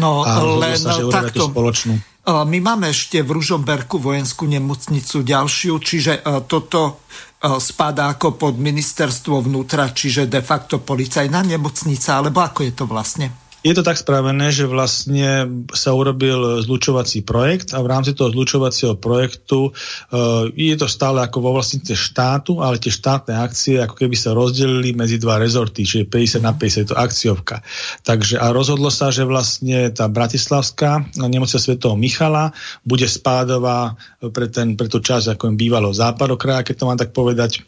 no, 0.00 0.24
a 0.24 0.40
len 0.40 0.80
sa, 0.80 0.96
že 0.96 1.10
takto, 1.12 1.52
spoločnú. 1.52 2.00
My 2.28 2.58
máme 2.60 2.92
ešte 2.92 3.24
v 3.24 3.40
Ružomberku 3.40 3.96
vojenskú 3.96 4.44
nemocnicu 4.44 5.24
ďalšiu, 5.24 5.74
čiže 5.80 6.12
toto 6.44 7.04
spadá 7.40 8.12
ako 8.18 8.36
pod 8.36 8.60
ministerstvo 8.60 9.46
vnútra, 9.46 9.94
čiže 9.94 10.28
de 10.28 10.44
facto 10.44 10.82
policajná 10.82 11.40
nemocnica, 11.40 12.20
alebo 12.20 12.44
ako 12.44 12.68
je 12.68 12.72
to 12.74 12.84
vlastne? 12.84 13.32
Je 13.66 13.74
to 13.74 13.82
tak 13.82 13.98
spravené, 13.98 14.54
že 14.54 14.70
vlastne 14.70 15.50
sa 15.74 15.90
urobil 15.90 16.62
zlučovací 16.62 17.26
projekt 17.26 17.74
a 17.74 17.82
v 17.82 17.90
rámci 17.90 18.14
toho 18.14 18.30
zlučovacieho 18.30 18.94
projektu 18.94 19.74
uh, 19.74 20.46
je 20.54 20.78
to 20.78 20.86
stále 20.86 21.18
ako 21.18 21.42
vo 21.42 21.50
vlastnice 21.58 21.98
štátu, 21.98 22.62
ale 22.62 22.78
tie 22.78 22.94
štátne 22.94 23.34
akcie 23.34 23.82
ako 23.82 23.98
keby 23.98 24.14
sa 24.14 24.30
rozdelili 24.30 24.94
medzi 24.94 25.18
dva 25.18 25.42
rezorty, 25.42 25.82
čiže 25.82 26.06
50 26.06 26.38
na 26.38 26.54
50 26.54 26.82
je 26.86 26.88
to 26.94 26.96
akciovka. 26.96 27.66
Takže 28.06 28.38
a 28.38 28.46
rozhodlo 28.54 28.94
sa, 28.94 29.10
že 29.10 29.26
vlastne 29.26 29.90
tá 29.90 30.06
bratislavská 30.06 31.10
nemocia 31.18 31.58
svetov 31.58 31.98
Michala 31.98 32.54
bude 32.86 33.10
spádová 33.10 33.98
pre, 34.22 34.46
ten, 34.46 34.78
pre 34.78 34.86
tú 34.86 35.02
časť 35.02 35.34
ako 35.34 35.50
im 35.50 35.58
bývalo 35.58 35.90
západokraja, 35.90 36.62
keď 36.62 36.74
to 36.78 36.86
mám 36.86 36.98
tak 36.98 37.10
povedať 37.10 37.66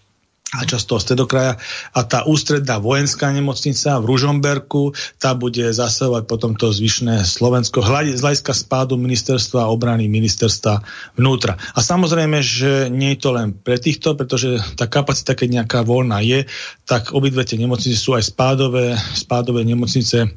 a 0.51 0.67
často 0.67 0.99
z 0.99 1.11
stredokraja. 1.11 1.63
A 1.95 2.01
tá 2.03 2.27
ústredná 2.27 2.83
vojenská 2.83 3.31
nemocnica 3.31 4.03
v 4.03 4.09
Ružomberku, 4.11 4.99
tá 5.23 5.39
bude 5.39 5.71
zasahovať 5.71 6.27
potom 6.27 6.59
to 6.59 6.75
zvyšné 6.75 7.23
Slovensko 7.23 7.87
z 7.87 8.19
hľadiska 8.19 8.51
spádu 8.51 8.99
ministerstva 8.99 9.71
obrany, 9.71 10.11
ministerstva 10.11 10.83
vnútra. 11.15 11.55
A 11.55 11.79
samozrejme, 11.79 12.43
že 12.43 12.91
nie 12.91 13.15
je 13.15 13.23
to 13.23 13.31
len 13.31 13.55
pre 13.55 13.79
týchto, 13.79 14.19
pretože 14.19 14.59
tá 14.75 14.91
kapacita, 14.91 15.39
keď 15.39 15.63
nejaká 15.63 15.87
voľná 15.87 16.19
je, 16.19 16.51
tak 16.83 17.15
obidve 17.15 17.47
tie 17.47 17.55
nemocnice 17.55 17.95
sú 17.95 18.19
aj 18.19 18.35
spádové, 18.35 18.99
spádové 19.15 19.63
nemocnice 19.63 20.35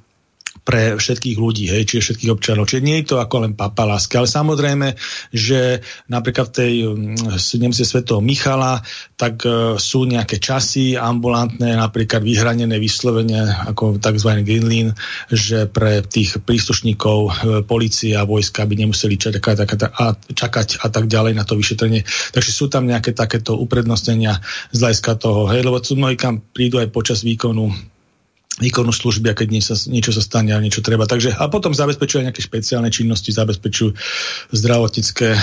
pre 0.63 0.95
všetkých 0.95 1.37
ľudí, 1.37 1.67
hej, 1.67 1.83
čiže 1.83 2.11
všetkých 2.11 2.31
občanov. 2.31 2.71
Čiže 2.71 2.83
nie 2.87 3.03
je 3.03 3.13
to 3.13 3.17
ako 3.19 3.43
len 3.43 3.53
papaláska, 3.53 4.23
ale 4.23 4.31
samozrejme, 4.31 4.95
že 5.35 5.83
napríklad 6.07 6.49
v 6.49 6.55
tej 6.55 6.73
mm, 6.87 7.59
Nemce 7.59 7.83
svetov 7.83 8.23
Michala, 8.23 8.79
tak 9.19 9.43
uh, 9.43 9.75
sú 9.75 10.07
nejaké 10.07 10.39
časy 10.39 10.95
ambulantné, 10.95 11.75
napríklad 11.75 12.23
vyhranené 12.23 12.79
vyslovene 12.79 13.43
ako 13.71 13.99
tzv. 13.99 14.29
Greenlin, 14.43 14.95
že 15.27 15.67
pre 15.67 15.99
tých 16.03 16.39
príslušníkov 16.39 17.19
uh, 17.27 17.31
policie 17.67 18.15
a 18.15 18.23
vojska 18.23 18.63
by 18.63 18.75
nemuseli 18.79 19.19
čakať 19.19 19.57
a, 19.67 20.15
čakať 20.15 20.67
a 20.79 20.87
tak 20.87 21.11
ďalej 21.11 21.35
na 21.35 21.43
to 21.43 21.59
vyšetrenie. 21.59 22.07
Takže 22.31 22.51
sú 22.55 22.71
tam 22.71 22.87
nejaké 22.87 23.11
takéto 23.11 23.59
uprednostnenia 23.59 24.39
z 24.71 24.77
hľadiska 24.79 25.19
toho, 25.19 25.51
hej, 25.51 25.61
lebo 25.67 25.79
mnohí 25.79 26.15
kam 26.15 26.39
prídu 26.39 26.79
aj 26.79 26.89
počas 26.89 27.21
výkonu 27.21 27.92
výkonu 28.61 28.93
služby 28.93 29.33
a 29.33 29.37
keď 29.37 29.47
niečo, 29.49 29.73
niečo 29.89 30.13
sa 30.13 30.21
stane 30.21 30.53
a 30.53 30.61
niečo 30.61 30.85
treba. 30.85 31.09
Takže, 31.09 31.33
a 31.33 31.49
potom 31.49 31.73
zabezpečujú 31.73 32.21
aj 32.21 32.27
nejaké 32.29 32.43
špeciálne 32.45 32.93
činnosti, 32.93 33.33
zabezpečujú 33.33 33.97
zdravotnícke 34.53 35.27
e, 35.33 35.39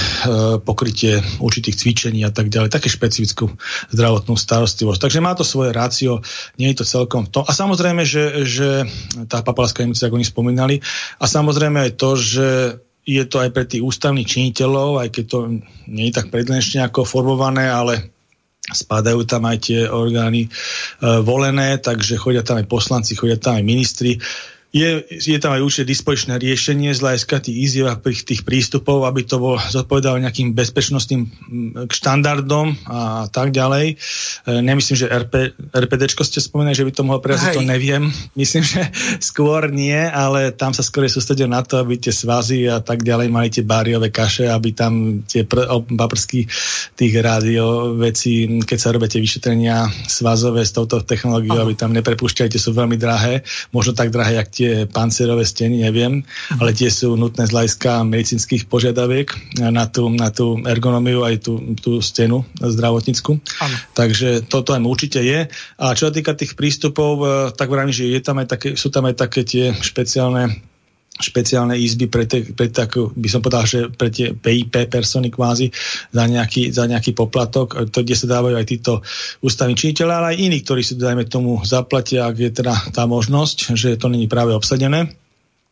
pokrytie 0.63 1.19
určitých 1.43 1.75
cvičení 1.75 2.23
a 2.23 2.31
tak 2.31 2.55
ďalej. 2.55 2.71
Také 2.71 2.87
špecifickú 2.87 3.51
zdravotnú 3.91 4.39
starostlivosť. 4.39 5.01
Takže 5.03 5.19
má 5.19 5.35
to 5.35 5.43
svoje 5.43 5.75
rácio, 5.75 6.23
nie 6.55 6.71
je 6.71 6.83
to 6.83 6.87
celkom 6.87 7.27
to. 7.27 7.43
A 7.43 7.51
samozrejme, 7.51 8.07
že, 8.07 8.47
že 8.47 8.87
tá 9.27 9.43
papalská 9.43 9.83
emícia, 9.83 10.07
ako 10.07 10.19
oni 10.23 10.29
spomínali, 10.29 10.77
a 11.19 11.27
samozrejme 11.27 11.91
aj 11.91 11.93
to, 11.99 12.11
že 12.15 12.49
je 13.11 13.25
to 13.27 13.43
aj 13.43 13.51
pre 13.51 13.65
tých 13.67 13.83
ústavných 13.83 14.29
činiteľov, 14.29 15.03
aj 15.03 15.09
keď 15.11 15.25
to 15.27 15.39
nie 15.91 16.13
je 16.13 16.15
tak 16.15 16.31
predlenšne 16.31 16.87
ako 16.87 17.03
formované, 17.03 17.67
ale 17.67 18.20
spadajú 18.71 19.27
tam 19.27 19.47
aj 19.51 19.59
tie 19.61 19.81
orgány 19.87 20.47
e, 20.47 20.49
volené, 21.21 21.77
takže 21.83 22.16
chodia 22.16 22.47
tam 22.47 22.62
aj 22.62 22.66
poslanci, 22.71 23.18
chodia 23.18 23.37
tam 23.37 23.59
aj 23.59 23.64
ministri. 23.66 24.16
Je, 24.71 25.03
je 25.11 25.35
tam 25.43 25.51
aj 25.59 25.66
určite 25.66 25.91
dispozičné 25.91 26.39
riešenie 26.39 26.95
z 26.95 27.03
hľadiska 27.03 27.43
tých 27.43 27.59
iziev 27.59 27.91
a 27.91 27.99
tých 27.99 28.47
prístupov, 28.47 29.03
aby 29.03 29.27
to 29.27 29.43
bol 29.43 29.59
zodpovedalo 29.59 30.23
nejakým 30.23 30.55
bezpečnostným 30.55 31.27
štandardom 31.91 32.79
a 32.87 33.27
tak 33.35 33.51
ďalej. 33.51 33.87
E, 33.91 33.95
nemyslím, 34.62 34.95
že 34.95 35.11
RP, 35.11 35.59
RPDčko 35.75 36.23
ste 36.23 36.39
spomenuli, 36.39 36.79
že 36.79 36.87
by 36.87 36.93
to 36.95 37.03
mohlo 37.03 37.18
prejsť, 37.18 37.59
to 37.59 37.66
neviem. 37.66 38.14
Myslím, 38.39 38.62
že 38.62 38.95
skôr 39.18 39.75
nie, 39.75 39.99
ale 40.07 40.55
tam 40.55 40.71
sa 40.71 40.87
skôr 40.87 41.11
sústredia 41.11 41.51
na 41.51 41.66
to, 41.66 41.83
aby 41.83 41.99
tie 41.99 42.14
svazy 42.14 42.71
a 42.71 42.79
tak 42.79 43.03
ďalej 43.03 43.27
mali 43.27 43.51
tie 43.51 43.66
báriové 43.66 44.14
kaše, 44.14 44.47
aby 44.47 44.71
tam 44.71 45.27
tie 45.27 45.51
pr- 45.51 45.66
paprsky 45.83 46.47
tých 46.95 47.14
rádio 47.18 47.99
veci, 47.99 48.47
keď 48.62 48.79
sa 48.79 48.95
robíte 48.95 49.18
vyšetrenia 49.18 49.91
svazové 50.07 50.62
s 50.62 50.71
touto 50.71 51.03
technológiou, 51.03 51.59
Aha. 51.59 51.66
aby 51.66 51.75
tam 51.75 51.91
neprepúšťajte, 51.91 52.55
sú 52.55 52.71
veľmi 52.71 52.95
drahé, 52.95 53.43
možno 53.75 53.99
tak 53.99 54.14
drahé, 54.14 54.39
jak 54.39 54.60
tie 54.61 54.73
pancerové 54.85 55.49
steny, 55.49 55.89
neviem, 55.89 56.21
ale 56.61 56.77
tie 56.77 56.93
sú 56.93 57.17
nutné 57.17 57.49
z 57.49 57.55
hľadiska 57.57 58.05
medicínskych 58.05 58.69
požiadaviek 58.69 59.33
na 59.73 59.89
tú, 59.89 60.13
na 60.13 60.29
tú 60.29 60.61
ergonómiu 60.69 61.25
aj 61.25 61.41
tú, 61.41 61.57
tú 61.81 62.05
stenu 62.05 62.45
zdravotnícku. 62.61 63.41
Takže 63.97 64.45
toto 64.45 64.77
aj 64.77 64.85
určite 64.85 65.25
je. 65.25 65.49
A 65.81 65.97
čo 65.97 66.09
sa 66.09 66.13
týka 66.13 66.37
tých 66.37 66.53
prístupov, 66.53 67.13
eh, 67.21 67.29
tak 67.57 67.73
vravím, 67.73 67.95
že 67.95 68.13
je 68.13 68.21
tam 68.21 68.37
aj 68.43 68.47
také, 68.53 68.69
sú 68.77 68.93
tam 68.93 69.09
aj 69.09 69.17
také 69.17 69.41
tie 69.49 69.73
špeciálne 69.73 70.70
špeciálne 71.21 71.77
izby 71.77 72.09
pre, 72.09 72.25
te, 72.25 72.43
pre 72.57 72.73
takú, 72.73 73.12
by 73.12 73.29
som 73.29 73.45
povedal, 73.45 73.64
že 73.68 73.81
pre 73.93 74.09
tie 74.09 74.33
PIP 74.33 74.89
persony 74.89 75.29
kvázi 75.29 75.71
za 76.11 76.25
nejaký, 76.25 76.73
za 76.73 76.89
nejaký 76.89 77.12
poplatok, 77.12 77.93
to, 77.93 78.03
kde 78.03 78.16
sa 78.16 78.27
dávajú 78.27 78.57
aj 78.57 78.66
títo 78.66 78.93
ústavní 79.45 79.77
činiteľe, 79.77 80.12
ale 80.12 80.27
aj 80.35 80.41
iní, 80.41 80.59
ktorí 80.64 80.83
si 80.83 80.97
dajme 80.97 81.29
tomu 81.29 81.61
zaplatia, 81.62 82.27
ak 82.27 82.37
je 82.41 82.51
teda 82.51 82.75
tá 82.91 83.05
možnosť, 83.05 83.77
že 83.77 84.01
to 84.01 84.09
není 84.09 84.27
práve 84.27 84.57
obsadené. 84.57 85.12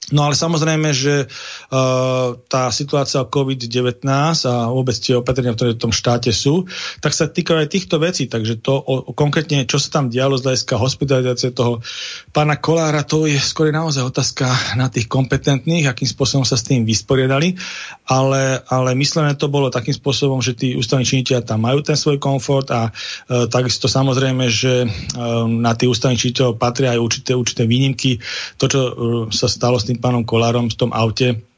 No 0.08 0.24
ale 0.24 0.32
samozrejme, 0.32 0.88
že 0.96 1.28
uh, 1.28 2.32
tá 2.48 2.72
situácia 2.72 3.20
COVID-19 3.28 4.08
a 4.48 4.72
vôbec 4.72 4.96
tie 4.96 5.20
opatrenia, 5.20 5.52
ktoré 5.52 5.76
v 5.76 5.82
tom 5.84 5.92
štáte 5.92 6.32
sú, 6.32 6.64
tak 7.04 7.12
sa 7.12 7.28
týkajú 7.28 7.58
aj 7.60 7.68
týchto 7.68 8.00
vecí. 8.00 8.24
Takže 8.24 8.64
to 8.64 8.72
o, 8.72 9.12
konkrétne, 9.12 9.68
čo 9.68 9.76
sa 9.76 10.00
tam 10.00 10.08
dialo 10.08 10.40
z 10.40 10.48
hľadiska 10.48 10.80
hospitalizácie 10.80 11.52
toho 11.52 11.84
pána 12.32 12.56
Kolára, 12.56 13.04
to 13.04 13.28
je 13.28 13.36
skôr 13.36 13.68
naozaj 13.68 14.08
otázka 14.08 14.48
na 14.80 14.88
tých 14.88 15.12
kompetentných, 15.12 15.92
akým 15.92 16.08
spôsobom 16.08 16.48
sa 16.48 16.56
s 16.56 16.64
tým 16.64 16.88
vysporiadali. 16.88 17.60
Ale, 18.08 18.64
ale 18.64 18.96
myslené 18.96 19.36
to 19.36 19.52
bolo 19.52 19.68
takým 19.68 19.92
spôsobom, 19.92 20.40
že 20.40 20.56
tí 20.56 20.72
ústavní 20.72 21.04
činiteľia 21.04 21.44
tam 21.44 21.68
majú 21.68 21.84
ten 21.84 22.00
svoj 22.00 22.16
komfort 22.16 22.72
a 22.72 22.88
uh, 22.88 23.44
takisto 23.44 23.92
samozrejme, 23.92 24.48
že 24.48 24.88
uh, 24.88 25.44
na 25.44 25.76
tých 25.76 25.92
ústavných 25.92 26.16
činiteľov 26.16 26.56
patria 26.56 26.96
aj 26.96 27.00
určité, 27.04 27.30
určité 27.36 27.68
výnimky. 27.68 28.24
To, 28.56 28.64
čo 28.64 28.80
uh, 28.80 28.92
sa 29.28 29.52
stalo 29.52 29.76
s 29.76 29.87
tým 29.88 29.98
pánom 29.98 30.22
Kolárom 30.22 30.68
v 30.68 30.78
tom 30.78 30.90
aute 30.92 31.48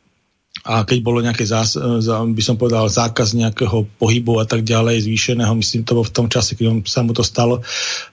a 0.60 0.84
keď 0.84 0.98
bolo 1.00 1.24
nejaké 1.24 1.48
zás, 1.48 1.72
by 2.20 2.42
som 2.44 2.60
povedal 2.60 2.84
zákaz 2.84 3.32
nejakého 3.32 3.88
pohybu 3.96 4.44
a 4.44 4.44
tak 4.44 4.60
ďalej 4.60 5.08
zvýšeného, 5.08 5.56
myslím 5.56 5.88
to 5.88 5.96
bolo 5.96 6.04
v 6.04 6.16
tom 6.16 6.28
čase, 6.28 6.52
keď 6.52 6.66
on, 6.68 6.78
sa 6.84 7.00
mu 7.00 7.16
to 7.16 7.24
stalo, 7.24 7.64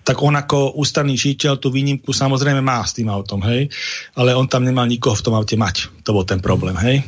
tak 0.07 0.23
on 0.23 0.31
ako 0.31 0.79
ústavný 0.79 1.19
číteľ 1.19 1.59
tú 1.59 1.67
výnimku 1.75 2.15
samozrejme 2.15 2.63
má 2.63 2.79
s 2.87 2.95
tým 2.95 3.11
autom, 3.11 3.43
hej, 3.43 3.67
ale 4.15 4.31
on 4.31 4.47
tam 4.47 4.63
nemal 4.63 4.87
nikoho 4.87 5.17
v 5.17 5.25
tom 5.27 5.35
aute 5.35 5.59
mať. 5.59 5.91
To 6.07 6.15
bol 6.15 6.23
ten 6.23 6.39
problém, 6.39 6.77
hej. 6.79 7.03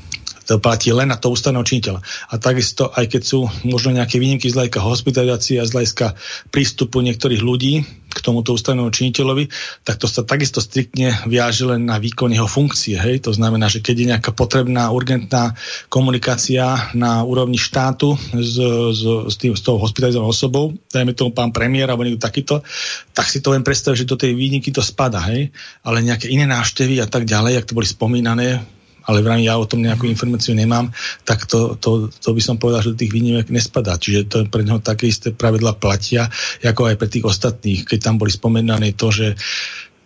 To 0.52 0.58
platí 0.58 0.90
len 0.90 1.14
na 1.14 1.16
to 1.16 1.30
ústavného 1.30 1.62
činiteľa. 1.62 2.02
A 2.34 2.42
takisto, 2.42 2.90
aj 2.90 3.06
keď 3.06 3.22
sú 3.22 3.46
možno 3.70 3.94
nejaké 3.94 4.18
výnimky 4.18 4.50
z 4.50 4.58
hľadiska 4.58 4.82
hospitalizácie 4.82 5.62
a 5.62 5.70
z 5.70 5.78
hľadiska 5.78 6.18
prístupu 6.50 7.06
niektorých 7.06 7.46
ľudí 7.46 7.86
k 8.10 8.20
tomuto 8.26 8.58
ústavnému 8.58 8.90
činiteľovi, 8.90 9.48
tak 9.86 10.02
to 10.02 10.10
sa 10.10 10.26
takisto 10.26 10.60
striktne 10.60 11.14
viaže 11.30 11.70
len 11.70 11.86
na 11.86 12.02
výkon 12.02 12.34
jeho 12.34 12.50
funkcie. 12.50 12.98
Hej? 12.98 13.30
To 13.30 13.32
znamená, 13.32 13.70
že 13.70 13.86
keď 13.86 13.96
je 13.96 14.10
nejaká 14.16 14.32
potrebná, 14.34 14.90
urgentná 14.90 15.54
komunikácia 15.88 16.90
na 16.98 17.22
úrovni 17.22 17.62
štátu 17.62 18.18
s, 18.34 18.58
s, 18.98 19.02
s, 19.06 19.36
tým, 19.38 19.54
s 19.54 19.62
tou 19.62 19.78
hospitalizovanou 19.78 20.34
osobou, 20.34 20.74
dajme 20.90 21.14
tomu 21.14 21.32
pán 21.32 21.54
premiér 21.54 21.94
alebo 21.94 22.04
niekto 22.04 22.26
takýto, 22.26 22.66
tak 23.14 23.30
si 23.30 23.40
to 23.40 23.54
len 23.54 23.62
predstaviť, 23.62 24.04
že 24.04 24.10
do 24.10 24.18
tej 24.18 24.34
výniky 24.34 24.74
to 24.74 24.82
spada. 24.82 25.22
Hej? 25.30 25.54
Ale 25.86 26.02
nejaké 26.02 26.28
iné 26.28 26.50
návštevy 26.50 27.00
a 27.00 27.08
tak 27.08 27.30
ďalej, 27.30 27.62
ak 27.62 27.68
to 27.70 27.78
boli 27.78 27.86
spomínané, 27.86 28.79
ale 29.10 29.26
vrám 29.26 29.42
ja 29.42 29.58
o 29.58 29.66
tom 29.66 29.82
nejakú 29.82 30.06
informáciu 30.06 30.54
nemám, 30.54 30.94
tak 31.26 31.50
to, 31.50 31.74
to, 31.82 32.14
to 32.14 32.30
by 32.30 32.42
som 32.46 32.62
povedal, 32.62 32.86
že 32.86 32.94
do 32.94 33.00
tých 33.02 33.10
výnimiek 33.10 33.50
nespadá. 33.50 33.98
Čiže 33.98 34.30
to 34.30 34.38
pre 34.46 34.62
neho 34.62 34.78
také 34.78 35.10
isté 35.10 35.34
pravidla 35.34 35.82
platia, 35.82 36.30
ako 36.62 36.94
aj 36.94 36.96
pre 37.02 37.10
tých 37.10 37.26
ostatných. 37.26 37.90
Keď 37.90 38.00
tam 38.06 38.22
boli 38.22 38.30
spomenané 38.30 38.94
to, 38.94 39.10
že 39.10 39.34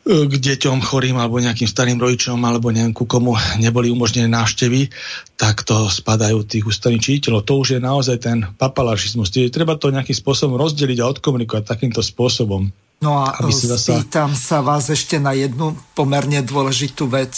k 0.03 0.33
deťom 0.35 0.83
chorým 0.83 1.15
alebo 1.15 1.39
nejakým 1.39 1.67
starým 1.67 1.95
rodičom 1.95 2.35
alebo 2.43 2.67
neviem 2.75 2.91
ku 2.91 3.07
komu 3.07 3.39
neboli 3.55 3.87
umožnené 3.87 4.27
návštevy, 4.27 4.91
tak 5.39 5.63
to 5.63 5.87
spadajú 5.87 6.43
tých 6.43 6.67
ústavných 6.67 6.99
číteľov. 6.99 7.47
To 7.47 7.63
už 7.63 7.67
je 7.75 7.79
naozaj 7.79 8.17
ten 8.19 8.43
papalašizmus. 8.43 9.31
Treba 9.31 9.79
to 9.79 9.95
nejakým 9.95 10.15
spôsobom 10.15 10.59
rozdeliť 10.59 10.99
a 10.99 11.07
odkomunikovať 11.07 11.63
takýmto 11.63 12.03
spôsobom. 12.03 12.67
No 13.03 13.19
a 13.19 13.35
spýtam 13.51 14.31
sa 14.31 14.63
vás 14.63 14.87
ešte 14.87 15.19
na 15.19 15.35
jednu 15.35 15.75
pomerne 15.91 16.39
dôležitú 16.39 17.11
vec. 17.11 17.35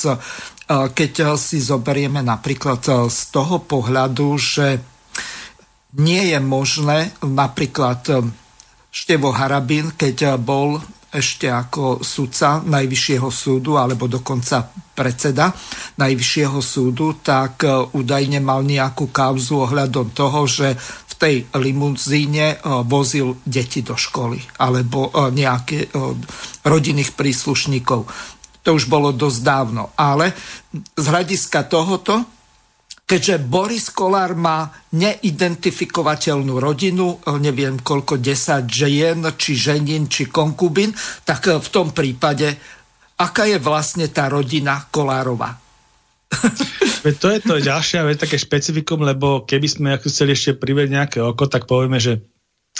Keď 0.70 1.38
si 1.38 1.61
zoberieme 1.61 2.26
napríklad 2.26 3.09
z 3.09 3.20
toho 3.30 3.61
pohľadu, 3.61 4.28
že 4.41 4.82
nie 6.01 6.34
je 6.34 6.39
možné 6.41 7.13
napríklad 7.22 8.01
Števo 8.89 9.30
Harabin, 9.30 9.93
keď 9.93 10.41
bol 10.41 10.82
ešte 11.16 11.47
ako 11.47 12.03
sudca 12.03 12.59
Najvyššieho 12.66 13.30
súdu 13.32 13.80
alebo 13.80 14.09
dokonca 14.09 14.68
predseda 14.91 15.53
Najvyššieho 15.95 16.59
súdu, 16.59 17.22
tak 17.24 17.63
údajne 17.95 18.43
mal 18.43 18.66
nejakú 18.66 19.13
kauzu 19.16 19.70
ohľadom 19.70 20.11
toho, 20.11 20.43
že 20.43 20.76
v 20.76 21.13
tej 21.16 21.36
limuzíne 21.55 22.59
vozil 22.84 23.39
deti 23.47 23.80
do 23.80 23.95
školy 23.95 24.59
alebo 24.59 25.07
nejaké 25.32 25.88
rodinných 26.68 27.16
príslušníkov. 27.16 28.03
To 28.66 28.74
už 28.74 28.89
bolo 28.89 29.13
dosť 29.13 29.39
dávno. 29.45 29.93
Ale 29.93 30.34
z 30.97 31.05
hľadiska 31.05 31.70
tohoto 31.70 32.36
keďže 33.05 33.38
Boris 33.45 33.93
Kolár 33.93 34.34
má 34.34 34.66
neidentifikovateľnú 34.97 36.57
rodinu, 36.57 37.22
neviem 37.38 37.78
koľko, 37.78 38.18
10 38.18 38.66
žien, 38.66 39.22
či 39.38 39.53
ženin, 39.53 40.09
či 40.09 40.26
konkubín, 40.26 40.89
tak 41.22 41.45
v 41.53 41.70
tom 41.70 41.93
prípade, 41.93 42.57
aká 43.22 43.45
je 43.45 43.61
vlastne 43.61 44.09
tá 44.09 44.28
rodina 44.28 44.89
Kolárova? 44.89 45.53
to 47.22 47.28
je 47.30 47.39
to 47.39 47.61
ďalšia 47.61 48.01
vec, 48.09 48.18
také 48.18 48.41
špecifikum, 48.41 49.05
lebo 49.05 49.45
keby 49.45 49.68
sme 49.70 49.89
chceli 50.01 50.34
ešte 50.34 50.57
privieť 50.57 50.89
nejaké 50.89 51.18
oko, 51.22 51.45
tak 51.45 51.70
povieme, 51.70 52.01
že 52.01 52.26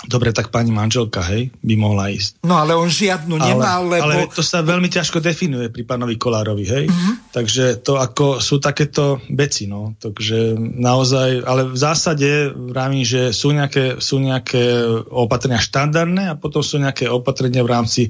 Dobre, 0.04 0.28
tak 0.28 0.52
pani 0.52 0.68
manželka, 0.68 1.24
hej, 1.24 1.56
by 1.64 1.74
mohla 1.80 2.12
ísť. 2.12 2.44
No 2.44 2.60
ale 2.60 2.76
on 2.76 2.84
žiadnu 2.84 3.32
nemá, 3.32 3.80
ale, 3.80 3.96
lebo... 3.96 4.28
Ale 4.28 4.28
to 4.28 4.44
sa 4.44 4.60
veľmi 4.60 4.92
ťažko 4.92 5.24
definuje 5.24 5.72
pri 5.72 5.88
pánovi 5.88 6.20
Kolárovi, 6.20 6.68
hej. 6.68 6.84
Mm-hmm. 6.84 7.32
Takže 7.32 7.80
to 7.80 7.96
ako 7.96 8.44
sú 8.44 8.60
takéto 8.60 9.24
veci, 9.32 9.64
no. 9.64 9.96
Takže 9.96 10.52
naozaj, 10.60 11.40
ale 11.48 11.72
v 11.72 11.78
zásade 11.80 12.52
vravím, 12.52 13.08
že 13.08 13.32
sú 13.32 13.56
nejaké, 13.56 13.96
sú 13.96 14.20
nejaké 14.20 14.84
opatrenia 15.08 15.64
štandardné 15.64 16.28
a 16.28 16.36
potom 16.36 16.60
sú 16.60 16.76
nejaké 16.76 17.08
opatrenia 17.08 17.64
v 17.64 17.72
rámci 17.72 18.02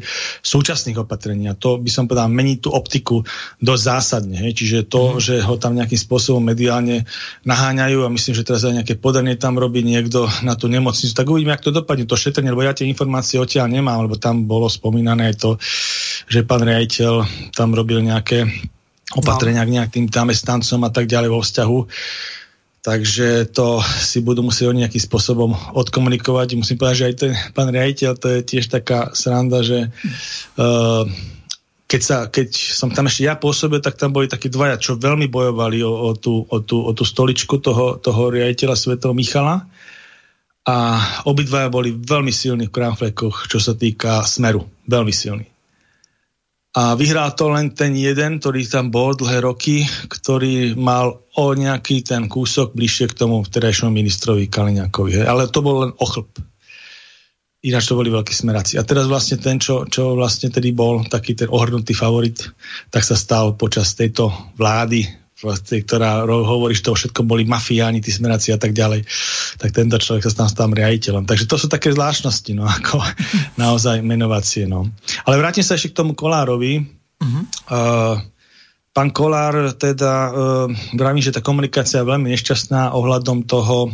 súčasných 0.42 1.06
opatrení. 1.06 1.46
A 1.46 1.54
to 1.54 1.78
by 1.78 1.90
som 1.94 2.10
povedal, 2.10 2.26
mení 2.26 2.58
tú 2.58 2.74
optiku 2.74 3.22
dosť 3.62 3.82
zásadne, 3.86 4.34
hej. 4.42 4.58
Čiže 4.58 4.90
to, 4.90 5.14
mm-hmm. 5.14 5.22
že 5.22 5.34
ho 5.38 5.54
tam 5.54 5.78
nejakým 5.78 6.02
spôsobom 6.02 6.42
mediálne 6.42 7.06
naháňajú 7.46 8.02
a 8.02 8.10
myslím, 8.10 8.34
že 8.34 8.42
teraz 8.42 8.66
aj 8.66 8.82
nejaké 8.82 8.98
podanie 8.98 9.38
tam 9.38 9.54
robí 9.54 9.86
niekto 9.86 10.26
na 10.42 10.58
tú 10.58 10.66
nemocnicu, 10.66 11.14
tak 11.14 11.30
uvidíme, 11.30 11.54
ak 11.54 11.62
to 11.62 11.75
dopadne 11.76 12.08
to 12.08 12.16
šetrenie, 12.16 12.48
lebo 12.48 12.64
ja 12.64 12.72
tie 12.72 12.88
informácie 12.88 13.36
odtiaľ 13.36 13.68
nemám, 13.68 14.08
lebo 14.08 14.16
tam 14.16 14.48
bolo 14.48 14.72
spomínané 14.72 15.36
to, 15.36 15.60
že 16.26 16.48
pán 16.48 16.64
riaditeľ 16.64 17.28
tam 17.52 17.76
robil 17.76 18.00
nejaké 18.00 18.48
opatrenia 19.14 19.62
no. 19.62 19.68
k 19.68 19.74
nejakým 19.78 20.04
zamestnancom 20.10 20.80
a 20.82 20.90
tak 20.90 21.06
ďalej 21.06 21.30
vo 21.30 21.40
vzťahu. 21.44 21.78
Takže 22.86 23.50
to 23.50 23.82
si 23.82 24.22
budú 24.22 24.46
musieť 24.46 24.70
oni 24.70 24.86
nejakým 24.86 25.02
spôsobom 25.02 25.50
odkomunikovať. 25.74 26.54
Musím 26.54 26.78
povedať, 26.78 26.96
že 26.96 27.08
aj 27.10 27.14
ten 27.18 27.32
pán 27.50 27.68
riaditeľ, 27.74 28.10
to 28.14 28.26
je 28.30 28.40
tiež 28.46 28.70
taká 28.70 29.10
sranda, 29.10 29.66
že 29.66 29.90
uh, 30.54 31.02
keď, 31.90 32.00
sa, 32.02 32.16
keď 32.30 32.48
som 32.54 32.94
tam 32.94 33.10
ešte 33.10 33.26
ja 33.26 33.34
pôsobil, 33.34 33.82
tak 33.82 33.98
tam 33.98 34.14
boli 34.14 34.30
takí 34.30 34.46
dvaja, 34.46 34.78
čo 34.78 34.98
veľmi 34.98 35.26
bojovali 35.26 35.82
o, 35.82 35.90
o, 35.90 36.10
tú, 36.14 36.46
o, 36.46 36.56
tú, 36.62 36.82
o 36.82 36.90
tú 36.94 37.02
stoličku 37.02 37.58
toho, 37.58 37.98
toho 37.98 38.30
riaditeľa 38.30 38.78
Svetov 38.78 39.18
Michala 39.18 39.66
a 40.66 40.76
obidvaja 41.30 41.70
boli 41.70 41.94
veľmi 41.94 42.34
silní 42.34 42.66
v 42.66 42.74
kramflekoch, 42.74 43.46
čo 43.46 43.62
sa 43.62 43.78
týka 43.78 44.26
smeru. 44.26 44.66
Veľmi 44.90 45.14
silní. 45.14 45.46
A 46.76 46.92
vyhral 46.92 47.32
to 47.32 47.48
len 47.48 47.72
ten 47.72 47.96
jeden, 47.96 48.36
ktorý 48.36 48.68
tam 48.68 48.92
bol 48.92 49.16
dlhé 49.16 49.48
roky, 49.48 49.88
ktorý 50.12 50.76
mal 50.76 51.24
o 51.32 51.46
nejaký 51.56 52.04
ten 52.04 52.28
kúsok 52.28 52.76
bližšie 52.76 53.08
k 53.08 53.16
tomu 53.16 53.40
vtedajšom 53.40 53.88
ministrovi 53.88 54.50
Kaliňakovi. 54.52 55.24
Ale 55.24 55.48
to 55.48 55.64
bol 55.64 55.88
len 55.88 55.96
ochlp. 55.96 56.28
Ináč 57.64 57.88
to 57.88 57.96
boli 57.96 58.12
veľkí 58.12 58.34
smeráci. 58.34 58.76
A 58.76 58.84
teraz 58.84 59.08
vlastne 59.08 59.40
ten, 59.40 59.56
čo, 59.56 59.88
čo 59.88 60.12
vlastne 60.12 60.52
tedy 60.52 60.76
bol 60.76 61.00
taký 61.08 61.32
ten 61.32 61.48
ohrnutý 61.48 61.96
favorit, 61.96 62.44
tak 62.92 63.08
sa 63.08 63.16
stal 63.16 63.56
počas 63.56 63.96
tejto 63.96 64.28
vlády 64.60 65.25
vlastne, 65.44 65.84
ktorá 65.84 66.24
hovorí, 66.24 66.72
že 66.72 66.86
to 66.86 66.96
všetko 66.96 67.20
boli 67.28 67.44
mafiáni, 67.44 68.00
tí 68.00 68.08
smeráci 68.08 68.56
a 68.56 68.58
tak 68.60 68.72
ďalej, 68.72 69.04
tak 69.60 69.70
tento 69.76 70.00
človek 70.00 70.24
sa 70.24 70.32
stal 70.32 70.48
tam 70.56 70.72
riaditeľom. 70.72 71.28
Takže 71.28 71.44
to 71.44 71.60
sú 71.60 71.66
také 71.68 71.92
zvláštnosti, 71.92 72.56
no, 72.56 72.64
ako 72.80 73.04
naozaj 73.60 74.00
menovacie, 74.00 74.64
no. 74.64 74.88
Ale 75.28 75.36
vrátim 75.36 75.64
sa 75.64 75.76
ešte 75.76 75.92
k 75.92 75.98
tomu 76.00 76.16
Kolárovi. 76.16 76.88
Uh-huh. 77.20 77.42
Uh, 77.68 78.16
pán 78.96 79.12
Kolár, 79.12 79.76
teda, 79.76 80.12
uh, 80.32 80.66
vravím, 80.96 81.20
že 81.20 81.36
tá 81.36 81.44
komunikácia 81.44 82.00
je 82.00 82.08
veľmi 82.08 82.32
nešťastná 82.32 82.96
ohľadom 82.96 83.44
toho, 83.44 83.92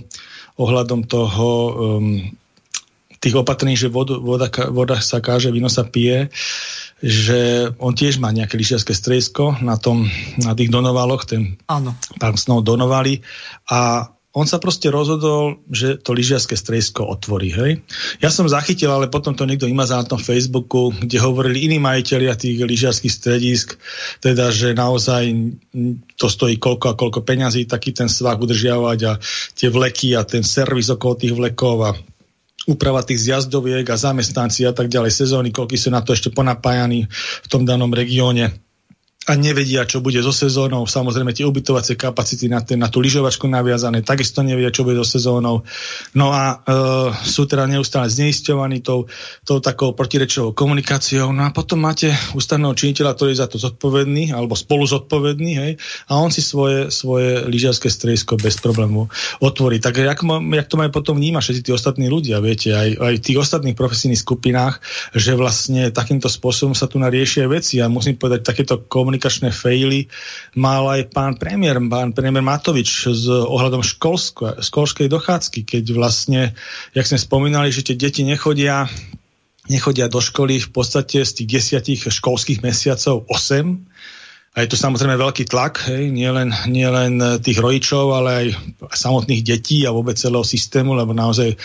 ohľadom 0.62 1.10
toho 1.10 1.48
um, 1.50 2.22
tých 3.18 3.34
opatrení, 3.34 3.74
že 3.78 3.90
vodu, 3.90 4.18
voda, 4.18 4.50
voda 4.70 4.98
sa 4.98 5.18
káže, 5.18 5.50
víno 5.50 5.70
sa 5.70 5.86
pije. 5.86 6.30
Uh, 6.30 6.81
že 7.02 7.74
on 7.82 7.98
tiež 7.98 8.22
má 8.22 8.30
nejaké 8.30 8.54
lyžiarske 8.54 8.94
stredisko 8.94 9.58
na, 9.58 9.74
tom, 9.74 10.06
na 10.38 10.54
tých 10.54 10.70
donovaloch, 10.70 11.26
ten 11.26 11.58
Áno. 11.66 11.98
pán 12.22 12.38
Snow 12.38 12.62
donovali 12.62 13.26
a 13.66 14.06
on 14.32 14.48
sa 14.48 14.56
proste 14.56 14.88
rozhodol, 14.88 15.60
že 15.68 16.00
to 16.00 16.16
lyžiarske 16.16 16.56
stredisko 16.56 17.04
otvorí. 17.04 17.52
Hej? 17.52 17.84
Ja 18.16 18.32
som 18.32 18.48
zachytil, 18.48 18.88
ale 18.88 19.12
potom 19.12 19.36
to 19.36 19.44
niekto 19.44 19.68
imazal 19.68 20.00
na 20.00 20.08
tom 20.08 20.16
Facebooku, 20.16 20.88
kde 20.88 21.20
hovorili 21.20 21.68
iní 21.68 21.76
majiteľia 21.76 22.32
tých 22.40 22.64
lyžiarských 22.64 23.12
stredisk, 23.12 23.76
teda, 24.24 24.48
že 24.48 24.72
naozaj 24.72 25.36
to 26.16 26.26
stojí 26.32 26.56
koľko 26.56 26.96
a 26.96 26.98
koľko 26.98 27.20
peňazí 27.20 27.68
taký 27.68 27.92
ten 27.92 28.08
svah 28.08 28.40
udržiavať 28.40 28.98
a 29.04 29.12
tie 29.52 29.68
vleky 29.68 30.16
a 30.16 30.24
ten 30.24 30.40
servis 30.40 30.88
okolo 30.88 31.20
tých 31.20 31.36
vlekov 31.36 31.76
a 31.84 31.90
úprava 32.66 33.02
tých 33.02 33.30
zjazdoviek 33.30 33.86
a 33.90 33.96
zamestnanci 33.98 34.66
a 34.66 34.72
tak 34.74 34.88
ďalej, 34.88 35.12
sezóny, 35.12 35.48
koľky 35.50 35.74
sú 35.74 35.90
na 35.90 36.02
to 36.02 36.14
ešte 36.14 36.30
ponapájaní 36.30 37.06
v 37.42 37.46
tom 37.50 37.66
danom 37.66 37.90
regióne 37.90 38.54
a 39.22 39.38
nevedia, 39.38 39.86
čo 39.86 40.02
bude 40.02 40.18
so 40.18 40.34
sezónou. 40.34 40.82
Samozrejme, 40.82 41.30
tie 41.30 41.46
ubytovacie 41.46 41.94
kapacity 41.94 42.50
na, 42.50 42.58
ten, 42.58 42.82
na 42.82 42.90
tú 42.90 42.98
lyžovačku 42.98 43.46
naviazané, 43.46 44.02
takisto 44.02 44.42
nevedia, 44.42 44.74
čo 44.74 44.82
bude 44.82 44.98
so 44.98 45.06
sezónou. 45.06 45.62
No 46.18 46.34
a 46.34 46.58
e, 46.58 46.74
sú 47.22 47.46
teda 47.46 47.70
neustále 47.70 48.10
zneisťovaní 48.10 48.82
tou, 48.82 49.06
tou 49.46 49.62
takou 49.62 49.94
protirečovou 49.94 50.58
komunikáciou. 50.58 51.30
No 51.30 51.46
a 51.46 51.54
potom 51.54 51.78
máte 51.78 52.10
ústavného 52.34 52.74
činiteľa, 52.74 53.14
ktorý 53.14 53.30
je 53.30 53.42
za 53.46 53.46
to 53.46 53.62
zodpovedný, 53.62 54.34
alebo 54.34 54.58
spolu 54.58 54.90
zodpovedný, 54.90 55.52
hej, 55.54 55.72
a 56.10 56.18
on 56.18 56.34
si 56.34 56.42
svoje, 56.42 56.90
svoje 56.90 57.46
lyžiarske 57.46 57.86
stredisko 57.86 58.34
bez 58.42 58.58
problému 58.58 59.06
otvorí. 59.38 59.78
Tak 59.78 60.02
jak, 60.02 60.18
jak 60.26 60.66
to 60.66 60.76
majú 60.82 60.90
potom 60.90 61.14
vnímať 61.14 61.42
všetci 61.46 61.62
tí 61.62 61.70
ostatní 61.70 62.10
ľudia, 62.10 62.42
viete, 62.42 62.74
aj, 62.74 62.98
aj 62.98 63.14
v 63.22 63.24
tých 63.30 63.38
ostatných 63.38 63.78
profesijných 63.78 64.18
skupinách, 64.18 64.82
že 65.14 65.38
vlastne 65.38 65.94
takýmto 65.94 66.26
spôsobom 66.26 66.74
sa 66.74 66.90
tu 66.90 66.98
nariešia 66.98 67.46
veci 67.46 67.78
a 67.78 67.86
musím 67.86 68.18
povedať, 68.18 68.42
takéto 68.42 68.82
komunikácie 68.82 69.11
komunikačné 69.12 69.52
fejly 69.52 70.08
mal 70.56 70.88
aj 70.88 71.12
pán 71.12 71.36
premiér, 71.36 71.76
pán 71.84 72.16
premiér 72.16 72.40
Matovič 72.40 73.12
s 73.12 73.28
ohľadom 73.28 73.84
školsko, 73.84 74.64
školskej 74.64 75.12
dochádzky, 75.12 75.68
keď 75.68 75.84
vlastne, 75.92 76.56
jak 76.96 77.04
sme 77.04 77.20
spomínali, 77.20 77.68
že 77.68 77.84
tie 77.84 77.96
deti 78.00 78.24
nechodia 78.24 78.88
nechodia 79.68 80.08
do 80.08 80.18
školy 80.18 80.58
v 80.58 80.70
podstate 80.74 81.22
z 81.22 81.30
tých 81.38 81.48
desiatich 81.60 82.00
školských 82.08 82.64
mesiacov 82.64 83.28
8 83.28 83.91
a 84.52 84.60
je 84.60 84.68
to 84.68 84.76
samozrejme 84.76 85.16
veľký 85.16 85.48
tlak, 85.48 85.88
hej, 85.88 86.12
nielen 86.12 86.52
nie 86.68 86.84
len 86.84 87.40
tých 87.40 87.56
rodičov, 87.56 88.12
ale 88.12 88.30
aj 88.36 88.46
samotných 88.92 89.40
detí 89.40 89.88
a 89.88 89.96
vôbec 89.96 90.20
celého 90.20 90.44
systému, 90.44 90.92
lebo 90.92 91.16
naozaj 91.16 91.56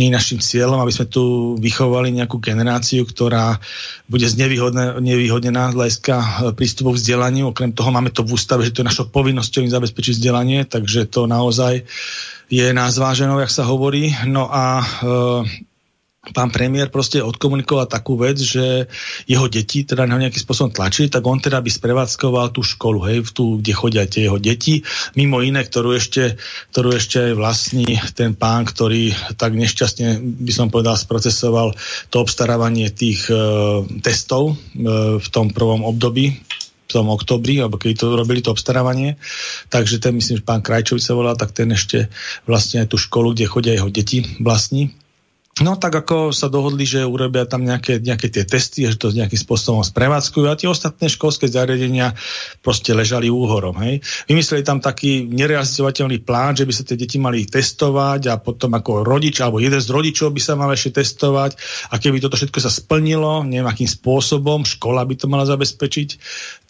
nie 0.00 0.08
je 0.08 0.16
našim 0.16 0.40
cieľom, 0.40 0.80
aby 0.80 0.88
sme 0.88 1.04
tu 1.12 1.54
vychovali 1.60 2.08
nejakú 2.16 2.40
generáciu, 2.40 3.04
ktorá 3.04 3.60
bude 4.08 4.24
znevýhodnená 4.24 5.68
z 5.68 5.76
hľadiska 5.76 6.16
e, 6.16 6.26
prístupu 6.56 6.96
k 6.96 7.00
vzdelaniu. 7.04 7.52
Okrem 7.52 7.76
toho 7.76 7.92
máme 7.92 8.08
to 8.08 8.24
v 8.24 8.32
ústave, 8.32 8.64
že 8.64 8.72
to 8.72 8.80
je 8.80 8.88
našou 8.88 9.12
povinnosťou 9.12 9.60
im 9.60 9.76
zabezpečiť 9.76 10.16
vzdelanie, 10.16 10.64
takže 10.64 11.12
to 11.12 11.28
naozaj 11.28 11.84
je 12.48 12.66
nás 12.72 12.96
jak 12.96 13.52
sa 13.52 13.68
hovorí. 13.68 14.16
No 14.24 14.48
a 14.48 14.80
e, 14.80 14.84
pán 16.20 16.52
premiér 16.52 16.92
proste 16.92 17.24
odkomunikoval 17.24 17.88
takú 17.88 18.20
vec, 18.20 18.36
že 18.36 18.84
jeho 19.24 19.48
deti 19.48 19.88
teda 19.88 20.04
na 20.04 20.20
nejaký 20.20 20.36
spôsobom 20.36 20.68
tlačili, 20.68 21.08
tak 21.08 21.24
on 21.24 21.40
teda 21.40 21.64
by 21.64 21.70
sprevádzkoval 21.72 22.52
tú 22.52 22.60
školu, 22.60 23.08
hej, 23.08 23.18
tú, 23.32 23.56
kde 23.56 23.72
chodia 23.72 24.04
tie 24.04 24.28
jeho 24.28 24.36
deti, 24.36 24.84
mimo 25.16 25.40
iné, 25.40 25.64
ktorú 25.64 25.96
ešte, 25.96 26.36
ktorú 26.76 26.92
ešte 26.92 27.32
aj 27.32 27.40
vlastní 27.40 27.96
ten 28.12 28.36
pán, 28.36 28.68
ktorý 28.68 29.16
tak 29.40 29.56
nešťastne, 29.56 30.20
by 30.44 30.52
som 30.52 30.68
povedal, 30.68 31.00
sprocesoval 31.00 31.72
to 32.12 32.20
obstarávanie 32.20 32.92
tých 32.92 33.24
e, 33.32 33.40
testov 34.04 34.52
e, 34.52 34.54
v 35.16 35.28
tom 35.32 35.48
prvom 35.56 35.88
období, 35.88 36.36
v 36.36 36.90
tom 36.92 37.08
oktobri, 37.08 37.64
alebo 37.64 37.80
keď 37.80 37.96
to 37.96 38.06
robili 38.12 38.44
to 38.44 38.52
obstarávanie. 38.52 39.16
Takže 39.72 40.02
ten, 40.02 40.20
myslím, 40.20 40.42
že 40.42 40.44
pán 40.44 40.60
Krajčovič 40.60 41.00
sa 41.00 41.16
volal, 41.16 41.38
tak 41.38 41.56
ten 41.56 41.70
ešte 41.72 42.12
vlastne 42.44 42.84
aj 42.84 42.92
tú 42.92 43.00
školu, 43.00 43.32
kde 43.32 43.48
chodia 43.48 43.72
jeho 43.72 43.88
deti 43.88 44.26
vlastní. 44.42 44.92
No 45.58 45.74
tak 45.74 45.92
ako 45.92 46.30
sa 46.30 46.46
dohodli, 46.46 46.86
že 46.86 47.02
urobia 47.02 47.42
tam 47.42 47.66
nejaké, 47.66 47.98
nejaké 47.98 48.30
tie 48.30 48.46
testy, 48.46 48.86
že 48.86 48.94
to 48.94 49.10
nejakým 49.10 49.36
spôsobom 49.36 49.82
sprevádzkujú 49.82 50.46
a 50.46 50.54
tie 50.54 50.70
ostatné 50.70 51.10
školské 51.10 51.50
zariadenia 51.50 52.14
proste 52.62 52.94
ležali 52.94 53.26
úhorom. 53.26 53.74
Hej. 53.82 53.98
Vymysleli 54.30 54.62
tam 54.62 54.78
taký 54.78 55.26
nerealizovateľný 55.26 56.22
plán, 56.22 56.54
že 56.54 56.64
by 56.64 56.72
sa 56.72 56.86
tie 56.86 56.94
deti 56.94 57.18
mali 57.18 57.44
testovať 57.50 58.30
a 58.30 58.38
potom 58.38 58.78
ako 58.78 59.02
rodič 59.02 59.42
alebo 59.42 59.58
jeden 59.58 59.82
z 59.82 59.90
rodičov 59.90 60.30
by 60.30 60.40
sa 60.40 60.54
mal 60.54 60.70
ešte 60.70 61.02
testovať 61.02 61.58
a 61.90 61.98
keby 61.98 62.22
toto 62.22 62.38
všetko 62.38 62.58
sa 62.62 62.70
splnilo 62.70 63.42
nejakým 63.42 63.90
spôsobom, 63.90 64.62
škola 64.62 65.02
by 65.02 65.18
to 65.18 65.26
mala 65.26 65.44
zabezpečiť, 65.50 66.08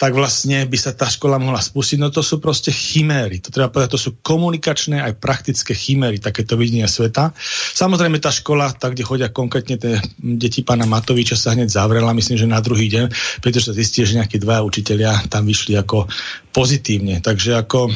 tak 0.01 0.17
vlastne 0.17 0.65
by 0.65 0.79
sa 0.81 0.97
tá 0.97 1.07
škola 1.07 1.37
mohla 1.37 1.61
spustiť. 1.61 2.01
No 2.01 2.09
to 2.09 2.25
sú 2.25 2.41
proste 2.41 2.73
chiméry. 2.73 3.45
To 3.45 3.53
treba 3.53 3.69
povedať, 3.69 3.93
to 3.93 4.01
sú 4.01 4.11
komunikačné 4.25 5.05
aj 5.05 5.21
praktické 5.21 5.77
chiméry, 5.77 6.17
takéto 6.17 6.57
videnia 6.57 6.89
sveta. 6.89 7.37
Samozrejme 7.77 8.17
tá 8.19 8.33
škola 8.33 8.70
tak, 8.77 8.95
kde 8.95 9.07
chodia 9.07 9.29
konkrétne 9.33 9.77
tie 9.81 9.99
deti 10.19 10.63
pána 10.63 10.87
Matoviča 10.87 11.35
sa 11.35 11.55
hneď 11.57 11.71
zavrela, 11.71 12.15
myslím, 12.15 12.37
že 12.39 12.47
na 12.51 12.63
druhý 12.63 12.87
deň, 12.91 13.11
pretože 13.43 13.71
sa 13.71 13.77
zistí, 13.77 14.05
že 14.05 14.19
nejakí 14.19 14.39
dvaja 14.39 14.63
učiteľia 14.63 15.31
tam 15.33 15.47
vyšli 15.47 15.79
ako 15.79 16.07
pozitívne. 16.55 17.23
Takže 17.23 17.59
ako 17.59 17.91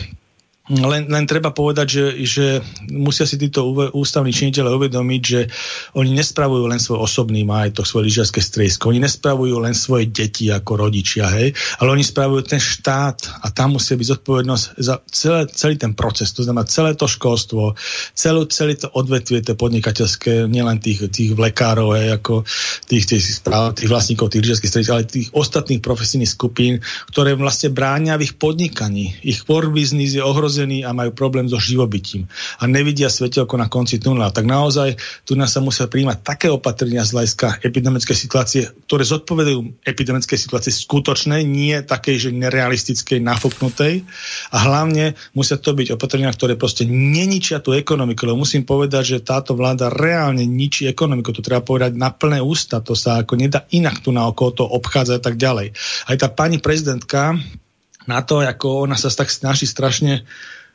len, 0.64 1.12
len 1.12 1.28
treba 1.28 1.52
povedať, 1.52 1.86
že, 1.92 2.04
že 2.24 2.46
musia 2.88 3.28
si 3.28 3.36
títo 3.36 3.68
ústavní 3.92 4.32
činiteľe 4.32 4.72
uvedomiť, 4.72 5.20
že 5.20 5.40
oni 5.92 6.16
nespravujú 6.16 6.64
len 6.64 6.80
svoj 6.80 7.04
osobný 7.04 7.44
majetok, 7.44 7.84
svoje 7.84 8.08
lyžiarske 8.08 8.40
stredisko, 8.40 8.88
oni 8.88 9.04
nespravujú 9.04 9.60
len 9.60 9.76
svoje 9.76 10.08
deti 10.08 10.48
ako 10.48 10.88
rodičia, 10.88 11.28
hej, 11.36 11.52
ale 11.84 11.88
oni 11.92 12.00
spravujú 12.00 12.48
ten 12.48 12.56
štát 12.56 13.44
a 13.44 13.52
tam 13.52 13.76
musí 13.76 13.92
byť 13.92 14.08
zodpovednosť 14.16 14.64
za 14.80 15.04
celé, 15.12 15.52
celý 15.52 15.76
ten 15.76 15.92
proces, 15.92 16.32
to 16.32 16.40
znamená 16.40 16.64
celé 16.64 16.96
to 16.96 17.12
školstvo, 17.12 17.76
celú, 18.16 18.48
celé 18.48 18.80
to 18.80 18.88
odvetvie, 18.88 19.44
to 19.44 19.60
podnikateľské, 19.60 20.48
nielen 20.48 20.80
tých, 20.80 21.12
tých 21.12 21.36
lekárov, 21.36 21.92
hej, 21.92 22.16
ako 22.16 22.48
tých, 22.88 23.04
tých, 23.04 23.20
správ, 23.20 23.76
tých 23.76 23.92
vlastníkov 23.92 24.32
tých 24.32 24.48
lyžiarských 24.48 24.70
stredisk, 24.72 24.92
ale 24.96 25.04
tých 25.04 25.28
ostatných 25.36 25.84
profesijných 25.84 26.32
skupín, 26.32 26.80
ktoré 27.12 27.36
vlastne 27.36 27.68
bránia 27.68 28.16
v 28.16 28.32
ich 28.32 28.34
podnikaní. 28.40 29.12
Ich 29.20 29.44
core 29.44 29.68
business 29.68 30.16
je 30.16 30.24
ohrozený 30.24 30.53
ohrození 30.54 30.86
a 30.86 30.94
majú 30.94 31.10
problém 31.10 31.50
so 31.50 31.58
živobytím. 31.58 32.30
A 32.62 32.70
nevidia 32.70 33.10
svetelko 33.10 33.58
na 33.58 33.66
konci 33.66 33.98
tunela, 33.98 34.30
tak 34.30 34.46
naozaj 34.46 34.94
tu 35.26 35.34
nás 35.34 35.50
sa 35.50 35.58
musia 35.58 35.90
príjmať 35.90 36.22
také 36.22 36.46
opatrenia 36.46 37.02
z 37.02 37.18
hľadiska 37.18 37.66
epidemickej 37.66 38.14
situácie, 38.14 38.62
ktoré 38.86 39.02
zodpovedajú 39.02 39.82
epidemickej 39.82 40.38
situácie 40.38 40.70
skutočnej, 40.70 41.42
nie 41.42 41.74
takej, 41.82 42.16
že 42.22 42.30
nerealistickej, 42.30 43.18
nafúknutej. 43.18 44.06
A 44.54 44.56
hlavne 44.62 45.18
musia 45.34 45.58
to 45.58 45.74
byť 45.74 45.98
opatrenia, 45.98 46.30
ktoré 46.30 46.54
proste 46.54 46.86
neničia 46.86 47.58
tú 47.58 47.74
ekonomiku, 47.74 48.30
lebo 48.30 48.46
musím 48.46 48.62
povedať, 48.62 49.18
že 49.18 49.26
táto 49.26 49.58
vláda 49.58 49.90
reálne 49.90 50.46
ničí 50.46 50.86
ekonomiku, 50.86 51.34
to 51.34 51.42
treba 51.42 51.66
povedať 51.66 51.98
na 51.98 52.14
plné 52.14 52.38
ústa, 52.38 52.78
to 52.78 52.94
sa 52.94 53.26
ako 53.26 53.34
nedá 53.34 53.66
inak 53.74 53.98
tu 54.06 54.14
na 54.14 54.30
okolo 54.30 54.50
to 54.54 54.64
obchádza 54.64 55.18
a 55.18 55.22
tak 55.22 55.34
ďalej. 55.34 55.74
Aj 56.06 56.14
tá 56.14 56.30
pani 56.30 56.62
prezidentka 56.62 57.34
na 58.04 58.20
to, 58.20 58.44
ako 58.44 58.88
ona 58.88 58.96
sa 58.96 59.08
tak 59.08 59.32
snaží 59.32 59.64
strašne 59.64 60.28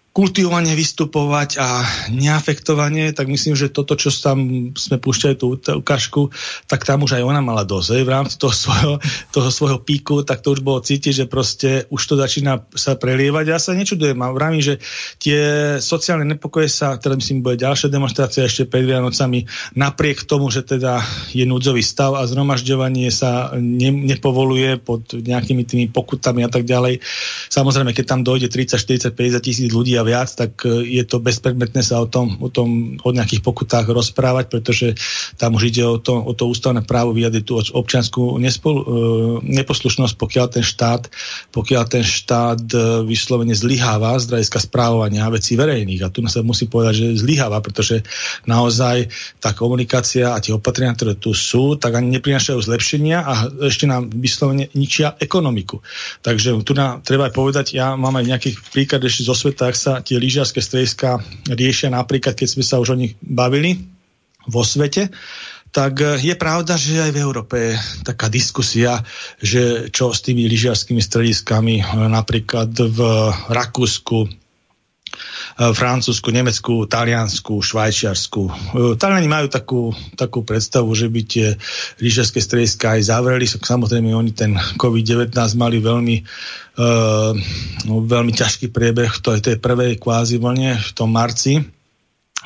kultivovane 0.10 0.74
vystupovať 0.74 1.62
a 1.62 1.86
neafektovanie, 2.10 3.14
tak 3.14 3.30
myslím, 3.30 3.53
že 3.53 3.70
toto, 3.70 3.93
čo 3.93 4.10
tam 4.10 4.74
sme 4.74 4.97
púšťali 4.97 5.38
tú 5.38 5.53
ukážku, 5.53 6.34
tak 6.66 6.82
tam 6.82 7.05
už 7.05 7.22
aj 7.22 7.24
ona 7.24 7.45
mala 7.45 7.62
dosť. 7.62 8.01
V 8.01 8.10
rámci 8.10 8.36
toho 8.41 8.49
svojho, 8.49 8.93
toho 9.30 9.49
svojho 9.53 9.80
píku, 9.86 10.26
tak 10.26 10.41
to 10.41 10.57
už 10.57 10.66
bolo 10.66 10.82
cítiť, 10.82 11.14
že 11.14 11.26
proste 11.30 11.86
už 11.93 12.01
to 12.01 12.18
začína 12.18 12.66
sa 12.74 12.97
prelievať. 12.97 13.45
Ja 13.53 13.62
sa 13.62 13.78
nečudujem 13.78 14.18
a 14.26 14.34
vravím, 14.34 14.66
že 14.66 14.82
tie 15.22 15.39
sociálne 15.78 16.26
nepokoje 16.26 16.74
sa, 16.74 16.97
teda 16.97 17.14
myslím, 17.14 17.45
bude 17.45 17.62
ďalšia 17.62 17.93
demonstrácia 17.93 18.49
ešte 18.49 18.66
pred 18.66 18.89
Vianocami, 18.89 19.45
napriek 19.78 20.26
tomu, 20.26 20.49
že 20.49 20.66
teda 20.66 21.05
je 21.38 21.45
núdzový 21.45 21.86
stav 21.86 22.18
a 22.18 22.26
zhromažďovanie 22.26 23.14
sa 23.14 23.53
ne, 23.62 23.93
nepovoluje 23.93 24.82
pod 24.82 25.05
nejakými 25.14 25.70
tými 25.70 25.86
pokutami 25.93 26.41
a 26.41 26.49
tak 26.49 26.66
ďalej. 26.66 26.97
Samozrejme, 27.53 27.93
keď 27.93 28.05
tam 28.10 28.26
dojde 28.26 28.49
30, 28.49 29.14
40, 29.14 29.14
50 29.14 29.45
tisíc 29.45 29.70
ľudí 29.70 29.99
a 30.00 30.08
viac, 30.08 30.32
tak 30.32 30.64
e, 30.64 30.88
je 30.88 31.04
to 31.04 31.20
bezpredmetné 31.20 31.84
sa 31.84 32.00
o 32.00 32.08
tom, 32.08 32.39
o 32.39 32.47
tom, 32.47 32.95
o 33.04 33.10
nejakých 33.12 33.43
pokutách 33.43 33.91
rozprávať, 33.91 34.47
pretože 34.47 34.88
tam 35.36 35.60
už 35.60 35.76
ide 35.76 35.84
o 35.84 36.00
to, 36.00 36.16
o 36.16 36.32
to 36.32 36.47
ústavné 36.47 36.88
právo 36.88 37.12
vyjadriť 37.12 37.43
tú 37.43 37.60
občianskú 37.60 38.39
nespol, 38.39 38.76
e, 38.80 38.84
neposlušnosť, 39.43 40.16
pokiaľ 40.16 40.45
ten 40.47 40.64
štát, 40.64 41.12
pokiaľ 41.52 41.84
ten 41.91 42.04
štát 42.08 42.64
e, 42.72 43.04
vyslovene 43.04 43.52
zlyháva 43.52 44.16
z 44.18 44.32
hľadiska 44.32 44.64
správovania 44.64 45.28
vecí 45.28 45.60
verejných. 45.60 46.08
A 46.08 46.12
tu 46.14 46.24
sa 46.32 46.39
musí 46.39 46.72
povedať, 46.72 46.93
že 47.04 47.20
zlyháva, 47.20 47.60
pretože 47.60 48.08
naozaj 48.47 49.12
tá 49.43 49.52
komunikácia 49.52 50.32
a 50.32 50.39
tie 50.39 50.56
opatrenia, 50.56 50.95
ktoré 50.95 51.20
tu 51.20 51.36
sú, 51.36 51.76
tak 51.76 52.00
ani 52.00 52.16
neprinašajú 52.16 52.60
zlepšenia 52.62 53.18
a 53.26 53.34
ešte 53.68 53.89
nám 53.89 54.08
vyslovene 54.14 54.72
ničia 54.78 55.18
ekonomiku. 55.18 55.82
Takže 56.24 56.56
tu 56.64 56.72
nám 56.78 57.02
treba 57.02 57.28
aj 57.28 57.34
povedať, 57.34 57.66
ja 57.74 57.97
mám 57.97 58.16
aj 58.22 58.26
nejakých 58.30 58.56
príklad 58.70 59.02
ešte 59.04 59.26
zo 59.26 59.36
sveta, 59.36 59.70
ak 59.72 59.76
sa 59.76 59.89
sa 59.90 60.06
tie 60.06 60.22
lyžiarske 60.22 60.62
strediska 60.62 61.18
riešia 61.50 61.90
napríklad, 61.90 62.38
keď 62.38 62.48
sme 62.54 62.62
sa 62.62 62.78
už 62.78 62.94
o 62.94 63.00
nich 63.02 63.18
bavili 63.26 63.82
vo 64.46 64.62
svete, 64.62 65.10
tak 65.74 66.02
eh, 66.02 66.18
je 66.22 66.36
pravda, 66.38 66.78
že 66.78 67.02
aj 67.02 67.12
v 67.14 67.22
Európe 67.22 67.56
je 67.58 67.74
taká 68.06 68.30
diskusia, 68.30 69.02
že 69.42 69.90
čo 69.90 70.14
s 70.14 70.22
tými 70.22 70.46
lyžiarskými 70.46 71.02
strediskami, 71.02 71.82
eh, 71.82 71.86
napríklad 71.90 72.70
v 72.70 73.00
Rakúsku, 73.50 74.30
Francúzsku, 75.60 76.32
Nemecku, 76.32 76.88
Taliansku, 76.88 77.60
Švajčiarsku. 77.60 78.41
Taliani 78.95 79.28
majú 79.28 79.47
takú, 79.51 79.82
takú 80.16 80.47
predstavu, 80.47 80.88
že 80.95 81.12
by 81.12 81.22
tie 81.28 81.47
lyžiarske 81.99 82.39
strediska 82.39 82.95
aj 82.95 83.12
zavreli. 83.12 83.43
Samozrejme, 83.43 84.16
oni 84.16 84.32
ten 84.32 84.55
COVID-19 84.55 85.36
mali 85.60 85.84
veľmi 85.84 86.16
uh, 86.80 87.36
veľmi 87.91 88.32
ťažký 88.32 88.72
priebeh 88.72 89.12
v 89.12 89.20
tej 89.43 89.57
prvej 89.60 89.99
kvázi 89.99 90.39
vlne 90.39 90.80
v 90.80 90.91
tom 90.95 91.12
marci 91.12 91.79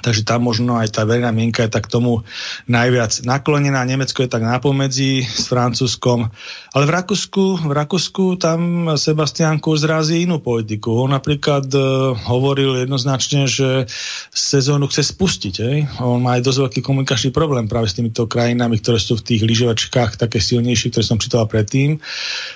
Takže 0.02 0.26
tam 0.26 0.50
možno 0.50 0.74
aj 0.82 0.90
tá 0.90 1.06
verejná 1.06 1.30
mienka 1.30 1.62
je 1.62 1.70
tak 1.70 1.86
tomu 1.86 2.26
najviac 2.66 3.22
naklonená. 3.30 3.86
Nemecko 3.86 4.26
je 4.26 4.30
tak 4.32 4.42
napomedzi 4.42 5.22
s 5.22 5.46
Francúzskom. 5.54 6.34
Ale 6.74 6.84
v 6.90 6.92
Rakúsku, 6.98 7.62
v 7.62 7.74
Rakúsku 7.78 8.42
tam 8.42 8.90
Sebastian 8.98 9.62
Kurz 9.62 9.86
zrazí 9.86 10.26
inú 10.26 10.42
politiku. 10.42 11.06
On 11.06 11.14
napríklad 11.14 11.70
uh, 11.78 12.18
hovoril 12.26 12.82
jednoznačne, 12.82 13.46
že 13.46 13.86
sezónu 14.34 14.90
chce 14.90 15.14
spustiť. 15.14 15.54
Hej? 15.62 15.78
On 16.02 16.18
má 16.18 16.42
aj 16.42 16.50
dosť 16.50 16.60
veľký 16.66 16.80
komunikačný 16.82 17.30
problém 17.30 17.70
práve 17.70 17.86
s 17.86 17.94
týmito 17.94 18.26
krajinami, 18.26 18.82
ktoré 18.82 18.98
sú 18.98 19.22
v 19.22 19.30
tých 19.30 19.46
lyžovačkách 19.46 20.18
také 20.18 20.42
silnejšie, 20.42 20.90
ktoré 20.90 21.06
som 21.06 21.22
čítal 21.22 21.46
predtým. 21.46 22.02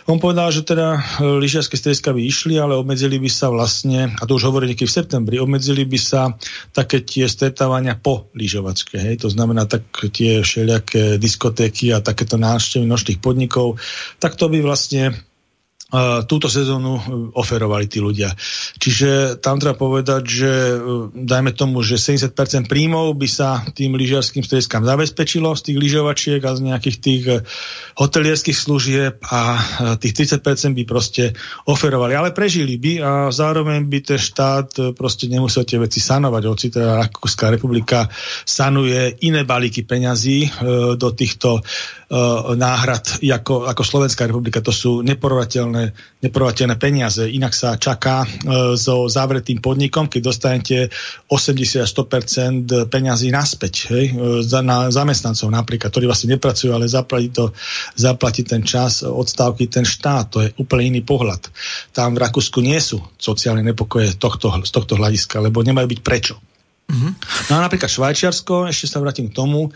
On 0.10 0.18
povedal, 0.18 0.50
že 0.50 0.66
teda 0.66 0.98
e, 1.22 1.38
lyžiarske 1.38 1.78
strediska 1.78 2.10
by 2.10 2.22
išli, 2.26 2.58
ale 2.58 2.74
obmedzili 2.74 3.22
by 3.22 3.30
sa 3.30 3.54
vlastne, 3.54 4.10
a 4.18 4.24
to 4.26 4.42
už 4.42 4.50
hovorí 4.50 4.66
niekedy 4.66 4.90
v 4.90 4.98
septembri, 4.98 5.36
obmedzili 5.38 5.86
by 5.86 6.00
sa 6.02 6.34
také 6.74 7.06
tie 7.06 7.27
stretávania 7.30 7.96
po 7.96 8.32
lyžovačke. 8.34 8.98
Hej? 9.00 9.24
To 9.24 9.30
znamená 9.30 9.68
tak 9.68 9.88
tie 10.12 10.42
všelijaké 10.42 11.22
diskotéky 11.22 11.94
a 11.94 12.04
takéto 12.04 12.36
návštevy 12.36 12.88
nočných 12.88 13.20
podnikov, 13.20 13.80
tak 14.20 14.36
to 14.36 14.52
by 14.52 14.60
vlastne 14.64 15.16
túto 16.28 16.52
sezónu 16.52 17.00
e, 17.00 17.02
oferovali 17.32 17.88
tí 17.88 18.04
ľudia. 18.04 18.36
Čiže 18.76 19.40
tam 19.40 19.56
treba 19.56 19.80
povedať, 19.80 20.24
že 20.28 20.52
e, 20.52 20.78
dajme 21.16 21.56
tomu, 21.56 21.80
že 21.80 21.96
70% 21.96 22.68
príjmov 22.68 23.16
by 23.16 23.28
sa 23.32 23.64
tým 23.72 23.96
lyžiarským 23.96 24.44
strediskám 24.44 24.84
zabezpečilo 24.84 25.56
z 25.56 25.72
tých 25.72 25.78
lyžovačiek 25.80 26.42
a 26.44 26.60
z 26.60 26.62
nejakých 26.68 26.98
tých 27.00 27.24
e, 27.24 27.36
hotelierských 27.98 28.54
služieb 28.54 29.18
a 29.26 29.58
tých 29.98 30.14
30% 30.14 30.78
by 30.78 30.84
proste 30.86 31.34
oferovali. 31.66 32.14
Ale 32.14 32.30
prežili 32.30 32.78
by 32.78 32.92
a 33.02 33.12
zároveň 33.34 33.90
by 33.90 34.00
ten 34.06 34.22
štát 34.22 34.94
proste 34.94 35.26
nemusel 35.26 35.66
tie 35.66 35.82
veci 35.82 35.98
sanovať. 35.98 36.44
Hoci 36.46 36.70
teda 36.70 37.02
Rakúska 37.02 37.50
republika 37.50 38.06
sanuje 38.46 39.18
iné 39.26 39.42
balíky 39.50 39.82
peňazí 39.82 40.46
do 40.94 41.10
týchto 41.18 41.66
náhrad 42.56 43.20
ako, 43.20 43.68
ako 43.68 43.84
Slovenská 43.84 44.30
republika. 44.30 44.64
To 44.64 44.72
sú 44.72 45.02
neporovateľné, 45.04 45.92
neporovateľné 46.24 46.76
peniaze. 46.80 47.26
Inak 47.26 47.52
sa 47.52 47.76
čaká 47.76 48.24
so 48.78 49.10
zavretým 49.10 49.60
podnikom, 49.60 50.08
keď 50.08 50.22
dostanete 50.22 50.78
80-100% 51.28 52.88
peňazí 52.88 53.28
naspäť 53.34 53.74
hej, 53.92 54.06
na 54.64 54.88
zamestnancov 54.88 55.50
napríklad, 55.52 55.90
ktorí 55.92 56.06
vlastne 56.08 56.38
nepracujú, 56.38 56.72
ale 56.72 56.88
zaplatí, 56.88 57.34
to, 57.34 57.52
zaplatí 57.96 58.44
ten 58.44 58.66
čas 58.66 59.06
odstávky 59.06 59.70
ten 59.72 59.86
štát. 59.86 60.26
To 60.34 60.38
je 60.44 60.50
úplne 60.60 60.98
iný 60.98 61.02
pohľad. 61.06 61.48
Tam 61.94 62.18
v 62.18 62.22
Rakúsku 62.26 62.60
nie 62.60 62.78
sú 62.82 63.00
sociálne 63.16 63.64
nepokoje 63.64 64.18
tohto, 64.18 64.52
z 64.66 64.72
tohto 64.74 64.98
hľadiska, 64.98 65.40
lebo 65.40 65.64
nemajú 65.64 65.88
byť 65.88 66.00
prečo. 66.04 66.36
Mm-hmm. 66.88 67.12
No 67.52 67.54
a 67.60 67.66
napríklad 67.68 67.92
Švajčiarsko, 67.92 68.72
ešte 68.72 68.88
sa 68.88 69.04
vrátim 69.04 69.28
k 69.28 69.36
tomu, 69.36 69.72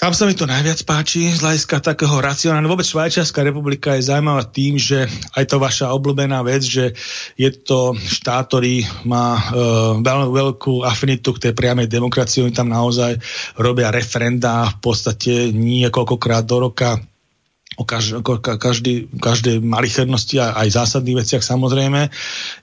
tam 0.00 0.16
sa 0.16 0.24
mi 0.24 0.32
to 0.32 0.48
najviac 0.48 0.80
páči 0.88 1.28
z 1.28 1.44
hľadiska 1.44 1.84
takého 1.84 2.16
racionálneho. 2.24 2.72
Vôbec 2.72 2.88
Švajčiarská 2.88 3.44
republika 3.44 3.92
je 3.92 4.08
zaujímavá 4.08 4.48
tým, 4.48 4.80
že 4.80 5.04
aj 5.36 5.44
to 5.44 5.60
vaša 5.60 5.92
obľúbená 5.92 6.40
vec, 6.40 6.64
že 6.64 6.96
je 7.36 7.52
to 7.52 7.92
štát, 7.92 8.48
ktorý 8.48 8.80
má 9.04 9.36
e, 9.36 9.42
veľmi 10.00 10.32
veľkú 10.32 10.88
afinitu 10.88 11.36
k 11.36 11.42
tej 11.44 11.52
priamej 11.52 11.92
demokracii. 11.92 12.48
Oni 12.48 12.56
tam 12.56 12.72
naozaj 12.72 13.20
robia 13.60 13.92
referenda 13.92 14.72
v 14.72 14.76
podstate 14.80 15.52
niekoľkokrát 15.52 16.48
do 16.48 16.72
roka 16.72 16.96
o 17.80 17.84
kaž, 17.88 18.20
každý, 18.60 19.08
každej 19.08 19.64
malichernosti 19.64 20.36
a 20.36 20.52
aj 20.60 20.68
zásadných 20.76 21.24
veciach 21.24 21.40
samozrejme. 21.40 22.12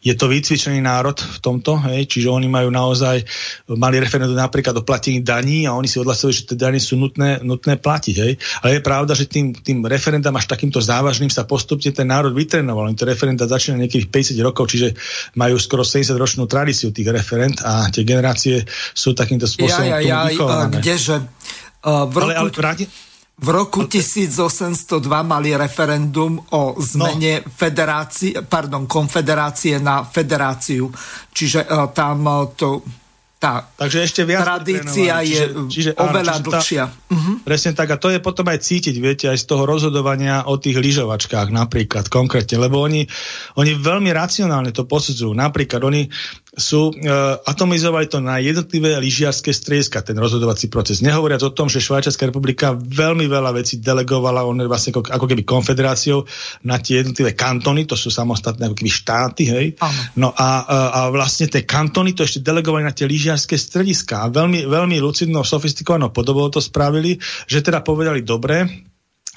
Je 0.05 0.13
to 0.13 0.29
vycvičený 0.29 0.77
národ 0.77 1.17
v 1.17 1.37
tomto, 1.41 1.81
hej, 1.89 2.05
čiže 2.05 2.29
oni 2.29 2.45
majú 2.45 2.69
naozaj, 2.69 3.25
mali 3.73 3.97
referendum 3.97 4.37
napríklad 4.37 4.77
o 4.77 4.85
platení 4.85 5.25
daní 5.25 5.65
a 5.65 5.73
oni 5.73 5.89
si 5.89 5.97
odhlasovali, 5.97 6.37
že 6.37 6.53
tie 6.53 6.57
dani 6.61 6.77
sú 6.77 7.01
nutné, 7.01 7.41
nutné 7.41 7.81
platiť. 7.81 8.15
Hej. 8.21 8.33
Ale 8.61 8.77
je 8.77 8.81
pravda, 8.85 9.17
že 9.17 9.25
tým, 9.25 9.57
tým 9.57 9.81
referendám 9.89 10.37
až 10.37 10.45
takýmto 10.45 10.77
závažným 10.77 11.33
sa 11.33 11.49
postupne 11.49 11.89
ten 11.89 12.05
národ 12.05 12.37
vytrenoval. 12.37 12.85
Oni 12.85 12.93
to 12.93 13.09
referenda 13.09 13.49
začína 13.49 13.81
niekedy 13.81 14.05
50 14.05 14.37
rokov, 14.45 14.69
čiže 14.69 14.93
majú 15.33 15.57
skoro 15.57 15.81
70 15.81 16.13
ročnú 16.13 16.45
tradíciu 16.45 16.93
tých 16.93 17.09
referent 17.09 17.57
a 17.65 17.89
tie 17.89 18.05
generácie 18.05 18.61
sú 18.93 19.17
takýmto 19.17 19.49
spôsobom 19.49 19.81
ja, 19.81 19.97
ja, 19.97 20.29
ja, 20.29 20.69
kdeže 20.69 21.17
uh, 21.17 22.05
v 22.05 22.15
roku... 22.21 22.29
Ale, 22.29 22.33
ale 22.37 22.49
vráti, 22.53 22.85
v 23.37 23.47
roku 23.53 23.85
1802 23.85 24.97
mali 25.21 25.53
referendum 25.53 26.41
o 26.57 26.73
zmene 26.81 27.45
no. 27.45 27.49
federácie, 27.53 28.41
pardon, 28.41 28.89
konfederácie 28.89 29.77
na 29.77 30.01
federáciu. 30.01 30.89
Čiže 31.29 31.69
uh, 31.69 31.93
tam 31.93 32.25
uh, 32.25 32.49
to 32.57 32.81
tá 33.37 33.69
Takže 33.69 34.01
ešte 34.01 34.25
viac 34.25 34.41
tradícia 34.41 35.21
je 35.21 35.29
čiže, 35.29 35.45
čiže, 35.69 35.91
oveľa 35.93 36.33
áno, 36.33 36.41
čiže 36.41 36.47
dlhšia. 36.49 36.83
Tá, 36.89 37.13
uh-huh. 37.13 37.35
Presne 37.45 37.71
tak. 37.77 37.87
A 37.93 38.01
to 38.01 38.09
je 38.09 38.17
potom 38.17 38.49
aj 38.49 38.65
cítiť, 38.65 38.95
viete, 38.97 39.29
aj 39.29 39.37
z 39.37 39.45
toho 39.45 39.69
rozhodovania 39.69 40.49
o 40.49 40.57
tých 40.57 40.81
lyžovačkách 40.81 41.53
napríklad 41.53 42.09
konkrétne, 42.09 42.57
lebo 42.57 42.81
oni, 42.81 43.05
oni 43.61 43.71
veľmi 43.77 44.09
racionálne 44.09 44.73
to 44.73 44.89
posudzujú. 44.89 45.37
Napríklad 45.37 45.85
oni 45.85 46.09
sú, 46.57 46.89
e, 46.89 47.13
atomizovali 47.45 48.09
to 48.09 48.17
na 48.17 48.41
jednotlivé 48.41 48.97
lyžiarske 48.97 49.53
strieska, 49.53 50.01
ten 50.01 50.17
rozhodovací 50.17 50.73
proces. 50.73 51.05
Nehovoriac 51.05 51.45
o 51.45 51.53
tom, 51.53 51.69
že 51.69 51.77
Švajčiarská 51.77 52.33
republika 52.33 52.73
veľmi 52.73 53.29
veľa 53.29 53.53
vecí 53.53 53.77
delegovala, 53.77 54.41
on 54.41 54.57
vlastne 54.65 54.97
ako, 54.97 55.05
ako 55.05 55.25
keby 55.29 55.45
konfederáciou 55.45 56.25
na 56.65 56.81
tie 56.81 57.05
jednotlivé 57.05 57.37
kantony, 57.37 57.85
to 57.85 57.93
sú 57.93 58.09
samostatné 58.09 58.65
ako 58.65 58.75
keby 58.75 58.89
štáty, 58.89 59.43
hej. 59.45 59.67
No 60.17 60.33
a, 60.33 60.65
a, 60.65 60.77
a 60.89 60.99
vlastne 61.13 61.45
tie 61.45 61.61
kantony 61.61 62.17
to 62.17 62.25
ešte 62.25 62.41
delegovali 62.41 62.81
na 62.81 62.91
tie 62.91 63.05
lyžiarske 63.05 63.53
strediska 63.53 64.25
a 64.25 64.33
veľmi, 64.33 64.65
veľmi 64.65 64.97
lucidnou, 64.97 65.45
sofistikovanou 65.45 66.09
podobou 66.09 66.49
to 66.49 66.57
spravili, 66.57 67.21
že 67.45 67.61
teda 67.61 67.85
povedali, 67.85 68.25
dobre, 68.25 68.65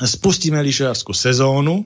spustíme 0.06 0.60
lyžiarskú 0.64 1.12
sezónu, 1.12 1.84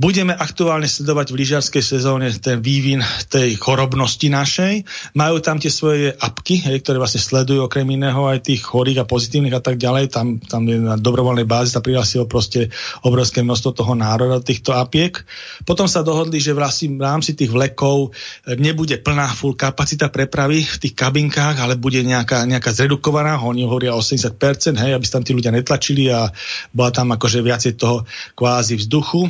Budeme 0.00 0.32
aktuálne 0.32 0.88
sledovať 0.88 1.28
v 1.28 1.38
lyžiarskej 1.44 1.84
sezóne 1.84 2.32
ten 2.40 2.64
vývin 2.64 3.04
tej 3.28 3.52
chorobnosti 3.60 4.32
našej. 4.32 4.88
Majú 5.12 5.44
tam 5.44 5.60
tie 5.60 5.68
svoje 5.68 6.16
apky, 6.16 6.56
hej, 6.64 6.80
ktoré 6.80 6.96
vlastne 6.96 7.20
sledujú 7.20 7.68
okrem 7.68 7.84
iného 7.84 8.24
aj 8.24 8.48
tých 8.48 8.64
chorých 8.64 9.04
a 9.04 9.08
pozitívnych 9.08 9.52
a 9.52 9.60
tak 9.60 9.76
ďalej. 9.76 10.08
Tam, 10.08 10.40
tam 10.40 10.64
je 10.64 10.80
na 10.80 10.96
dobrovoľnej 10.96 11.44
báze 11.44 11.76
sa 11.76 11.84
prihlásilo 11.84 12.24
proste 12.24 12.72
obrovské 13.04 13.44
množstvo 13.44 13.76
toho 13.76 13.92
národa 13.92 14.40
týchto 14.40 14.72
apiek. 14.72 15.20
Potom 15.68 15.84
sa 15.84 16.00
dohodli, 16.00 16.40
že 16.40 16.56
vlastne 16.56 16.96
v 16.96 17.04
rámci 17.04 17.36
tých 17.36 17.52
vlekov 17.52 18.16
nebude 18.56 19.04
plná 19.04 19.28
full 19.36 19.52
kapacita 19.52 20.08
prepravy 20.08 20.64
v 20.64 20.76
tých 20.80 20.96
kabinkách, 20.96 21.60
ale 21.60 21.76
bude 21.76 22.00
nejaká, 22.00 22.48
nejaká 22.48 22.72
zredukovaná, 22.72 23.36
oni 23.36 23.68
hovoria 23.68 23.92
80%, 23.92 24.80
hej, 24.80 24.96
aby 24.96 25.04
sa 25.04 25.20
tam 25.20 25.28
tí 25.28 25.36
ľudia 25.36 25.52
netlačili 25.52 26.08
a 26.08 26.32
bola 26.72 26.88
tam 26.88 27.12
akože 27.12 27.44
viacej 27.50 27.74
toho 27.74 28.06
kvázi 28.38 28.78
vzduchu 28.78 29.26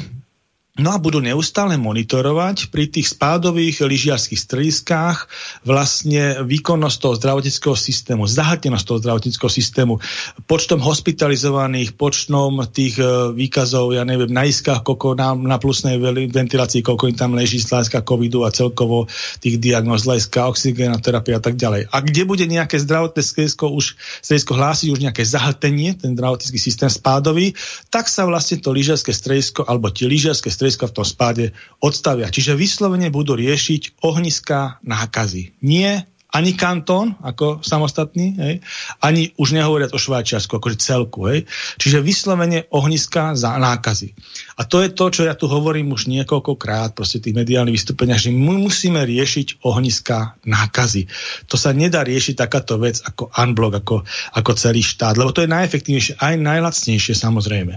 No 0.80 0.96
a 0.96 0.98
budú 0.98 1.20
neustále 1.20 1.76
monitorovať 1.76 2.72
pri 2.72 2.88
tých 2.88 3.12
spádových 3.12 3.84
lyžiarských 3.84 4.40
strediskách 4.40 5.28
vlastne 5.60 6.40
výkonnosť 6.40 6.96
toho 6.96 7.14
zdravotníckého 7.20 7.76
systému, 7.76 8.24
zahltenosť 8.24 8.84
toho 8.88 8.98
zdravotníckého 9.04 9.52
systému, 9.52 10.00
počtom 10.48 10.80
hospitalizovaných, 10.80 11.92
počtom 12.00 12.64
tých 12.72 12.96
e, 12.96 13.36
výkazov, 13.36 13.92
ja 13.92 14.08
neviem, 14.08 14.32
na 14.32 14.48
iskách, 14.48 14.80
koľko 14.80 15.20
na, 15.20 15.36
na 15.36 15.60
plusnej 15.60 16.00
ventilácii, 16.32 16.80
koľko 16.80 17.12
im 17.12 17.16
tam 17.20 17.36
leží 17.36 17.60
z 17.60 17.68
hľadiska 17.68 18.00
covidu 18.00 18.48
a 18.48 18.54
celkovo 18.54 19.04
tých 19.44 19.60
diagnóz 19.60 20.08
z 20.08 20.16
hľadiska 20.16 20.48
oxigenoterapie 20.48 21.36
a 21.36 21.42
tak 21.44 21.60
ďalej. 21.60 21.92
A 21.92 21.96
kde 22.00 22.24
bude 22.24 22.48
nejaké 22.48 22.80
zdravotné 22.80 23.20
stredisko 23.20 23.68
už 23.68 24.00
stredisko 24.24 24.56
hlásiť 24.56 24.88
už 24.96 25.04
nejaké 25.04 25.28
zahltenie, 25.28 25.92
ten 25.92 26.16
zdravotnícky 26.16 26.56
systém 26.56 26.88
spádový, 26.88 27.52
tak 27.92 28.08
sa 28.08 28.24
vlastne 28.24 28.64
to 28.64 28.72
lyžiarske 28.72 29.12
stredisko 29.12 29.68
alebo 29.68 29.92
tie 29.92 30.08
lyžiarske 30.08 30.48
stredisko 30.48 30.69
strediska 30.70 30.86
v 30.86 30.96
tom 31.02 31.06
spáde 31.06 31.44
odstavia. 31.82 32.30
Čiže 32.30 32.54
vyslovene 32.54 33.10
budú 33.10 33.34
riešiť 33.34 34.06
ohniska 34.06 34.78
nákazy. 34.86 35.58
Nie 35.66 36.06
ani 36.30 36.54
kantón 36.54 37.18
ako 37.20 37.62
samostatný, 37.62 38.26
hej, 38.38 38.54
ani 39.02 39.34
už 39.34 39.54
nehovoriať 39.54 39.90
o 39.90 39.98
Švajčiarsku, 39.98 40.52
akože 40.56 40.78
celku. 40.78 41.26
Hej. 41.26 41.50
Čiže 41.76 42.02
vyslovene 42.02 42.70
ohniska 42.70 43.34
za 43.34 43.58
nákazy. 43.58 44.14
A 44.58 44.66
to 44.66 44.82
je 44.82 44.94
to, 44.94 45.06
čo 45.10 45.22
ja 45.26 45.34
tu 45.34 45.50
hovorím 45.50 45.90
už 45.94 46.06
niekoľkokrát, 46.06 46.94
proste 46.94 47.18
tých 47.18 47.34
mediálnych 47.34 47.74
vystúpeniach, 47.74 48.22
že 48.22 48.30
my 48.30 48.62
musíme 48.62 49.02
riešiť 49.02 49.62
ohniska 49.66 50.40
nákazy. 50.46 51.10
To 51.50 51.58
sa 51.58 51.74
nedá 51.74 52.06
riešiť 52.06 52.34
takáto 52.38 52.78
vec 52.78 53.02
ako 53.02 53.34
unblock, 53.34 53.82
ako, 53.82 53.96
ako 54.36 54.50
celý 54.54 54.82
štát, 54.82 55.18
lebo 55.18 55.34
to 55.34 55.42
je 55.42 55.50
najefektívnejšie, 55.50 56.14
aj 56.20 56.34
najlacnejšie 56.38 57.14
samozrejme. 57.14 57.74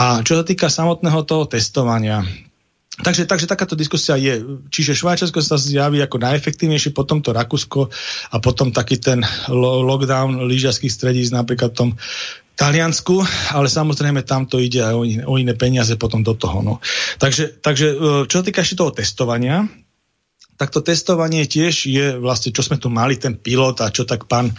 A 0.00 0.04
čo 0.24 0.40
sa 0.40 0.44
týka 0.44 0.72
samotného 0.72 1.20
toho 1.28 1.44
testovania, 1.44 2.24
Takže, 2.92 3.24
takže 3.24 3.48
takáto 3.48 3.72
diskusia 3.72 4.20
je. 4.20 4.44
Čiže 4.68 4.92
Švajčiarsko 4.92 5.40
sa 5.40 5.56
zjaví 5.56 6.04
ako 6.04 6.20
najefektívnejšie, 6.20 6.92
potom 6.92 7.24
to 7.24 7.32
Rakúsko 7.32 7.88
a 8.28 8.36
potom 8.36 8.68
taký 8.68 9.00
ten 9.00 9.24
lockdown 9.48 10.44
lyžiarských 10.44 10.92
stredíc 10.92 11.32
napríklad 11.32 11.72
v 11.72 11.78
tom 11.78 11.90
Taliansku, 12.52 13.24
ale 13.56 13.72
samozrejme 13.72 14.28
tam 14.28 14.44
to 14.44 14.60
ide 14.60 14.84
aj 14.84 14.92
o 14.92 15.02
iné, 15.08 15.24
o 15.24 15.40
iné 15.40 15.56
peniaze 15.56 15.96
potom 15.96 16.20
do 16.20 16.36
toho. 16.36 16.60
No. 16.60 16.84
Takže, 17.16 17.64
takže 17.64 17.86
e, 17.88 17.96
čo 18.28 18.34
sa 18.38 18.44
týka 18.44 18.60
ešte 18.60 18.76
toho 18.76 18.92
testovania, 18.92 19.64
tak 20.60 20.68
to 20.68 20.84
testovanie 20.84 21.48
tiež 21.48 21.88
je 21.88 22.20
vlastne, 22.20 22.52
čo 22.52 22.60
sme 22.60 22.76
tu 22.76 22.92
mali, 22.92 23.16
ten 23.16 23.40
pilot 23.40 23.82
a 23.82 23.88
čo 23.88 24.04
tak 24.04 24.28
pán 24.28 24.52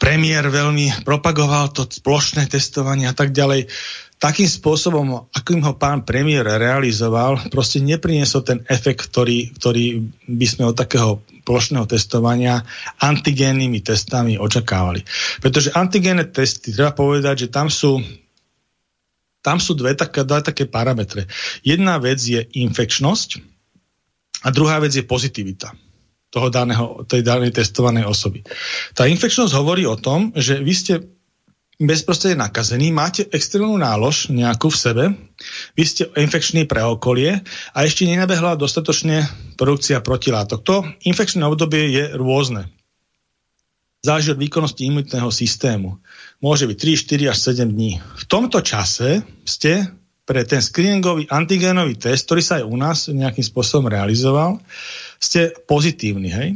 premiér 0.00 0.48
veľmi 0.48 1.04
propagoval, 1.04 1.76
to 1.76 1.84
splošné 1.84 2.48
testovanie 2.48 3.06
a 3.06 3.14
tak 3.14 3.36
ďalej 3.36 3.68
takým 4.16 4.48
spôsobom, 4.48 5.28
akým 5.32 5.60
ho 5.60 5.76
pán 5.76 6.02
premiér 6.08 6.48
realizoval, 6.56 7.36
proste 7.52 7.84
nepriniesol 7.84 8.42
ten 8.42 8.58
efekt, 8.66 9.12
ktorý, 9.12 9.52
ktorý 9.56 10.08
by 10.24 10.46
sme 10.48 10.64
od 10.72 10.76
takého 10.76 11.20
plošného 11.46 11.86
testovania 11.86 12.64
antigénnymi 12.98 13.84
testami 13.84 14.40
očakávali. 14.40 15.04
Pretože 15.38 15.76
antigénne 15.76 16.26
testy, 16.26 16.74
treba 16.74 16.96
povedať, 16.96 17.46
že 17.46 17.48
tam 17.52 17.70
sú 17.70 18.02
tam 19.46 19.62
sú 19.62 19.78
dve 19.78 19.94
také, 19.94 20.26
dve 20.26 20.42
také 20.42 20.66
parametre. 20.66 21.30
Jedna 21.62 22.02
vec 22.02 22.18
je 22.18 22.42
infekčnosť 22.42 23.38
a 24.42 24.50
druhá 24.50 24.82
vec 24.82 24.90
je 24.90 25.06
pozitivita 25.06 25.70
toho 26.34 26.50
daného, 26.50 27.06
tej 27.06 27.22
danej 27.22 27.54
testovanej 27.54 28.10
osoby. 28.10 28.42
Tá 28.90 29.06
infekčnosť 29.06 29.54
hovorí 29.54 29.86
o 29.86 29.94
tom, 29.94 30.34
že 30.34 30.58
vy 30.58 30.74
ste 30.74 30.94
bezprostredne 31.76 32.48
nakazený, 32.48 32.88
máte 32.88 33.28
extrémnu 33.28 33.76
nálož 33.76 34.32
nejakú 34.32 34.72
v 34.72 34.80
sebe, 34.80 35.04
vy 35.76 35.84
ste 35.84 36.08
infekčný 36.08 36.64
pre 36.64 36.80
okolie 36.80 37.44
a 37.76 37.78
ešte 37.84 38.08
nenabehla 38.08 38.56
dostatočne 38.56 39.28
produkcia 39.60 40.00
protilátok. 40.00 40.60
To 40.64 40.76
infekčné 41.04 41.44
obdobie 41.44 41.92
je 41.92 42.04
rôzne. 42.16 42.72
Záleží 44.00 44.32
od 44.32 44.40
výkonnosti 44.40 44.86
imunitného 44.86 45.28
systému. 45.28 46.00
Môže 46.40 46.64
byť 46.64 46.78
3, 46.78 47.28
4 47.28 47.32
až 47.32 47.38
7 47.52 47.74
dní. 47.74 47.98
V 48.00 48.24
tomto 48.24 48.62
čase 48.62 49.26
ste 49.44 49.90
pre 50.26 50.42
ten 50.42 50.58
screeningový 50.58 51.30
antigénový 51.30 51.94
test, 51.98 52.26
ktorý 52.26 52.42
sa 52.42 52.58
aj 52.58 52.64
u 52.66 52.76
nás 52.78 52.98
nejakým 53.06 53.46
spôsobom 53.46 53.86
realizoval, 53.86 54.58
ste 55.22 55.54
pozitívni. 55.70 56.30
Hej? 56.30 56.48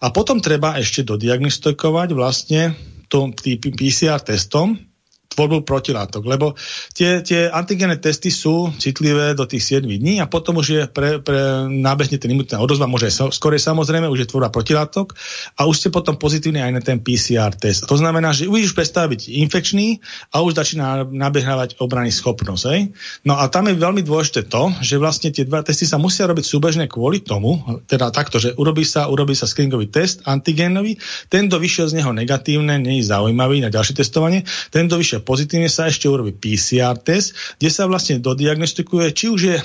A 0.00 0.12
potom 0.12 0.44
treba 0.44 0.76
ešte 0.76 1.04
dodiagnostikovať 1.06 2.08
vlastne 2.12 2.76
tom, 3.08 3.32
PCR 3.32 4.20
testom 4.20 4.93
tvorbu 5.34 5.66
protilátok, 5.66 6.22
lebo 6.24 6.54
tie, 6.94 7.20
tie 7.26 7.50
antigénne 7.50 7.98
testy 7.98 8.30
sú 8.30 8.70
citlivé 8.78 9.34
do 9.34 9.44
tých 9.44 9.82
7 9.82 9.84
dní 9.84 10.22
a 10.22 10.30
potom 10.30 10.62
už 10.62 10.66
je 10.70 10.82
pre, 10.86 11.18
pre 11.18 11.66
nábehne 11.66 12.16
ten 12.16 12.30
imunitná 12.30 12.62
odozva, 12.62 12.86
môže 12.86 13.10
aj 13.10 13.34
skore 13.34 13.58
samozrejme, 13.58 14.06
už 14.06 14.24
je 14.24 14.30
tvorba 14.30 14.54
protilátok 14.54 15.18
a 15.58 15.66
už 15.66 15.74
ste 15.74 15.88
potom 15.90 16.14
pozitívni 16.14 16.62
aj 16.62 16.72
na 16.72 16.80
ten 16.80 17.02
PCR 17.02 17.50
test. 17.52 17.90
To 17.90 17.98
znamená, 17.98 18.30
že 18.30 18.46
už 18.46 18.72
prestávať 18.72 19.10
byť 19.10 19.22
infekčný 19.44 19.98
a 20.30 20.40
už 20.46 20.54
začína 20.54 21.08
nabehnávať 21.08 21.80
obrany 21.82 22.14
schopnosť. 22.14 22.64
Hej? 22.70 22.94
No 23.26 23.40
a 23.40 23.50
tam 23.50 23.66
je 23.68 23.76
veľmi 23.76 24.04
dôležité 24.06 24.46
to, 24.46 24.70
že 24.80 25.00
vlastne 25.00 25.34
tie 25.34 25.48
dva 25.48 25.64
testy 25.66 25.88
sa 25.88 25.98
musia 25.98 26.28
robiť 26.30 26.44
súbežne 26.44 26.84
kvôli 26.86 27.24
tomu, 27.24 27.58
teda 27.90 28.12
takto, 28.14 28.38
že 28.38 28.54
urobí 28.54 28.86
sa, 28.86 29.10
urobí 29.10 29.32
sa 29.34 29.48
screeningový 29.48 29.90
test 29.90 30.22
antigénový, 30.28 31.00
ten, 31.32 31.48
kto 31.48 31.56
vyšiel 31.58 31.86
z 31.90 31.98
neho 32.00 32.12
negatívne, 32.12 32.76
nie 32.78 33.00
je 33.00 33.10
zaujímavý 33.10 33.64
na 33.64 33.72
ďalšie 33.72 33.98
testovanie, 33.98 34.44
ten, 34.70 34.86
kto 34.86 35.00
vyšiel 35.00 35.20
pozitívne 35.24 35.72
sa 35.72 35.88
ešte 35.88 36.06
urobí 36.06 36.36
PCR 36.36 36.94
test, 37.00 37.56
kde 37.56 37.72
sa 37.72 37.88
vlastne 37.88 38.20
dodiagnostikuje, 38.20 39.16
či 39.16 39.26
už 39.32 39.40
je 39.40 39.58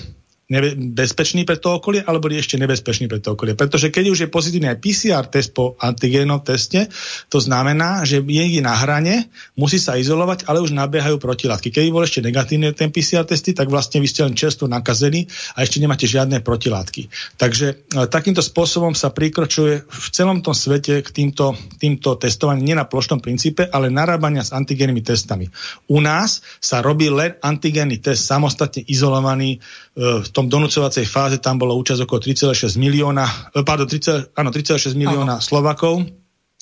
bezpečný 0.49 1.45
pre 1.45 1.61
to 1.61 1.77
okolie, 1.77 2.01
alebo 2.01 2.25
je 2.25 2.41
ešte 2.41 2.57
nebezpečný 2.57 3.05
pre 3.05 3.21
to 3.21 3.37
okolie. 3.37 3.53
Pretože 3.53 3.93
keď 3.93 4.05
už 4.09 4.19
je 4.25 4.33
pozitívny 4.33 4.73
aj 4.73 4.81
PCR 4.81 5.25
test 5.29 5.53
po 5.53 5.77
antigénom 5.77 6.41
teste, 6.41 6.89
to 7.29 7.37
znamená, 7.37 8.01
že 8.01 8.25
je 8.25 8.57
na 8.57 8.73
hrane, 8.73 9.29
musí 9.53 9.77
sa 9.77 9.93
izolovať, 9.93 10.49
ale 10.49 10.65
už 10.65 10.73
nabiehajú 10.73 11.21
protilátky. 11.21 11.69
Keď 11.69 11.93
bol 11.93 12.01
ešte 12.01 12.25
negatívny 12.25 12.73
ten 12.73 12.89
PCR 12.89 13.29
testy, 13.29 13.53
tak 13.53 13.69
vlastne 13.69 14.01
vy 14.01 14.09
ste 14.09 14.25
len 14.25 14.33
čerstvo 14.33 14.65
nakazení 14.65 15.29
a 15.53 15.61
ešte 15.61 15.77
nemáte 15.77 16.09
žiadne 16.09 16.41
protilátky. 16.41 17.13
Takže 17.37 17.67
e, 17.69 18.09
takýmto 18.09 18.41
spôsobom 18.41 18.97
sa 18.97 19.13
prikročuje 19.13 19.85
v 19.85 20.07
celom 20.09 20.41
tom 20.41 20.57
svete 20.57 21.05
k 21.05 21.09
týmto, 21.13 21.53
týmto 21.77 22.17
testovaním, 22.17 22.73
nie 22.73 22.75
na 22.75 22.89
plošnom 22.89 23.21
princípe, 23.21 23.69
ale 23.69 23.93
narábania 23.93 24.41
s 24.41 24.49
antigénnymi 24.49 25.05
testami. 25.05 25.45
U 25.93 26.01
nás 26.01 26.41
sa 26.57 26.81
robí 26.81 27.13
len 27.13 27.37
antigénny 27.37 28.01
test 28.01 28.25
samostatne 28.25 28.81
izolovaný 28.89 29.61
e, 29.93 30.25
v 30.25 30.27
tom 30.39 30.47
donúcovacej 30.47 31.03
fáze 31.03 31.43
tam 31.43 31.59
bolo 31.59 31.75
účasť 31.75 32.07
okolo 32.07 32.23
3,6 32.23 32.79
milióna, 32.79 33.51
e, 33.51 33.59
pardon, 33.67 33.83
3, 33.91 34.31
áno, 34.39 34.55
3,6 34.55 34.95
milióna 34.95 35.43
Slovakov, 35.43 36.07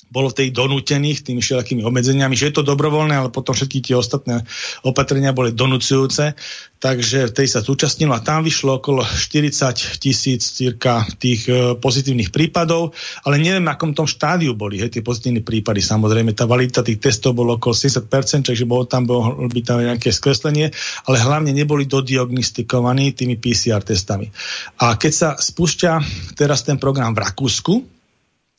bolo 0.07 0.31
v 0.31 0.43
tej 0.43 0.47
donútených 0.55 1.27
tými 1.27 1.43
všelakými 1.43 1.84
obmedzeniami, 1.84 2.31
že 2.34 2.49
je 2.49 2.55
to 2.55 2.63
dobrovoľné, 2.63 3.13
ale 3.19 3.29
potom 3.29 3.51
všetky 3.51 3.84
tie 3.84 3.95
ostatné 3.99 4.47
opatrenia 4.88 5.35
boli 5.35 5.51
donúcujúce, 5.51 6.31
takže 6.79 7.27
v 7.27 7.35
tej 7.35 7.47
sa 7.51 7.59
zúčastnilo 7.59 8.15
a 8.15 8.23
tam 8.23 8.45
vyšlo 8.45 8.79
okolo 8.79 9.03
40 9.03 9.99
tisíc 9.99 10.47
cirka 10.55 11.03
tých 11.19 11.49
e, 11.49 11.75
pozitívnych 11.75 12.31
prípadov, 12.31 12.95
ale 13.27 13.41
neviem, 13.41 13.65
akom 13.67 13.91
tom 13.91 14.07
štádiu 14.07 14.55
boli 14.55 14.79
hej, 14.79 14.93
tie 14.93 15.03
pozitívne 15.03 15.43
prípady. 15.43 15.84
Samozrejme, 15.84 16.31
tá 16.31 16.47
validita 16.47 16.85
tých 16.85 17.03
testov 17.03 17.35
bolo 17.35 17.59
okolo 17.59 17.75
70%, 17.75 18.47
takže 18.47 18.63
bolo 18.63 18.88
tam, 18.88 19.09
bolo 19.09 19.35
by 19.49 19.59
tam 19.65 19.84
nejaké 19.84 20.13
skreslenie, 20.13 20.71
ale 21.09 21.17
hlavne 21.19 21.51
neboli 21.51 21.89
dodiagnostikovaní 21.89 23.11
tými 23.11 23.35
PCR 23.35 23.84
testami. 23.84 24.29
A 24.79 24.95
keď 24.95 25.11
sa 25.11 25.29
spúšťa 25.35 25.91
teraz 26.38 26.63
ten 26.63 26.79
program 26.79 27.11
v 27.11 27.25
Rakúsku, 27.25 27.97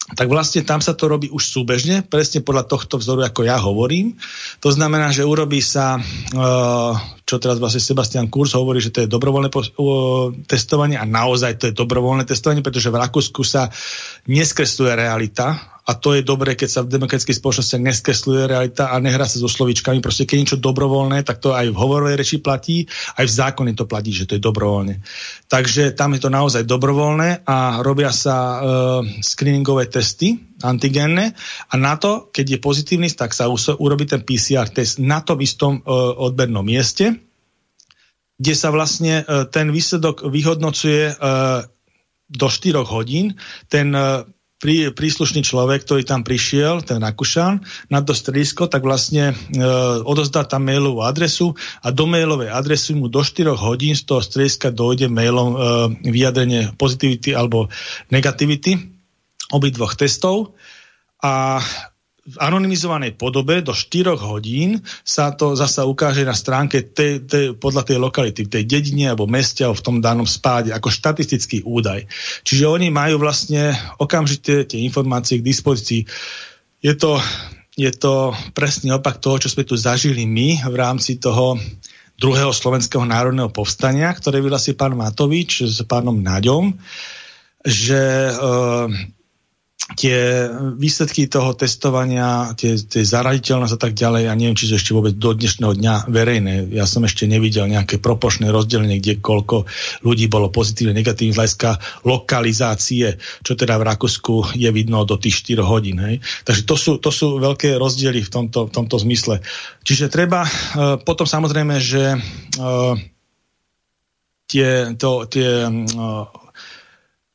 tak 0.08 0.32
vlastne 0.32 0.64
tam 0.64 0.80
sa 0.80 0.96
to 0.96 1.04
robí 1.04 1.28
už 1.28 1.44
súbežne, 1.44 2.00
presne 2.00 2.40
podľa 2.40 2.64
tohto 2.64 2.96
vzoru, 2.96 3.28
ako 3.28 3.44
ja 3.44 3.60
hovorím. 3.60 4.16
To 4.64 4.72
znamená, 4.72 5.12
že 5.12 5.28
urobí 5.28 5.60
sa, 5.60 6.00
eh, 6.00 6.92
čo 7.28 7.36
teraz 7.36 7.60
vlastne 7.60 7.84
Sebastian 7.84 8.32
Kurz 8.32 8.56
hovorí, 8.56 8.80
že 8.80 8.88
to 8.88 9.04
je 9.04 9.12
dobrovoľné 9.12 9.52
testovanie 10.48 10.96
a 10.96 11.04
naozaj 11.04 11.60
to 11.60 11.64
je 11.68 11.76
dobrovoľné 11.76 12.24
testovanie, 12.24 12.64
pretože 12.64 12.88
v 12.88 13.00
Rakúsku 13.04 13.44
sa 13.44 13.68
neskresluje 14.24 14.96
realita 14.96 15.77
a 15.88 15.96
to 15.96 16.12
je 16.12 16.20
dobré, 16.20 16.52
keď 16.52 16.68
sa 16.68 16.80
v 16.84 16.92
demokratických 16.92 17.40
spoločnostiach 17.40 17.80
neskresluje 17.80 18.44
realita 18.44 18.92
a 18.92 19.00
nehrá 19.00 19.24
sa 19.24 19.40
so 19.40 19.48
slovíčkami. 19.48 20.04
Proste 20.04 20.28
keď 20.28 20.34
je 20.36 20.42
niečo 20.44 20.60
dobrovoľné, 20.60 21.24
tak 21.24 21.40
to 21.40 21.56
aj 21.56 21.72
v 21.72 21.80
hovorovej 21.80 22.20
reči 22.20 22.44
platí, 22.44 22.84
aj 23.16 23.24
v 23.24 23.32
zákone 23.32 23.72
to 23.72 23.88
platí, 23.88 24.12
že 24.12 24.28
to 24.28 24.36
je 24.36 24.44
dobrovoľné. 24.44 25.00
Takže 25.48 25.96
tam 25.96 26.12
je 26.12 26.20
to 26.20 26.28
naozaj 26.28 26.68
dobrovoľné 26.68 27.48
a 27.48 27.80
robia 27.80 28.12
sa 28.12 28.36
e, 28.36 28.58
screeningové 29.24 29.88
testy 29.88 30.36
antigénne 30.60 31.32
a 31.72 31.74
na 31.80 31.96
to, 31.96 32.28
keď 32.36 32.58
je 32.58 32.58
pozitívny, 32.60 33.08
tak 33.08 33.32
sa 33.32 33.48
urobí 33.48 34.04
ten 34.04 34.20
PCR 34.20 34.68
test 34.68 35.00
na 35.00 35.24
tom 35.24 35.40
istom 35.40 35.80
e, 35.80 35.82
odbernom 36.20 36.68
mieste, 36.68 37.16
kde 38.36 38.54
sa 38.54 38.68
vlastne 38.68 39.24
e, 39.24 39.48
ten 39.48 39.72
výsledok 39.72 40.28
vyhodnocuje 40.28 41.02
e, 41.10 41.14
do 42.28 42.46
4 42.46 42.84
hodín. 42.84 43.34
Ten 43.72 43.96
e, 43.96 44.28
prí, 44.58 44.90
príslušný 44.90 45.46
človek, 45.46 45.86
ktorý 45.86 46.02
tam 46.02 46.26
prišiel, 46.26 46.82
ten 46.82 46.98
Rakúšan, 46.98 47.62
na 47.88 48.02
to 48.02 48.12
stredisko, 48.12 48.66
tak 48.66 48.82
vlastne 48.82 49.32
e, 49.32 49.34
odozdá 50.02 50.42
tam 50.44 50.66
mailovú 50.66 51.06
adresu 51.06 51.54
a 51.82 51.94
do 51.94 52.10
mailovej 52.10 52.50
adresy 52.50 52.98
mu 52.98 53.06
do 53.06 53.22
4 53.22 53.54
hodín 53.54 53.94
z 53.94 54.02
toho 54.04 54.20
strediska 54.20 54.74
dojde 54.74 55.06
mailom 55.06 55.48
e, 55.54 55.58
vyjadrenie 56.10 56.74
pozitivity 56.74 57.32
alebo 57.32 57.70
negativity 58.10 58.76
obidvoch 59.54 59.96
testov. 59.96 60.58
A 61.18 61.58
v 62.28 62.36
anonymizovanej 62.36 63.16
podobe 63.16 63.64
do 63.64 63.72
4 63.72 64.20
hodín 64.20 64.84
sa 65.00 65.32
to 65.32 65.56
zasa 65.56 65.88
ukáže 65.88 66.28
na 66.28 66.36
stránke 66.36 66.92
tej, 66.92 67.24
tej, 67.24 67.44
podľa 67.56 67.88
tej 67.88 67.96
lokality, 67.96 68.44
v 68.44 68.52
tej 68.52 68.64
dedine 68.68 69.08
alebo 69.08 69.24
meste 69.24 69.64
alebo 69.64 69.80
v 69.80 69.86
tom 69.88 69.96
danom 70.04 70.28
spáde 70.28 70.68
ako 70.76 70.92
štatistický 70.92 71.64
údaj. 71.64 72.04
Čiže 72.44 72.68
oni 72.68 72.92
majú 72.92 73.16
vlastne 73.16 73.72
okamžite 73.96 74.68
tie 74.68 74.84
informácie 74.84 75.40
k 75.40 75.48
dispozícii. 75.48 76.04
Je 76.84 76.92
to, 76.92 77.16
je 77.80 77.88
to 77.96 78.36
presný 78.52 78.92
opak 78.92 79.24
toho, 79.24 79.40
čo 79.40 79.48
sme 79.48 79.64
tu 79.64 79.80
zažili 79.80 80.28
my 80.28 80.68
v 80.68 80.76
rámci 80.76 81.16
toho 81.16 81.56
druhého 82.18 82.52
slovenského 82.52 83.08
národného 83.08 83.48
povstania, 83.48 84.12
ktoré 84.12 84.44
vyhlasil 84.44 84.76
pán 84.76 84.98
Matovič 84.98 85.64
s 85.64 85.80
pánom 85.86 86.18
Naďom, 86.18 86.76
že 87.62 88.02
e, 88.28 88.32
tie 89.96 90.50
výsledky 90.76 91.30
toho 91.32 91.56
testovania, 91.56 92.52
tie, 92.58 92.76
tie 92.76 93.02
zaraditeľnosť 93.06 93.74
a 93.78 93.80
tak 93.80 93.96
ďalej, 93.96 94.28
ja 94.28 94.34
neviem, 94.36 94.58
či 94.58 94.68
sú 94.68 94.76
ešte 94.76 94.92
vôbec 94.92 95.16
do 95.16 95.32
dnešného 95.32 95.72
dňa 95.80 95.94
verejné. 96.12 96.68
Ja 96.76 96.84
som 96.84 97.08
ešte 97.08 97.24
nevidel 97.24 97.70
nejaké 97.72 97.96
propočné 97.96 98.52
rozdelenie, 98.52 99.00
kde 99.00 99.22
koľko 99.22 99.64
ľudí 100.04 100.28
bolo 100.28 100.52
pozitívne, 100.52 100.92
negatívne 100.92 101.32
z 101.32 101.40
hľadiska 101.40 101.70
lokalizácie, 102.04 103.16
čo 103.40 103.52
teda 103.56 103.80
v 103.80 103.86
Rakúsku 103.88 104.52
je 104.58 104.68
vidno 104.68 105.08
do 105.08 105.16
tých 105.16 105.46
4 105.46 105.64
hodín. 105.64 105.96
Hej. 106.04 106.20
Takže 106.44 106.62
to 106.68 106.74
sú, 106.76 106.92
to 107.00 107.08
sú 107.08 107.40
veľké 107.40 107.80
rozdiely 107.80 108.20
v 108.20 108.30
tomto, 108.30 108.68
v 108.68 108.74
tomto 108.74 109.00
zmysle. 109.00 109.40
Čiže 109.86 110.12
treba 110.12 110.44
uh, 110.44 111.00
potom 111.00 111.24
samozrejme, 111.24 111.80
že 111.80 112.12
uh, 112.60 112.92
tie, 114.44 114.92
to, 115.00 115.24
tie 115.32 115.64
uh, 115.64 116.47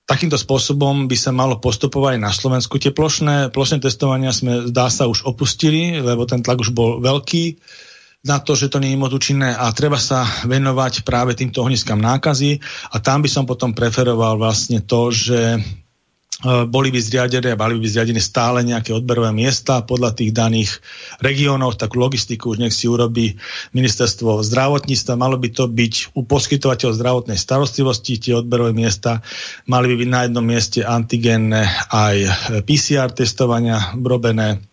takýmto 0.04 0.36
spôsobom 0.36 1.08
by 1.08 1.16
sa 1.16 1.32
malo 1.32 1.58
postupovať 1.64 2.20
aj 2.20 2.22
na 2.22 2.32
Slovensku. 2.32 2.76
Tie 2.76 2.92
plošné, 2.92 3.56
plošné 3.56 3.80
testovania 3.80 4.36
sme, 4.36 4.68
zdá 4.68 4.92
sa, 4.92 5.08
už 5.08 5.24
opustili, 5.24 5.96
lebo 6.00 6.28
ten 6.28 6.44
tlak 6.44 6.60
už 6.60 6.76
bol 6.76 7.00
veľký 7.00 7.60
na 8.24 8.40
to, 8.40 8.56
že 8.56 8.72
to 8.72 8.80
nie 8.80 8.96
je 8.96 9.00
moc 9.00 9.12
účinné 9.12 9.52
a 9.52 9.68
treba 9.76 10.00
sa 10.00 10.24
venovať 10.48 11.04
práve 11.04 11.36
týmto 11.36 11.60
ohniskám 11.60 12.00
nákazy 12.00 12.64
a 12.92 12.96
tam 13.04 13.20
by 13.20 13.28
som 13.28 13.44
potom 13.44 13.76
preferoval 13.76 14.40
vlastne 14.40 14.80
to, 14.80 15.12
že 15.12 15.60
boli 16.44 16.91
by 16.91 16.99
zriadené 16.99 17.56
a 17.56 17.60
mali 17.60 17.80
by 17.80 17.88
zriadené 17.88 18.20
stále 18.20 18.60
nejaké 18.68 18.91
odberové 18.91 19.32
miesta 19.32 19.80
podľa 19.84 20.11
tých 20.15 20.36
daných 20.36 20.72
regiónov, 21.24 21.80
takú 21.80 22.03
logistiku 22.03 22.52
už 22.52 22.60
nech 22.60 22.76
si 22.76 22.91
urobí 22.91 23.40
ministerstvo 23.72 24.44
zdravotníctva, 24.44 25.15
malo 25.15 25.40
by 25.40 25.49
to 25.56 25.72
byť 25.72 26.15
u 26.20 26.22
poskytovateľov 26.28 26.99
zdravotnej 26.99 27.40
starostlivosti, 27.40 28.20
tie 28.20 28.34
odberové 28.36 28.76
miesta, 28.76 29.24
mali 29.72 29.95
by 29.95 29.95
byť 30.03 30.10
na 30.11 30.22
jednom 30.28 30.45
mieste 30.45 30.80
antigénne 30.84 31.64
aj 31.90 32.15
PCR 32.68 33.10
testovania 33.15 33.95
robené 33.95 34.73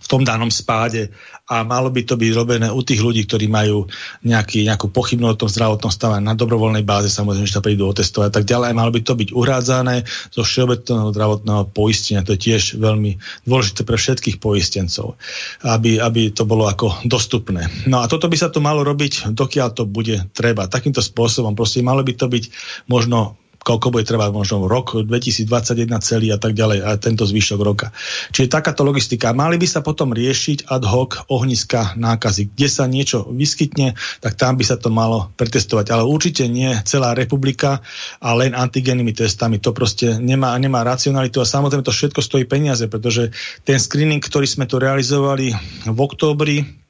v 0.00 0.06
tom 0.08 0.24
danom 0.24 0.48
spáde 0.48 1.12
a 1.50 1.66
malo 1.66 1.90
by 1.90 2.06
to 2.06 2.14
byť 2.14 2.30
robené 2.32 2.70
u 2.70 2.80
tých 2.80 3.02
ľudí, 3.02 3.26
ktorí 3.26 3.50
majú 3.50 3.84
nejaký, 4.22 4.64
nejakú 4.64 4.88
pochybnosť 4.94 5.34
o 5.34 5.40
tom 5.44 5.50
zdravotnom 5.50 5.92
stave 5.92 6.16
na 6.22 6.38
dobrovoľnej 6.38 6.86
báze, 6.86 7.10
samozrejme, 7.10 7.44
že 7.44 7.56
sa 7.58 7.64
prídu 7.64 7.90
otestovať 7.90 8.28
a 8.30 8.34
tak 8.38 8.44
ďalej. 8.46 8.70
Malo 8.72 8.94
by 8.94 9.00
to 9.02 9.18
byť 9.18 9.28
uhrádzané 9.34 10.06
zo 10.30 10.42
všeobecného 10.46 11.10
zdravotného 11.10 11.62
poistenia. 11.74 12.22
To 12.22 12.38
je 12.38 12.40
tiež 12.40 12.78
veľmi 12.78 13.18
dôležité 13.44 13.82
pre 13.82 13.98
všetkých 13.98 14.38
poistencov, 14.38 15.18
aby, 15.66 15.98
aby 15.98 16.30
to 16.30 16.46
bolo 16.46 16.70
ako 16.70 17.02
dostupné. 17.02 17.66
No 17.90 18.00
a 18.00 18.06
toto 18.06 18.30
by 18.30 18.38
sa 18.38 18.48
to 18.48 18.62
malo 18.62 18.86
robiť, 18.86 19.34
dokiaľ 19.34 19.68
to 19.74 19.90
bude 19.90 20.30
treba. 20.30 20.70
Takýmto 20.70 21.02
spôsobom 21.02 21.58
proste 21.58 21.82
malo 21.82 22.06
by 22.06 22.14
to 22.14 22.30
byť 22.30 22.44
možno 22.86 23.34
koľko 23.60 23.92
bude 23.92 24.08
trvať 24.08 24.30
možno 24.32 24.64
rok 24.64 24.96
2021 25.04 25.88
celý 26.00 26.32
a 26.32 26.38
tak 26.40 26.56
ďalej 26.56 26.78
a 26.80 26.96
tento 26.96 27.28
zvyšok 27.28 27.60
roka. 27.60 27.92
Čiže 28.32 28.48
takáto 28.48 28.82
logistika. 28.82 29.36
Mali 29.36 29.60
by 29.60 29.68
sa 29.68 29.80
potom 29.84 30.16
riešiť 30.16 30.66
ad 30.66 30.84
hoc 30.88 31.28
ohniska 31.28 31.94
nákazy. 32.00 32.56
Kde 32.56 32.68
sa 32.72 32.84
niečo 32.88 33.28
vyskytne, 33.28 33.94
tak 34.24 34.40
tam 34.40 34.56
by 34.56 34.64
sa 34.64 34.80
to 34.80 34.88
malo 34.88 35.28
pretestovať. 35.36 35.92
Ale 35.92 36.08
určite 36.08 36.48
nie 36.48 36.72
celá 36.88 37.12
republika 37.12 37.84
a 38.18 38.32
len 38.32 38.56
antigennými 38.56 39.12
testami. 39.12 39.60
To 39.60 39.76
proste 39.76 40.16
nemá, 40.16 40.56
nemá 40.56 40.80
racionalitu 40.80 41.44
a 41.44 41.48
samozrejme 41.48 41.84
to 41.84 41.92
všetko 41.92 42.20
stojí 42.24 42.48
peniaze, 42.48 42.88
pretože 42.88 43.30
ten 43.62 43.76
screening, 43.76 44.24
ktorý 44.24 44.48
sme 44.48 44.64
tu 44.64 44.80
realizovali 44.80 45.52
v 45.84 45.98
októbri, 46.00 46.80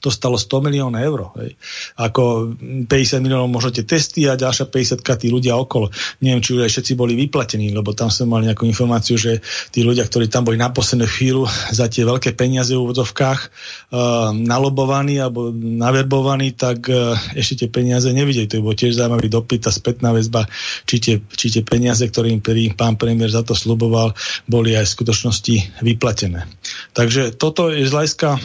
to 0.00 0.08
stalo 0.08 0.40
100 0.40 0.66
milión 0.66 0.92
eur. 0.96 1.30
Hej. 1.36 1.56
Ako 2.00 2.56
50 2.88 3.24
miliónov 3.24 3.52
môžete 3.52 3.84
testy 3.84 4.24
a 4.26 4.34
ďalšia 4.34 4.72
50 4.72 5.04
tí 5.04 5.28
ľudia 5.28 5.54
okolo. 5.60 5.92
Neviem, 6.24 6.40
či 6.40 6.56
už 6.56 6.64
aj 6.64 6.70
všetci 6.72 6.92
boli 6.96 7.12
vyplatení, 7.14 7.70
lebo 7.70 7.92
tam 7.92 8.08
sme 8.08 8.32
mali 8.32 8.48
nejakú 8.48 8.64
informáciu, 8.64 9.20
že 9.20 9.44
tí 9.70 9.84
ľudia, 9.84 10.08
ktorí 10.08 10.32
tam 10.32 10.48
boli 10.48 10.56
na 10.56 10.72
poslednú 10.72 11.04
chvíľu 11.04 11.44
za 11.78 11.86
tie 11.86 12.02
veľké 12.08 12.32
peniaze 12.34 12.72
v 12.72 12.82
úvodzovkách 12.82 13.40
uh, 13.40 14.32
nalobovaní 14.32 15.20
alebo 15.20 15.52
naverbovaní, 15.54 16.56
tak 16.56 16.88
uh, 16.88 17.14
ešte 17.36 17.64
tie 17.64 17.68
peniaze 17.68 18.08
nevideli. 18.10 18.48
To 18.50 18.64
bolo 18.64 18.74
tiež 18.74 18.96
zaujímavý 18.96 19.28
dopyt 19.28 19.68
a 19.68 19.72
spätná 19.72 20.16
väzba, 20.16 20.48
či 20.88 20.96
tie, 20.98 21.14
či 21.28 21.52
tie 21.52 21.62
peniaze, 21.62 22.02
ktorým 22.02 22.40
ktorý 22.40 22.72
pán 22.74 22.96
premiér 22.96 23.28
za 23.28 23.44
to 23.44 23.52
sluboval, 23.52 24.16
boli 24.48 24.72
aj 24.74 24.88
v 24.88 24.94
skutočnosti 24.96 25.54
vyplatené. 25.84 26.48
Takže 26.96 27.36
toto 27.36 27.68
je 27.68 27.84
z 27.84 27.92
hľadiska 27.92 28.40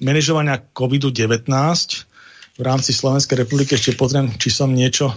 manažovania 0.00 0.62
COVID-19 0.72 1.46
v 2.54 2.62
rámci 2.62 2.90
Slovenskej 2.94 3.46
republiky. 3.46 3.74
Ešte 3.74 3.98
pozriem, 3.98 4.30
či 4.38 4.48
som 4.50 4.70
niečo 4.70 5.10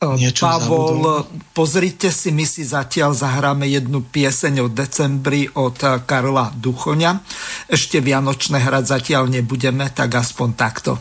Niečo 0.00 0.48
Pavol, 0.48 0.96
zabudol. 0.96 1.28
pozrite 1.52 2.08
si, 2.08 2.32
my 2.32 2.48
si 2.48 2.64
zatiaľ 2.64 3.12
zahráme 3.12 3.68
jednu 3.68 4.00
pieseň 4.00 4.64
o 4.64 4.66
decembri 4.72 5.44
od 5.52 5.76
Karola 6.08 6.56
Duchoňa. 6.56 7.20
Ešte 7.68 8.00
Vianočné 8.00 8.64
hrať 8.64 8.96
zatiaľ 8.96 9.28
nebudeme, 9.28 9.92
tak 9.92 10.16
aspoň 10.16 10.48
takto. 10.56 10.96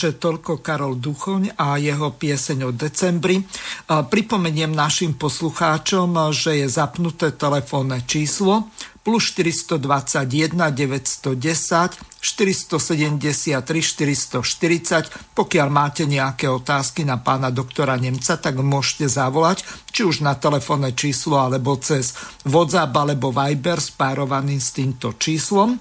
Takže 0.00 0.16
toľko 0.16 0.64
Karol 0.64 0.96
Duchoň 0.96 1.60
a 1.60 1.76
jeho 1.76 2.16
pieseň 2.16 2.64
o 2.64 2.72
decembri. 2.72 3.44
Pripomeniem 3.84 4.72
našim 4.72 5.12
poslucháčom, 5.12 6.16
že 6.32 6.64
je 6.64 6.72
zapnuté 6.72 7.36
telefónne 7.36 8.00
číslo 8.08 8.72
plus 9.04 9.28
421 9.36 10.56
910 10.56 11.36
473 11.36 13.60
440. 13.60 15.36
Pokiaľ 15.36 15.68
máte 15.68 16.08
nejaké 16.08 16.48
otázky 16.48 17.04
na 17.04 17.20
pána 17.20 17.52
doktora 17.52 18.00
Nemca, 18.00 18.40
tak 18.40 18.56
môžete 18.56 19.04
zavolať, 19.04 19.68
či 19.92 20.08
už 20.08 20.24
na 20.24 20.32
telefónne 20.32 20.96
číslo, 20.96 21.44
alebo 21.44 21.76
cez 21.76 22.16
WhatsApp 22.48 22.96
alebo 22.96 23.36
Viber 23.36 23.84
spárovaný 23.84 24.64
s 24.64 24.72
týmto 24.72 25.20
číslom. 25.20 25.76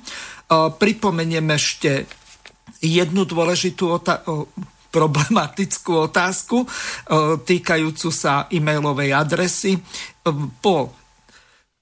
Pripomeniem 0.51 1.55
ešte 1.55 2.18
jednu 2.81 3.27
dôležitú 3.27 3.85
otá- 3.91 4.23
problematickú 4.89 6.09
otázku 6.09 6.65
týkajúcu 7.45 8.09
sa 8.09 8.49
e-mailovej 8.49 9.13
adresy. 9.13 9.77
Po 10.61 10.89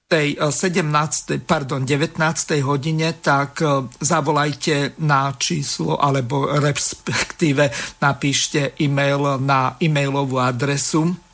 tej 0.08 0.40
17. 0.40 1.40
pardon, 1.44 1.84
19. 1.84 2.20
hodine, 2.64 3.16
tak 3.20 3.60
zavolajte 4.00 4.96
na 5.04 5.36
číslo 5.36 6.00
alebo 6.00 6.48
respektíve 6.48 7.68
napíšte 8.00 8.76
e-mail 8.80 9.40
na 9.40 9.76
e-mailovú 9.80 10.40
adresu 10.40 11.27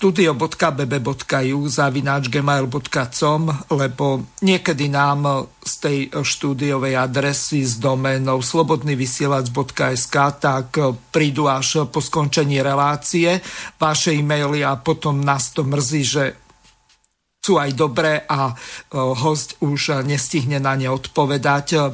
studio.bb.ju 0.00 1.60
zavináč 1.68 2.32
gmail.com, 2.32 3.42
lebo 3.68 4.24
niekedy 4.40 4.88
nám 4.88 5.52
z 5.60 5.72
tej 5.76 5.98
štúdiovej 6.24 6.96
adresy 6.96 7.60
s 7.68 7.76
doménou 7.76 8.40
slobodnyvysielac.sk 8.40 10.16
tak 10.40 10.72
prídu 11.12 11.52
až 11.52 11.84
po 11.92 12.00
skončení 12.00 12.64
relácie 12.64 13.44
vaše 13.76 14.16
e-maily 14.16 14.64
a 14.64 14.80
potom 14.80 15.20
nás 15.20 15.52
to 15.52 15.68
mrzí, 15.68 16.02
že 16.08 16.24
sú 17.44 17.60
aj 17.60 17.76
dobré 17.76 18.24
a 18.24 18.56
host 18.96 19.60
už 19.60 20.00
nestihne 20.08 20.64
na 20.64 20.80
ne 20.80 20.88
odpovedať 20.88 21.92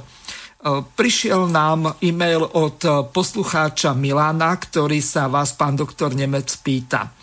prišiel 0.94 1.46
nám 1.46 1.98
e-mail 2.02 2.42
od 2.42 3.10
poslucháča 3.10 3.94
Milana, 3.94 4.54
ktorý 4.58 4.98
sa 4.98 5.30
vás, 5.30 5.54
pán 5.54 5.78
doktor 5.78 6.14
Nemec, 6.14 6.50
pýta. 6.62 7.14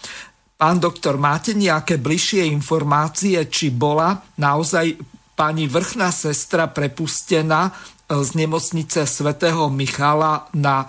Pán 0.64 0.80
doktor, 0.80 1.20
máte 1.20 1.52
nejaké 1.52 2.00
bližšie 2.00 2.48
informácie, 2.48 3.36
či 3.52 3.68
bola 3.68 4.16
naozaj 4.40 4.96
pani 5.36 5.68
vrchná 5.68 6.08
sestra 6.08 6.72
prepustená 6.72 7.68
z 8.08 8.30
nemocnice 8.32 9.04
svätého 9.04 9.68
Michala 9.68 10.48
na, 10.56 10.88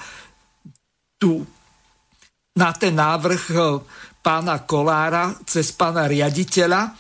tú, 1.19 1.43
na 2.55 2.71
ten 2.71 2.95
návrh 2.95 3.51
pána 4.23 4.63
Kolára 4.63 5.35
cez 5.43 5.75
pána 5.75 6.07
riaditeľa, 6.07 6.81
e, 6.87 6.91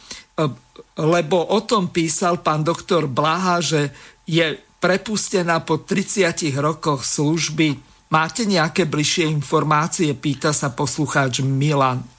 lebo 0.98 1.54
o 1.54 1.62
tom 1.62 1.94
písal 1.94 2.42
pán 2.42 2.66
doktor 2.66 3.06
Blaha, 3.06 3.62
že 3.62 3.94
je 4.26 4.50
prepustená 4.82 5.62
po 5.62 5.78
30 5.86 6.50
rokoch 6.58 7.06
služby. 7.06 7.78
Máte 8.10 8.42
nejaké 8.50 8.90
bližšie 8.90 9.30
informácie? 9.30 10.10
Pýta 10.18 10.50
sa 10.50 10.74
poslucháč 10.74 11.38
Milan. 11.38 12.13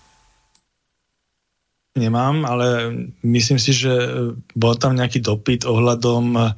Nemám, 1.96 2.44
ale 2.44 2.92
myslím 3.24 3.56
si, 3.56 3.72
že 3.72 3.96
bol 4.52 4.76
tam 4.76 5.00
nejaký 5.00 5.24
dopyt 5.24 5.64
ohľadom 5.64 6.54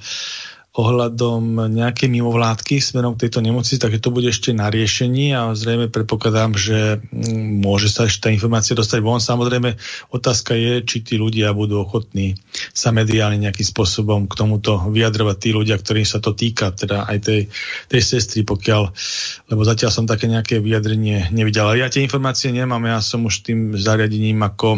ohľadom 0.78 1.74
nejakej 1.74 2.06
mimovládky 2.06 2.78
smerom 2.78 3.18
k 3.18 3.26
tejto 3.26 3.42
nemocnici, 3.42 3.82
takže 3.82 3.98
to 3.98 4.14
bude 4.14 4.30
ešte 4.30 4.54
na 4.54 4.70
riešení 4.70 5.34
a 5.34 5.58
zrejme 5.58 5.90
predpokladám, 5.90 6.54
že 6.54 7.02
mm, 7.02 7.66
môže 7.66 7.90
sa 7.90 8.06
ešte 8.06 8.30
tá 8.30 8.30
informácia 8.30 8.78
dostať 8.78 9.02
von. 9.02 9.18
Samozrejme, 9.18 9.74
otázka 10.14 10.54
je, 10.54 10.86
či 10.86 11.02
tí 11.02 11.18
ľudia 11.18 11.50
budú 11.58 11.82
ochotní 11.82 12.38
sa 12.78 12.94
mediálne 12.94 13.42
nejakým 13.42 13.66
spôsobom 13.66 14.30
k 14.30 14.38
tomuto 14.38 14.78
vyjadrovať 14.94 15.38
tí 15.42 15.50
ľudia, 15.50 15.82
ktorým 15.82 16.06
sa 16.06 16.22
to 16.22 16.38
týka, 16.38 16.70
teda 16.70 17.10
aj 17.10 17.26
tej, 17.26 17.42
tej 17.90 18.02
sestry, 18.06 18.46
pokiaľ, 18.46 18.94
lebo 19.50 19.62
zatiaľ 19.66 19.90
som 19.90 20.06
také 20.06 20.30
nejaké 20.30 20.62
vyjadrenie 20.62 21.34
nevidel. 21.34 21.74
Ale 21.74 21.82
ja 21.82 21.90
tie 21.90 22.06
informácie 22.06 22.54
nemám, 22.54 22.86
ja 22.86 23.02
som 23.02 23.26
už 23.26 23.42
tým 23.50 23.74
zariadením 23.74 24.46
ako 24.46 24.78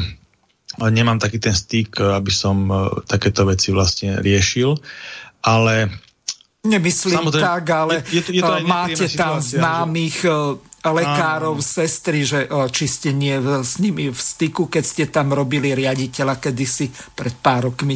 nemám 0.88 1.20
taký 1.20 1.44
ten 1.44 1.52
styk, 1.52 2.00
aby 2.00 2.32
som 2.32 2.72
e, 2.72 3.04
takéto 3.04 3.44
veci 3.44 3.76
vlastne 3.76 4.24
riešil 4.24 4.80
ale... 5.44 5.90
Nemyslím 6.60 7.32
tak, 7.32 7.72
ale 7.72 8.04
je, 8.12 8.20
je, 8.20 8.22
je 8.36 8.44
to 8.44 8.54
máte 8.68 9.08
tam 9.16 9.40
známych 9.40 10.28
že... 10.28 10.60
E, 10.84 10.90
lekárov, 10.92 11.56
Áno. 11.56 11.64
sestry, 11.64 12.28
že 12.28 12.44
e, 12.44 12.68
či 12.68 12.86
ste 12.88 13.16
nie 13.16 13.40
s 13.64 13.80
nimi 13.80 14.12
v 14.12 14.20
styku, 14.20 14.68
keď 14.68 14.84
ste 14.84 15.04
tam 15.08 15.32
robili 15.32 15.72
riaditeľa 15.72 16.36
kedysi 16.36 16.92
pred 17.16 17.32
pár 17.40 17.72
rokmi. 17.72 17.96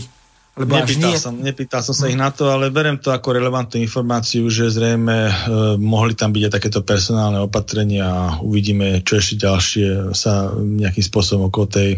Lebo 0.54 0.78
nepýtal, 0.78 1.10
nie... 1.10 1.18
som, 1.18 1.34
nepýtal 1.34 1.82
som 1.82 1.98
sa 1.98 2.06
ich 2.06 2.20
na 2.20 2.30
to, 2.30 2.46
ale 2.46 2.70
berem 2.70 3.02
to 3.02 3.10
ako 3.10 3.34
relevantnú 3.34 3.82
informáciu, 3.82 4.46
že 4.54 4.70
zrejme 4.70 5.18
e, 5.26 5.34
mohli 5.82 6.14
tam 6.14 6.30
byť 6.30 6.44
aj 6.46 6.54
takéto 6.54 6.86
personálne 6.86 7.42
opatrenia 7.42 8.06
a 8.06 8.22
uvidíme, 8.38 9.02
čo 9.02 9.18
ešte 9.18 9.42
ďalšie 9.42 10.14
sa 10.14 10.54
nejakým 10.54 11.02
spôsobom 11.02 11.50
okolo 11.50 11.68
tej, 11.74 11.92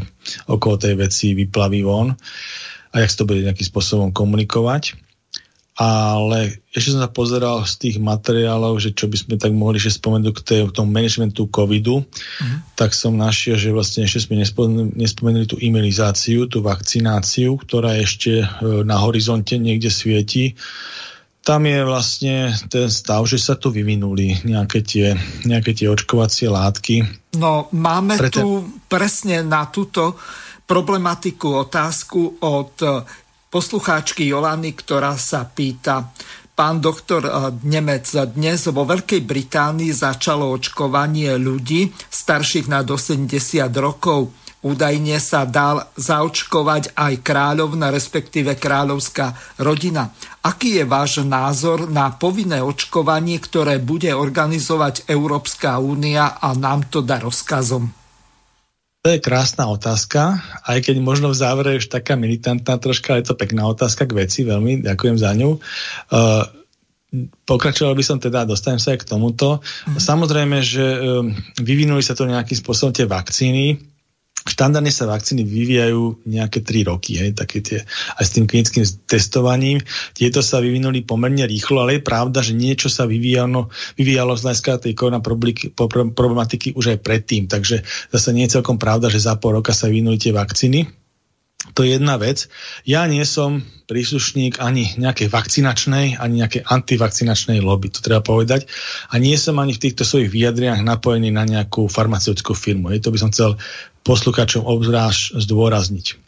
okolo 0.48 0.76
tej 0.80 0.96
veci 0.96 1.36
vyplaví 1.36 1.84
von 1.84 2.16
a 2.96 2.96
jak 3.04 3.12
sa 3.12 3.18
to 3.20 3.28
bude 3.28 3.44
nejakým 3.44 3.68
spôsobom 3.68 4.16
komunikovať 4.16 5.05
ale 5.76 6.64
ešte 6.72 6.96
som 6.96 7.04
sa 7.04 7.12
pozeral 7.12 7.68
z 7.68 7.76
tých 7.76 7.98
materiálov, 8.00 8.80
že 8.80 8.96
čo 8.96 9.12
by 9.12 9.18
sme 9.20 9.36
tak 9.36 9.52
mohli 9.52 9.76
ešte 9.76 10.00
spomenúť 10.00 10.32
k, 10.32 10.42
tej, 10.42 10.60
k 10.72 10.76
tomu 10.76 10.96
managementu 10.96 11.52
covidu, 11.52 12.00
uh-huh. 12.00 12.58
tak 12.80 12.96
som 12.96 13.20
našiel, 13.20 13.60
že 13.60 13.76
vlastne 13.76 14.08
ešte 14.08 14.24
sme 14.24 14.40
nespomenuli, 14.40 14.96
nespomenuli 14.96 15.46
tú 15.52 15.60
imunizáciu, 15.60 16.48
tú 16.48 16.64
vakcináciu, 16.64 17.60
ktorá 17.60 18.00
ešte 18.00 18.48
e, 18.48 18.48
na 18.88 19.04
horizonte 19.04 19.60
niekde 19.60 19.92
svieti. 19.92 20.56
Tam 21.44 21.68
je 21.68 21.84
vlastne 21.84 22.56
ten 22.72 22.88
stav, 22.88 23.28
že 23.28 23.36
sa 23.36 23.60
tu 23.60 23.68
vyvinuli 23.68 24.48
nejaké 24.48 24.80
tie, 24.80 25.12
nejaké 25.44 25.76
tie 25.76 25.92
očkovacie 25.92 26.48
látky. 26.48 27.04
No, 27.36 27.68
máme 27.76 28.16
Pre 28.16 28.32
ten... 28.32 28.48
tu 28.48 28.64
presne 28.88 29.44
na 29.44 29.68
túto 29.68 30.16
problematiku 30.66 31.68
otázku 31.68 32.42
od 32.42 32.74
poslucháčky 33.56 34.28
Jolany, 34.28 34.76
ktorá 34.76 35.16
sa 35.16 35.48
pýta, 35.48 36.12
pán 36.60 36.84
doktor 36.84 37.24
eh, 37.24 37.32
Nemec, 37.64 38.04
dnes 38.36 38.68
vo 38.68 38.84
Veľkej 38.84 39.24
Británii 39.24 39.96
začalo 39.96 40.52
očkovanie 40.52 41.40
ľudí 41.40 41.88
starších 42.12 42.68
na 42.68 42.84
80 42.84 43.32
rokov. 43.80 44.36
Údajne 44.60 45.22
sa 45.24 45.48
dal 45.48 45.88
zaočkovať 45.96 47.00
aj 47.00 47.14
kráľovna, 47.24 47.96
respektíve 47.96 48.60
kráľovská 48.60 49.32
rodina. 49.64 50.12
Aký 50.44 50.82
je 50.82 50.84
váš 50.84 51.24
názor 51.24 51.88
na 51.88 52.12
povinné 52.12 52.60
očkovanie, 52.60 53.40
ktoré 53.40 53.80
bude 53.80 54.12
organizovať 54.12 55.08
Európska 55.08 55.80
únia 55.80 56.42
a 56.44 56.52
nám 56.58 56.90
to 56.92 57.06
dá 57.06 57.22
rozkazom? 57.22 58.05
To 59.06 59.14
je 59.14 59.22
krásna 59.22 59.70
otázka, 59.70 60.42
aj 60.66 60.90
keď 60.90 60.98
možno 60.98 61.30
v 61.30 61.38
závere 61.38 61.78
už 61.78 61.94
taká 61.94 62.18
militantná 62.18 62.82
troška, 62.82 63.14
ale 63.14 63.22
je 63.22 63.30
to 63.30 63.38
pekná 63.38 63.70
otázka 63.70 64.10
k 64.10 64.18
veci, 64.18 64.42
veľmi 64.42 64.82
ďakujem 64.82 65.22
za 65.22 65.30
ňu. 65.38 65.62
Uh, 66.10 66.42
pokračoval 67.46 67.94
by 67.94 68.02
som 68.02 68.18
teda, 68.18 68.50
dostanem 68.50 68.82
sa 68.82 68.98
aj 68.98 69.06
k 69.06 69.10
tomuto. 69.14 69.62
Mm. 69.86 70.02
Samozrejme, 70.02 70.58
že 70.66 70.82
um, 70.82 71.30
vyvinuli 71.62 72.02
sa 72.02 72.18
to 72.18 72.26
nejakým 72.26 72.58
spôsobom 72.58 72.98
tie 72.98 73.06
vakcíny, 73.06 73.78
štandardne 74.46 74.94
sa 74.94 75.10
vakcíny 75.10 75.42
vyvíjajú 75.42 76.30
nejaké 76.30 76.62
3 76.62 76.90
roky, 76.94 77.18
hej, 77.18 77.34
také 77.34 77.66
tie, 77.66 77.82
aj 78.16 78.24
s 78.24 78.32
tým 78.38 78.46
klinickým 78.46 78.86
testovaním. 79.10 79.82
Tieto 80.14 80.46
sa 80.46 80.62
vyvinuli 80.62 81.02
pomerne 81.02 81.50
rýchlo, 81.50 81.82
ale 81.82 81.98
je 81.98 82.06
pravda, 82.06 82.46
že 82.46 82.54
niečo 82.54 82.88
sa 82.88 83.10
vyvíjalo, 83.10 83.74
vyvíjalo 83.98 84.38
z 84.38 84.44
hľadiska 84.46 84.86
tej 84.86 84.94
problematiky 86.14 86.78
už 86.78 86.96
aj 86.96 87.00
predtým, 87.02 87.50
takže 87.50 87.82
zase 88.14 88.30
nie 88.38 88.46
je 88.46 88.62
celkom 88.62 88.78
pravda, 88.78 89.10
že 89.10 89.26
za 89.26 89.34
pol 89.36 89.58
roka 89.58 89.74
sa 89.74 89.90
vyvinuli 89.90 90.22
tie 90.22 90.30
vakcíny. 90.30 91.06
To 91.74 91.82
je 91.82 91.98
jedna 91.98 92.22
vec. 92.22 92.46
Ja 92.86 93.10
nie 93.10 93.26
som 93.26 93.66
príslušník 93.90 94.62
ani 94.62 94.94
nejakej 95.02 95.34
vakcinačnej, 95.34 96.22
ani 96.22 96.46
nejakej 96.46 96.62
antivakcinačnej 96.62 97.58
lobby, 97.66 97.90
to 97.90 98.06
treba 98.06 98.22
povedať. 98.22 98.70
A 99.10 99.18
nie 99.18 99.34
som 99.34 99.58
ani 99.58 99.74
v 99.74 99.82
týchto 99.90 100.06
svojich 100.06 100.30
vyjadriach 100.30 100.86
napojený 100.86 101.34
na 101.34 101.42
nejakú 101.42 101.90
farmaceutickú 101.90 102.54
firmu. 102.54 102.94
Je 102.94 103.02
to 103.02 103.10
by 103.10 103.18
som 103.18 103.34
chcel 103.34 103.58
posluchačom 104.06 104.64
obzráž 104.64 105.34
zdôrazniť. 105.34 106.22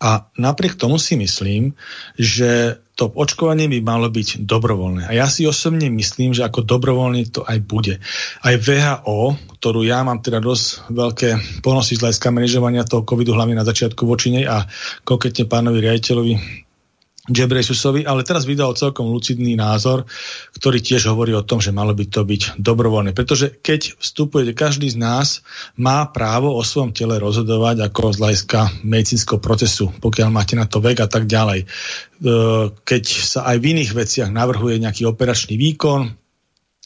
A 0.00 0.32
napriek 0.40 0.80
tomu 0.80 0.96
si 0.96 1.12
myslím, 1.20 1.76
že 2.16 2.80
to 2.96 3.12
očkovanie 3.12 3.68
by 3.68 3.84
malo 3.84 4.08
byť 4.08 4.48
dobrovoľné. 4.48 5.08
A 5.08 5.12
ja 5.12 5.28
si 5.28 5.44
osobne 5.44 5.92
myslím, 5.92 6.32
že 6.32 6.44
ako 6.44 6.64
dobrovoľný 6.64 7.28
to 7.28 7.44
aj 7.44 7.60
bude. 7.64 8.00
Aj 8.40 8.54
VHO, 8.56 9.36
ktorú 9.60 9.84
ja 9.84 10.00
mám 10.00 10.24
teda 10.24 10.40
dosť 10.40 10.88
veľké 10.88 11.28
ponosy 11.60 12.00
z 12.00 12.02
hľadiska 12.04 12.32
manažovania 12.32 12.88
toho 12.88 13.04
covidu, 13.04 13.36
hlavne 13.36 13.60
na 13.60 13.64
začiatku 13.68 14.08
voči 14.08 14.32
nej 14.32 14.48
a 14.48 14.64
konkrétne 15.04 15.44
pánovi 15.44 15.84
riaditeľovi 15.84 16.34
Jebresusovi, 17.30 18.02
ale 18.02 18.26
teraz 18.26 18.42
vydal 18.42 18.74
celkom 18.74 19.06
lucidný 19.06 19.54
názor, 19.54 20.02
ktorý 20.58 20.82
tiež 20.82 21.06
hovorí 21.14 21.30
o 21.32 21.46
tom, 21.46 21.62
že 21.62 21.70
malo 21.70 21.94
by 21.94 22.10
to 22.10 22.26
byť 22.26 22.58
dobrovoľné. 22.58 23.14
Pretože 23.14 23.54
keď 23.62 23.94
vstupujete, 24.02 24.52
každý 24.58 24.90
z 24.90 24.98
nás 24.98 25.46
má 25.78 26.02
právo 26.10 26.52
o 26.58 26.62
svojom 26.66 26.90
tele 26.90 27.22
rozhodovať 27.22 27.86
ako 27.86 28.12
z 28.12 28.20
hľadiska 28.20 28.60
medicínskeho 28.82 29.38
procesu, 29.38 29.94
pokiaľ 30.02 30.28
máte 30.34 30.58
na 30.58 30.66
to 30.66 30.82
vek 30.82 30.98
a 31.00 31.08
tak 31.08 31.30
ďalej. 31.30 31.64
E, 31.64 31.66
keď 32.74 33.04
sa 33.06 33.46
aj 33.46 33.56
v 33.62 33.68
iných 33.78 33.94
veciach 33.94 34.30
navrhuje 34.34 34.82
nejaký 34.82 35.06
operačný 35.06 35.54
výkon, 35.54 36.20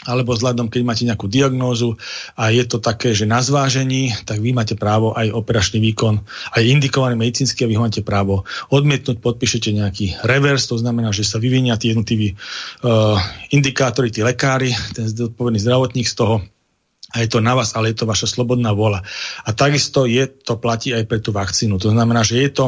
alebo 0.05 0.37
vzhľadom, 0.37 0.69
keď 0.69 0.83
máte 0.85 1.05
nejakú 1.09 1.27
diagnózu 1.27 1.97
a 2.37 2.53
je 2.53 2.65
to 2.69 2.79
také, 2.79 3.17
že 3.17 3.25
na 3.25 3.41
zvážení, 3.41 4.13
tak 4.29 4.41
vy 4.41 4.53
máte 4.53 4.77
právo 4.77 5.17
aj 5.17 5.33
operačný 5.33 5.81
výkon, 5.81 6.21
aj 6.55 6.63
indikovaný 6.63 7.17
medicínsky 7.17 7.65
a 7.65 7.71
vy 7.71 7.77
máte 7.81 8.05
právo 8.05 8.45
odmietnúť, 8.69 9.19
podpíšete 9.19 9.73
nejaký 9.73 10.21
reverse, 10.23 10.69
to 10.69 10.77
znamená, 10.77 11.11
že 11.11 11.25
sa 11.25 11.41
vyvinia 11.41 11.81
tie 11.81 11.97
jednotliví 11.97 12.37
uh, 12.37 13.17
indikátory, 13.51 14.13
tí 14.13 14.21
lekári, 14.21 14.77
ten 14.93 15.09
zodpovedný 15.09 15.59
zdravotník 15.59 16.07
z 16.07 16.17
toho 16.17 16.37
a 17.15 17.23
je 17.23 17.31
to 17.31 17.39
na 17.39 17.55
vás, 17.55 17.79
ale 17.79 17.95
je 17.95 18.03
to 18.03 18.11
vaša 18.11 18.27
slobodná 18.27 18.75
vola. 18.75 19.07
A 19.47 19.55
takisto 19.55 20.03
je 20.03 20.27
to 20.27 20.59
platí 20.59 20.91
aj 20.91 21.07
pre 21.07 21.23
tú 21.23 21.31
vakcínu. 21.31 21.79
To 21.79 21.95
znamená, 21.95 22.27
že 22.27 22.43
je 22.43 22.51
to 22.51 22.65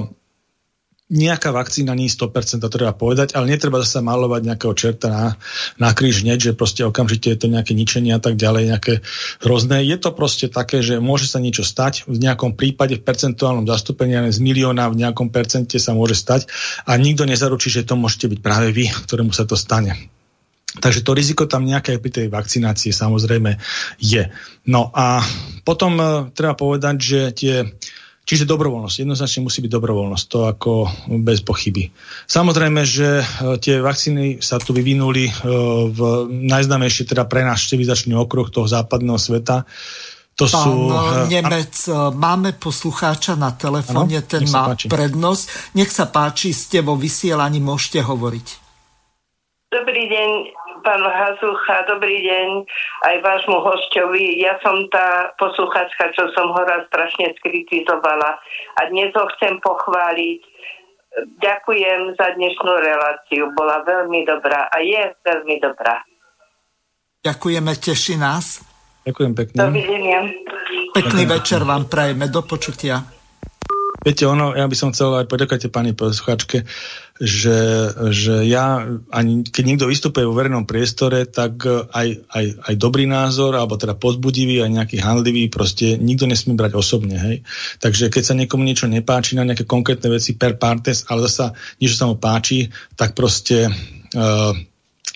nejaká 1.07 1.55
vakcína 1.55 1.95
nie 1.95 2.11
je 2.11 2.19
100%, 2.19 2.59
to 2.59 2.67
treba 2.67 2.91
povedať, 2.91 3.39
ale 3.39 3.55
netreba 3.55 3.79
sa 3.87 4.03
malovať 4.03 4.43
nejakého 4.43 4.75
čerta 4.75 5.07
na, 5.07 5.27
na 5.79 5.95
kríž 5.95 6.27
hneď, 6.27 6.51
že 6.51 6.59
proste 6.59 6.83
okamžite 6.83 7.31
je 7.31 7.39
to 7.39 7.47
nejaké 7.47 7.79
ničenie 7.79 8.11
a 8.11 8.19
tak 8.19 8.35
ďalej, 8.35 8.75
nejaké 8.75 8.95
hrozné. 9.39 9.87
Je 9.87 9.97
to 10.03 10.11
proste 10.11 10.51
také, 10.51 10.83
že 10.83 10.99
môže 10.99 11.31
sa 11.31 11.39
niečo 11.39 11.63
stať, 11.63 12.11
v 12.11 12.19
nejakom 12.19 12.59
prípade 12.59 12.99
v 12.99 13.07
percentuálnom 13.07 13.71
zastúpení 13.71 14.19
z 14.35 14.39
milióna 14.43 14.91
v 14.91 15.07
nejakom 15.07 15.31
percente 15.31 15.79
sa 15.79 15.95
môže 15.95 16.19
stať 16.19 16.51
a 16.91 16.99
nikto 16.99 17.23
nezaručí, 17.23 17.71
že 17.71 17.87
to 17.87 17.95
môžete 17.95 18.27
byť 18.27 18.41
práve 18.43 18.75
vy, 18.75 18.91
ktorému 18.91 19.31
sa 19.31 19.47
to 19.47 19.55
stane. 19.55 19.95
Takže 20.77 21.07
to 21.07 21.17
riziko 21.17 21.49
tam 21.49 21.65
nejaké 21.65 21.97
pri 22.03 22.11
tej 22.13 22.27
vakcinácii 22.29 22.93
samozrejme 22.93 23.57
je. 24.03 24.29
No 24.69 24.93
a 24.93 25.25
potom 25.65 25.97
uh, 25.97 26.09
treba 26.35 26.53
povedať, 26.59 26.97
že 27.01 27.21
tie 27.33 27.55
Čiže 28.27 28.43
dobrovoľnosť, 28.43 29.07
jednoznačne 29.07 29.47
musí 29.47 29.63
byť 29.63 29.71
dobrovoľnosť, 29.71 30.25
to 30.27 30.39
ako 30.51 30.73
bez 31.23 31.47
pochyby. 31.47 31.95
Samozrejme, 32.27 32.83
že 32.83 33.23
e, 33.23 33.25
tie 33.63 33.79
vakcíny 33.79 34.43
sa 34.43 34.59
tu 34.59 34.75
vyvinuli 34.75 35.31
e, 35.31 35.33
v 35.95 36.27
najznámejšie 36.27 37.07
teda 37.07 37.23
pre 37.31 37.47
náš 37.47 37.71
civilizačný 37.71 38.19
okruh 38.19 38.51
toho 38.51 38.67
západného 38.67 39.15
sveta. 39.15 39.63
To 40.43 40.45
Pán 40.51 40.59
sú... 40.59 40.71
e, 40.91 41.39
Nemec, 41.39 41.75
máme 42.19 42.59
poslucháča 42.59 43.39
na 43.39 43.55
telefóne, 43.55 44.19
ten 44.27 44.43
má 44.51 44.75
páči. 44.75 44.91
prednosť. 44.91 45.79
Nech 45.79 45.95
sa 45.95 46.11
páči, 46.11 46.51
ste 46.51 46.83
vo 46.83 46.99
vysielaní, 46.99 47.63
môžete 47.63 48.03
hovoriť. 48.03 48.47
Dobrý 49.71 50.03
deň, 50.11 50.31
pán 50.87 51.03
Hazucha, 51.03 51.83
dobrý 51.91 52.23
deň 52.23 52.63
aj 53.11 53.17
vášmu 53.19 53.59
hošťovi. 53.59 54.39
Ja 54.39 54.55
som 54.63 54.87
tá 54.95 55.35
posluchačka, 55.35 56.15
čo 56.15 56.31
som 56.31 56.55
ho 56.55 56.63
raz 56.63 56.87
strašne 56.87 57.35
skritizovala 57.43 58.39
a 58.79 58.81
dnes 58.95 59.11
ho 59.19 59.27
chcem 59.35 59.59
pochváliť. 59.59 60.41
Ďakujem 61.43 62.15
za 62.15 62.39
dnešnú 62.39 62.73
reláciu, 62.79 63.51
bola 63.59 63.83
veľmi 63.83 64.23
dobrá 64.31 64.71
a 64.71 64.79
je 64.79 65.11
veľmi 65.27 65.59
dobrá. 65.59 66.07
Ďakujeme, 67.27 67.73
teší 67.75 68.15
nás. 68.23 68.63
Ďakujem 69.03 69.33
pekne. 69.35 69.59
Dovidenia. 69.59 70.23
Pekný 70.95 71.27
večer 71.27 71.67
vám 71.67 71.91
prajeme, 71.91 72.31
do 72.31 72.47
počutia. 72.47 73.03
Viete, 74.07 74.23
ono, 74.23 74.55
ja 74.55 74.71
by 74.71 74.77
som 74.79 74.95
chcel 74.95 75.19
aj 75.19 75.27
poďakať 75.27 75.67
pani 75.75 75.91
posluchačke, 75.91 76.63
že, 77.17 77.91
že 78.13 78.45
ja, 78.45 78.85
ani 79.09 79.41
keď 79.41 79.65
niekto 79.65 79.87
vystupuje 79.89 80.29
vo 80.29 80.37
verejnom 80.37 80.69
priestore, 80.69 81.25
tak 81.25 81.65
aj, 81.69 82.09
aj, 82.29 82.45
aj 82.61 82.75
dobrý 82.77 83.09
názor, 83.09 83.57
alebo 83.57 83.81
teda 83.81 83.97
pozbudivý, 83.97 84.61
aj 84.61 84.73
nejaký 84.73 84.97
handlivý, 85.01 85.49
proste 85.49 85.97
nikto 85.97 86.29
nesmie 86.29 86.59
brať 86.59 86.77
osobne, 86.77 87.17
hej. 87.17 87.37
Takže 87.81 88.13
keď 88.13 88.23
sa 88.23 88.37
niekomu 88.37 88.63
niečo 88.69 88.85
nepáči 88.85 89.37
na 89.37 89.49
nejaké 89.49 89.65
konkrétne 89.65 90.13
veci 90.13 90.37
per 90.37 90.61
partes, 90.61 91.09
ale 91.09 91.25
zasa 91.25 91.57
niečo 91.81 91.97
sa 91.97 92.09
mu 92.09 92.21
páči, 92.21 92.69
tak 93.01 93.17
proste 93.17 93.73
uh, 94.13 94.53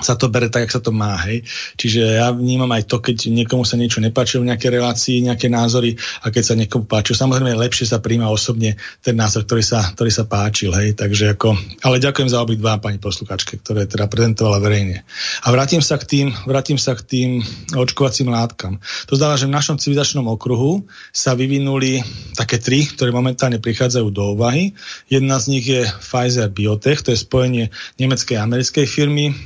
sa 0.01 0.17
to 0.17 0.33
bere 0.33 0.49
tak, 0.49 0.67
jak 0.67 0.75
sa 0.75 0.83
to 0.83 0.91
má. 0.91 1.17
Hej. 1.29 1.45
Čiže 1.77 2.21
ja 2.21 2.33
vnímam 2.33 2.69
aj 2.73 2.89
to, 2.89 2.99
keď 3.01 3.31
niekomu 3.31 3.63
sa 3.69 3.77
niečo 3.77 4.01
nepáči 4.01 4.41
v 4.41 4.49
nejakej 4.51 4.71
relácii, 4.81 5.25
nejaké 5.25 5.53
názory 5.53 5.95
a 6.25 6.33
keď 6.33 6.43
sa 6.43 6.55
niekomu 6.57 6.89
páči. 6.89 7.13
Samozrejme, 7.17 7.53
lepšie 7.57 7.87
sa 7.89 8.03
príjma 8.03 8.33
osobne 8.33 8.81
ten 9.05 9.15
názor, 9.15 9.45
ktorý 9.45 9.63
sa, 9.63 9.85
ktorý 9.95 10.11
sa 10.11 10.25
páčil. 10.25 10.73
Hej. 10.73 10.97
Takže 10.97 11.37
ako, 11.37 11.57
ale 11.85 12.03
ďakujem 12.03 12.29
za 12.33 12.41
obidva 12.41 12.81
pani 12.81 12.97
posluchačke, 12.97 13.61
ktoré 13.61 13.85
teda 13.85 14.09
prezentovala 14.09 14.59
verejne. 14.59 15.05
A 15.45 15.53
vrátim 15.53 15.85
sa 15.85 16.01
k 16.01 16.05
tým, 16.09 16.27
vrátim 16.49 16.81
sa 16.81 16.97
k 16.97 17.05
tým 17.05 17.29
očkovacím 17.77 18.33
látkam. 18.33 18.81
To 19.07 19.15
znamená, 19.15 19.37
že 19.37 19.49
v 19.49 19.57
našom 19.57 19.77
civilizačnom 19.77 20.27
okruhu 20.33 20.89
sa 21.13 21.37
vyvinuli 21.37 22.01
také 22.35 22.57
tri, 22.57 22.89
ktoré 22.89 23.13
momentálne 23.13 23.61
prichádzajú 23.61 24.09
do 24.09 24.35
úvahy. 24.35 24.73
Jedna 25.13 25.37
z 25.37 25.47
nich 25.53 25.67
je 25.69 25.85
Pfizer 25.85 26.49
Biotech, 26.49 27.05
to 27.05 27.13
je 27.13 27.19
spojenie 27.21 27.69
nemeckej 28.01 28.41
a 28.41 28.45
americkej 28.47 28.87
firmy 28.89 29.37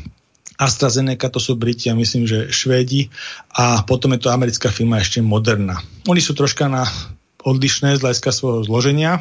AstraZeneca 0.58 1.30
to 1.30 1.42
sú 1.42 1.58
Briti 1.58 1.90
a 1.90 1.98
myslím, 1.98 2.24
že 2.26 2.50
Švédi 2.50 3.10
a 3.54 3.82
potom 3.82 4.14
je 4.14 4.22
to 4.22 4.30
americká 4.30 4.70
firma 4.70 5.02
ešte 5.02 5.18
Moderna. 5.18 5.82
Oni 6.06 6.22
sú 6.22 6.34
troška 6.34 6.70
na 6.70 6.86
odlišné 7.42 7.98
z 7.98 8.02
hľadiska 8.02 8.30
svojho 8.32 8.64
zloženia, 8.64 9.20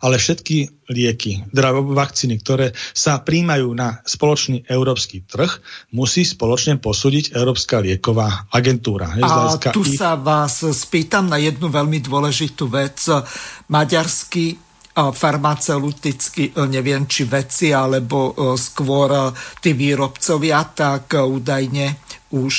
ale 0.00 0.16
všetky 0.16 0.88
lieky, 0.88 1.42
teda 1.50 1.74
vakcíny, 1.74 2.38
ktoré 2.40 2.72
sa 2.94 3.18
príjmajú 3.20 3.66
na 3.74 4.00
spoločný 4.06 4.64
európsky 4.70 5.26
trh, 5.26 5.50
musí 5.92 6.22
spoločne 6.22 6.78
posúdiť 6.78 7.34
Európska 7.34 7.82
lieková 7.82 8.46
agentúra. 8.54 9.10
A 9.20 9.58
tu 9.74 9.82
ich... 9.82 9.98
sa 9.98 10.14
vás 10.14 10.62
spýtam 10.62 11.28
na 11.28 11.36
jednu 11.42 11.66
veľmi 11.68 11.98
dôležitú 11.98 12.70
vec. 12.70 13.04
Maďarský 13.66 14.65
farmaceutickí, 14.96 16.56
e, 16.56 16.64
neviem 16.66 17.04
či 17.04 17.28
veci, 17.28 17.68
alebo 17.76 18.32
e, 18.32 18.56
skôr 18.56 19.08
e, 19.12 19.20
tí 19.60 19.76
výrobcovia, 19.76 20.64
tak 20.72 21.20
údajne 21.20 22.00
už 22.32 22.54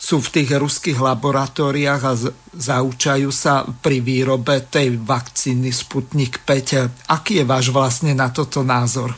sú 0.00 0.16
v 0.18 0.32
tých 0.32 0.56
ruských 0.56 0.96
laboratóriách 0.96 2.02
a 2.02 2.12
zaučajú 2.56 3.28
sa 3.28 3.68
pri 3.68 4.00
výrobe 4.00 4.64
tej 4.64 4.96
vakcíny 4.96 5.68
Sputnik 5.68 6.40
5. 6.42 7.12
Aký 7.12 7.40
je 7.40 7.44
váš 7.44 7.68
vlastne 7.68 8.16
na 8.16 8.32
toto 8.32 8.64
názor? 8.64 9.12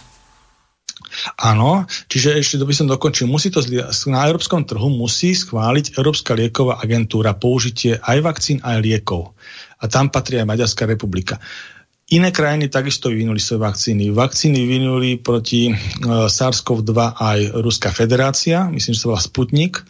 Áno, 1.38 1.84
čiže 2.08 2.40
ešte 2.40 2.64
by 2.64 2.74
som 2.74 2.88
dokončil, 2.88 3.28
musí 3.28 3.52
to 3.52 3.60
na 4.08 4.26
európskom 4.26 4.64
trhu 4.64 4.88
musí 4.88 5.36
schváliť 5.36 6.00
Európska 6.00 6.32
lieková 6.32 6.80
agentúra 6.80 7.36
použitie 7.36 8.00
aj 8.00 8.18
vakcín, 8.24 8.58
aj 8.64 8.80
liekov. 8.80 9.36
A 9.82 9.84
tam 9.92 10.08
patrí 10.08 10.40
aj 10.40 10.48
Maďarská 10.48 10.88
republika. 10.88 11.36
Iné 12.12 12.28
krajiny 12.28 12.68
takisto 12.68 13.08
vyvinuli 13.08 13.40
svoje 13.40 13.64
vakcíny. 13.64 14.12
Vakcíny 14.12 14.68
vyvinuli 14.68 15.16
proti 15.16 15.72
uh, 15.72 16.28
SARS-CoV-2 16.28 16.92
aj 17.16 17.38
Ruská 17.64 17.88
federácia, 17.88 18.68
myslím, 18.68 18.92
že 18.92 19.00
sa 19.00 19.08
volá 19.08 19.22
Sputnik 19.24 19.80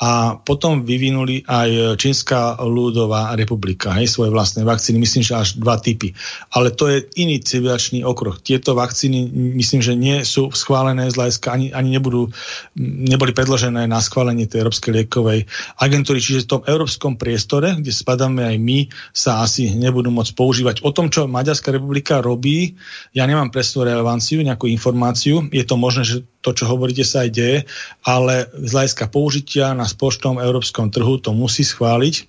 a 0.00 0.40
potom 0.40 0.80
vyvinuli 0.80 1.44
aj 1.44 2.00
Čínska 2.00 2.56
ľudová 2.64 3.36
republika, 3.36 3.92
hej, 4.00 4.08
svoje 4.08 4.32
vlastné 4.32 4.64
vakcíny, 4.64 4.96
myslím, 4.96 5.20
že 5.20 5.36
až 5.36 5.48
dva 5.60 5.76
typy. 5.76 6.16
Ale 6.56 6.72
to 6.72 6.88
je 6.88 7.04
iný 7.20 7.44
civilizačný 7.44 8.00
okruh. 8.00 8.40
Tieto 8.40 8.72
vakcíny, 8.72 9.28
myslím, 9.60 9.84
že 9.84 9.92
nie 9.92 10.24
sú 10.24 10.48
schválené 10.56 11.12
z 11.12 11.20
hľadiska, 11.20 11.52
ani, 11.52 11.68
ani 11.76 12.00
nebudú, 12.00 12.32
neboli 12.80 13.36
predložené 13.36 13.84
na 13.84 14.00
schválenie 14.00 14.48
tej 14.48 14.64
Európskej 14.64 15.04
liekovej 15.04 15.44
agentúry, 15.76 16.24
čiže 16.24 16.48
v 16.48 16.50
tom 16.56 16.62
európskom 16.64 17.20
priestore, 17.20 17.76
kde 17.76 17.92
spadáme 17.92 18.40
aj 18.40 18.56
my, 18.56 18.78
sa 19.12 19.44
asi 19.44 19.76
nebudú 19.76 20.08
môcť 20.08 20.32
používať. 20.32 20.76
O 20.80 20.96
tom, 20.96 21.12
čo 21.12 21.28
Maďarská 21.28 21.76
republika 21.76 22.24
robí, 22.24 22.80
ja 23.12 23.28
nemám 23.28 23.52
presnú 23.52 23.84
relevanciu, 23.84 24.40
nejakú 24.40 24.64
informáciu. 24.64 25.44
Je 25.52 25.64
to 25.68 25.76
možné, 25.76 26.08
že 26.08 26.24
to, 26.40 26.56
čo 26.56 26.64
hovoríte, 26.68 27.04
sa 27.04 27.28
aj 27.28 27.30
deje, 27.30 27.58
ale 28.04 28.48
z 28.56 28.70
hľadiska 28.72 29.12
použitia 29.12 29.76
na 29.76 29.84
spoločnom 29.84 30.40
európskom 30.40 30.88
trhu 30.88 31.20
to 31.20 31.36
musí 31.36 31.64
schváliť 31.64 32.24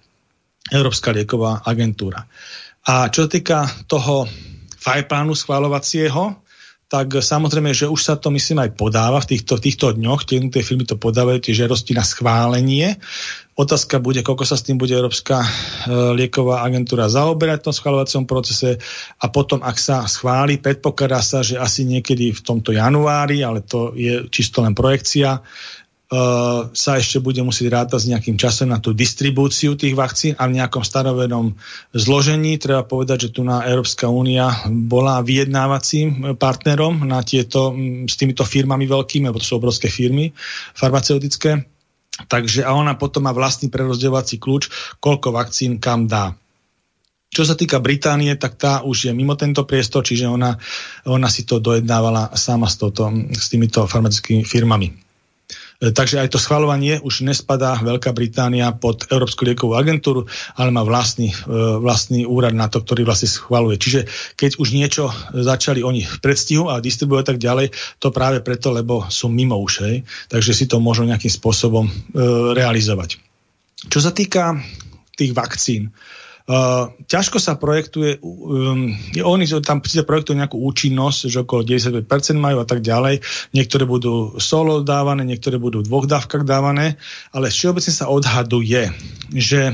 Európska 0.71 1.15
lieková 1.15 1.63
agentúra. 1.63 2.27
A 2.85 3.07
čo 3.09 3.25
sa 3.25 3.29
týka 3.31 3.59
toho 3.87 4.27
fajplánu 4.81 5.37
schváľovacieho, 5.37 6.41
tak 6.91 7.23
samozrejme, 7.23 7.71
že 7.71 7.87
už 7.87 8.01
sa 8.03 8.19
to 8.19 8.27
myslím 8.35 8.67
aj 8.67 8.75
podáva 8.75 9.23
v 9.23 9.31
týchto, 9.31 9.55
týchto 9.55 9.95
dňoch, 9.95 10.27
tie 10.27 10.43
firmy 10.59 10.83
to 10.83 10.99
podávajú, 10.99 11.39
tie 11.39 11.55
žiadosti 11.55 11.95
na 11.95 12.03
schválenie. 12.03 12.99
Otázka 13.61 14.01
bude, 14.01 14.25
koľko 14.25 14.41
sa 14.41 14.57
s 14.57 14.65
tým 14.65 14.81
bude 14.81 14.97
Európska 14.97 15.45
e, 15.45 15.47
lieková 16.17 16.65
agentúra 16.65 17.05
zaoberať 17.05 17.61
v 17.61 17.65
tom 17.69 17.75
schváľovacom 17.77 18.23
procese 18.25 18.81
a 19.21 19.29
potom, 19.29 19.61
ak 19.61 19.77
sa 19.77 20.01
schváli, 20.09 20.57
predpokladá 20.57 21.21
sa, 21.21 21.45
že 21.45 21.61
asi 21.61 21.85
niekedy 21.85 22.33
v 22.33 22.41
tomto 22.41 22.73
januári, 22.73 23.45
ale 23.45 23.61
to 23.61 23.93
je 23.93 24.25
čisto 24.33 24.65
len 24.65 24.73
projekcia, 24.73 25.45
Uh, 26.11 26.67
sa 26.75 26.99
ešte 26.99 27.23
bude 27.23 27.39
musieť 27.39 27.71
rátať 27.71 28.03
s 28.03 28.09
nejakým 28.11 28.35
časom 28.35 28.67
na 28.67 28.83
tú 28.83 28.91
distribúciu 28.91 29.79
tých 29.79 29.95
vakcín 29.95 30.35
a 30.35 30.43
v 30.43 30.59
nejakom 30.59 30.83
stanovenom 30.83 31.55
zložení. 31.95 32.59
Treba 32.59 32.83
povedať, 32.83 33.31
že 33.31 33.39
tu 33.39 33.47
na 33.47 33.63
Európska 33.63 34.11
únia 34.11 34.51
bola 34.67 35.23
vyjednávacím 35.23 36.35
partnerom 36.35 37.07
na 37.07 37.23
tieto, 37.23 37.71
s 38.11 38.19
týmito 38.19 38.43
firmami 38.43 38.91
veľkými, 38.91 39.31
lebo 39.31 39.39
to 39.39 39.47
sú 39.47 39.63
obrovské 39.63 39.87
firmy 39.87 40.35
farmaceutické. 40.75 41.70
Takže 42.11 42.67
a 42.67 42.75
ona 42.75 42.99
potom 42.99 43.23
má 43.25 43.31
vlastný 43.31 43.71
prerozdeľovací 43.71 44.37
kľúč, 44.37 44.67
koľko 44.99 45.31
vakcín 45.31 45.79
kam 45.79 46.11
dá. 46.11 46.35
Čo 47.31 47.47
sa 47.47 47.55
týka 47.55 47.79
Británie, 47.79 48.35
tak 48.35 48.59
tá 48.59 48.83
už 48.83 49.07
je 49.07 49.11
mimo 49.15 49.39
tento 49.39 49.63
priestor, 49.63 50.03
čiže 50.03 50.27
ona, 50.27 50.59
ona 51.07 51.31
si 51.31 51.47
to 51.47 51.63
dojednávala 51.63 52.35
sama 52.35 52.67
s, 52.67 52.75
toto, 52.75 53.07
s 53.31 53.47
týmito 53.47 53.87
farmaceutickými 53.87 54.43
firmami. 54.43 55.10
E, 55.81 55.89
takže 55.89 56.21
aj 56.21 56.29
to 56.29 56.37
schvalovanie 56.37 57.01
už 57.01 57.25
nespadá 57.25 57.81
Veľká 57.81 58.13
Británia 58.13 58.69
pod 58.69 59.09
Európsku 59.09 59.49
liekovú 59.49 59.73
agentúru, 59.73 60.29
ale 60.53 60.69
má 60.69 60.85
vlastný, 60.85 61.33
e, 61.33 61.37
vlastný 61.81 62.29
úrad 62.29 62.53
na 62.53 62.69
to, 62.69 62.85
ktorý 62.85 63.01
vlastne 63.01 63.25
schvaluje. 63.25 63.81
Čiže 63.81 64.05
keď 64.37 64.61
už 64.61 64.77
niečo 64.77 65.09
začali 65.33 65.81
oni 65.81 66.05
v 66.05 66.17
predstihu 66.21 66.69
a 66.69 66.77
distribuovať 66.77 67.33
tak 67.33 67.39
ďalej, 67.41 67.73
to 67.97 68.13
práve 68.13 68.45
preto, 68.45 68.69
lebo 68.69 69.09
sú 69.09 69.33
mimo 69.33 69.57
ušej, 69.57 70.05
takže 70.29 70.53
si 70.53 70.69
to 70.69 70.77
môžu 70.77 71.01
nejakým 71.09 71.33
spôsobom 71.33 71.89
e, 71.89 71.91
realizovať. 72.53 73.17
Čo 73.89 73.97
sa 73.97 74.13
týka 74.13 74.61
tých 75.17 75.33
vakcín, 75.33 75.89
Uh, 76.51 76.91
ťažko 77.07 77.39
sa 77.39 77.55
projektuje, 77.55 78.19
um, 78.19 78.91
oni 79.23 79.45
tam 79.63 79.79
síce 79.79 80.03
projektujú 80.03 80.35
nejakú 80.35 80.59
účinnosť, 80.59 81.31
že 81.31 81.47
okolo 81.47 81.63
95% 81.63 82.03
majú 82.35 82.59
a 82.59 82.67
tak 82.67 82.83
ďalej. 82.83 83.23
Niektoré 83.55 83.87
budú 83.87 84.35
solo 84.35 84.83
dávané, 84.83 85.23
niektoré 85.23 85.55
budú 85.55 85.79
v 85.79 85.87
dvoch 85.87 86.11
dávkach 86.11 86.43
dávané, 86.43 86.99
ale 87.31 87.47
všeobecne 87.47 87.95
sa 87.95 88.11
odhaduje, 88.11 88.91
že 89.31 89.71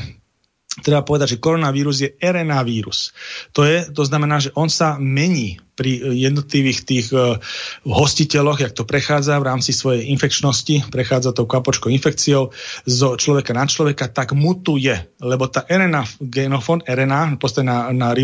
treba 0.82 1.02
povedať, 1.02 1.38
že 1.38 1.42
koronavírus 1.42 1.98
je 2.06 2.14
RNA 2.22 2.62
vírus. 2.66 3.14
To, 3.58 3.66
je, 3.66 3.90
to 3.90 4.04
znamená, 4.06 4.38
že 4.38 4.54
on 4.54 4.70
sa 4.70 5.02
mení 5.02 5.58
pri 5.78 6.02
jednotlivých 6.26 6.80
tých 6.90 7.08
uh, 7.14 7.38
hostiteľoch, 7.86 8.66
jak 8.66 8.74
to 8.74 8.82
prechádza 8.82 9.38
v 9.38 9.46
rámci 9.46 9.78
svojej 9.78 10.10
infekčnosti, 10.10 10.90
prechádza 10.90 11.38
tou 11.38 11.46
kapočkou 11.46 11.94
infekciou 11.94 12.50
zo 12.90 13.08
človeka 13.14 13.54
na 13.54 13.70
človeka, 13.70 14.10
tak 14.10 14.34
mutuje, 14.34 14.98
lebo 15.22 15.46
tá 15.46 15.62
RNA, 15.70 16.18
genofón 16.18 16.82
RNA, 16.82 17.38
postavená 17.38 17.94
na, 17.94 18.10
na 18.10 18.18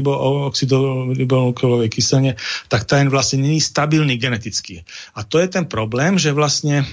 ribonukleovej 1.13 1.93
kyseline, 1.93 2.34
tak 2.73 2.89
ten 2.89 3.13
vlastne 3.13 3.45
není 3.45 3.61
stabilný 3.61 4.17
geneticky. 4.17 4.81
A 5.13 5.21
to 5.21 5.38
je 5.38 5.45
ten 5.45 5.69
problém, 5.69 6.17
že 6.17 6.34
vlastne 6.34 6.89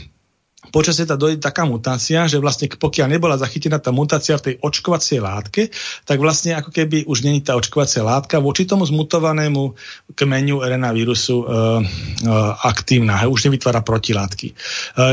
počasie 0.68 1.08
tá 1.08 1.16
dojde 1.16 1.40
taká 1.40 1.64
mutácia, 1.64 2.28
že 2.28 2.36
vlastne 2.36 2.68
pokiaľ 2.68 3.08
nebola 3.08 3.40
zachytená 3.40 3.80
tá 3.80 3.88
mutácia 3.96 4.36
v 4.36 4.44
tej 4.44 4.54
očkovacej 4.60 5.18
látke, 5.24 5.72
tak 6.04 6.20
vlastne 6.20 6.60
ako 6.60 6.68
keby 6.68 7.08
už 7.08 7.24
není 7.24 7.40
tá 7.40 7.56
očkovacia 7.56 8.04
látka 8.04 8.36
voči 8.44 8.68
tomu 8.68 8.84
zmutovanému 8.84 9.72
kmeňu 10.12 10.60
RNA 10.60 10.90
vírusu 10.92 11.40
e, 11.40 11.44
e, 11.44 11.54
aktívna, 12.60 13.24
už 13.24 13.48
nevytvára 13.48 13.80
protilátky. 13.80 14.52
E, 14.52 14.54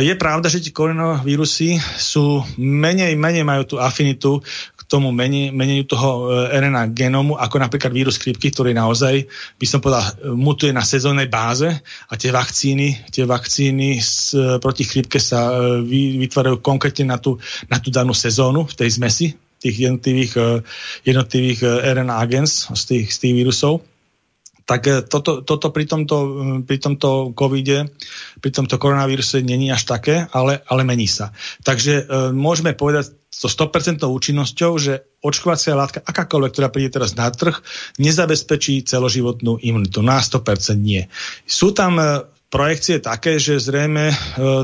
je 0.03 0.14
pravda, 0.19 0.52
že 0.52 0.60
tie 0.60 0.76
koronavírusy 0.76 1.80
sú 1.95 2.44
menej, 2.60 3.15
menej 3.15 3.48
majú 3.48 3.64
tú 3.64 3.76
afinitu 3.80 4.44
tomu 4.88 5.11
meni, 5.11 5.51
meneniu 5.51 5.84
toho 5.84 6.31
e, 6.31 6.55
RNA 6.55 6.95
genómu, 6.95 7.35
ako 7.35 7.59
napríklad 7.59 7.91
vírus 7.91 8.15
chrípky, 8.15 8.49
ktorý 8.49 8.72
naozaj, 8.72 9.27
by 9.59 9.65
som 9.68 9.84
povedal, 9.84 10.15
mutuje 10.34 10.72
na 10.72 10.81
sezónnej 10.81 11.27
báze 11.27 11.68
a 12.07 12.14
tie 12.15 12.31
vakcíny, 12.31 13.11
tie 13.11 13.27
vakcíny 13.27 13.99
s, 13.99 14.31
e, 14.31 14.57
proti 14.64 14.88
chrípke 14.88 15.19
sa 15.19 15.51
e, 15.51 15.84
vytvárajú 16.23 16.64
konkrétne 16.64 17.11
na 17.11 17.19
tú, 17.19 17.35
na 17.68 17.84
tú 17.84 17.91
danú 17.91 18.15
sezónu 18.15 18.64
v 18.64 18.73
tej 18.73 18.89
zmesi 18.95 19.27
tých 19.57 19.89
jednotlivých, 19.89 20.61
jednotlivých 21.01 21.65
RNA 21.65 22.14
agens 22.22 22.69
z 22.77 22.84
tých, 22.93 23.07
z 23.09 23.18
tých 23.26 23.34
vírusov 23.41 23.81
tak 24.68 24.84
toto, 25.07 25.48
toto 25.48 25.72
pri, 25.72 25.88
tomto, 25.88 26.15
pri 26.68 26.77
tomto 26.84 27.31
covide, 27.31 27.88
pri 28.44 28.52
tomto 28.52 28.76
koronavíruse 28.76 29.39
není 29.39 29.72
až 29.72 29.88
také, 29.88 30.27
ale, 30.35 30.60
ale 30.68 30.84
mení 30.84 31.07
sa. 31.07 31.31
Takže 31.64 32.03
e, 32.03 32.35
môžeme 32.35 32.76
povedať 32.76 33.15
so 33.31 33.48
100% 33.48 34.03
účinnosťou, 34.03 34.72
že 34.76 35.07
očkovacia 35.23 35.72
látka, 35.72 36.03
akákoľvek, 36.03 36.52
ktorá 36.52 36.68
príde 36.68 36.99
teraz 36.99 37.15
na 37.15 37.31
trh, 37.31 37.56
nezabezpečí 37.95 38.84
celoživotnú 38.84 39.56
imunitu. 39.64 40.03
Na 40.03 40.19
100% 40.19 40.76
nie. 40.76 41.07
Sú 41.48 41.72
tam 41.72 41.95
e, 42.03 42.27
projekcie 42.48 43.03
také, 43.03 43.38
že 43.44 43.60
zrejme 43.60 44.11
e, 44.11 44.15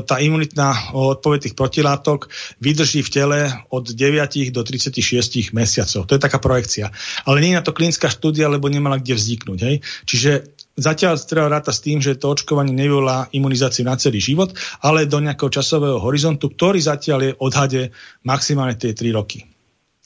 tá 0.08 0.16
imunitná 0.16 0.94
odpoveď 0.96 1.48
tých 1.48 1.56
protilátok 1.56 2.32
vydrží 2.56 3.04
v 3.04 3.12
tele 3.12 3.40
od 3.68 3.84
9 3.92 4.54
do 4.56 4.60
36 4.64 5.52
mesiacov. 5.52 6.08
To 6.08 6.12
je 6.16 6.22
taká 6.22 6.40
projekcia. 6.40 6.88
Ale 7.28 7.44
nie 7.44 7.52
je 7.52 7.58
na 7.60 7.64
to 7.64 7.76
klinická 7.76 8.08
štúdia, 8.08 8.48
lebo 8.48 8.72
nemala 8.72 8.96
kde 8.96 9.16
vzniknúť. 9.16 9.58
Hej? 9.60 9.76
Čiže 10.08 10.32
Zatiaľ 10.74 11.14
treba 11.22 11.46
ráta 11.46 11.70
s 11.70 11.78
tým, 11.86 12.02
že 12.02 12.18
to 12.18 12.34
očkovanie 12.34 12.74
nevyvolá 12.74 13.30
imunizáciu 13.30 13.86
na 13.86 13.94
celý 13.94 14.18
život, 14.18 14.50
ale 14.82 15.06
do 15.06 15.22
nejakého 15.22 15.46
časového 15.46 16.02
horizontu, 16.02 16.50
ktorý 16.50 16.82
zatiaľ 16.82 17.18
je 17.22 17.32
odhade 17.38 17.82
maximálne 18.26 18.74
tie 18.74 18.90
3 18.90 19.14
roky 19.14 19.53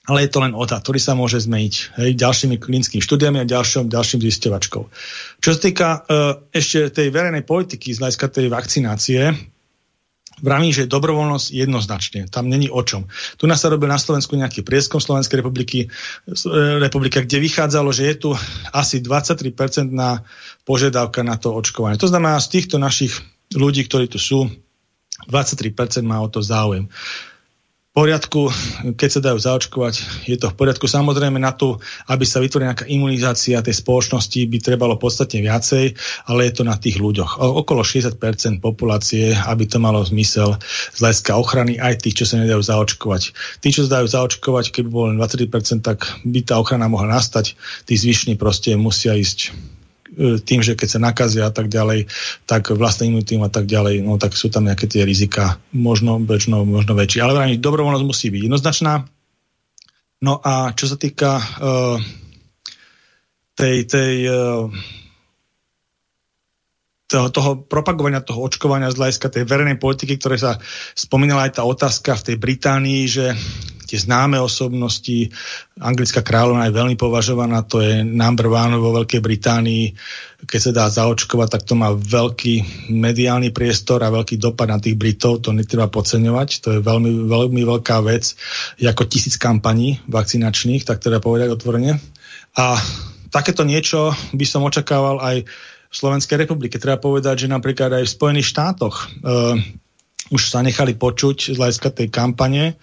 ale 0.09 0.25
je 0.25 0.31
to 0.33 0.41
len 0.41 0.57
odhad, 0.57 0.81
ktorý 0.81 0.97
sa 0.97 1.13
môže 1.13 1.45
zmeniť 1.45 2.01
hej, 2.01 2.11
ďalšími 2.17 2.57
klinickými 2.57 3.05
štúdiami 3.05 3.45
a 3.45 3.47
ďalším, 3.47 3.93
ďalším 3.93 4.25
zisťovačkou. 4.25 4.83
Čo 5.45 5.51
sa 5.53 5.61
týka 5.61 5.89
uh, 6.01 6.01
ešte 6.49 6.89
tej 6.89 7.13
verejnej 7.13 7.45
politiky 7.45 7.93
z 7.93 8.01
hľadiska 8.01 8.27
tej 8.33 8.49
vakcinácie, 8.49 9.37
Vravím, 10.39 10.71
že 10.71 10.87
dobrovoľnosť 10.87 11.51
jednoznačne, 11.51 12.31
tam 12.31 12.47
není 12.47 12.71
o 12.71 12.79
čom. 12.87 13.11
Tu 13.35 13.51
nás 13.51 13.59
sa 13.59 13.75
robil 13.75 13.91
na 13.91 13.99
Slovensku 13.99 14.39
nejaký 14.39 14.63
prieskom 14.63 15.03
Slovenskej 15.03 15.43
republiky, 15.43 15.91
e, 15.91 16.39
republika, 16.79 17.19
kde 17.19 17.43
vychádzalo, 17.43 17.91
že 17.91 18.07
je 18.07 18.15
tu 18.23 18.31
asi 18.71 19.03
23% 19.03 19.91
na 19.91 20.23
požiadavka 20.63 21.27
na 21.27 21.35
to 21.43 21.51
očkovanie. 21.51 21.99
To 21.99 22.07
znamená, 22.07 22.39
z 22.39 22.55
týchto 22.55 22.79
našich 22.79 23.19
ľudí, 23.51 23.83
ktorí 23.91 24.07
tu 24.07 24.23
sú, 24.23 24.47
23% 25.27 26.07
má 26.07 26.23
o 26.23 26.31
to 26.31 26.39
záujem 26.39 26.87
poriadku, 27.99 28.47
keď 28.95 29.09
sa 29.11 29.21
dajú 29.27 29.39
zaočkovať, 29.43 29.95
je 30.31 30.39
to 30.39 30.55
v 30.55 30.55
poriadku. 30.55 30.87
Samozrejme 30.87 31.43
na 31.43 31.51
to, 31.51 31.83
aby 32.07 32.23
sa 32.23 32.39
vytvorila 32.39 32.71
nejaká 32.71 32.87
imunizácia 32.87 33.59
tej 33.59 33.75
spoločnosti, 33.75 34.39
by 34.47 34.59
trebalo 34.63 34.95
podstatne 34.95 35.43
viacej, 35.43 35.99
ale 36.31 36.47
je 36.47 36.53
to 36.55 36.63
na 36.63 36.79
tých 36.79 37.03
ľuďoch. 37.03 37.43
O, 37.43 37.59
okolo 37.67 37.83
60% 37.83 38.63
populácie, 38.63 39.35
aby 39.35 39.67
to 39.67 39.83
malo 39.83 39.99
zmysel 40.07 40.55
z 40.95 40.99
hľadiska 41.03 41.35
ochrany 41.35 41.75
aj 41.83 42.07
tých, 42.07 42.23
čo 42.23 42.25
sa 42.31 42.39
nedajú 42.39 42.63
zaočkovať. 42.63 43.23
Tí, 43.59 43.69
čo 43.75 43.83
sa 43.91 43.99
dajú 43.99 44.07
zaočkovať, 44.07 44.71
keby 44.71 44.87
bolo 44.87 45.07
len 45.11 45.19
20%, 45.19 45.83
tak 45.83 46.07
by 46.23 46.47
tá 46.47 46.63
ochrana 46.63 46.87
mohla 46.87 47.19
nastať. 47.19 47.59
Tí 47.83 47.99
zvyšní 47.99 48.39
proste 48.39 48.79
musia 48.79 49.19
ísť 49.19 49.51
tým, 50.19 50.61
že 50.67 50.75
keď 50.75 50.89
sa 50.91 51.01
nakazia 51.01 51.47
a 51.47 51.53
tak 51.55 51.71
ďalej, 51.71 52.11
tak 52.45 52.75
vlastne 52.75 53.07
imunitým 53.07 53.41
a 53.47 53.51
tak 53.51 53.71
ďalej, 53.71 54.03
no 54.03 54.19
tak 54.19 54.35
sú 54.35 54.51
tam 54.51 54.67
nejaké 54.67 54.91
tie 54.91 55.07
rizika, 55.07 55.63
možno 55.71 56.19
bežno, 56.19 56.67
možno 56.67 56.99
väčšie. 56.99 57.23
Ale 57.23 57.39
vrajme, 57.39 57.63
dobrovoľnosť 57.63 58.07
musí 58.07 58.27
byť 58.35 58.43
jednoznačná. 58.51 59.07
No 60.19 60.43
a 60.43 60.75
čo 60.75 60.91
sa 60.91 60.99
týka 60.99 61.39
uh, 61.39 61.97
tej, 63.55 63.87
tej 63.87 64.15
uh, 64.27 64.67
toho, 67.09 67.33
toho 67.33 67.51
propagovania, 67.65 68.21
toho 68.21 68.45
očkovania 68.45 68.93
z 68.93 69.01
hľadiska 69.01 69.33
tej 69.33 69.49
verejnej 69.49 69.81
politiky, 69.81 70.21
ktoré 70.21 70.37
sa 70.37 70.61
spomínala 70.93 71.49
aj 71.49 71.57
tá 71.57 71.63
otázka 71.65 72.21
v 72.21 72.25
tej 72.33 72.37
Británii, 72.37 73.03
že 73.09 73.33
tie 73.89 73.97
známe 73.97 74.37
osobnosti. 74.37 75.33
Anglická 75.81 76.21
kráľovna 76.21 76.69
je 76.69 76.77
veľmi 76.77 76.97
považovaná, 77.01 77.65
to 77.65 77.81
je 77.81 78.05
number 78.05 78.53
one 78.53 78.77
vo 78.77 78.93
Veľkej 78.93 79.25
Británii. 79.25 79.97
Keď 80.45 80.61
sa 80.61 80.73
dá 80.77 80.85
zaočkovať, 80.93 81.49
tak 81.57 81.63
to 81.65 81.73
má 81.73 81.97
veľký 81.97 82.87
mediálny 82.93 83.49
priestor 83.49 84.05
a 84.05 84.13
veľký 84.13 84.37
dopad 84.37 84.69
na 84.69 84.77
tých 84.77 85.01
Britov, 85.01 85.41
to 85.41 85.57
netreba 85.57 85.89
podceňovať, 85.89 86.49
to 86.61 86.69
je 86.77 86.81
veľmi, 86.85 87.25
veľmi 87.25 87.63
veľká 87.65 88.05
vec, 88.05 88.37
ako 88.77 89.09
tisíc 89.09 89.41
kampaní 89.41 90.05
vakcinačných, 90.05 90.85
tak 90.85 91.01
teda 91.01 91.25
povedať 91.25 91.57
otvorene. 91.57 91.97
A 92.61 92.77
takéto 93.33 93.65
niečo 93.65 94.13
by 94.37 94.45
som 94.45 94.69
očakával 94.69 95.25
aj 95.25 95.49
v 95.89 95.95
Slovenskej 95.97 96.45
republike. 96.45 96.77
Treba 96.77 97.01
povedať, 97.01 97.49
že 97.49 97.49
napríklad 97.49 97.97
aj 97.97 98.05
v 98.05 98.15
Spojených 98.15 98.53
štátoch 98.53 99.09
uh, 99.25 99.57
už 100.29 100.53
sa 100.53 100.61
nechali 100.61 100.93
počuť 100.93 101.57
z 101.57 101.57
hľadiska 101.57 101.89
tej 101.89 102.13
kampane, 102.13 102.77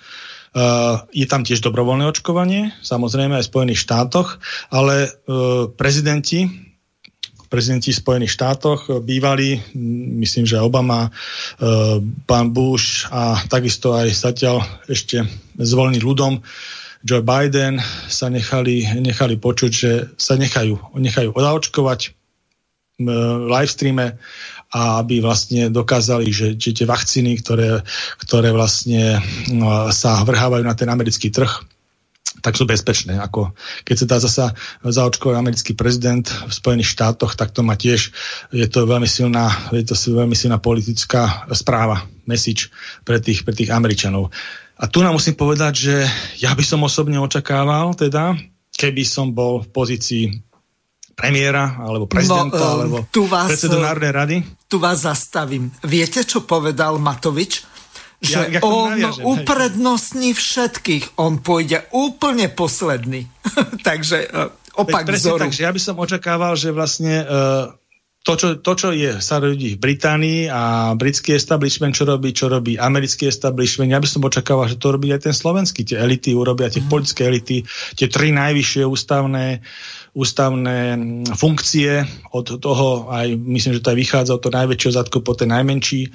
je 1.11 1.25
tam 1.27 1.43
tiež 1.43 1.59
dobrovoľné 1.59 2.07
očkovanie, 2.07 2.71
samozrejme 2.79 3.35
aj 3.35 3.43
v 3.43 3.51
Spojených 3.51 3.83
štátoch, 3.83 4.39
ale 4.71 5.11
uh, 5.11 5.67
prezidenti 5.75 6.47
prezidenti 7.45 7.93
v 7.93 8.01
Spojených 8.03 8.35
štátoch 8.35 8.99
bývali, 8.99 9.55
myslím, 10.19 10.43
že 10.43 10.59
Obama, 10.59 11.07
pán 12.27 12.47
Bush 12.51 13.07
a 13.07 13.39
takisto 13.47 13.95
aj 13.95 14.11
zatiaľ 14.11 14.59
ešte 14.91 15.23
zvolený 15.55 16.03
ľudom 16.03 16.43
Joe 17.05 17.21
Biden 17.21 17.77
sa 18.09 18.33
nechali, 18.33 18.81
nechali 18.97 19.37
počuť, 19.37 19.71
že 19.71 19.91
sa 20.17 20.35
nechajú, 20.41 20.97
nechajú 20.97 21.37
odaočkovať 21.37 22.17
v 22.97 23.07
live 23.45 23.71
streame 23.71 24.17
a 24.75 24.99
aby 24.99 25.23
vlastne 25.23 25.71
dokázali, 25.71 26.27
že, 26.35 26.59
že 26.59 26.75
tie 26.75 26.83
vakcíny, 26.83 27.39
ktoré, 27.39 27.79
ktoré 28.19 28.51
vlastne 28.51 29.23
no, 29.47 29.87
sa 29.95 30.19
vrhávajú 30.27 30.67
na 30.67 30.75
ten 30.75 30.91
americký 30.91 31.31
trh, 31.31 31.47
tak 32.43 32.59
sú 32.59 32.67
bezpečné. 32.67 33.15
Ako 33.15 33.55
keď 33.87 33.95
sa 33.95 34.05
dá 34.05 34.17
zasa 34.19 34.45
zaočkovať 34.83 35.35
americký 35.39 35.71
prezident 35.79 36.27
v 36.27 36.51
Spojených 36.51 36.91
štátoch, 36.91 37.39
tak 37.39 37.55
to 37.55 37.63
má 37.63 37.79
tiež, 37.79 38.11
je 38.51 38.67
to 38.67 38.83
veľmi 38.83 39.07
silná, 39.07 39.47
je 39.71 39.87
to 39.87 39.95
veľmi 39.95 40.35
silná 40.35 40.59
politická 40.59 41.47
správa, 41.55 42.03
message 42.27 42.67
pre 43.07 43.23
tých, 43.23 43.47
pre 43.47 43.55
tých 43.55 43.71
Američanov. 43.71 44.35
A 44.75 44.91
tu 44.91 44.99
nám 44.99 45.15
musím 45.15 45.39
povedať, 45.39 45.73
že 45.87 45.95
ja 46.43 46.51
by 46.51 46.63
som 46.67 46.83
osobne 46.83 47.15
očakával, 47.23 47.95
teda, 47.95 48.35
keby 48.75 49.07
som 49.07 49.31
bol 49.31 49.63
v 49.63 49.71
pozícii 49.71 50.23
premiéra 51.15 51.79
alebo 51.79 52.05
prezidenta 52.05 52.59
no, 52.59 52.71
alebo 52.75 52.97
tu 53.09 53.23
vás, 53.25 53.47
predsedu 53.55 53.79
Národnej 53.79 54.13
rady? 54.13 54.37
Tu 54.67 54.77
vás 54.77 55.07
zastavím. 55.07 55.71
Viete, 55.81 56.27
čo 56.27 56.43
povedal 56.43 56.99
Matovič? 56.99 57.63
Že 58.19 58.41
ja, 58.51 58.59
on 58.63 58.95
naviažem, 58.95 59.23
uprednostní 59.23 60.31
hej. 60.35 60.39
všetkých. 60.39 61.05
On 61.19 61.39
pôjde 61.39 61.87
úplne 61.95 62.51
posledný. 62.51 63.27
Takže 63.87 64.27
uh, 64.27 64.51
opak 64.75 65.07
vzoru. 65.07 65.47
Takže 65.47 65.61
ja 65.63 65.71
by 65.71 65.81
som 65.81 65.95
očakával, 65.99 66.59
že 66.59 66.71
vlastne 66.71 67.23
uh, 67.23 67.71
to 68.25 68.33
čo, 68.33 68.47
to, 68.57 68.73
čo 68.73 68.89
je, 68.89 69.21
sa 69.21 69.37
rodí 69.37 69.77
v 69.77 69.83
Británii 69.85 70.49
a 70.49 70.91
britský 70.97 71.37
establishment, 71.37 71.93
čo 71.93 72.09
robí, 72.09 72.33
čo 72.33 72.49
robí 72.49 72.73
americký 72.73 73.29
establishment, 73.29 73.93
ja 73.93 74.01
by 74.01 74.09
som 74.09 74.25
očakával, 74.25 74.65
že 74.65 74.81
to 74.81 74.97
robí 74.97 75.13
aj 75.13 75.29
ten 75.29 75.35
slovenský. 75.35 75.85
Tie 75.85 75.93
elity 75.93 76.33
urobia, 76.33 76.73
tie 76.73 76.81
mm. 76.81 76.89
politické 76.89 77.29
elity, 77.29 77.61
tie 77.93 78.07
tri 78.09 78.33
najvyššie 78.33 78.81
ústavné 78.81 79.61
ústavné 80.15 80.95
funkcie 81.35 82.07
od 82.31 82.55
toho, 82.63 83.11
aj 83.11 83.35
myslím, 83.35 83.75
že 83.75 83.83
to 83.83 83.91
aj 83.91 83.99
vychádza 83.99 84.31
od 84.39 84.41
toho 84.47 84.55
najväčšieho 84.55 84.95
zadku 84.95 85.19
po 85.19 85.35
ten 85.35 85.51
najmenší, 85.51 86.07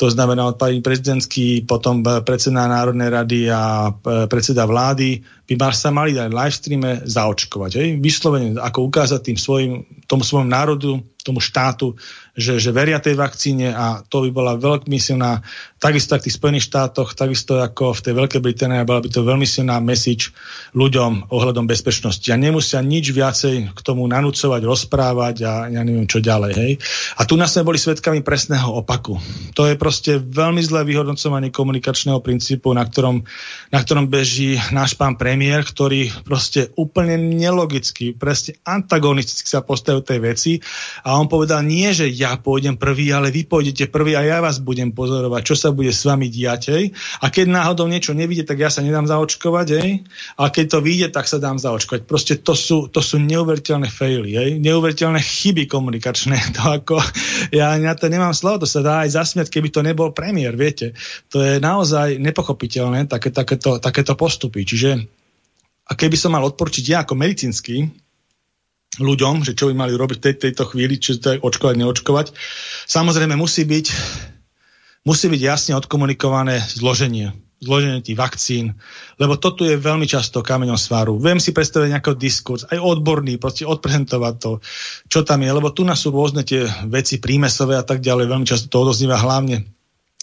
to 0.00 0.08
znamená 0.08 0.48
od 0.48 0.56
pani 0.56 0.80
prezidentský, 0.80 1.68
potom 1.68 2.00
predseda 2.00 2.64
Národnej 2.64 3.12
rady 3.12 3.40
a 3.52 3.92
predseda 4.32 4.64
vlády, 4.64 5.20
by 5.44 5.54
sa 5.76 5.92
mali 5.92 6.16
aj 6.16 6.32
live 6.32 6.56
streame 6.56 6.90
zaočkovať. 7.04 7.70
Hej? 7.76 7.88
Vyslovene, 8.00 8.56
ako 8.56 8.88
ukázať 8.88 9.20
tým 9.20 9.38
svojim, 9.38 9.72
tomu 10.08 10.24
svojmu 10.24 10.48
národu, 10.48 11.04
tomu 11.24 11.40
štátu, 11.40 11.96
že, 12.36 12.60
že 12.60 12.70
veria 12.74 13.00
tej 13.00 13.16
vakcíne 13.16 13.72
a 13.72 14.04
to 14.04 14.28
by 14.28 14.30
bola 14.34 14.52
veľmi 14.60 15.00
silná, 15.00 15.40
takisto 15.80 16.18
v 16.18 16.28
tých 16.28 16.36
Spojených 16.36 16.68
štátoch, 16.68 17.16
takisto 17.16 17.62
ako 17.62 17.96
v 17.96 18.00
tej 18.04 18.14
Veľkej 18.14 18.40
Británii, 18.44 18.84
bola 18.84 19.00
by 19.00 19.08
to 19.08 19.24
veľmi 19.24 19.48
silná 19.48 19.80
message 19.80 20.36
ľuďom 20.76 21.32
ohľadom 21.32 21.64
bezpečnosti. 21.64 22.26
A 22.28 22.36
nemusia 22.36 22.84
nič 22.84 23.14
viacej 23.14 23.72
k 23.72 23.80
tomu 23.80 24.04
nanúcovať, 24.04 24.60
rozprávať 24.66 25.36
a 25.48 25.52
ja 25.72 25.80
neviem 25.80 26.04
čo 26.04 26.20
ďalej. 26.20 26.52
Hej. 26.52 26.72
A 27.16 27.24
tu 27.24 27.40
nás 27.40 27.54
sme 27.54 27.64
boli 27.64 27.80
svedkami 27.80 28.20
presného 28.20 28.68
opaku. 28.84 29.16
To 29.56 29.64
je 29.64 29.78
proste 29.78 30.18
veľmi 30.20 30.60
zlé 30.60 30.84
vyhodnocovanie 30.84 31.54
komunikačného 31.54 32.18
princípu, 32.20 32.74
na 32.74 32.84
ktorom, 32.84 33.22
na 33.70 33.78
ktorom 33.80 34.10
beží 34.10 34.58
náš 34.74 34.98
pán 34.98 35.14
premiér, 35.14 35.62
ktorý 35.62 36.10
proste 36.26 36.74
úplne 36.74 37.14
nelogicky, 37.16 38.12
presne 38.12 38.58
antagonisticky 38.66 39.46
sa 39.46 39.62
postavil 39.62 40.02
tej 40.02 40.18
veci 40.18 40.52
a 41.06 41.13
on 41.20 41.28
povedal 41.28 41.60
nie, 41.60 41.92
že 41.92 42.08
ja 42.08 42.34
pôjdem 42.40 42.80
prvý, 42.80 43.12
ale 43.12 43.28
vy 43.28 43.44
pôjdete 43.44 43.92
prvý 43.92 44.16
a 44.16 44.24
ja 44.24 44.38
vás 44.40 44.56
budem 44.56 44.88
pozorovať, 44.90 45.42
čo 45.44 45.54
sa 45.58 45.68
bude 45.68 45.92
s 45.92 46.02
vami 46.08 46.32
diať. 46.32 46.62
Hej? 46.72 46.84
A 47.20 47.28
keď 47.28 47.52
náhodou 47.52 47.84
niečo 47.84 48.16
nevidie, 48.16 48.46
tak 48.46 48.56
ja 48.62 48.72
sa 48.72 48.80
nedám 48.80 49.04
zaočkovať. 49.04 49.66
Hej? 49.76 49.88
A 50.40 50.48
keď 50.48 50.64
to 50.72 50.78
vyjde, 50.80 51.08
tak 51.12 51.28
sa 51.28 51.36
dám 51.36 51.60
zaočkovať. 51.60 52.08
Proste 52.08 52.40
to 52.40 52.56
sú, 52.56 52.88
to 52.88 53.04
sú 53.04 53.20
neuveriteľné 53.20 53.92
faily, 53.92 54.30
hej? 54.32 54.50
neuveriteľné 54.58 55.20
chyby 55.20 55.68
komunikačné. 55.68 56.36
To 56.54 56.70
ako, 56.70 57.02
ja 57.50 57.74
na 57.82 57.98
to 57.98 58.06
nemám 58.06 58.30
slovo, 58.30 58.62
to 58.62 58.68
sa 58.70 58.78
dá 58.78 59.02
aj 59.02 59.18
zasmiať, 59.18 59.50
keby 59.50 59.74
to 59.74 59.82
nebol 59.82 60.14
premiér, 60.14 60.54
viete. 60.54 60.94
To 61.34 61.42
je 61.42 61.58
naozaj 61.58 62.22
nepochopiteľné, 62.22 63.10
také, 63.10 63.34
takéto, 63.34 63.82
takéto 63.82 64.14
postupy. 64.14 64.62
Čiže 64.62 64.90
a 65.84 65.92
keby 65.92 66.16
som 66.16 66.32
mal 66.32 66.46
odporčiť 66.48 66.84
ja 66.88 67.04
ako 67.04 67.18
medicínsky, 67.18 68.03
ľuďom, 68.98 69.42
že 69.42 69.56
čo 69.58 69.70
by 69.70 69.74
mali 69.74 69.92
robiť 69.94 70.16
v 70.18 70.24
tej, 70.24 70.34
tejto 70.50 70.64
chvíli, 70.70 70.98
či 70.98 71.18
to 71.18 71.38
očkovať, 71.40 71.74
neočkovať. 71.80 72.26
Samozrejme 72.86 73.34
musí 73.34 73.66
byť, 73.66 73.86
musí 75.08 75.26
byť 75.30 75.40
jasne 75.40 75.72
odkomunikované 75.78 76.62
zloženie 76.62 77.44
zloženie 77.64 78.04
tých 78.04 78.20
vakcín, 78.20 78.76
lebo 79.16 79.40
toto 79.40 79.64
je 79.64 79.80
veľmi 79.80 80.04
často 80.04 80.44
kameňom 80.44 80.76
svaru. 80.76 81.16
Viem 81.16 81.40
si 81.40 81.56
predstaviť 81.56 81.96
nejaký 81.96 82.12
diskurs, 82.20 82.68
aj 82.68 82.76
odborný, 82.76 83.40
proste 83.40 83.64
odprezentovať 83.64 84.34
to, 84.36 84.60
čo 85.08 85.24
tam 85.24 85.40
je, 85.40 85.50
lebo 85.50 85.72
tu 85.72 85.88
nás 85.88 85.96
sú 85.96 86.12
rôzne 86.12 86.44
tie 86.44 86.68
veci 86.84 87.16
prímesové 87.16 87.80
a 87.80 87.84
tak 87.86 88.04
ďalej, 88.04 88.28
veľmi 88.28 88.46
často 88.46 88.68
to 88.68 88.84
odozníva 88.84 89.16
hlavne 89.16 89.64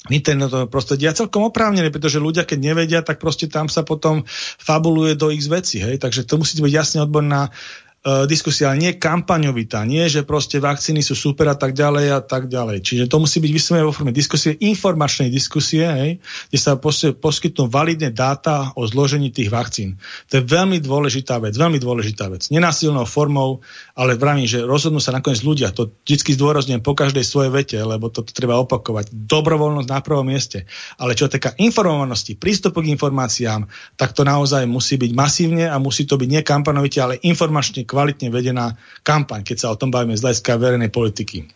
v 0.01 0.17
internetovom 0.17 0.65
prostredí 0.65 1.05
a 1.05 1.13
celkom 1.13 1.45
oprávnené, 1.45 1.93
pretože 1.93 2.17
ľudia, 2.17 2.41
keď 2.41 2.57
nevedia, 2.57 2.99
tak 3.05 3.21
proste 3.21 3.45
tam 3.45 3.69
sa 3.69 3.85
potom 3.85 4.25
fabuluje 4.57 5.13
do 5.13 5.29
ich 5.29 5.45
veci. 5.45 5.77
Hej? 5.77 6.01
Takže 6.01 6.25
to 6.25 6.41
musí 6.41 6.57
byť 6.57 6.73
jasne 6.73 7.05
odborná 7.05 7.53
uh, 8.01 8.25
diskusia, 8.25 8.73
nie 8.73 8.97
kampaňovitá, 8.97 9.85
nie, 9.85 10.09
že 10.09 10.25
proste 10.25 10.57
vakcíny 10.57 11.05
sú 11.05 11.13
super 11.13 11.49
a 11.49 11.57
tak 11.57 11.77
ďalej 11.77 12.05
a 12.17 12.21
tak 12.21 12.49
ďalej. 12.49 12.81
Čiže 12.81 13.05
to 13.05 13.21
musí 13.21 13.37
byť 13.37 13.51
vyslovené 13.53 13.83
vo 13.85 13.93
forme 13.93 14.13
diskusie, 14.13 14.57
informačnej 14.57 15.29
diskusie, 15.29 15.85
hej, 15.85 16.11
kde 16.49 16.59
sa 16.59 16.77
poskytnú 17.13 17.69
validné 17.69 18.09
dáta 18.09 18.73
o 18.73 18.85
zložení 18.89 19.29
tých 19.29 19.53
vakcín. 19.53 20.01
To 20.33 20.41
je 20.41 20.43
veľmi 20.43 20.81
dôležitá 20.81 21.37
vec, 21.37 21.53
veľmi 21.53 21.77
dôležitá 21.77 22.29
vec. 22.33 22.49
Nenásilnou 22.49 23.05
formou, 23.05 23.61
ale 23.93 24.17
vravím, 24.17 24.49
že 24.49 24.65
rozhodnú 24.65 24.97
sa 24.97 25.13
nakoniec 25.13 25.45
ľudia. 25.45 25.69
To 25.77 25.93
vždy 26.01 26.33
zdôrazňujem 26.33 26.81
po 26.81 26.97
každej 26.97 27.21
svojej 27.21 27.51
vete, 27.53 27.77
lebo 27.77 28.09
to 28.09 28.25
treba 28.25 28.57
opakovať. 28.57 29.13
Dobrovoľnosť 29.13 29.89
na 29.89 29.99
prvom 30.01 30.25
mieste. 30.25 30.65
Ale 30.97 31.13
čo 31.13 31.29
týka 31.29 31.53
informovanosti, 31.59 32.33
prístupu 32.39 32.81
k 32.81 32.93
informáciám, 32.97 33.69
tak 33.93 34.17
to 34.17 34.25
naozaj 34.25 34.65
musí 34.65 34.97
byť 34.97 35.11
masívne 35.13 35.65
a 35.69 35.77
musí 35.77 36.09
to 36.09 36.17
byť 36.17 36.29
nie 36.29 36.41
kampanovite, 36.41 36.97
ale 36.97 37.21
informačne 37.21 37.83
kvalitne 37.91 38.31
vedená 38.31 38.79
kampaň, 39.03 39.43
keď 39.43 39.57
sa 39.59 39.67
o 39.75 39.79
tom 39.79 39.91
bavíme 39.91 40.15
z 40.15 40.23
hľadiska 40.23 40.55
verejnej 40.55 40.87
politiky. 40.87 41.51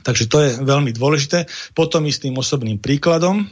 Takže 0.00 0.24
to 0.32 0.38
je 0.40 0.50
veľmi 0.64 0.96
dôležité. 0.96 1.44
Potom 1.76 2.08
istým 2.08 2.32
osobným 2.40 2.80
príkladom, 2.80 3.44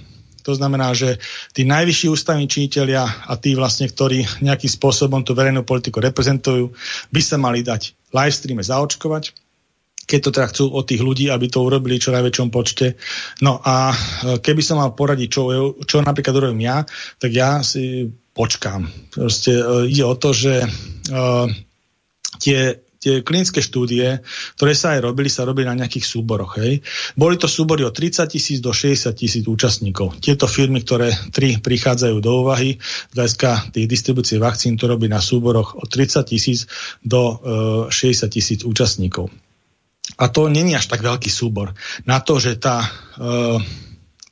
to 0.44 0.52
znamená, 0.52 0.92
že 0.92 1.16
tí 1.56 1.64
najvyšší 1.64 2.12
ústavní 2.12 2.44
činiteľia 2.44 3.28
a 3.28 3.32
tí 3.40 3.56
vlastne, 3.56 3.88
ktorí 3.88 4.44
nejakým 4.44 4.68
spôsobom 4.68 5.24
tú 5.24 5.32
verejnú 5.32 5.64
politiku 5.64 6.04
reprezentujú, 6.04 6.72
by 7.08 7.20
sa 7.24 7.40
mali 7.40 7.64
dať 7.64 8.12
live 8.12 8.36
streame 8.36 8.60
zaočkovať, 8.60 9.32
keď 10.04 10.20
to 10.20 10.30
teda 10.36 10.46
chcú 10.52 10.64
od 10.68 10.84
tých 10.84 11.00
ľudí, 11.00 11.32
aby 11.32 11.48
to 11.48 11.64
urobili 11.64 11.96
čo 11.96 12.12
najväčšom 12.12 12.52
počte. 12.52 13.00
No 13.40 13.56
a 13.64 13.88
e, 13.88 13.96
keby 14.36 14.60
som 14.60 14.76
mal 14.76 14.92
poradiť, 14.92 15.28
čo, 15.32 15.42
čo 15.88 16.04
napríklad 16.04 16.36
urobím 16.36 16.68
ja, 16.68 16.84
tak 17.16 17.32
ja 17.32 17.64
si 17.64 18.12
počkám. 18.34 18.84
Proste 19.14 19.62
uh, 19.62 19.86
ide 19.86 20.02
o 20.02 20.18
to, 20.18 20.34
že 20.34 20.66
uh, 20.66 21.46
tie 22.38 22.84
tie 23.04 23.20
klinické 23.20 23.60
štúdie, 23.60 24.24
ktoré 24.56 24.72
sa 24.72 24.96
aj 24.96 25.04
robili, 25.04 25.28
sa 25.28 25.44
robili 25.44 25.68
na 25.68 25.76
nejakých 25.84 26.08
súboroch. 26.08 26.56
Hej. 26.56 26.80
Boli 27.20 27.36
to 27.36 27.44
súbory 27.44 27.84
od 27.84 27.92
30 27.92 28.24
tisíc 28.32 28.64
do 28.64 28.72
60 28.72 29.12
tisíc 29.12 29.44
účastníkov. 29.44 30.16
Tieto 30.24 30.48
firmy, 30.48 30.80
ktoré 30.80 31.12
tri 31.28 31.60
prichádzajú 31.60 32.16
do 32.24 32.32
úvahy, 32.40 32.80
hľadiska 33.12 33.76
tých 33.76 33.84
distribúcie 33.84 34.40
vakcín, 34.40 34.80
to 34.80 34.88
robí 34.88 35.12
na 35.12 35.20
súboroch 35.20 35.76
od 35.76 35.84
30 35.92 36.24
tisíc 36.24 36.64
do 37.04 37.36
e, 37.44 37.92
60 37.92 38.24
tisíc 38.32 38.64
účastníkov. 38.64 39.28
A 40.16 40.24
to 40.32 40.48
není 40.48 40.72
až 40.72 40.88
tak 40.88 41.04
veľký 41.04 41.28
súbor. 41.28 41.76
Na 42.08 42.24
to, 42.24 42.40
že 42.40 42.56
tá 42.56 42.88
e, 43.20 43.60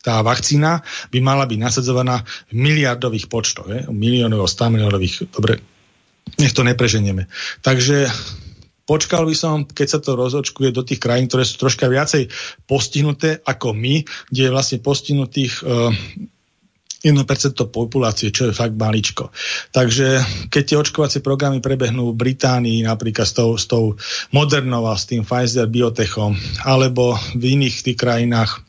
tá 0.02 0.18
vakcína 0.18 0.82
by 1.14 1.18
mala 1.22 1.46
byť 1.46 1.58
nasadzovaná 1.62 2.26
v 2.50 2.52
miliardových 2.58 3.30
počtoch, 3.30 3.70
je? 3.70 3.80
miliónov, 3.86 4.50
100 4.50 4.74
miliónových, 4.74 5.30
dobre, 5.30 5.62
nech 6.38 6.54
to 6.54 6.62
nepreženieme. 6.66 7.28
Takže 7.62 8.08
počkal 8.88 9.26
by 9.26 9.34
som, 9.36 9.56
keď 9.64 9.88
sa 9.88 9.98
to 10.02 10.18
rozočkuje 10.18 10.74
do 10.74 10.82
tých 10.82 10.98
krajín, 10.98 11.30
ktoré 11.30 11.46
sú 11.46 11.60
troška 11.60 11.86
viacej 11.86 12.28
postihnuté 12.66 13.40
ako 13.44 13.72
my, 13.76 14.02
kde 14.30 14.42
je 14.48 14.54
vlastne 14.54 14.78
postihnutých 14.82 15.62
uh, 15.62 15.92
1% 17.02 17.18
populácie, 17.74 18.30
čo 18.30 18.48
je 18.48 18.54
fakt 18.54 18.78
maličko. 18.78 19.34
Takže 19.74 20.22
keď 20.46 20.62
tie 20.62 20.76
očkovacie 20.78 21.18
programy 21.18 21.58
prebehnú 21.58 22.14
v 22.14 22.20
Británii 22.30 22.86
napríklad 22.86 23.26
s 23.26 23.34
tou, 23.34 23.58
s 23.58 23.66
tou 23.66 23.98
Modernou 24.30 24.86
s 24.94 25.10
tým 25.10 25.26
Pfizer 25.26 25.66
Biotechom, 25.66 26.38
alebo 26.62 27.18
v 27.34 27.58
iných 27.58 27.90
tých 27.90 27.98
krajinách 27.98 28.62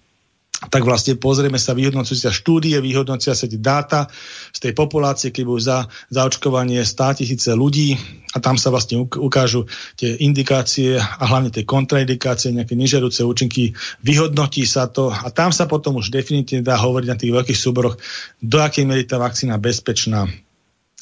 tak 0.70 0.84
vlastne 0.84 1.20
pozrieme 1.20 1.60
sa, 1.60 1.76
vyhodnocujú 1.76 2.18
sa 2.20 2.32
štúdie, 2.32 2.78
vyhodnocia 2.80 3.34
sa 3.34 3.48
tie 3.48 3.60
dáta 3.60 4.08
z 4.52 4.60
tej 4.70 4.74
populácie, 4.76 5.32
keď 5.32 5.44
budú 5.48 5.62
za, 5.62 5.88
za 6.12 6.22
očkovanie 6.28 6.84
100 6.84 7.20
tisíce 7.24 7.50
ľudí 7.56 7.96
a 8.34 8.42
tam 8.42 8.58
sa 8.58 8.74
vlastne 8.74 9.02
ukážu 9.02 9.70
tie 9.96 10.18
indikácie 10.22 10.98
a 10.98 11.24
hlavne 11.24 11.54
tie 11.54 11.64
kontraindikácie, 11.64 12.54
nejaké 12.54 12.74
nežiaduce 12.74 13.22
účinky, 13.22 13.78
vyhodnotí 14.02 14.66
sa 14.66 14.90
to 14.90 15.14
a 15.14 15.30
tam 15.30 15.54
sa 15.54 15.70
potom 15.70 16.02
už 16.02 16.10
definitívne 16.10 16.66
dá 16.66 16.78
hovoriť 16.78 17.08
na 17.08 17.18
tých 17.18 17.32
veľkých 17.34 17.60
súboroch, 17.60 17.96
do 18.42 18.58
akej 18.60 18.86
miery 18.90 19.06
tá 19.06 19.22
vakcína 19.22 19.62
bezpečná 19.62 20.26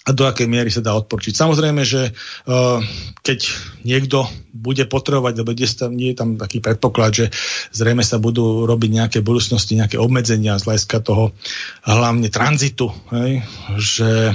a 0.01 0.17
do 0.17 0.25
akej 0.25 0.49
miery 0.49 0.73
sa 0.73 0.81
dá 0.81 0.97
odporčiť. 0.97 1.37
Samozrejme, 1.37 1.85
že 1.85 2.09
uh, 2.09 2.81
keď 3.21 3.39
niekto 3.85 4.25
bude 4.49 4.89
potrebovať, 4.89 5.33
lebo 5.45 5.53
nie, 5.93 6.09
je 6.11 6.17
tam 6.17 6.41
taký 6.41 6.57
predpoklad, 6.57 7.11
že 7.13 7.25
zrejme 7.69 8.01
sa 8.01 8.17
budú 8.17 8.65
robiť 8.65 8.89
nejaké 8.89 9.19
budúcnosti, 9.21 9.77
nejaké 9.77 10.01
obmedzenia 10.01 10.57
z 10.57 10.65
hľadiska 10.65 11.05
toho 11.05 11.37
hlavne 11.85 12.33
tranzitu, 12.33 12.89
hej, 13.13 13.45
že 13.77 14.33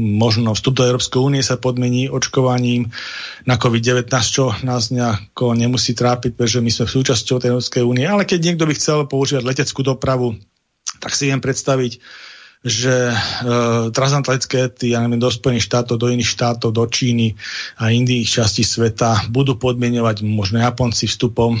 možno 0.00 0.56
vstup 0.56 0.80
do 0.80 0.88
Európskej 0.88 1.20
únie 1.20 1.44
sa 1.44 1.60
podmení 1.60 2.08
očkovaním 2.08 2.88
na 3.44 3.60
COVID-19, 3.60 4.08
čo 4.24 4.56
nás 4.64 4.88
nejako 4.88 5.52
nemusí 5.52 5.92
trápiť, 5.92 6.32
pretože 6.32 6.64
my 6.64 6.70
sme 6.72 6.86
súčasťou 6.88 7.36
tej 7.36 7.52
Európskej 7.52 7.84
únie, 7.84 8.08
ale 8.08 8.24
keď 8.24 8.40
niekto 8.48 8.64
by 8.64 8.74
chcel 8.80 9.04
používať 9.04 9.44
leteckú 9.44 9.84
dopravu, 9.84 10.40
tak 11.04 11.12
si 11.12 11.28
viem 11.28 11.44
predstaviť, 11.44 12.00
že 12.60 13.08
e, 13.08 13.16
transatlantické 13.88 14.68
lety, 14.68 14.92
ja 14.92 15.00
neviem, 15.00 15.16
do 15.16 15.32
Spojených 15.32 15.64
štátov, 15.64 15.96
do 15.96 16.12
iných 16.12 16.28
štátov, 16.28 16.76
do 16.76 16.84
Číny 16.84 17.32
a 17.80 17.88
iných 17.88 18.28
častí 18.28 18.60
sveta 18.60 19.32
budú 19.32 19.56
podmienovať 19.56 20.20
možno 20.28 20.60
Japonci 20.60 21.08
vstupom 21.08 21.56
e, 21.56 21.60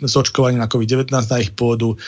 z 0.00 0.14
očkovania 0.16 0.64
na 0.64 0.72
COVID-19 0.72 1.12
na 1.12 1.38
ich 1.44 1.52
pôdu 1.52 2.00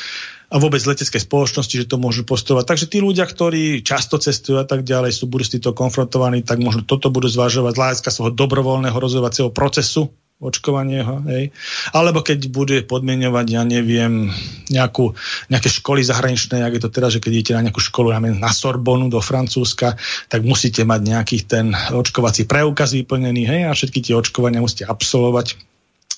a 0.49 0.57
vôbec 0.57 0.81
letecké 0.87 1.19
spoločnosti, 1.19 1.75
že 1.75 1.91
to 1.91 2.01
môžu 2.01 2.23
postovať. 2.23 2.65
Takže 2.65 2.87
tí 2.87 3.03
ľudia, 3.03 3.27
ktorí 3.27 3.83
často 3.83 4.23
cestujú 4.23 4.63
a 4.63 4.67
tak 4.69 4.87
ďalej, 4.87 5.11
sú 5.11 5.27
budú 5.27 5.45
s 5.45 5.53
týmto 5.53 5.75
konfrontovaní, 5.75 6.47
tak 6.47 6.63
možno 6.63 6.87
toto 6.87 7.11
budú 7.11 7.27
zvažovať 7.27 7.75
z 7.75 7.81
hľadiska 7.81 8.11
svojho 8.15 8.33
dobrovoľného 8.39 8.95
rozhodovacieho 8.95 9.51
procesu, 9.51 10.15
očkovanie, 10.45 11.01
hej. 11.27 11.51
Alebo 11.97 12.21
keď 12.21 12.39
bude 12.53 12.77
podmienovať, 12.85 13.47
ja 13.49 13.63
neviem, 13.65 14.29
nejakú, 14.69 15.17
nejaké 15.49 15.69
školy 15.73 16.05
zahraničné, 16.05 16.61
jak 16.61 16.77
je 16.77 16.83
to 16.85 16.91
teraz, 16.93 17.17
že 17.17 17.21
keď 17.25 17.31
idete 17.33 17.53
na 17.57 17.65
nejakú 17.65 17.81
školu 17.81 18.13
na 18.21 18.53
Sorbonu 18.53 19.09
do 19.09 19.19
Francúzska, 19.25 19.97
tak 20.29 20.45
musíte 20.45 20.85
mať 20.85 21.01
nejaký 21.01 21.39
ten 21.49 21.73
očkovací 21.73 22.45
preukaz 22.45 22.93
vyplnený, 22.93 23.43
hej, 23.49 23.61
a 23.67 23.73
všetky 23.73 24.05
tie 24.05 24.15
očkovania 24.15 24.61
musíte 24.61 24.85
absolvovať 24.85 25.74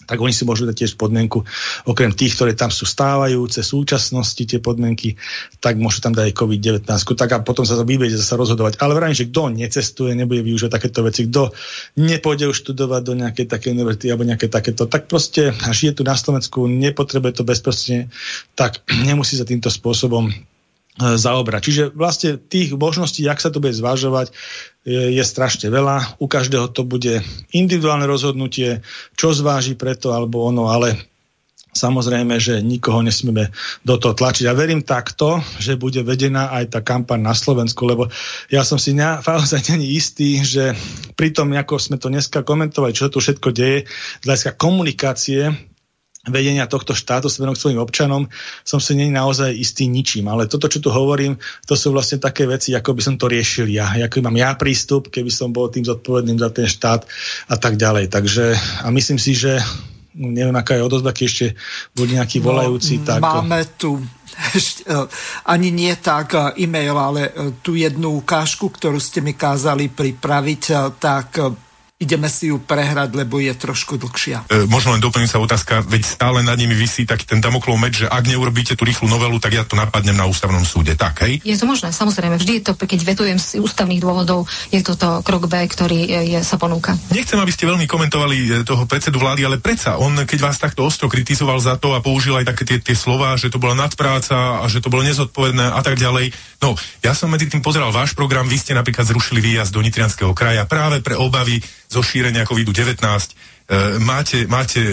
tak 0.06 0.22
oni 0.22 0.30
si 0.30 0.46
môžu 0.46 0.64
dať 0.64 0.86
tiež 0.86 0.92
podmienku, 0.94 1.42
okrem 1.84 2.14
tých, 2.14 2.38
ktoré 2.38 2.54
tam 2.54 2.70
sú 2.70 2.86
stávajúce, 2.86 3.66
súčasnosti 3.66 4.38
tie 4.38 4.62
podmienky, 4.62 5.18
tak 5.58 5.76
môžu 5.76 5.98
tam 6.00 6.14
dať 6.14 6.30
aj 6.30 6.34
COVID-19. 6.38 6.86
Tak 6.86 7.30
a 7.34 7.38
potom 7.42 7.66
sa 7.66 7.76
vyberiete 7.82 8.16
sa 8.16 8.38
rozhodovať. 8.38 8.78
Ale 8.78 8.94
vrajím, 8.94 9.18
že 9.18 9.28
kto 9.28 9.52
necestuje, 9.52 10.14
nebude 10.14 10.46
využívať 10.46 10.72
takéto 10.72 11.02
veci, 11.02 11.26
kto 11.26 11.50
nepôjde 11.98 12.46
už 12.46 12.56
študovať 12.62 13.02
do 13.02 13.12
nejakej 13.18 13.46
také 13.50 13.74
univerzity 13.74 14.06
alebo 14.08 14.24
nejaké 14.24 14.46
takéto, 14.46 14.86
tak 14.86 15.10
proste 15.10 15.50
žije 15.52 15.98
tu 15.98 16.02
na 16.06 16.14
Slovensku, 16.14 16.64
nepotrebuje 16.70 17.42
to 17.42 17.42
bezprostredne, 17.42 18.08
tak 18.54 18.86
nemusí 19.08 19.34
sa 19.34 19.44
týmto 19.44 19.68
spôsobom 19.68 20.30
zaobrať. 20.96 21.60
Čiže 21.60 21.82
vlastne 21.92 22.40
tých 22.40 22.72
možností, 22.72 23.20
jak 23.20 23.40
sa 23.40 23.52
to 23.52 23.60
bude 23.60 23.76
zvažovať, 23.76 24.32
je, 24.86 25.24
strašne 25.26 25.68
veľa. 25.68 26.22
U 26.22 26.26
každého 26.30 26.72
to 26.72 26.86
bude 26.86 27.20
individuálne 27.52 28.06
rozhodnutie, 28.08 28.80
čo 29.18 29.36
zváži 29.36 29.76
preto 29.76 30.16
alebo 30.16 30.46
ono, 30.46 30.72
ale 30.72 30.96
samozrejme, 31.76 32.40
že 32.40 32.64
nikoho 32.64 33.04
nesmieme 33.04 33.52
do 33.84 34.00
toho 34.00 34.16
tlačiť. 34.16 34.48
A 34.48 34.56
verím 34.56 34.80
takto, 34.80 35.44
že 35.60 35.76
bude 35.76 36.00
vedená 36.00 36.48
aj 36.56 36.72
tá 36.72 36.80
kampaň 36.80 37.20
na 37.20 37.36
Slovensku, 37.36 37.84
lebo 37.84 38.08
ja 38.48 38.64
som 38.64 38.80
si 38.80 38.96
naozaj 38.96 39.76
není 39.76 39.92
istý, 39.92 40.40
že 40.40 40.72
pri 41.12 41.36
tom, 41.36 41.52
ako 41.52 41.76
sme 41.76 42.00
to 42.00 42.08
dneska 42.08 42.40
komentovali, 42.40 42.96
čo 42.96 43.12
tu 43.12 43.20
všetko 43.20 43.52
deje, 43.52 43.84
z 44.24 44.42
komunikácie 44.56 45.75
vedenia 46.26 46.66
tohto 46.66 46.92
štátu 46.92 47.30
smerom 47.30 47.54
k 47.54 47.62
svojim 47.62 47.80
občanom, 47.80 48.26
som 48.66 48.82
si 48.82 48.98
nie 48.98 49.10
naozaj 49.10 49.54
istý 49.54 49.86
ničím. 49.86 50.26
Ale 50.26 50.50
toto, 50.50 50.66
čo 50.66 50.82
tu 50.82 50.90
hovorím, 50.90 51.38
to 51.64 51.78
sú 51.78 51.94
vlastne 51.94 52.18
také 52.18 52.44
veci, 52.44 52.74
ako 52.74 52.94
by 52.94 53.02
som 53.02 53.14
to 53.16 53.30
riešil 53.30 53.70
ja. 53.70 53.94
Ako 54.06 54.22
mám 54.22 54.36
ja 54.36 54.54
prístup, 54.58 55.08
keby 55.08 55.30
som 55.30 55.54
bol 55.54 55.70
tým 55.70 55.86
zodpovedným 55.86 56.38
za 56.38 56.50
ten 56.50 56.66
štát 56.66 57.06
a 57.50 57.56
tak 57.56 57.78
ďalej. 57.78 58.10
Takže 58.10 58.44
a 58.82 58.88
myslím 58.90 59.18
si, 59.18 59.32
že 59.34 59.62
neviem, 60.16 60.56
aká 60.56 60.80
je 60.80 60.86
odozva, 60.86 61.12
keď 61.12 61.24
ešte 61.28 61.46
bude 61.92 62.16
nejaký 62.16 62.40
no, 62.40 62.44
volajúci. 62.50 63.00
No, 63.00 63.04
tak... 63.04 63.20
Máme 63.20 63.68
tu 63.76 64.00
ešte, 64.56 64.84
ani 65.44 65.68
nie 65.72 65.92
tak 65.96 66.32
e, 66.32 66.64
e-mail, 66.64 66.96
ale 66.96 67.20
e, 67.28 67.32
tu 67.60 67.76
jednu 67.76 68.20
ukážku, 68.24 68.72
ktorú 68.72 69.00
ste 69.00 69.20
mi 69.20 69.36
kázali 69.36 69.92
pripraviť, 69.92 70.62
e, 70.72 70.74
tak 70.96 71.28
ideme 71.96 72.28
si 72.28 72.52
ju 72.52 72.60
prehrať, 72.60 73.16
lebo 73.16 73.40
je 73.40 73.56
trošku 73.56 73.96
dlhšia. 73.96 74.44
E, 74.52 74.68
možno 74.68 74.92
len 74.92 75.00
doplním 75.00 75.32
sa 75.32 75.40
otázka, 75.40 75.80
veď 75.80 76.04
stále 76.04 76.44
nad 76.44 76.60
nimi 76.60 76.76
vysí 76.76 77.08
taký 77.08 77.24
ten 77.24 77.40
damoklov 77.40 77.80
meč, 77.80 78.04
že 78.04 78.06
ak 78.12 78.28
neurobíte 78.28 78.76
tú 78.76 78.84
rýchlu 78.84 79.08
novelu, 79.08 79.40
tak 79.40 79.56
ja 79.56 79.64
to 79.64 79.80
napadnem 79.80 80.12
na 80.12 80.28
ústavnom 80.28 80.60
súde. 80.60 80.92
Tak, 80.92 81.24
hej? 81.24 81.40
Je 81.40 81.56
to 81.56 81.64
možné, 81.64 81.96
samozrejme. 81.96 82.36
Vždy 82.36 82.60
je 82.60 82.62
to, 82.68 82.72
keď 82.76 83.00
vetujem 83.00 83.40
z 83.40 83.64
ústavných 83.64 84.04
dôvodov, 84.04 84.44
je 84.68 84.84
toto 84.84 85.24
krok 85.24 85.48
B, 85.48 85.56
ktorý 85.64 86.04
je, 86.04 86.20
je, 86.36 86.40
sa 86.44 86.60
ponúka. 86.60 86.92
Nechcem, 87.16 87.40
aby 87.40 87.48
ste 87.48 87.64
veľmi 87.64 87.88
komentovali 87.88 88.36
e, 88.44 88.48
toho 88.68 88.84
predsedu 88.84 89.16
vlády, 89.16 89.48
ale 89.48 89.56
predsa 89.56 89.96
on, 89.96 90.20
keď 90.28 90.38
vás 90.52 90.60
takto 90.60 90.84
ostro 90.84 91.08
kritizoval 91.08 91.56
za 91.64 91.80
to 91.80 91.96
a 91.96 92.04
použil 92.04 92.36
aj 92.36 92.52
také 92.52 92.76
tie, 92.76 92.78
tie 92.92 92.96
slova, 92.96 93.40
že 93.40 93.48
to 93.48 93.56
bola 93.56 93.72
nadpráca 93.72 94.60
a 94.60 94.68
že 94.68 94.84
to 94.84 94.92
bolo 94.92 95.00
nezodpovedné 95.00 95.72
a 95.72 95.80
tak 95.80 95.96
ďalej. 95.96 96.28
No, 96.60 96.76
ja 97.00 97.16
som 97.16 97.32
medzi 97.32 97.48
tým 97.48 97.64
pozeral 97.64 97.88
váš 97.88 98.12
program, 98.12 98.44
vy 98.44 98.60
ste 98.60 98.76
napríklad 98.76 99.08
zrušili 99.08 99.40
výjazd 99.40 99.72
do 99.72 99.80
Nitrianského 99.80 100.36
kraja 100.36 100.68
práve 100.68 101.00
pre 101.00 101.16
obavy 101.16 101.64
zo 101.86 102.02
šírenia 102.02 102.46
COVID-19. 102.46 102.98
E, 102.98 103.98
máte, 103.98 104.46
máte 104.46 104.78
e, 104.78 104.92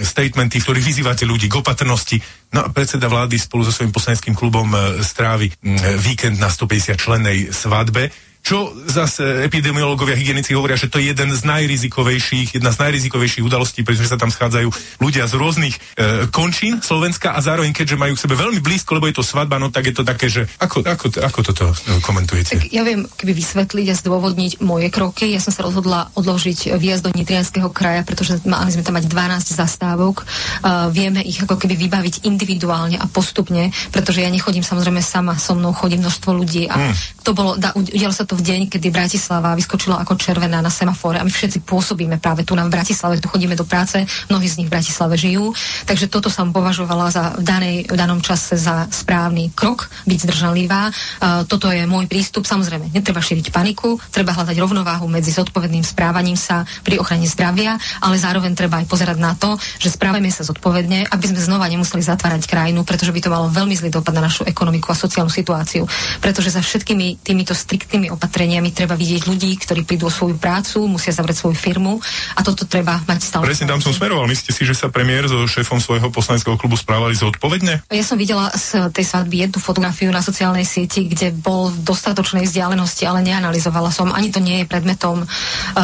statementy, 0.00 0.60
v 0.60 0.64
ktorých 0.64 0.88
vyzývate 0.88 1.24
ľudí 1.28 1.52
k 1.52 1.60
opatrnosti. 1.60 2.16
No 2.52 2.64
a 2.64 2.68
predseda 2.72 3.12
vlády 3.12 3.36
spolu 3.36 3.64
so 3.64 3.72
svojím 3.72 3.92
poslaneckým 3.92 4.32
klubom 4.32 4.72
e, 4.72 5.04
strávi 5.04 5.52
e, 5.52 5.54
víkend 6.00 6.40
na 6.40 6.48
150 6.48 6.96
člennej 6.96 7.38
svadbe. 7.52 8.08
Čo 8.44 8.76
zase 8.84 9.40
epidemiológovia, 9.48 10.20
hygienici 10.20 10.52
hovoria, 10.52 10.76
že 10.76 10.92
to 10.92 11.00
je 11.00 11.16
jeden 11.16 11.32
z 11.32 11.48
najrizikovejších, 11.48 12.60
jedna 12.60 12.76
z 12.76 12.78
najrizikovejších 12.84 13.40
udalostí, 13.40 13.80
pretože 13.80 14.12
sa 14.12 14.20
tam 14.20 14.28
schádzajú 14.28 14.68
ľudia 15.00 15.24
z 15.24 15.32
rôznych 15.40 15.72
e, 15.72 16.28
končín 16.28 16.84
Slovenska 16.84 17.32
a 17.32 17.40
zároveň, 17.40 17.72
keďže 17.72 17.96
majú 17.96 18.12
k 18.12 18.20
sebe 18.20 18.36
veľmi 18.36 18.60
blízko, 18.60 19.00
lebo 19.00 19.08
je 19.08 19.16
to 19.16 19.24
svadba, 19.24 19.56
no 19.56 19.72
tak 19.72 19.88
je 19.88 19.96
to 19.96 20.04
také, 20.04 20.28
že 20.28 20.44
ako, 20.60 20.84
ako, 20.84 21.24
ako 21.24 21.40
toto 21.40 21.72
e, 21.72 22.04
komentujete? 22.04 22.60
Tak 22.60 22.68
ja 22.68 22.84
viem, 22.84 23.08
keby 23.08 23.32
vysvetliť 23.32 23.86
a 23.88 23.96
zdôvodniť 23.96 24.52
moje 24.60 24.92
kroky. 24.92 25.32
Ja 25.32 25.40
som 25.40 25.48
sa 25.48 25.64
rozhodla 25.64 26.12
odložiť 26.12 26.76
výjazd 26.76 27.08
do 27.08 27.16
Nitrianského 27.16 27.72
kraja, 27.72 28.04
pretože 28.04 28.44
mali 28.44 28.68
sme 28.68 28.84
tam 28.84 29.00
mať 29.00 29.08
12 29.08 29.56
zastávok. 29.56 30.28
Uh, 30.60 30.92
vieme 30.92 31.24
ich 31.24 31.40
ako 31.40 31.56
keby 31.56 31.80
vybaviť 31.80 32.28
individuálne 32.28 33.00
a 33.00 33.08
postupne, 33.08 33.72
pretože 33.88 34.20
ja 34.20 34.28
nechodím 34.28 34.60
samozrejme 34.60 35.00
sama, 35.00 35.40
so 35.40 35.56
mnou 35.56 35.72
chodí 35.72 35.96
množstvo 35.96 36.30
ľudí 36.36 36.68
a 36.68 36.76
hmm. 36.76 37.24
to 37.24 37.32
bolo, 37.32 37.56
da, 37.56 37.72
udialo 37.72 38.12
sa 38.12 38.28
to 38.28 38.33
to 38.34 38.42
v 38.42 38.50
deň, 38.50 38.62
kedy 38.66 38.90
Bratislava 38.90 39.54
vyskočila 39.54 40.02
ako 40.02 40.18
červená 40.18 40.58
na 40.58 40.66
semafore 40.66 41.22
a 41.22 41.26
my 41.26 41.30
všetci 41.30 41.62
pôsobíme 41.62 42.18
práve 42.18 42.42
tu 42.42 42.58
na 42.58 42.66
Bratislave, 42.66 43.22
tu 43.22 43.30
chodíme 43.30 43.54
do 43.54 43.62
práce, 43.62 44.02
mnohí 44.26 44.50
z 44.50 44.58
nich 44.58 44.66
v 44.66 44.74
Bratislave 44.74 45.14
žijú, 45.14 45.54
takže 45.86 46.10
toto 46.10 46.26
som 46.26 46.50
považovala 46.50 47.14
za 47.14 47.38
v, 47.38 47.46
danej, 47.46 47.76
v 47.86 47.94
danom 47.94 48.18
čase 48.18 48.58
za 48.58 48.90
správny 48.90 49.54
krok, 49.54 49.86
byť 50.10 50.18
zdržanlivá. 50.26 50.90
Uh, 50.90 51.46
toto 51.46 51.70
je 51.70 51.86
môj 51.86 52.10
prístup. 52.10 52.42
Samozrejme, 52.42 52.90
netreba 52.90 53.22
šíriť 53.22 53.54
paniku, 53.54 54.02
treba 54.10 54.34
hľadať 54.34 54.58
rovnováhu 54.58 55.06
medzi 55.06 55.30
zodpovedným 55.30 55.86
správaním 55.86 56.34
sa 56.34 56.66
pri 56.82 56.98
ochrane 56.98 57.30
zdravia, 57.30 57.78
ale 58.02 58.18
zároveň 58.18 58.58
treba 58.58 58.82
aj 58.82 58.90
pozerať 58.90 59.22
na 59.22 59.38
to, 59.38 59.54
že 59.78 59.94
správame 59.94 60.34
sa 60.34 60.42
zodpovedne, 60.42 61.06
aby 61.06 61.24
sme 61.30 61.38
znova 61.38 61.70
nemuseli 61.70 62.02
zatvárať 62.02 62.50
krajinu, 62.50 62.82
pretože 62.82 63.14
by 63.14 63.20
to 63.22 63.30
malo 63.30 63.46
veľmi 63.46 63.78
zlý 63.78 63.94
dopad 63.94 64.10
na 64.10 64.26
našu 64.26 64.42
ekonomiku 64.42 64.90
a 64.90 64.98
sociálnu 64.98 65.30
situáciu. 65.30 65.86
Pretože 66.18 66.50
za 66.50 66.64
všetkými 66.64 67.22
týmito 67.22 67.54
striktnými 67.54 68.10
opatreniami 68.10 68.23
treba 68.28 68.94
vidieť 68.94 69.26
ľudí, 69.26 69.50
ktorí 69.58 69.82
prídu 69.86 70.06
o 70.06 70.12
svoju 70.12 70.36
prácu, 70.38 70.86
musia 70.86 71.10
zavrieť 71.10 71.44
svoju 71.44 71.56
firmu 71.56 71.98
a 72.36 72.40
toto 72.44 72.68
treba 72.68 73.00
mať 73.04 73.20
stále. 73.22 73.46
Presne 73.48 73.70
tam 73.70 73.82
som 73.82 73.90
smeroval. 73.90 74.28
Myslíte 74.30 74.52
si, 74.54 74.62
že 74.62 74.76
sa 74.76 74.92
premiér 74.92 75.26
so 75.26 75.46
šéfom 75.50 75.82
svojho 75.82 76.12
poslaneckého 76.12 76.54
klubu 76.54 76.78
správali 76.78 77.16
zodpovedne? 77.18 77.88
Ja 77.90 78.04
som 78.04 78.20
videla 78.20 78.52
z 78.54 78.92
tej 78.94 79.04
svadby 79.04 79.48
jednu 79.48 79.58
fotografiu 79.58 80.14
na 80.14 80.22
sociálnej 80.22 80.62
sieti, 80.62 81.10
kde 81.10 81.34
bol 81.34 81.74
v 81.74 81.82
dostatočnej 81.82 82.46
vzdialenosti, 82.46 83.02
ale 83.08 83.26
neanalizovala 83.26 83.90
som. 83.90 84.14
Ani 84.14 84.30
to 84.30 84.38
nie 84.38 84.62
je 84.62 84.70
predmetom 84.70 85.24
uh, 85.24 85.26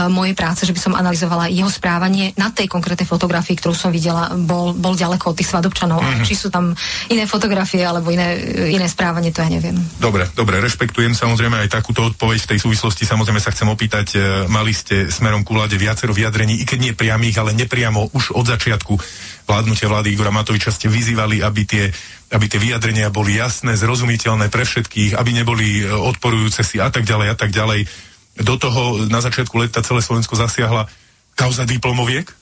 mojej 0.06 0.36
práce, 0.38 0.62
že 0.62 0.72
by 0.72 0.80
som 0.80 0.92
analyzovala 0.94 1.50
jeho 1.50 1.68
správanie. 1.68 2.32
Na 2.38 2.54
tej 2.54 2.70
konkrétnej 2.70 3.08
fotografii, 3.08 3.58
ktorú 3.58 3.74
som 3.74 3.90
videla, 3.90 4.30
bol, 4.34 4.76
bol 4.76 4.94
ďaleko 4.94 5.34
od 5.34 5.36
tých 5.38 5.50
svadobčanov. 5.50 5.98
Mm-hmm. 5.98 6.26
Či 6.26 6.34
sú 6.38 6.48
tam 6.48 6.76
iné 7.10 7.26
fotografie 7.26 7.82
alebo 7.82 8.14
iné, 8.14 8.38
iné 8.70 8.86
správanie, 8.86 9.34
to 9.34 9.42
ja 9.42 9.50
neviem. 9.50 9.74
Dobre, 9.98 10.30
dobre, 10.38 10.62
rešpektujem 10.62 11.12
samozrejme 11.16 11.66
aj 11.66 11.68
takúto 11.74 12.06
odpoveď 12.06 12.29
odpoveď 12.30 12.46
v 12.46 12.52
tej 12.54 12.62
súvislosti 12.62 13.04
samozrejme 13.10 13.42
sa 13.42 13.50
chcem 13.50 13.66
opýtať, 13.66 14.06
e, 14.14 14.18
mali 14.46 14.70
ste 14.70 15.10
smerom 15.10 15.42
ku 15.42 15.58
vláde 15.58 15.74
viacero 15.74 16.14
vyjadrení, 16.14 16.62
i 16.62 16.64
keď 16.64 16.78
nie 16.78 16.94
priamých, 16.94 17.42
ale 17.42 17.58
nepriamo 17.58 18.14
už 18.14 18.38
od 18.38 18.46
začiatku 18.46 18.94
vládnutia 19.50 19.90
vlády 19.90 20.14
Igora 20.14 20.30
Matoviča 20.30 20.70
ste 20.70 20.86
vyzývali, 20.86 21.42
aby 21.42 21.62
tie 21.66 21.84
aby 22.30 22.46
tie 22.46 22.62
vyjadrenia 22.62 23.10
boli 23.10 23.34
jasné, 23.34 23.74
zrozumiteľné 23.74 24.54
pre 24.54 24.62
všetkých, 24.62 25.18
aby 25.18 25.42
neboli 25.42 25.82
e, 25.82 25.90
odporujúce 25.90 26.62
si 26.62 26.78
a 26.78 26.86
tak 26.86 27.02
ďalej 27.02 27.34
a 27.34 27.36
tak 27.36 27.50
ďalej. 27.50 27.90
Do 28.46 28.54
toho 28.54 29.10
na 29.10 29.18
začiatku 29.18 29.58
leta 29.58 29.82
celé 29.82 29.98
Slovensko 29.98 30.38
zasiahla 30.38 30.86
kauza 31.34 31.64
diplomoviek 31.64 32.28
e, 32.28 32.34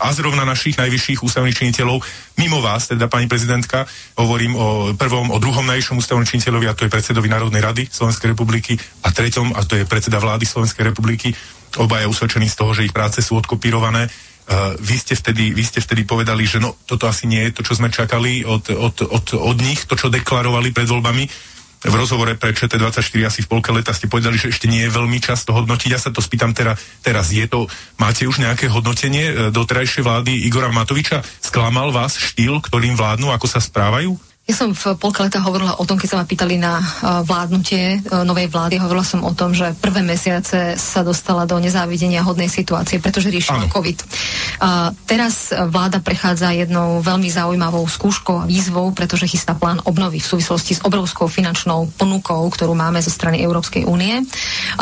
a 0.00 0.08
zrovna 0.16 0.48
našich 0.48 0.80
najvyšších 0.80 1.20
ústavných 1.20 1.52
činiteľov, 1.52 2.00
mimo 2.40 2.64
vás, 2.64 2.88
teda 2.88 3.04
pani 3.06 3.28
prezidentka, 3.28 3.84
hovorím 4.16 4.56
o 4.56 4.66
prvom, 4.96 5.28
o 5.28 5.38
druhom 5.38 5.66
najvyššom 5.68 6.00
ústavnom 6.00 6.24
činiteľovi 6.24 6.66
a 6.66 6.76
to 6.76 6.88
je 6.88 6.92
predsedovi 6.92 7.28
Národnej 7.28 7.60
rady 7.60 7.82
Slovenskej 7.92 8.32
republiky 8.32 8.80
a 9.04 9.12
treťom 9.12 9.52
a 9.52 9.60
to 9.68 9.76
je 9.76 9.84
predseda 9.84 10.16
vlády 10.16 10.48
Slovenskej 10.48 10.88
republiky. 10.88 11.36
Obaja 11.76 12.08
usvedčení 12.08 12.48
z 12.48 12.56
toho, 12.56 12.72
že 12.72 12.88
ich 12.88 12.96
práce 12.96 13.20
sú 13.22 13.38
odkopírované. 13.38 14.10
Uh, 14.50 14.74
vy, 14.82 14.98
ste 14.98 15.14
vtedy, 15.14 15.54
vy 15.54 15.62
ste 15.62 15.78
vtedy 15.78 16.02
povedali, 16.02 16.42
že 16.42 16.58
no, 16.58 16.74
toto 16.82 17.06
asi 17.06 17.30
nie 17.30 17.38
je 17.46 17.54
to, 17.54 17.62
čo 17.62 17.78
sme 17.78 17.86
čakali 17.86 18.42
od, 18.42 18.66
od, 18.74 19.06
od, 19.06 19.26
od 19.38 19.58
nich, 19.62 19.86
to, 19.86 19.94
čo 19.94 20.10
deklarovali 20.10 20.74
pred 20.74 20.90
voľbami 20.90 21.49
v 21.80 21.94
rozhovore 21.96 22.36
pre 22.36 22.52
ČT24 22.52 23.24
asi 23.24 23.40
v 23.40 23.48
polke 23.48 23.72
leta 23.72 23.96
ste 23.96 24.04
povedali, 24.04 24.36
že 24.36 24.52
ešte 24.52 24.68
nie 24.68 24.84
je 24.84 24.92
veľmi 24.92 25.16
čas 25.16 25.48
to 25.48 25.56
hodnotiť. 25.56 25.88
Ja 25.88 25.96
sa 25.96 26.12
to 26.12 26.20
spýtam 26.20 26.52
teda, 26.52 26.76
teraz. 27.00 27.32
Je 27.32 27.48
to, 27.48 27.72
máte 27.96 28.28
už 28.28 28.44
nejaké 28.44 28.68
hodnotenie 28.68 29.24
e, 29.32 29.34
do 29.48 29.64
terajšej 29.64 30.04
vlády 30.04 30.44
Igora 30.44 30.68
Matoviča? 30.68 31.24
Sklamal 31.40 31.88
vás 31.88 32.20
štýl, 32.20 32.60
ktorým 32.60 33.00
vládnu, 33.00 33.32
ako 33.32 33.48
sa 33.48 33.64
správajú? 33.64 34.29
Ja 34.50 34.66
som 34.66 34.74
v 34.74 34.98
polka 34.98 35.22
leta 35.22 35.38
hovorila 35.38 35.78
o 35.78 35.86
tom, 35.86 35.94
keď 35.94 36.08
sa 36.10 36.18
ma 36.18 36.26
pýtali 36.26 36.58
na 36.58 36.82
uh, 36.82 37.22
vládnutie 37.22 38.02
uh, 38.02 38.26
novej 38.26 38.50
vlády, 38.50 38.82
hovorila 38.82 39.06
som 39.06 39.22
o 39.22 39.30
tom, 39.30 39.54
že 39.54 39.78
prvé 39.78 40.02
mesiace 40.02 40.74
sa 40.74 41.06
dostala 41.06 41.46
do 41.46 41.54
nezávidenia 41.62 42.26
hodnej 42.26 42.50
situácie, 42.50 42.98
pretože 42.98 43.30
riešila 43.30 43.70
COVID. 43.70 43.98
Uh, 44.02 44.90
teraz 45.06 45.54
vláda 45.54 46.02
prechádza 46.02 46.50
jednou 46.50 46.98
veľmi 46.98 47.30
zaujímavou 47.30 47.86
skúškou 47.86 48.42
a 48.42 48.48
výzvou, 48.50 48.90
pretože 48.90 49.30
chystá 49.30 49.54
plán 49.54 49.78
obnovy 49.86 50.18
v 50.18 50.26
súvislosti 50.34 50.82
s 50.82 50.82
obrovskou 50.82 51.30
finančnou 51.30 51.86
ponukou, 51.94 52.42
ktorú 52.50 52.74
máme 52.74 52.98
zo 53.06 53.14
strany 53.14 53.46
Európskej 53.46 53.86
únie. 53.86 54.18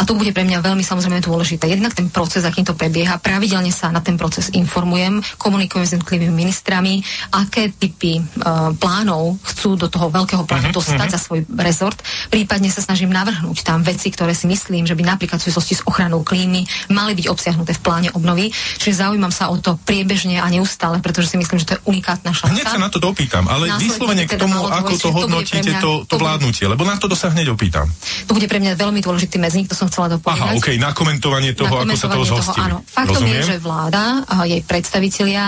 A 0.01 0.09
to 0.09 0.17
bude 0.17 0.33
pre 0.33 0.49
mňa 0.49 0.65
veľmi 0.65 0.81
samozrejme 0.81 1.21
dôležité. 1.21 1.69
Jednak 1.69 1.93
ten 1.93 2.09
proces, 2.09 2.41
akým 2.41 2.65
to 2.65 2.73
prebieha, 2.73 3.21
pravidelne 3.21 3.69
sa 3.69 3.93
na 3.93 4.01
ten 4.01 4.17
proces 4.17 4.49
informujem, 4.57 5.21
komunikujem 5.37 5.85
s 5.85 5.93
jednotlivými 5.93 6.33
ministrami, 6.33 7.05
aké 7.37 7.69
typy 7.77 8.17
uh, 8.17 8.73
plánov 8.81 9.37
chcú 9.58 9.58
do 9.75 9.91
toho 9.91 10.07
veľkého 10.13 10.47
plánu 10.47 10.71
uh-huh, 10.71 10.79
dostať 10.79 11.09
uh-huh. 11.09 11.17
za 11.17 11.21
svoj 11.21 11.41
rezort. 11.59 11.99
Prípadne 12.31 12.71
sa 12.71 12.79
snažím 12.79 13.11
navrhnúť 13.11 13.67
tam 13.67 13.83
veci, 13.83 14.15
ktoré 14.15 14.37
si 14.37 14.47
myslím, 14.47 14.87
že 14.87 14.95
by 14.95 15.03
napríklad 15.03 15.43
v 15.43 15.51
súvislosti 15.51 15.75
s 15.79 15.83
ochranou 15.83 16.23
klímy 16.23 16.63
mali 16.95 17.19
byť 17.19 17.27
obsiahnuté 17.27 17.75
v 17.75 17.81
pláne 17.83 18.09
obnovy. 18.15 18.55
Čiže 18.55 19.09
zaujímam 19.09 19.35
sa 19.35 19.51
o 19.51 19.59
to 19.59 19.75
priebežne 19.83 20.39
a 20.39 20.47
neustále, 20.47 21.03
pretože 21.03 21.35
si 21.35 21.37
myslím, 21.41 21.59
že 21.59 21.67
to 21.67 21.75
je 21.75 21.81
unikátna 21.89 22.31
šanca. 22.31 22.55
Hneď 22.55 22.67
sa 22.69 22.79
na 22.79 22.89
to 22.93 23.03
dopýtam, 23.03 23.51
ale 23.51 23.75
vyslovene 23.81 24.29
k 24.29 24.39
teda 24.39 24.47
tomu, 24.47 24.63
ako 24.69 24.93
to 24.95 25.09
hodnotíte, 25.11 25.71
to, 25.83 26.05
to, 26.05 26.15
to 26.15 26.15
vládnutie, 26.21 26.69
lebo 26.69 26.87
na 26.87 27.01
to 27.01 27.11
sa 27.17 27.33
hneď 27.33 27.57
opýtam. 27.57 27.89
To 28.29 28.37
bude 28.37 28.47
pre 28.47 28.61
mňa 28.61 28.77
veľmi 28.77 29.01
dôležitý 29.01 29.41
medzník, 29.41 29.67
to 29.67 29.75
som 29.75 29.89
chcela 29.89 30.13
dopovedať. 30.13 30.55
Aha, 30.55 30.61
OK, 30.61 30.77
na 30.77 30.93
komentovanie 30.93 31.57
toho, 31.57 31.83
na 31.83 31.89
komentovanie 31.89 31.97
ako 31.97 32.05
sa 32.05 32.09
toho 32.13 32.25
zhostili. 32.29 32.65
Áno. 32.69 32.77
Faktom 32.85 33.25
Rozumiem. 33.25 33.35
je, 33.35 33.41
že 33.49 33.57
vláda 33.59 34.05
jej 34.45 34.63
predstavitelia 34.63 35.45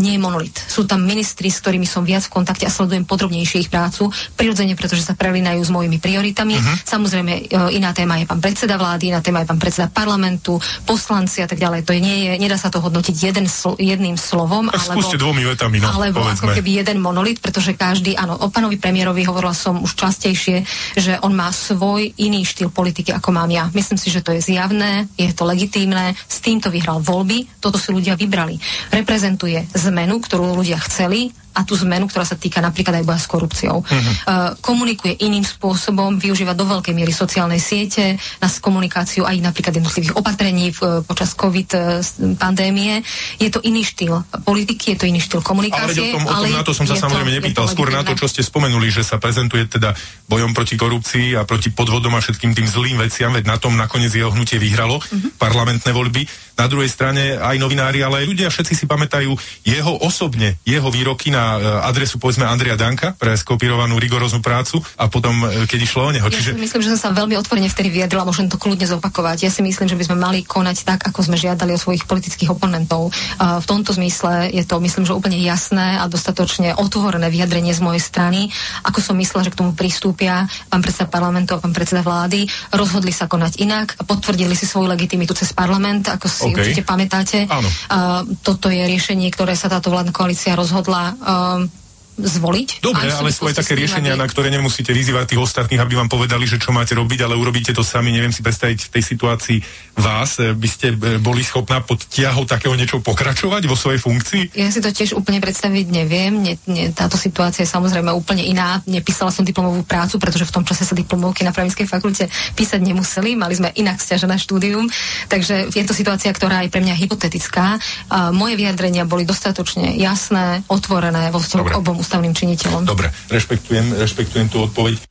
nie 0.00 0.16
je 0.16 0.20
monolit. 0.20 0.56
Sú 0.56 0.88
tam 0.88 1.04
ministri, 1.04 1.52
s 1.52 1.60
ktorými 1.60 1.84
som 1.84 2.02
viac 2.02 2.24
v 2.26 2.32
kontakte 2.32 2.64
a 2.64 2.72
sledujem 2.72 3.04
podrobnejšie 3.36 3.68
ich 3.68 3.70
prácu. 3.70 4.08
Prirodzene, 4.32 4.72
pretože 4.72 5.04
sa 5.04 5.12
prelinajú 5.12 5.60
s 5.60 5.68
mojimi 5.68 6.00
prioritami. 6.00 6.56
Uh-huh. 6.56 6.76
Samozrejme, 6.88 7.32
e, 7.36 7.76
iná 7.76 7.92
téma 7.92 8.16
je 8.16 8.24
pán 8.24 8.40
predseda 8.40 8.80
vlády, 8.80 9.12
iná 9.12 9.20
téma 9.20 9.44
je 9.44 9.48
pán 9.52 9.60
predseda 9.60 9.92
parlamentu, 9.92 10.56
poslanci 10.88 11.44
a 11.44 11.48
tak 11.48 11.60
ďalej. 11.60 11.84
To 11.84 11.92
nie 11.92 12.16
je, 12.24 12.32
nedá 12.40 12.56
sa 12.56 12.72
to 12.72 12.80
hodnotiť 12.80 13.14
jeden 13.20 13.44
sl- 13.44 13.76
jedným 13.76 14.16
slovom. 14.16 14.72
Tak 14.72 14.96
alebo, 14.96 15.12
dvomi 15.12 15.42
vetami, 15.44 15.76
no, 15.84 15.92
alebo 15.92 16.24
povedzme. 16.24 16.48
ako 16.48 16.56
keby 16.56 16.70
jeden 16.80 16.98
monolit, 17.04 17.38
pretože 17.44 17.76
každý, 17.76 18.16
áno, 18.16 18.40
o 18.40 18.48
pánovi 18.48 18.80
premiérovi 18.80 19.28
hovorila 19.28 19.52
som 19.52 19.84
už 19.84 19.92
častejšie, 19.92 20.64
že 20.96 21.20
on 21.20 21.36
má 21.36 21.52
svoj 21.52 22.16
iný 22.16 22.44
štýl 22.48 22.72
politiky, 22.72 23.12
ako 23.12 23.36
mám 23.36 23.50
ja. 23.52 23.68
Myslím 23.76 24.00
si, 24.00 24.08
že 24.08 24.24
to 24.24 24.32
je 24.32 24.40
zjavné, 24.40 25.08
je 25.20 25.28
to 25.36 25.44
legitímne, 25.44 26.16
s 26.16 26.40
týmto 26.40 26.72
vyhral 26.72 27.02
voľby, 27.04 27.60
toto 27.60 27.76
si 27.76 27.92
ľudia 27.92 28.16
vybrali. 28.16 28.56
Reprezentuje 28.92 29.68
zmenu, 29.76 30.20
ktorú 30.22 30.56
ľudia 30.56 30.80
chceli 30.84 31.32
a 31.56 31.64
tú 31.64 31.72
zmenu, 31.80 32.04
ktorá 32.04 32.28
sa 32.28 32.36
týka 32.36 32.60
napríklad 32.60 33.00
aj 33.00 33.04
boja 33.08 33.16
s 33.16 33.24
korupciou. 33.24 33.80
Uh-huh. 33.80 34.12
Uh, 34.28 34.52
komunikuje 34.60 35.16
iným 35.24 35.40
spôsobom, 35.40 36.20
využíva 36.20 36.52
do 36.52 36.68
veľkej 36.68 36.92
miery 36.92 37.16
sociálnej 37.16 37.56
siete 37.56 38.20
na 38.36 38.48
komunikáciu 38.52 39.24
aj 39.24 39.40
napríklad 39.40 39.80
jednotlivých 39.80 40.20
opatrení 40.20 40.76
v, 40.76 41.00
počas 41.08 41.32
COVID 41.32 41.70
uh, 41.72 42.04
pandémie. 42.36 43.00
Je 43.40 43.48
to 43.48 43.64
iný 43.64 43.88
štýl 43.88 44.20
politiky, 44.44 44.92
je 44.92 44.98
to 45.00 45.06
iný 45.08 45.24
štýl 45.24 45.40
komunikácie. 45.40 46.12
Ale, 46.12 46.12
o 46.12 46.20
tom, 46.20 46.24
o 46.24 46.28
tom, 46.28 46.36
ale 46.36 46.46
na 46.52 46.62
to 46.62 46.72
som 46.76 46.84
sa 46.84 47.00
samozrejme 47.00 47.32
to, 47.32 47.36
nepýtal. 47.40 47.64
Skôr 47.72 47.88
na 47.88 48.04
to, 48.04 48.12
čo 48.12 48.28
ste 48.28 48.44
spomenuli, 48.44 48.92
že 48.92 49.00
sa 49.00 49.16
prezentuje 49.16 49.64
teda 49.64 49.96
bojom 50.28 50.52
proti 50.52 50.76
korupcii 50.76 51.40
a 51.40 51.48
proti 51.48 51.72
podvodom 51.72 52.12
a 52.12 52.20
všetkým 52.20 52.52
tým 52.52 52.68
zlým 52.68 53.00
veciam, 53.00 53.32
veď 53.32 53.48
na 53.48 53.56
tom 53.56 53.78
nakoniec 53.80 54.12
jeho 54.12 54.28
hnutie 54.28 54.60
vyhralo 54.60 55.00
uh-huh. 55.00 55.40
parlamentné 55.40 55.88
voľby. 55.94 56.28
Na 56.56 56.66
druhej 56.72 56.88
strane 56.88 57.36
aj 57.36 57.56
novinári, 57.60 58.00
ale 58.00 58.24
aj 58.24 58.26
ľudia, 58.32 58.48
všetci 58.48 58.72
si 58.72 58.84
pamätajú 58.88 59.28
jeho 59.62 59.92
osobne, 60.00 60.56
jeho 60.64 60.88
výroky 60.88 61.28
na 61.28 61.45
E, 61.46 61.86
adresu 61.86 62.18
povedzme 62.18 62.42
Andrea 62.42 62.74
Danka 62.74 63.14
pre 63.14 63.38
skopírovanú 63.38 63.96
rigoróznu 64.02 64.42
prácu 64.42 64.82
a 64.98 65.06
potom, 65.06 65.46
e, 65.46 65.70
keď 65.70 65.78
išlo 65.86 66.10
o 66.10 66.10
neho. 66.10 66.26
Ja 66.26 66.34
Čiže... 66.34 66.58
si 66.58 66.62
myslím, 66.66 66.82
že 66.82 66.90
som 66.98 67.00
sa 67.00 67.10
veľmi 67.14 67.38
otvorene 67.38 67.70
vtedy 67.70 67.94
vyjadrila, 67.94 68.26
môžem 68.26 68.50
to 68.50 68.58
kľudne 68.58 68.84
zopakovať. 68.84 69.46
Ja 69.46 69.50
si 69.54 69.62
myslím, 69.62 69.86
že 69.86 69.94
by 69.94 70.04
sme 70.10 70.16
mali 70.18 70.42
konať 70.42 70.82
tak, 70.82 71.00
ako 71.06 71.22
sme 71.22 71.38
žiadali 71.38 71.70
od 71.72 71.80
svojich 71.80 72.04
politických 72.10 72.50
oponentov. 72.50 73.14
Uh, 73.38 73.62
v 73.62 73.66
tomto 73.66 73.94
zmysle 73.94 74.50
je 74.50 74.66
to, 74.66 74.82
myslím, 74.82 75.06
že 75.06 75.14
úplne 75.14 75.38
jasné 75.38 76.02
a 76.02 76.10
dostatočne 76.10 76.74
otvorené 76.74 77.30
vyjadrenie 77.30 77.70
z 77.70 77.80
mojej 77.84 78.02
strany, 78.02 78.50
ako 78.82 78.98
som 78.98 79.14
myslela, 79.14 79.46
že 79.46 79.52
k 79.54 79.60
tomu 79.62 79.72
pristúpia 79.76 80.50
pán 80.66 80.82
predseda 80.82 81.06
parlamentu 81.06 81.54
a 81.54 81.62
pán 81.62 81.70
predseda 81.70 82.02
vlády. 82.02 82.48
Rozhodli 82.74 83.14
sa 83.14 83.30
konať 83.30 83.62
inak, 83.62 83.94
potvrdili 84.02 84.56
si 84.58 84.66
svoju 84.66 84.90
legitimitu 84.90 85.36
cez 85.36 85.54
parlament, 85.54 86.10
ako 86.10 86.26
si 86.26 86.50
okay. 86.50 86.56
určite 86.58 86.82
pamätáte. 86.82 87.46
Áno. 87.46 87.68
Uh, 87.68 88.22
toto 88.42 88.72
je 88.72 88.82
riešenie, 88.82 89.28
ktoré 89.30 89.54
sa 89.54 89.70
táto 89.70 89.92
vládna 89.92 90.10
koalícia 90.16 90.56
rozhodla 90.56 91.12
uh, 91.12 91.35
um, 91.36 91.70
zvoliť. 92.16 92.80
Dobre, 92.80 93.12
ale 93.12 93.28
sú 93.28 93.44
aj 93.44 93.60
také 93.60 93.76
riešenia, 93.76 94.16
na 94.16 94.24
ktoré 94.24 94.48
nemusíte 94.48 94.96
vyzývať 94.96 95.36
tých 95.36 95.42
ostatných, 95.44 95.80
aby 95.84 96.00
vám 96.00 96.08
povedali, 96.08 96.48
že 96.48 96.56
čo 96.56 96.72
máte 96.72 96.96
robiť, 96.96 97.28
ale 97.28 97.36
urobíte 97.36 97.76
to 97.76 97.84
sami. 97.84 98.08
Neviem 98.08 98.32
si 98.32 98.40
predstaviť 98.40 98.88
v 98.88 98.92
tej 98.96 99.02
situácii 99.04 99.58
vás. 100.00 100.40
E, 100.40 100.56
by 100.56 100.68
ste 100.68 100.96
e, 100.96 101.20
boli 101.20 101.44
schopná 101.44 101.84
pod 101.84 102.08
tiahou 102.08 102.48
takého 102.48 102.72
niečo 102.72 103.04
pokračovať 103.04 103.68
vo 103.68 103.76
svojej 103.76 104.00
funkcii? 104.00 104.56
Ja 104.56 104.72
si 104.72 104.80
to 104.80 104.88
tiež 104.88 105.12
úplne 105.12 105.44
predstaviť 105.44 105.86
neviem. 105.92 106.32
Nie, 106.40 106.54
nie, 106.64 106.88
táto 106.96 107.20
situácia 107.20 107.68
je 107.68 107.70
samozrejme 107.70 108.08
úplne 108.16 108.40
iná. 108.40 108.80
Nepísala 108.88 109.28
som 109.28 109.44
diplomovú 109.44 109.84
prácu, 109.84 110.16
pretože 110.16 110.48
v 110.48 110.54
tom 110.56 110.64
čase 110.64 110.88
sa 110.88 110.96
diplomovky 110.96 111.44
na 111.44 111.52
právnickej 111.52 111.84
fakulte 111.84 112.32
písať 112.56 112.80
nemuseli. 112.80 113.36
Mali 113.36 113.52
sme 113.52 113.68
inak 113.76 114.00
stiažené 114.00 114.40
štúdium. 114.40 114.88
Takže 115.28 115.68
je 115.68 115.84
to 115.84 115.92
situácia, 115.92 116.32
ktorá 116.32 116.64
je 116.64 116.72
pre 116.72 116.80
mňa 116.80 116.96
hypotetická. 116.96 117.76
A 118.08 118.32
moje 118.32 118.56
vyjadrenia 118.56 119.04
boli 119.04 119.28
dostatočne 119.28 120.00
jasné, 120.00 120.64
otvorené 120.72 121.28
vo 121.28 121.44
vzťahu 121.44 121.64
k 121.66 121.76
obom 121.76 122.05
ústavným 122.06 122.30
činiteľom. 122.30 122.86
Dobre, 122.86 123.10
rešpektujem, 123.26 123.98
rešpektujem 123.98 124.46
tú 124.46 124.62
odpoveď. 124.70 125.02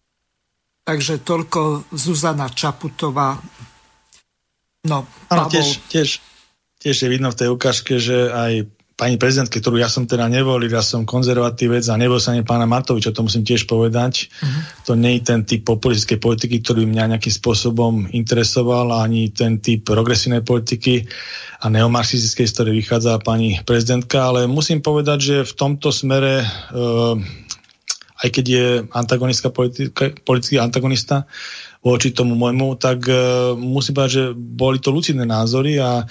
Takže 0.87 1.19
toľko 1.19 1.91
Zuzana 1.91 2.47
Čaputová. 2.47 3.35
No, 4.87 5.03
Pavol... 5.27 5.51
tiež, 5.51 5.67
tiež, 5.91 6.09
tiež 6.79 6.95
je 6.95 7.09
vidno 7.11 7.35
v 7.35 7.39
tej 7.43 7.49
ukážke, 7.51 7.99
že 7.99 8.31
aj 8.31 8.71
pani 8.95 9.19
prezidentke, 9.19 9.59
ktorú 9.59 9.75
ja 9.75 9.91
som 9.91 10.07
teda 10.07 10.31
nevolil, 10.31 10.71
ja 10.71 10.79
som 10.79 11.03
konzervatívec 11.03 11.83
a 11.91 11.99
nebol 11.99 12.15
sa 12.15 12.31
ani 12.31 12.47
pána 12.47 12.63
Matoviča, 12.63 13.11
to 13.11 13.27
musím 13.27 13.43
tiež 13.43 13.67
povedať. 13.67 14.31
Uh-huh. 14.31 14.61
To 14.87 14.91
nie 14.95 15.19
je 15.19 15.27
ten 15.27 15.43
typ 15.43 15.67
populistickej 15.67 16.19
politiky, 16.23 16.63
ktorý 16.63 16.87
mňa 16.87 17.11
nejakým 17.15 17.35
spôsobom 17.35 18.07
interesoval, 18.15 18.95
ani 18.95 19.35
ten 19.35 19.59
typ 19.59 19.83
progresívnej 19.83 20.47
politiky 20.47 21.11
a 21.59 21.67
neomarxistickej, 21.67 22.47
z 22.47 22.53
ktorej 22.55 22.73
vychádza 22.79 23.19
pani 23.19 23.59
prezidentka, 23.67 24.31
ale 24.31 24.47
musím 24.47 24.79
povedať, 24.79 25.19
že 25.19 25.35
v 25.43 25.53
tomto 25.59 25.91
smere, 25.91 26.47
uh, 26.71 27.19
aj 28.23 28.29
keď 28.31 28.45
je 28.47 28.67
antagonistka 28.95 29.51
politika, 29.51 30.15
politický 30.23 30.63
antagonista, 30.63 31.27
voči 31.85 32.09
tomu 32.09 32.33
môjmu, 32.33 32.81
tak 32.81 33.05
uh, 33.05 33.53
musím 33.53 33.93
povedať, 33.93 34.13
že 34.17 34.25
boli 34.33 34.81
to 34.81 34.89
lucidné 34.89 35.21
názory 35.21 35.77
a 35.77 36.01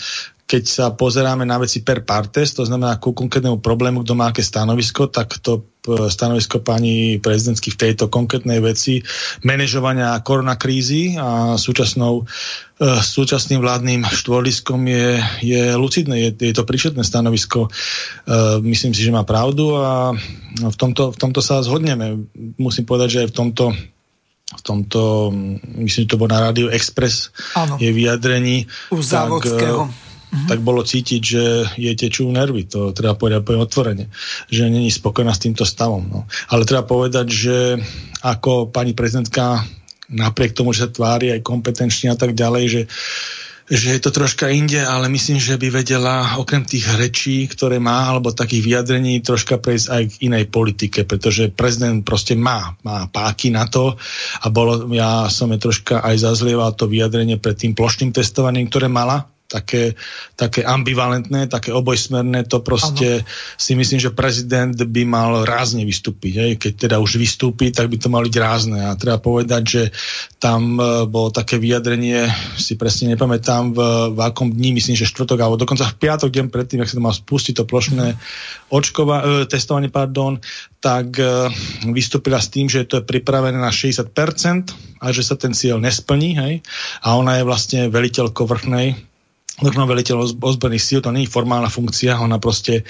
keď 0.44 0.62
sa 0.68 0.86
pozeráme 0.92 1.48
na 1.48 1.56
veci 1.56 1.80
per 1.80 2.05
partes, 2.05 2.52
to 2.52 2.68
znamená 2.68 3.01
ku 3.01 3.16
konkrétnemu 3.16 3.64
problému, 3.64 4.05
kto 4.05 4.12
má 4.12 4.28
aké 4.28 4.44
stanovisko, 4.44 5.09
tak 5.09 5.40
to 5.40 5.64
e, 5.88 6.12
stanovisko 6.12 6.60
pani 6.60 7.16
prezidentky 7.16 7.72
v 7.72 7.80
tejto 7.80 8.12
konkrétnej 8.12 8.60
veci 8.60 9.01
manažovania 9.40 10.12
koronakrízy 10.20 11.16
a 11.16 11.56
súčasnou, 11.56 12.28
e, 12.76 12.84
súčasným 13.01 13.64
vládnym 13.64 14.05
štvoliskom 14.05 14.84
je, 14.84 15.16
je 15.40 15.62
lucidné, 15.80 16.28
je, 16.28 16.30
je 16.36 16.55
to 16.55 16.68
príšetné 16.68 17.01
stanovisko. 17.09 17.66
E, 17.66 17.68
myslím 18.68 18.92
si, 18.92 19.01
že 19.01 19.16
má 19.16 19.24
pravdu 19.24 19.80
a 19.80 20.12
v 20.60 20.76
tomto, 20.76 21.16
v 21.16 21.18
tomto 21.18 21.40
sa 21.40 21.64
zhodneme. 21.64 22.30
Musím 22.60 22.84
povedať, 22.84 23.09
že 23.10 23.20
aj 23.24 23.28
v 23.32 23.36
tomto 23.42 23.64
v 24.55 24.62
tomto, 24.62 25.31
myslím, 25.78 26.02
že 26.06 26.10
to 26.10 26.20
bolo 26.20 26.35
na 26.35 26.51
Rádio 26.51 26.70
Express, 26.70 27.31
ano. 27.55 27.78
je 27.78 27.90
vyjadrení. 27.90 28.66
U 28.94 29.02
Závodského. 29.02 29.86
Tak, 29.86 29.90
mm-hmm. 29.90 30.48
tak 30.51 30.59
bolo 30.62 30.82
cítiť, 30.82 31.22
že 31.22 31.44
jej 31.78 31.94
tečú 31.94 32.26
nervy, 32.31 32.66
to 32.66 32.90
treba 32.90 33.14
povedať 33.14 33.47
poviem 33.47 33.66
otvorene, 33.66 34.05
že 34.51 34.66
není 34.66 34.90
spokojná 34.90 35.31
s 35.31 35.43
týmto 35.43 35.62
stavom. 35.62 36.02
No. 36.06 36.20
Ale 36.51 36.66
treba 36.66 36.82
povedať, 36.86 37.26
že 37.31 37.56
ako 38.24 38.70
pani 38.72 38.97
prezidentka 38.97 39.62
napriek 40.10 40.52
tomu, 40.52 40.72
že 40.72 40.86
sa 40.86 40.90
tvári 40.93 41.32
aj 41.32 41.40
kompetenčne 41.47 42.12
a 42.12 42.18
tak 42.18 42.36
ďalej, 42.36 42.64
že 42.68 42.82
že 43.65 43.97
je 43.97 44.01
to 44.01 44.12
troška 44.12 44.53
inde, 44.53 44.77
ale 44.77 45.09
myslím, 45.09 45.41
že 45.41 45.57
by 45.57 45.73
vedela 45.73 46.36
okrem 46.36 46.69
tých 46.69 46.85
rečí, 47.01 47.49
ktoré 47.49 47.81
má, 47.81 48.12
alebo 48.12 48.28
takých 48.28 48.61
vyjadrení, 48.61 49.24
troška 49.24 49.57
prejsť 49.57 49.86
aj 49.89 50.03
k 50.05 50.15
inej 50.28 50.45
politike, 50.53 51.09
pretože 51.09 51.49
prezident 51.49 52.05
proste 52.05 52.36
má, 52.36 52.77
má 52.85 53.09
páky 53.09 53.49
na 53.49 53.65
to. 53.65 53.97
A 54.45 54.53
bolo, 54.53 54.93
ja 54.93 55.32
som 55.32 55.49
je 55.49 55.59
troška 55.59 56.05
aj 56.05 56.28
zazlieval 56.28 56.77
to 56.77 56.85
vyjadrenie 56.85 57.41
pred 57.41 57.57
tým 57.57 57.73
plošným 57.73 58.12
testovaním, 58.12 58.69
ktoré 58.69 58.93
mala, 58.93 59.34
také, 59.55 59.94
také 60.35 60.66
ambivalentné, 60.66 61.47
také 61.47 61.70
obojsmerné, 61.70 62.51
to 62.51 62.59
proste 62.66 63.22
ano. 63.22 63.26
si 63.55 63.78
myslím, 63.78 64.02
že 64.02 64.10
prezident 64.10 64.74
by 64.74 65.02
mal 65.06 65.47
rázne 65.47 65.86
vystúpiť. 65.86 66.32
Hej. 66.35 66.52
Keď 66.59 66.72
teda 66.90 66.97
už 66.98 67.22
vystúpi, 67.22 67.70
tak 67.70 67.86
by 67.86 67.97
to 68.02 68.10
mali 68.10 68.26
byť 68.26 68.43
rázne. 68.43 68.82
A 68.82 68.98
treba 68.98 69.22
povedať, 69.22 69.62
že 69.62 69.82
tam 70.43 70.74
e, 70.74 71.06
bolo 71.06 71.31
také 71.31 71.62
vyjadrenie, 71.62 72.26
si 72.59 72.74
presne 72.74 73.14
nepamätám 73.14 73.70
v, 73.70 73.78
v 74.10 74.18
akom 74.18 74.51
dní, 74.51 74.74
myslím, 74.74 74.98
že 74.98 75.06
štvrtok, 75.06 75.39
alebo 75.39 75.62
dokonca 75.62 75.86
v 75.86 75.98
piatok, 76.02 76.35
deň 76.35 76.47
predtým, 76.51 76.82
ak 76.82 76.90
sa 76.90 76.98
to 76.98 77.06
mal 77.06 77.14
spustiť 77.14 77.62
to 77.62 77.64
plošné 77.68 78.18
očkova, 78.74 79.16
e, 79.22 79.24
testovanie, 79.47 79.94
pardon, 79.94 80.43
tak 80.82 81.14
e, 81.22 81.48
vystúpila 81.94 82.43
s 82.43 82.51
tým, 82.51 82.66
že 82.66 82.82
to 82.90 82.98
je 82.98 83.06
pripravené 83.06 83.56
na 83.56 83.70
60% 83.70 84.10
a 84.98 85.06
že 85.14 85.22
sa 85.22 85.39
ten 85.39 85.55
cieľ 85.55 85.78
nesplní. 85.78 86.35
Hej. 86.35 86.55
A 87.06 87.14
ona 87.14 87.39
je 87.39 87.47
vlastne 87.47 87.81
veliteľkou 87.93 88.48
vrchnej 88.48 89.14
vrchnom 89.62 89.86
veliteľ 89.86 90.35
ozbrojených 90.35 90.82
síl, 90.82 90.98
to 90.98 91.14
je 91.14 91.31
formálna 91.31 91.70
funkcia, 91.70 92.18
ona 92.18 92.43
proste 92.43 92.82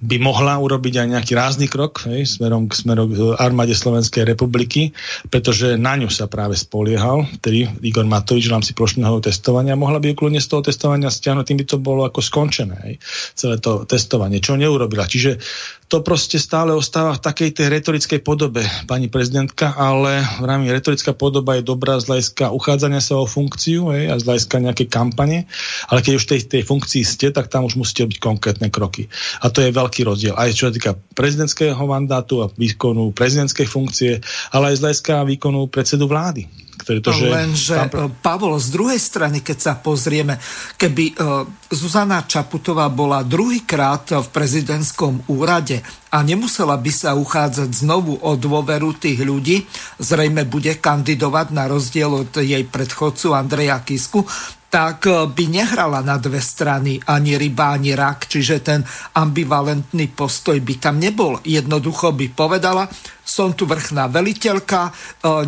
by 0.00 0.16
mohla 0.16 0.56
urobiť 0.56 1.04
aj 1.04 1.06
nejaký 1.12 1.32
rázny 1.36 1.66
krok 1.68 2.08
hej, 2.08 2.24
smerom, 2.24 2.72
k, 2.72 2.72
smerom 2.72 3.12
k 3.12 3.18
armáde 3.36 3.76
Slovenskej 3.76 4.24
republiky, 4.24 4.96
pretože 5.28 5.76
na 5.76 5.92
ňu 6.00 6.08
sa 6.08 6.24
práve 6.24 6.56
spoliehal, 6.56 7.28
tedy 7.44 7.68
Igor 7.84 8.08
Matovič 8.08 8.48
v 8.48 8.54
rámci 8.56 8.72
plošného 8.72 9.20
testovania, 9.20 9.76
mohla 9.76 10.00
by 10.00 10.16
kľudne 10.16 10.40
z 10.40 10.48
toho 10.48 10.64
testovania 10.64 11.12
stiahnuť, 11.12 11.44
tým 11.44 11.60
by 11.60 11.66
to 11.68 11.76
bolo 11.76 12.08
ako 12.08 12.24
skončené, 12.24 12.76
hej, 12.88 12.94
celé 13.36 13.60
to 13.60 13.84
testovanie, 13.84 14.40
čo 14.40 14.56
neurobila. 14.56 15.04
Čiže 15.04 15.36
to 15.86 16.02
proste 16.02 16.42
stále 16.42 16.74
ostáva 16.74 17.14
v 17.14 17.22
takej 17.22 17.50
tej 17.54 17.66
retorickej 17.70 18.20
podobe, 18.26 18.66
pani 18.90 19.06
prezidentka, 19.06 19.70
ale 19.78 20.18
v 20.42 20.44
rámci 20.44 20.74
retorická 20.74 21.14
podoba 21.14 21.54
je 21.58 21.62
dobrá 21.62 21.94
z 22.02 22.10
hľadiska 22.10 22.50
uchádzania 22.50 22.98
sa 22.98 23.22
o 23.22 23.26
funkciu 23.26 23.94
hej, 23.94 24.10
a 24.10 24.18
z 24.18 24.26
hľadiska 24.26 24.66
nejakej 24.66 24.88
kampane, 24.90 25.46
ale 25.86 26.02
keď 26.02 26.12
už 26.18 26.24
tej, 26.26 26.40
tej 26.50 26.62
funkcii 26.66 27.02
ste, 27.06 27.30
tak 27.30 27.46
tam 27.46 27.70
už 27.70 27.78
musíte 27.78 28.02
byť 28.02 28.18
konkrétne 28.18 28.66
kroky. 28.66 29.06
A 29.38 29.46
to 29.46 29.62
je 29.62 29.70
veľký 29.70 30.02
rozdiel. 30.02 30.34
Aj 30.34 30.50
čo 30.50 30.68
sa 30.70 30.74
týka 30.74 30.98
prezidentského 31.14 31.78
mandátu 31.86 32.42
a 32.42 32.50
výkonu 32.50 33.14
prezidentskej 33.14 33.66
funkcie, 33.70 34.18
ale 34.50 34.74
aj 34.74 34.76
z 34.78 34.82
hľadiska 34.82 35.14
výkonu 35.22 35.70
predsedu 35.70 36.10
vlády 36.10 36.66
pretože... 36.86 37.26
Lenže, 37.26 37.74
tam... 37.74 37.88
E, 37.88 38.14
Pavol, 38.22 38.54
z 38.62 38.68
druhej 38.70 39.00
strany, 39.00 39.42
keď 39.42 39.58
sa 39.58 39.72
pozrieme, 39.74 40.38
keby 40.78 41.04
e, 41.10 41.14
Zuzana 41.66 42.22
Čaputová 42.22 42.86
bola 42.86 43.26
druhýkrát 43.26 44.06
v 44.22 44.28
prezidentskom 44.30 45.26
úrade 45.26 45.82
a 46.14 46.22
nemusela 46.22 46.78
by 46.78 46.92
sa 46.94 47.18
uchádzať 47.18 47.82
znovu 47.82 48.22
o 48.22 48.38
dôveru 48.38 48.94
tých 48.94 49.26
ľudí, 49.26 49.66
zrejme 49.98 50.46
bude 50.46 50.78
kandidovať 50.78 51.46
na 51.50 51.66
rozdiel 51.66 52.22
od 52.22 52.30
jej 52.38 52.62
predchodcu 52.62 53.34
Andreja 53.34 53.82
Kisku, 53.82 54.22
tak 54.70 55.10
e, 55.10 55.26
by 55.26 55.44
nehrala 55.50 56.06
na 56.06 56.18
dve 56.22 56.38
strany 56.38 57.02
ani 57.02 57.34
ryba, 57.34 57.74
ani 57.74 57.98
rak, 57.98 58.30
čiže 58.30 58.62
ten 58.62 58.80
ambivalentný 59.14 60.10
postoj 60.14 60.58
by 60.62 60.74
tam 60.78 61.02
nebol. 61.02 61.38
Jednoducho 61.42 62.14
by 62.14 62.26
povedala, 62.34 62.86
som 63.26 63.54
tu 63.58 63.66
vrchná 63.66 64.06
veliteľka, 64.10 64.90
e, 64.90 64.92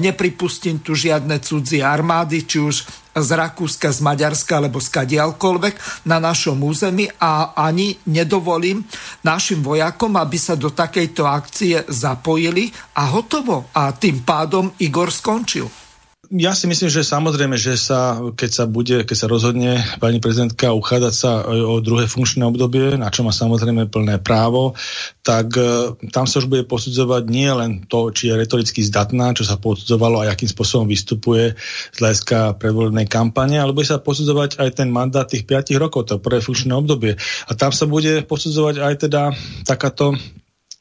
nepripustím 0.03 0.82
tu 0.82 0.99
žiadne 0.99 1.39
cudzie 1.43 1.82
armády, 1.82 2.47
či 2.47 2.59
už 2.62 2.77
z 3.19 3.31
Rakúska, 3.35 3.90
z 3.90 4.01
Maďarska 4.05 4.61
alebo 4.61 4.78
z 4.78 4.89
kadialkoľvek 4.93 6.07
na 6.07 6.19
našom 6.23 6.59
území 6.62 7.11
a 7.19 7.57
ani 7.57 7.99
nedovolím 8.07 8.85
našim 9.24 9.65
vojakom, 9.65 10.15
aby 10.19 10.39
sa 10.39 10.55
do 10.55 10.70
takejto 10.70 11.24
akcie 11.27 11.82
zapojili 11.89 12.70
a 12.99 13.11
hotovo. 13.11 13.70
A 13.74 13.95
tým 13.95 14.23
pádom 14.23 14.70
Igor 14.82 15.11
skončil. 15.11 15.88
Ja 16.29 16.53
si 16.53 16.69
myslím, 16.69 16.93
že 16.93 17.09
samozrejme, 17.09 17.57
že 17.57 17.81
sa, 17.81 18.21
keď 18.21 18.51
sa 18.53 18.65
bude, 18.69 19.01
keď 19.09 19.17
sa 19.17 19.33
rozhodne 19.33 19.81
pani 19.97 20.21
prezidentka 20.21 20.77
uchádzať 20.77 21.15
sa 21.17 21.41
o 21.49 21.81
druhé 21.81 22.05
funkčné 22.05 22.45
obdobie, 22.45 23.01
na 23.01 23.09
čo 23.09 23.25
má 23.25 23.33
samozrejme 23.33 23.89
plné 23.89 24.21
právo, 24.21 24.77
tak 25.25 25.57
e, 25.57 25.97
tam 26.13 26.29
sa 26.29 26.45
už 26.45 26.53
bude 26.53 26.69
posudzovať 26.69 27.23
nie 27.33 27.49
len 27.49 27.71
to, 27.89 28.13
či 28.13 28.29
je 28.29 28.37
retoricky 28.45 28.85
zdatná, 28.85 29.33
čo 29.33 29.49
sa 29.49 29.57
posudzovalo 29.57 30.21
a 30.21 30.29
akým 30.29 30.53
spôsobom 30.53 30.85
vystupuje 30.85 31.57
z 31.93 31.97
hľadiska 31.97 32.61
predvolebnej 32.61 33.09
kampane, 33.09 33.57
ale 33.57 33.73
bude 33.73 33.89
sa 33.89 33.97
posudzovať 33.97 34.61
aj 34.61 34.85
ten 34.85 34.93
mandát 34.93 35.25
tých 35.25 35.49
5 35.49 35.81
rokov, 35.81 36.13
to 36.13 36.21
prvé 36.21 36.45
funkčné 36.45 36.77
obdobie. 36.77 37.17
A 37.49 37.57
tam 37.57 37.73
sa 37.73 37.89
bude 37.89 38.21
posudzovať 38.29 38.85
aj 38.85 38.95
teda 39.09 39.33
takáto 39.65 40.13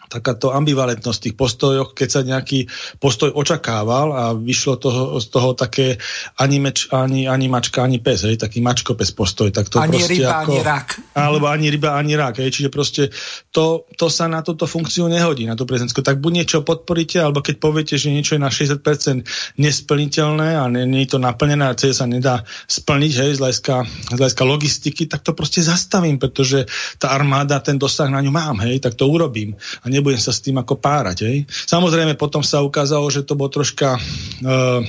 takáto 0.07 0.55
ambivalentnosť 0.55 1.19
tých 1.19 1.35
postojoch, 1.35 1.93
keď 1.93 2.07
sa 2.07 2.21
nejaký 2.23 2.67
postoj 2.97 3.31
očakával 3.35 4.07
a 4.15 4.23
vyšlo 4.34 4.79
toho, 4.79 5.01
z 5.19 5.27
toho 5.27 5.53
také 5.53 5.99
ani, 6.39 6.57
meč, 6.63 6.88
ani, 6.91 7.27
ani 7.27 7.47
mačka, 7.51 7.84
ani 7.84 7.99
pes, 7.99 8.23
hej, 8.23 8.39
taký 8.39 8.63
mačkopes 8.63 9.11
postoj. 9.11 9.51
Tak 9.51 9.67
to 9.67 9.77
ani 9.84 9.99
ryba, 10.03 10.43
ako, 10.43 10.51
ani 10.51 10.57
rak. 10.63 10.88
Alebo 11.13 11.45
ani 11.51 11.67
ryba, 11.67 11.99
ani 11.99 12.13
rak. 12.15 12.39
Hej, 12.39 12.59
čiže 12.59 12.69
proste 12.71 13.11
to, 13.51 13.85
to 13.99 14.07
sa 14.07 14.31
na 14.31 14.41
túto 14.41 14.65
funkciu 14.65 15.11
nehodí, 15.11 15.43
na 15.43 15.59
tú 15.59 15.67
prezidentskú. 15.67 16.01
Tak 16.01 16.23
buď 16.23 16.31
niečo 16.43 16.59
podporíte, 16.63 17.19
alebo 17.19 17.43
keď 17.43 17.55
poviete, 17.59 17.95
že 17.99 18.11
niečo 18.11 18.39
je 18.39 18.41
na 18.41 18.51
60% 18.51 19.59
nesplniteľné 19.59 20.57
a 20.59 20.65
nie, 20.71 20.88
nie 20.88 21.01
je 21.03 21.15
to 21.15 21.19
naplnené 21.19 21.67
a 21.67 21.75
sa 21.75 22.05
nedá 22.07 22.43
splniť 22.67 23.13
hej, 23.23 23.31
z, 23.35 23.39
hľadiska, 23.39 23.75
z 24.13 24.17
hľadiska 24.17 24.43
logistiky, 24.43 25.03
tak 25.09 25.23
to 25.23 25.31
proste 25.34 25.63
zastavím, 25.63 26.19
pretože 26.19 26.67
tá 27.01 27.11
armáda, 27.15 27.59
ten 27.59 27.75
dosah 27.75 28.07
na 28.07 28.21
ňu 28.21 28.31
mám, 28.31 28.57
hej, 28.63 28.79
tak 28.79 28.95
to 28.95 29.07
urobím. 29.07 29.55
A 29.84 29.89
nebudem 29.98 30.22
sa 30.22 30.30
s 30.30 30.44
tým 30.45 30.61
ako 30.61 30.78
párať. 30.78 31.18
Hej. 31.26 31.38
Samozrejme 31.49 32.14
potom 32.14 32.45
sa 32.45 32.61
ukázalo, 32.61 33.10
že 33.10 33.26
to 33.26 33.34
bolo 33.34 33.49
troška 33.49 33.98
uh, 33.98 34.82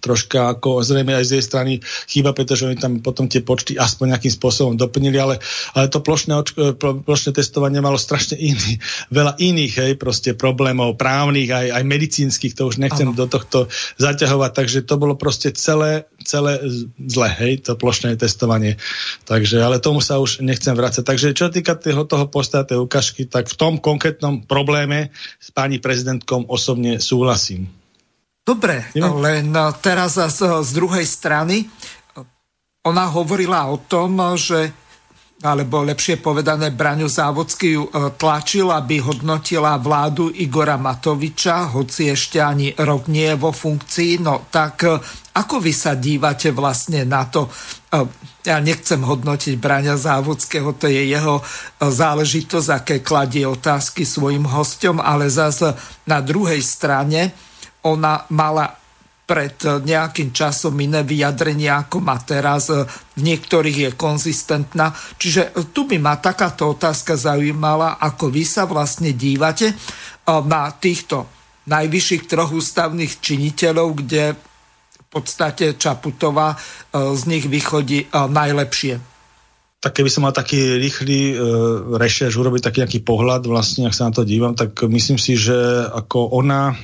troška 0.00 0.56
ako 0.56 0.80
zrejme 0.80 1.12
aj 1.14 1.24
z 1.28 1.32
jej 1.38 1.44
strany 1.44 1.72
chyba, 2.08 2.32
pretože 2.32 2.66
oni 2.66 2.80
tam 2.80 2.98
potom 3.04 3.28
tie 3.28 3.44
počty 3.44 3.76
aspoň 3.76 4.16
nejakým 4.16 4.32
spôsobom 4.32 4.74
doplnili, 4.74 5.20
ale, 5.20 5.36
ale 5.76 5.86
to 5.92 6.00
plošné, 6.00 6.32
očko, 6.34 6.74
plošné 6.80 7.36
testovanie 7.36 7.84
malo 7.84 8.00
strašne 8.00 8.40
iný, 8.40 8.80
veľa 9.12 9.36
iných 9.36 9.72
hej, 9.84 9.92
proste 10.00 10.32
problémov 10.32 10.96
právnych, 10.96 11.52
aj, 11.52 11.66
aj 11.76 11.84
medicínskych, 11.84 12.56
to 12.56 12.66
už 12.66 12.80
nechcem 12.80 13.12
ano. 13.12 13.16
do 13.16 13.28
tohto 13.28 13.68
zaťahovať, 14.00 14.50
takže 14.56 14.78
to 14.88 14.96
bolo 14.96 15.14
proste 15.14 15.52
celé, 15.54 16.08
celé 16.24 16.58
zle, 16.96 17.28
hej, 17.28 17.60
to 17.62 17.76
plošné 17.76 18.16
testovanie. 18.16 18.80
Takže, 19.28 19.60
ale 19.60 19.82
tomu 19.82 20.00
sa 20.00 20.18
už 20.18 20.40
nechcem 20.40 20.72
vrácať. 20.72 21.04
Takže 21.04 21.36
čo 21.36 21.52
týka 21.52 21.76
toho, 21.76 22.08
toho 22.08 22.26
posta, 22.26 22.64
tej 22.64 22.80
ukážky, 22.80 23.28
tak 23.28 23.50
v 23.50 23.56
tom 23.58 23.76
konkrétnom 23.76 24.46
probléme 24.46 25.12
s 25.38 25.52
pani 25.52 25.82
prezidentkom 25.82 26.48
osobne 26.48 27.02
súhlasím. 27.02 27.79
Dobre, 28.50 28.90
len 28.98 29.54
teraz 29.78 30.18
z, 30.18 30.70
druhej 30.74 31.06
strany 31.06 31.70
ona 32.82 33.06
hovorila 33.12 33.70
o 33.70 33.78
tom, 33.78 34.18
že 34.34 34.74
alebo 35.40 35.80
lepšie 35.80 36.20
povedané, 36.20 36.68
Braňo 36.68 37.08
Závodský 37.08 37.68
ju 37.72 37.88
e, 37.88 38.12
tlačil, 38.12 38.68
aby 38.68 39.00
hodnotila 39.00 39.80
vládu 39.80 40.28
Igora 40.28 40.76
Matoviča, 40.76 41.72
hoci 41.72 42.12
ešte 42.12 42.44
ani 42.44 42.76
rok 42.76 43.08
nie 43.08 43.24
je 43.24 43.40
vo 43.40 43.48
funkcii. 43.48 44.20
No 44.20 44.44
tak 44.52 44.84
e, 44.84 45.00
ako 45.32 45.64
vy 45.64 45.72
sa 45.72 45.96
dívate 45.96 46.52
vlastne 46.52 47.08
na 47.08 47.24
to? 47.24 47.48
E, 47.48 48.04
ja 48.44 48.60
nechcem 48.60 49.00
hodnotiť 49.00 49.56
Braňa 49.56 49.96
Závodského, 49.96 50.76
to 50.76 50.92
je 50.92 51.08
jeho 51.08 51.40
záležitosť, 51.80 52.68
aké 52.76 52.96
kladie 53.00 53.48
otázky 53.48 54.04
svojim 54.04 54.44
hostom, 54.44 55.00
ale 55.00 55.32
zase 55.32 55.72
na 56.04 56.20
druhej 56.20 56.60
strane 56.60 57.32
ona 57.86 58.24
mala 58.34 58.76
pred 59.30 59.54
nejakým 59.62 60.34
časom 60.34 60.74
iné 60.82 61.06
vyjadrenia, 61.06 61.86
ako 61.86 62.02
má 62.02 62.18
teraz. 62.18 62.66
V 63.14 63.20
niektorých 63.22 63.78
je 63.78 63.90
konzistentná. 63.94 64.90
Čiže 64.90 65.70
tu 65.70 65.86
by 65.86 66.02
ma 66.02 66.18
takáto 66.18 66.74
otázka 66.74 67.14
zaujímala, 67.14 68.02
ako 68.02 68.26
vy 68.26 68.42
sa 68.42 68.66
vlastne 68.66 69.14
dívate 69.14 69.70
na 70.26 70.74
týchto 70.74 71.30
najvyšších 71.70 72.26
troch 72.26 72.50
ústavných 72.50 73.22
činiteľov, 73.22 74.02
kde 74.02 74.34
v 74.34 75.06
podstate 75.06 75.78
Čaputová 75.78 76.58
z 76.90 77.22
nich 77.30 77.46
vychodí 77.46 78.10
najlepšie 78.10 79.19
tak 79.80 79.96
keby 79.96 80.12
som 80.12 80.28
mal 80.28 80.36
taký 80.36 80.76
rýchly 80.76 81.32
e, 81.32 81.34
rešerš, 81.96 82.36
urobiť 82.36 82.68
taký 82.68 82.78
nejaký 82.84 83.00
pohľad, 83.00 83.48
vlastne, 83.48 83.88
ak 83.88 83.96
sa 83.96 84.12
na 84.12 84.12
to 84.12 84.28
dívam, 84.28 84.52
tak 84.52 84.76
myslím 84.84 85.16
si, 85.16 85.40
že 85.40 85.56
ako 85.88 86.36
ona 86.36 86.72
e, 86.72 86.74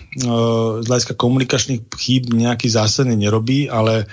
z 0.81 0.86
hľadiska 0.89 1.12
komunikačných 1.12 1.93
chýb 1.93 2.32
nejaký 2.32 2.73
zásadný 2.73 3.20
nerobí, 3.20 3.68
ale 3.68 4.09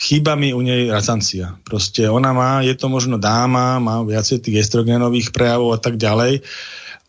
chýba 0.00 0.32
mi 0.32 0.56
u 0.56 0.64
nej 0.64 0.88
racancia. 0.88 1.60
Proste 1.60 2.08
ona 2.08 2.32
má, 2.32 2.64
je 2.64 2.72
to 2.72 2.88
možno 2.88 3.20
dáma, 3.20 3.76
má 3.76 4.00
viacej 4.00 4.40
tých 4.40 4.64
estrogenových 4.64 5.28
prejavov 5.28 5.76
a 5.76 5.78
tak 5.78 6.00
ďalej. 6.00 6.40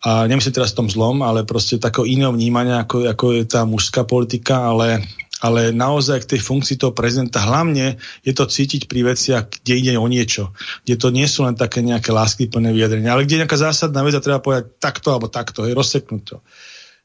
A 0.03 0.27
nemyslím 0.27 0.59
teraz 0.59 0.75
v 0.75 0.83
tom 0.83 0.91
zlom, 0.91 1.23
ale 1.23 1.47
proste 1.47 1.79
takého 1.79 2.03
iného 2.03 2.35
vnímania, 2.35 2.83
ako, 2.83 3.07
ako 3.07 3.25
je 3.39 3.43
tá 3.47 3.63
mužská 3.63 4.03
politika, 4.03 4.67
ale 4.67 4.99
ale 5.43 5.75
naozaj 5.75 6.23
k 6.23 6.29
tej 6.35 6.41
funkcii 6.41 6.79
toho 6.79 6.95
prezidenta 6.95 7.43
hlavne 7.43 7.99
je 8.23 8.31
to 8.31 8.47
cítiť 8.47 8.87
pri 8.87 9.11
veciach, 9.11 9.43
kde 9.51 9.73
ide 9.75 9.93
o 9.99 10.07
niečo, 10.07 10.55
kde 10.87 10.95
to 10.95 11.11
nie 11.11 11.27
sú 11.27 11.43
len 11.43 11.59
také 11.59 11.83
nejaké 11.83 12.15
láskyplné 12.15 12.71
vyjadrenia, 12.71 13.11
ale 13.11 13.27
kde 13.27 13.35
je 13.35 13.41
nejaká 13.43 13.59
zásadná 13.59 13.99
vec 14.07 14.15
a 14.15 14.23
treba 14.23 14.39
povedať 14.39 14.79
takto 14.79 15.11
alebo 15.11 15.27
takto, 15.27 15.67
je 15.67 15.75
rozseknúť 15.75 16.23
to. 16.23 16.39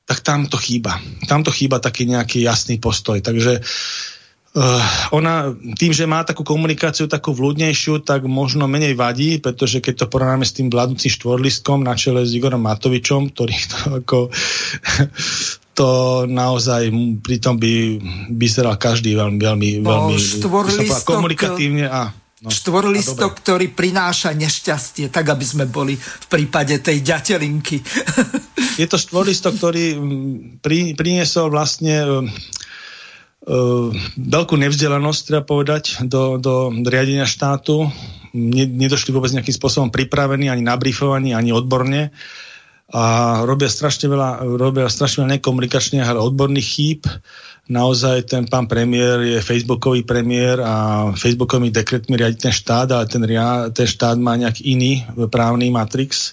Tak 0.07 0.23
tam 0.23 0.47
to 0.47 0.57
chýba. 0.57 1.03
Tam 1.27 1.43
to 1.43 1.51
chýba 1.51 1.83
taký 1.83 2.07
nejaký 2.07 2.41
jasný 2.41 2.79
postoj. 2.79 3.19
Takže 3.19 3.61
Uh, 4.57 4.81
ona 5.13 5.53
tým, 5.77 5.93
že 5.93 6.09
má 6.09 6.25
takú 6.25 6.41
komunikáciu 6.41 7.05
takú 7.05 7.37
vľudnejšiu, 7.37 8.01
tak 8.01 8.25
možno 8.25 8.65
menej 8.65 8.97
vadí, 8.97 9.37
pretože 9.45 9.85
keď 9.85 9.95
to 10.03 10.07
porovnáme 10.11 10.43
s 10.43 10.57
tým 10.57 10.73
vládnúcim 10.73 11.13
štvorlistkom 11.13 11.85
na 11.85 11.93
čele 11.93 12.25
s 12.25 12.33
Igorom 12.33 12.65
Matovičom, 12.65 13.29
ktorý 13.29 13.55
to 13.55 13.79
ako 14.01 14.19
to 15.79 15.89
naozaj 16.27 16.91
pritom 17.23 17.55
by 17.55 18.03
vyzeral 18.35 18.75
každý 18.75 19.15
veľmi, 19.15 19.39
veľmi, 19.39 19.69
veľmi 19.87 20.17
komunikatívne 21.07 21.87
a 21.87 22.11
No, 22.39 22.55
Štvorlistok, 22.55 23.43
ktorý 23.43 23.75
prináša 23.75 24.31
nešťastie, 24.31 25.11
tak 25.11 25.27
aby 25.27 25.43
sme 25.43 25.67
boli 25.67 25.99
v 25.99 26.27
prípade 26.31 26.79
tej 26.79 27.03
ďatelinky. 27.03 27.83
Je 28.79 28.87
to 28.87 28.95
štvorlistok, 28.95 29.59
ktorý 29.59 29.99
pri, 30.63 30.95
priniesol 30.95 31.51
vlastne 31.51 31.99
uh, 32.07 33.91
veľkú 34.15 34.55
nevzdelanosť, 34.55 35.21
treba 35.27 35.43
povedať, 35.43 36.07
do, 36.07 36.39
do 36.39 36.71
riadenia 36.87 37.27
štátu. 37.27 37.91
Nedošli 38.39 39.11
vôbec 39.11 39.35
nejakým 39.35 39.59
spôsobom 39.59 39.91
pripravení, 39.91 40.47
ani 40.47 40.63
nabrifovaní, 40.63 41.35
ani 41.35 41.51
odborne. 41.51 42.15
A 42.89 43.45
robia 43.45 43.69
strašne 43.69 44.09
veľa, 44.09 44.49
robia 44.57 44.89
strašne 44.89 45.25
veľa 45.25 45.33
nekomunikačných, 45.37 46.09
ale 46.09 46.25
odborných 46.25 46.69
chýb 46.69 47.05
naozaj 47.69 48.25
ten 48.25 48.49
pán 48.49 48.65
premiér 48.65 49.21
je 49.21 49.39
facebookový 49.45 50.03
premiér 50.03 50.65
a 50.65 50.75
facebookovými 51.13 51.69
dekretmi 51.69 52.17
riadi 52.17 52.49
ten 52.49 52.53
štát, 52.53 52.89
ale 52.97 53.05
ten, 53.05 53.23
ten 53.77 53.87
štát 53.87 54.17
má 54.17 54.35
nejak 54.41 54.65
iný 54.65 55.05
právny 55.29 55.69
matrix, 55.69 56.33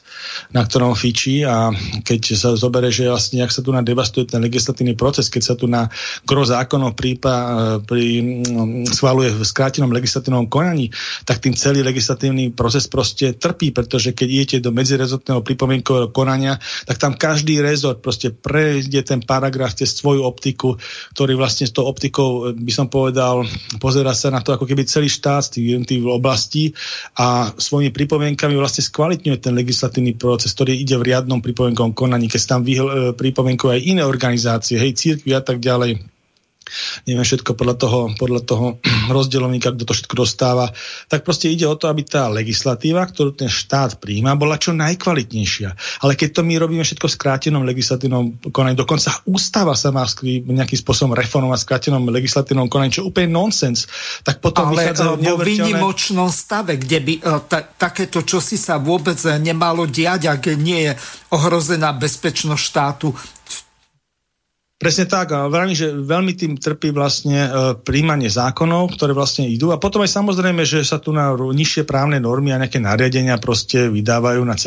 na 0.55 0.63
ktorom 0.63 0.95
fičí 0.95 1.43
a 1.43 1.75
keď 2.07 2.21
sa 2.39 2.49
zoberie, 2.55 2.89
že 2.89 3.11
vlastne 3.11 3.43
ak 3.43 3.51
sa 3.51 3.59
tu 3.59 3.75
na 3.75 3.83
devastuje 3.83 4.31
ten 4.31 4.39
legislatívny 4.39 4.95
proces, 4.95 5.27
keď 5.27 5.43
sa 5.43 5.55
tu 5.59 5.67
na 5.67 5.91
gro 6.23 6.47
zákonov 6.47 6.95
prípa, 6.95 7.35
pri, 7.83 8.39
schváluje 8.87 9.35
v 9.35 9.43
skrátenom 9.43 9.91
legislatívnom 9.91 10.47
konaní, 10.47 10.87
tak 11.27 11.43
tým 11.43 11.51
celý 11.51 11.83
legislatívny 11.83 12.55
proces 12.55 12.87
proste 12.87 13.35
trpí, 13.35 13.75
pretože 13.75 14.15
keď 14.15 14.27
idete 14.31 14.57
do 14.63 14.71
medzirezortného 14.71 15.43
pripomienkového 15.43 16.15
konania, 16.15 16.55
tak 16.87 16.95
tam 16.95 17.11
každý 17.19 17.59
rezort 17.59 17.99
proste 17.99 18.31
prejde 18.31 19.03
ten 19.03 19.19
paragraf 19.19 19.75
cez 19.75 19.91
svoju 19.91 20.23
optiku, 20.23 20.79
ktorý 21.11 21.24
ktorý 21.25 21.41
vlastne 21.41 21.65
s 21.65 21.73
tou 21.73 21.89
optikou, 21.89 22.53
by 22.53 22.69
som 22.69 22.85
povedal, 22.85 23.49
pozera 23.81 24.13
sa 24.13 24.29
na 24.29 24.45
to 24.45 24.53
ako 24.53 24.69
keby 24.69 24.85
celý 24.85 25.09
štát 25.09 25.49
z 25.49 25.57
tých 25.57 25.65
jednotlivých 25.73 26.13
oblastí 26.13 26.63
a 27.17 27.49
svojimi 27.49 27.89
pripomienkami 27.89 28.53
vlastne 28.53 28.85
skvalitňuje 28.85 29.41
ten 29.41 29.57
legislatívny 29.57 30.13
proces, 30.21 30.53
ktorý 30.53 30.77
ide 30.77 31.01
v 31.01 31.09
riadnom 31.09 31.41
pripomienkovom 31.41 31.97
konaní, 31.97 32.29
keď 32.29 32.41
tam 32.45 32.61
vyhl, 32.61 33.17
pripomienkujú 33.17 33.73
aj 33.73 33.81
iné 33.89 34.05
organizácie, 34.05 34.77
hej, 34.77 34.93
církvy 34.93 35.33
a 35.33 35.41
tak 35.41 35.57
ďalej 35.57 36.14
neviem 37.05 37.25
všetko 37.25 37.53
podľa 37.53 37.75
toho, 37.77 37.99
podľa 38.17 38.41
toho 38.43 38.65
rozdeľovníka, 39.15 39.73
kto 39.73 39.83
to 39.85 39.93
všetko 39.93 40.15
dostáva, 40.15 40.69
tak 41.07 41.23
proste 41.23 41.49
ide 41.49 41.65
o 41.69 41.77
to, 41.77 41.87
aby 41.87 42.05
tá 42.05 42.27
legislatíva, 42.29 43.05
ktorú 43.05 43.37
ten 43.37 43.49
štát 43.49 44.01
príjma, 44.01 44.37
bola 44.37 44.57
čo 44.57 44.73
najkvalitnejšia. 44.73 45.69
Ale 46.01 46.17
keď 46.17 46.29
to 46.37 46.41
my 46.43 46.53
robíme 46.57 46.83
všetko 46.83 47.05
v 47.05 47.15
skrátenom 47.15 47.63
legislatívnom 47.63 48.49
konaní, 48.49 48.75
dokonca 48.77 49.23
ústava 49.29 49.77
sa 49.77 49.93
má 49.93 50.05
nejakým 50.25 50.79
spôsobom 50.79 51.13
reformovať 51.13 51.59
v 51.61 51.65
skrátenom 51.65 52.03
legislatívnom 52.09 52.67
konaní, 52.67 52.93
čo 52.93 53.05
je 53.05 53.09
úplne 53.09 53.29
nonsens, 53.31 53.85
tak 54.25 54.41
potom 54.41 54.73
Ale 54.73 54.93
vo 54.95 55.37
výnimočnom 55.37 56.29
stave, 56.29 56.81
kde 56.81 56.99
by 57.01 57.13
uh, 57.21 57.41
ta, 57.45 57.61
takéto 57.61 58.25
čosi 58.25 58.57
sa 58.57 58.81
vôbec 58.81 59.17
nemalo 59.37 59.85
diať, 59.85 60.29
ak 60.31 60.43
nie 60.57 60.89
je 60.89 60.93
ohrozená 61.33 61.93
bezpečnosť 61.93 62.61
štátu, 62.61 63.07
Presne 64.75 65.07
tak, 65.07 65.31
a 65.31 65.47
vravím, 65.47 65.71
že 65.71 65.87
veľmi 65.87 66.35
tým 66.35 66.59
trpí 66.59 66.91
vlastne 66.91 67.47
e, 67.47 67.49
príjmanie 67.79 68.27
zákonov, 68.27 68.99
ktoré 68.99 69.15
vlastne 69.15 69.47
idú 69.47 69.71
a 69.71 69.79
potom 69.79 70.03
aj 70.03 70.11
samozrejme, 70.11 70.67
že 70.67 70.83
sa 70.83 70.99
tu 70.99 71.15
na 71.15 71.31
nižšie 71.31 71.87
právne 71.87 72.19
normy 72.19 72.51
a 72.51 72.59
nejaké 72.59 72.83
nariadenia 72.83 73.39
proste 73.39 73.87
vydávajú 73.87 74.43
na 74.43 74.59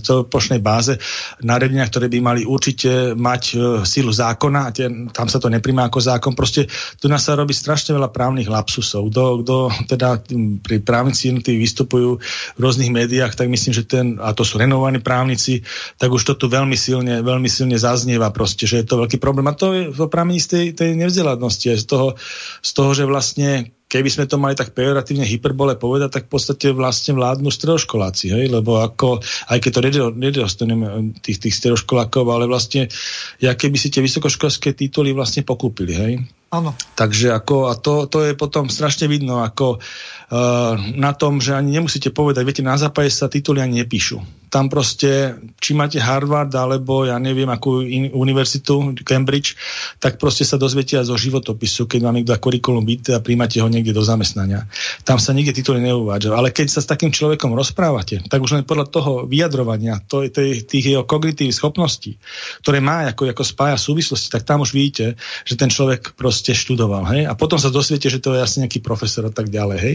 celopočnej 0.00 0.64
báze 0.64 0.96
nariadenia, 1.44 1.84
ktoré 1.84 2.08
by 2.08 2.18
mali 2.24 2.42
určite 2.48 3.12
mať 3.12 3.42
e, 3.52 3.56
sílu 3.84 4.08
zákona 4.08 4.60
a 4.64 4.72
tie, 4.72 4.88
tam 5.12 5.28
sa 5.28 5.44
to 5.44 5.52
nepríjma 5.52 5.92
ako 5.92 6.00
zákon. 6.00 6.32
Proste 6.32 6.64
tu 6.96 7.12
nás 7.12 7.20
sa 7.20 7.36
robí 7.36 7.52
strašne 7.52 7.92
veľa 7.92 8.08
právnych 8.08 8.48
lapsusov. 8.48 9.12
Kto, 9.12 9.44
kto 9.44 9.56
teda 9.92 10.24
pri 10.64 10.80
právnici 10.80 11.28
jednotliví 11.28 11.68
vystupujú 11.68 12.16
v 12.56 12.60
rôznych 12.64 12.88
médiách, 12.88 13.36
tak 13.36 13.52
myslím, 13.52 13.76
že 13.76 13.84
ten, 13.84 14.16
a 14.24 14.32
to 14.32 14.40
sú 14.40 14.56
renovovaní 14.56 15.04
právnici, 15.04 15.60
tak 16.00 16.08
už 16.08 16.32
to 16.32 16.40
tu 16.40 16.48
veľmi 16.48 16.80
silne, 16.80 17.20
veľmi 17.20 17.52
silne 17.52 17.76
zaznieva 17.76 18.32
proste, 18.32 18.64
že 18.64 18.85
to 18.86 19.02
veľký 19.04 19.18
problém. 19.20 19.46
A 19.50 19.58
to 19.58 19.74
je 19.76 19.82
to 19.92 20.06
pramení 20.08 20.40
z 20.40 20.48
tej, 20.48 20.64
tej 20.72 20.90
nevzdeladnosti, 20.96 21.76
z 21.76 21.84
toho, 21.84 22.14
z 22.62 22.70
toho, 22.72 22.90
že 22.94 23.04
vlastne 23.04 23.75
keby 23.96 24.10
sme 24.12 24.28
to 24.28 24.36
mali 24.36 24.52
tak 24.52 24.76
pejoratívne 24.76 25.24
hyperbole 25.24 25.80
povedať, 25.80 26.20
tak 26.20 26.24
v 26.28 26.32
podstate 26.36 26.76
vlastne 26.76 27.16
vládnu 27.16 27.48
stredoškoláci, 27.48 28.36
hej? 28.36 28.44
lebo 28.52 28.84
ako, 28.84 29.24
aj 29.24 29.58
keď 29.64 29.70
to 29.72 29.80
nedostaneme 30.12 31.16
tých, 31.24 31.40
tých 31.40 31.56
stredoškolákov, 31.56 32.28
ale 32.28 32.44
vlastne, 32.44 32.92
ja 33.40 33.56
keby 33.56 33.80
si 33.80 33.88
tie 33.88 34.04
vysokoškolské 34.04 34.76
tituly 34.76 35.16
vlastne 35.16 35.40
pokúpili, 35.40 35.92
hej? 35.96 36.12
Áno. 36.52 36.76
Takže 36.94 37.34
ako, 37.34 37.72
a 37.72 37.74
to, 37.74 38.06
to 38.06 38.22
je 38.22 38.38
potom 38.38 38.70
strašne 38.70 39.10
vidno, 39.10 39.42
ako 39.42 39.82
uh, 39.82 40.78
na 40.94 41.10
tom, 41.16 41.42
že 41.42 41.56
ani 41.56 41.74
nemusíte 41.74 42.14
povedať, 42.14 42.46
viete, 42.46 42.62
na 42.62 42.78
západe 42.78 43.10
sa 43.10 43.26
tituly 43.26 43.58
ani 43.58 43.82
nepíšu 43.82 44.46
tam 44.46 44.70
proste, 44.70 45.36
či 45.58 45.74
máte 45.76 46.00
Harvard 46.00 46.48
alebo 46.54 47.04
ja 47.04 47.20
neviem 47.20 47.50
akú 47.50 47.82
in, 47.82 48.08
univerzitu, 48.14 48.96
Cambridge, 49.02 49.58
tak 49.98 50.16
proste 50.16 50.48
sa 50.48 50.56
dozviete 50.56 50.96
aj 50.96 51.12
zo 51.12 51.16
životopisu, 51.20 51.84
keď 51.84 52.00
vám 52.00 52.16
niekto 52.16 52.32
kurikulum 52.38 52.86
byte 52.86 53.12
a 53.12 53.20
príjmate 53.20 53.60
ho 53.60 53.68
niekde 53.68 53.85
do 53.90 54.06
zamestnania. 54.06 54.70
Tam 55.02 55.18
sa 55.18 55.34
nikde 55.34 55.58
tituly 55.58 55.82
neuvádžajú. 55.82 56.32
Ale 56.38 56.54
keď 56.54 56.66
sa 56.70 56.80
s 56.84 56.86
takým 56.86 57.10
človekom 57.10 57.50
rozprávate, 57.58 58.22
tak 58.30 58.38
už 58.38 58.54
len 58.54 58.62
podľa 58.62 58.86
toho 58.86 59.12
vyjadrovania, 59.26 59.98
to, 60.06 60.22
tých, 60.30 60.70
tých 60.70 60.94
jeho 60.94 61.02
kognitívnych 61.02 61.58
schopností, 61.58 62.14
ktoré 62.62 62.78
má 62.78 63.10
ako, 63.10 63.34
ako 63.34 63.42
spája 63.42 63.74
súvislosti, 63.74 64.30
tak 64.30 64.46
tam 64.46 64.62
už 64.62 64.70
vidíte, 64.70 65.18
že 65.42 65.58
ten 65.58 65.66
človek 65.66 66.14
proste 66.14 66.54
študoval. 66.54 67.10
Hej? 67.10 67.22
A 67.26 67.34
potom 67.34 67.58
sa 67.58 67.74
dozviete, 67.74 68.06
že 68.06 68.22
to 68.22 68.38
je 68.38 68.40
asi 68.46 68.62
nejaký 68.62 68.78
profesor 68.78 69.26
a 69.26 69.32
tak 69.34 69.50
ďalej. 69.50 69.78
Hej? 69.82 69.94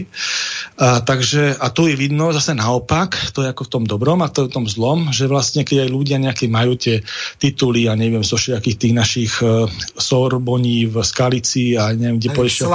A, 0.76 1.00
takže, 1.00 1.56
a 1.56 1.72
tu 1.72 1.88
je 1.88 1.96
vidno 1.96 2.28
zase 2.36 2.52
naopak, 2.52 3.32
to 3.32 3.40
je 3.40 3.48
ako 3.48 3.64
v 3.64 3.72
tom 3.72 3.84
dobrom 3.88 4.20
a 4.20 4.28
to 4.28 4.42
to 4.42 4.50
tom 4.50 4.66
zlom, 4.66 5.14
že 5.14 5.30
vlastne 5.30 5.62
keď 5.62 5.86
aj 5.86 5.90
ľudia 5.90 6.18
nejaké 6.18 6.50
majú 6.50 6.74
tie 6.74 7.06
tituly 7.38 7.86
a 7.86 7.94
neviem, 7.94 8.26
zo 8.26 8.34
všetkých 8.34 8.76
tých 8.76 8.94
našich 8.94 9.32
uh, 9.38 9.70
Sorboní 9.94 10.90
v 10.90 10.98
Skalici 11.06 11.78
a 11.78 11.94
neviem, 11.94 12.18
kde 12.18 12.34
pôjde 12.34 12.66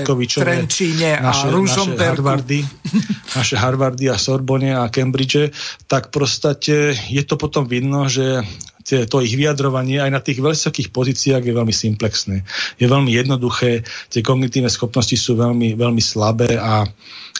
Sládkovičové, 0.00 0.44
Trenčíne 0.44 1.10
a 1.20 1.30
naše, 1.30 1.46
naše 1.52 1.92
Harvardy, 1.96 2.60
naše 3.38 3.56
Harvardy 3.60 4.06
a 4.08 4.16
Sorbonne 4.16 4.72
a 4.80 4.88
Cambridge, 4.88 5.52
tak 5.84 6.08
prostate 6.08 6.96
je 6.96 7.22
to 7.22 7.36
potom 7.36 7.68
vidno, 7.68 8.08
že 8.08 8.42
to 8.80 9.22
ich 9.22 9.36
vyjadrovanie 9.36 10.02
aj 10.02 10.10
na 10.10 10.18
tých 10.18 10.42
vysokých 10.42 10.90
pozíciách 10.90 11.44
je 11.46 11.52
veľmi 11.54 11.70
simplexné. 11.70 12.42
Je 12.80 12.86
veľmi 12.90 13.12
jednoduché, 13.12 13.86
tie 14.10 14.24
kognitívne 14.24 14.72
schopnosti 14.72 15.14
sú 15.14 15.38
veľmi, 15.38 15.78
veľmi 15.78 16.02
slabé 16.02 16.58
a 16.58 16.88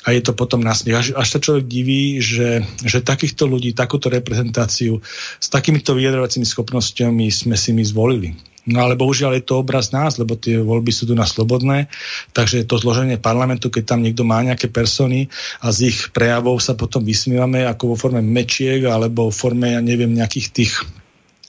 a 0.00 0.16
je 0.16 0.22
to 0.24 0.32
potom 0.32 0.64
nasmiech. 0.64 0.96
Až, 0.96 1.08
až 1.12 1.28
sa 1.28 1.38
človek 1.44 1.68
diví, 1.68 2.24
že, 2.24 2.64
že 2.80 3.04
takýchto 3.04 3.44
ľudí, 3.44 3.76
takúto 3.76 4.08
reprezentáciu 4.08 5.04
s 5.36 5.46
takýmito 5.52 5.92
vyjadrovacími 5.92 6.46
schopnosťami 6.48 7.28
sme 7.28 7.56
si 7.56 7.76
my 7.76 7.84
zvolili. 7.84 8.32
No 8.68 8.84
ale 8.84 8.92
bohužiaľ 8.92 9.40
je 9.40 9.44
to 9.48 9.64
obraz 9.64 9.88
nás, 9.88 10.20
lebo 10.20 10.36
tie 10.36 10.60
voľby 10.60 10.92
sú 10.92 11.08
tu 11.08 11.16
na 11.16 11.24
slobodné, 11.24 11.88
takže 12.36 12.68
to 12.68 12.76
zloženie 12.76 13.16
parlamentu, 13.16 13.72
keď 13.72 13.96
tam 13.96 14.04
niekto 14.04 14.20
má 14.20 14.44
nejaké 14.44 14.68
persony 14.68 15.32
a 15.64 15.72
z 15.72 15.88
ich 15.88 16.12
prejavov 16.12 16.60
sa 16.60 16.76
potom 16.76 17.00
vysmievame 17.00 17.64
ako 17.64 17.94
vo 17.94 17.96
forme 17.96 18.20
mečiek 18.20 18.84
alebo 18.84 19.28
vo 19.28 19.32
forme, 19.32 19.72
ja 19.72 19.80
neviem, 19.80 20.12
nejakých 20.12 20.46
tých 20.52 20.72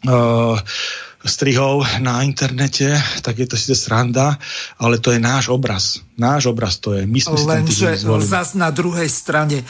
uh, 0.07 0.55
strihov 1.21 1.85
na 2.01 2.25
internete, 2.25 2.97
tak 3.21 3.37
je 3.37 3.45
to 3.45 3.53
síce 3.53 3.85
sranda, 3.85 4.41
ale 4.81 4.97
to 4.97 5.13
je 5.13 5.21
náš 5.21 5.53
obraz. 5.53 6.01
Náš 6.17 6.49
obraz 6.49 6.81
to 6.81 6.97
je. 6.97 7.05
My 7.05 7.19
sme 7.21 7.37
Lenže 7.45 7.97
zas 8.25 8.53
na 8.57 8.73
druhej 8.73 9.09
strane 9.09 9.61
e, 9.61 9.65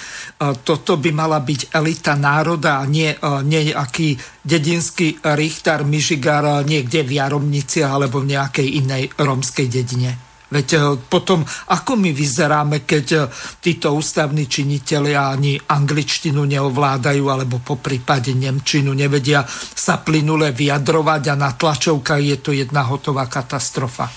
toto 0.63 0.95
by 0.95 1.11
mala 1.11 1.39
byť 1.43 1.75
elita 1.75 2.15
národa 2.15 2.79
a 2.79 2.87
nie 2.87 3.11
nejaký 3.41 4.15
dedinský 4.43 5.19
Richter, 5.35 5.83
Mižigar 5.83 6.63
niekde 6.63 7.03
v 7.03 7.19
Jaromnici 7.19 7.83
alebo 7.83 8.23
v 8.23 8.35
nejakej 8.35 8.67
inej 8.83 9.03
romskej 9.19 9.67
dedine. 9.67 10.30
Veď 10.51 10.99
potom, 11.07 11.47
ako 11.47 11.95
my 11.95 12.11
vyzeráme, 12.11 12.83
keď 12.83 13.05
eh, 13.15 13.21
títo 13.63 13.95
ústavní 13.95 14.51
činiteľi 14.51 15.15
ani 15.15 15.55
angličtinu 15.55 16.43
neovládajú, 16.43 17.23
alebo 17.31 17.63
po 17.63 17.79
prípade 17.79 18.35
nemčinu 18.35 18.91
nevedia 18.91 19.47
sa 19.47 20.03
plynule 20.03 20.51
vyjadrovať 20.51 21.23
a 21.31 21.35
na 21.39 21.55
tlačovkách 21.55 22.21
je 22.21 22.37
to 22.43 22.51
jedna 22.51 22.83
hotová 22.83 23.31
katastrofa. 23.31 24.11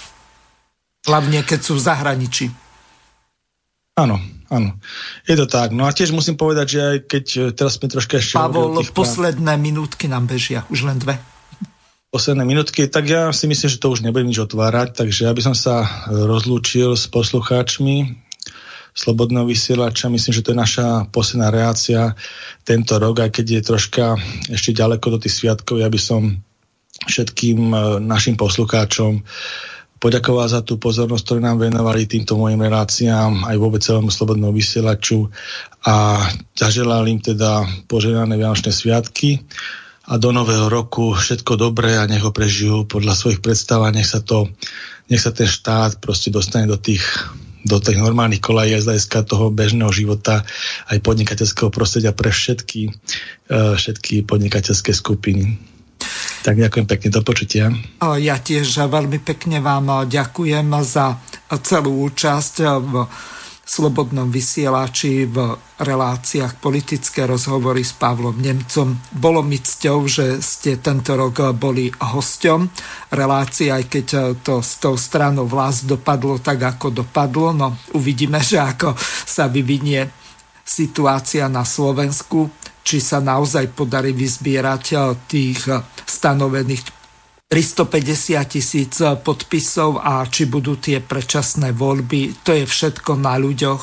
Hlavne, 1.06 1.46
keď 1.46 1.60
sú 1.62 1.78
v 1.78 1.84
zahraničí. 1.86 2.46
Áno, 3.94 4.18
áno. 4.50 4.74
Je 5.22 5.38
to 5.38 5.46
tak. 5.46 5.70
No 5.70 5.86
a 5.86 5.94
tiež 5.94 6.10
musím 6.10 6.34
povedať, 6.34 6.66
že 6.66 6.80
aj 6.82 6.98
keď 7.06 7.24
eh, 7.30 7.42
teraz 7.54 7.78
sme 7.78 7.86
troška 7.86 8.18
ešte... 8.18 8.34
Pavol, 8.34 8.82
posledné 8.90 9.54
minútky 9.54 10.10
nám 10.10 10.26
bežia, 10.26 10.66
už 10.66 10.90
len 10.90 10.98
dve. 10.98 11.14
Posledné 12.14 12.46
minútky, 12.46 12.86
tak 12.86 13.10
ja 13.10 13.34
si 13.34 13.50
myslím, 13.50 13.66
že 13.66 13.82
to 13.82 13.90
už 13.90 14.06
nebudem 14.06 14.30
nič 14.30 14.38
otvárať, 14.38 14.94
takže 14.94 15.26
ja 15.26 15.34
by 15.34 15.42
som 15.42 15.56
sa 15.58 15.82
rozlúčil 16.06 16.94
s 16.94 17.10
poslucháčmi 17.10 18.22
Slobodného 18.94 19.42
vysielača. 19.50 20.06
Myslím, 20.06 20.30
že 20.30 20.46
to 20.46 20.54
je 20.54 20.62
naša 20.62 21.10
posledná 21.10 21.50
reácia 21.50 22.14
tento 22.62 22.94
rok, 23.02 23.26
aj 23.26 23.34
keď 23.34 23.46
je 23.58 23.66
troška 23.66 24.14
ešte 24.46 24.70
ďaleko 24.70 25.18
do 25.18 25.18
tých 25.18 25.34
sviatkov. 25.42 25.82
Ja 25.82 25.90
by 25.90 25.98
som 25.98 26.38
všetkým 27.02 27.74
e, 27.74 27.78
našim 27.98 28.38
poslucháčom 28.38 29.26
poďakoval 29.98 30.46
za 30.46 30.62
tú 30.62 30.78
pozornosť, 30.78 31.26
ktorú 31.26 31.40
nám 31.42 31.58
venovali 31.58 32.06
týmto 32.06 32.38
mojim 32.38 32.62
reláciám, 32.62 33.50
aj 33.50 33.56
vôbec 33.58 33.82
celému 33.82 34.14
slobodnému 34.14 34.54
vysielaču 34.54 35.26
a 35.82 36.22
zaželal 36.54 37.02
im 37.10 37.18
teda 37.18 37.66
požehnané 37.90 38.38
Vianočné 38.38 38.70
sviatky 38.70 39.42
a 40.04 40.20
do 40.20 40.30
nového 40.36 40.68
roku 40.68 41.16
všetko 41.16 41.56
dobré 41.56 41.96
a 41.96 42.04
nech 42.04 42.20
ho 42.20 42.32
prežijú 42.32 42.84
podľa 42.84 43.16
svojich 43.16 43.40
predstav 43.40 43.80
a 43.84 43.94
nech 43.94 44.04
sa 44.04 44.20
to, 44.20 44.52
nech 45.08 45.20
sa 45.20 45.32
ten 45.32 45.48
štát 45.48 45.96
proste 46.00 46.28
dostane 46.28 46.68
do 46.68 46.76
tých 46.76 47.04
do 47.64 47.80
tých 47.80 47.96
normálnych 47.96 48.44
kolají 48.44 48.76
z 48.76 48.92
hľadiska 48.92 49.24
toho 49.24 49.48
bežného 49.48 49.88
života 49.88 50.44
aj 50.92 51.00
podnikateľského 51.00 51.72
prostredia 51.72 52.12
pre 52.12 52.28
všetky, 52.28 52.92
e, 53.48 53.76
všetky 53.80 54.28
podnikateľské 54.28 54.92
skupiny. 54.92 55.56
Tak 56.44 56.60
ďakujem 56.60 56.84
pekne, 56.84 57.08
do 57.08 57.24
počutia. 57.24 57.72
Ja 58.20 58.36
tiež 58.36 58.68
veľmi 58.68 59.16
pekne 59.24 59.64
vám 59.64 60.04
ďakujem 60.04 60.68
za 60.84 61.16
celú 61.64 62.04
účasť 62.04 62.54
v 62.84 63.08
slobodnom 63.64 64.28
vysielači 64.28 65.24
v 65.24 65.56
reláciách 65.80 66.60
politické 66.60 67.24
rozhovory 67.24 67.80
s 67.80 67.96
Pavlom 67.96 68.36
Nemcom. 68.36 68.92
Bolo 69.10 69.40
mi 69.40 69.56
cťou, 69.56 69.98
že 70.04 70.38
ste 70.44 70.78
tento 70.78 71.16
rok 71.16 71.56
boli 71.56 71.88
hosťom 71.88 72.68
relácie, 73.16 73.72
aj 73.72 73.84
keď 73.88 74.06
to 74.44 74.60
s 74.60 74.78
tou 74.78 74.94
stranou 75.00 75.48
vlast 75.48 75.88
dopadlo 75.88 76.38
tak, 76.38 76.60
ako 76.60 77.02
dopadlo. 77.02 77.56
No 77.56 77.74
uvidíme, 77.96 78.38
že 78.44 78.60
ako 78.60 78.92
sa 79.24 79.48
vyvinie 79.48 80.06
situácia 80.64 81.48
na 81.48 81.64
Slovensku, 81.64 82.52
či 82.84 83.00
sa 83.00 83.20
naozaj 83.20 83.72
podarí 83.72 84.12
vyzbierať 84.12 84.84
tých 85.24 85.64
stanovených 86.04 87.03
350 87.54 88.50
tisíc 88.50 88.98
podpisov 88.98 90.02
a 90.02 90.26
či 90.26 90.50
budú 90.50 90.74
tie 90.74 90.98
predčasné 90.98 91.70
voľby, 91.70 92.42
to 92.42 92.50
je 92.50 92.66
všetko 92.66 93.14
na 93.14 93.38
ľuďoch, 93.38 93.82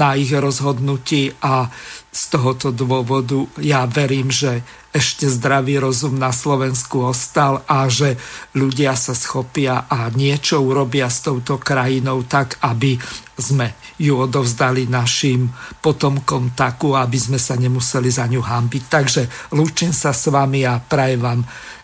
na 0.00 0.16
ich 0.16 0.32
rozhodnutí 0.32 1.28
a 1.44 1.68
z 2.08 2.22
tohoto 2.32 2.72
dôvodu 2.72 3.44
ja 3.60 3.84
verím, 3.84 4.32
že 4.32 4.64
ešte 4.96 5.28
zdravý 5.28 5.76
rozum 5.76 6.16
na 6.16 6.32
Slovensku 6.32 7.04
ostal 7.04 7.60
a 7.68 7.84
že 7.92 8.16
ľudia 8.56 8.96
sa 8.96 9.12
schopia 9.12 9.84
a 9.92 10.08
niečo 10.08 10.64
urobia 10.64 11.12
s 11.12 11.20
touto 11.20 11.60
krajinou 11.60 12.24
tak, 12.24 12.64
aby 12.64 12.96
sme 13.36 13.76
ju 14.00 14.16
odovzdali 14.24 14.88
našim 14.88 15.52
potomkom 15.84 16.56
takú, 16.56 16.96
aby 16.96 17.20
sme 17.20 17.36
sa 17.36 17.60
nemuseli 17.60 18.08
za 18.08 18.24
ňu 18.24 18.40
hambiť. 18.40 18.82
Takže 18.88 19.22
lúčim 19.52 19.92
sa 19.92 20.16
s 20.16 20.32
vami 20.32 20.64
a 20.64 20.80
prajem 20.80 21.20
vám 21.20 21.40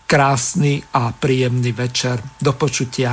krásny 0.09 0.81
a 0.97 1.13
príjemný 1.13 1.77
večer. 1.77 2.17
Do 2.41 2.57
počutia. 2.57 3.13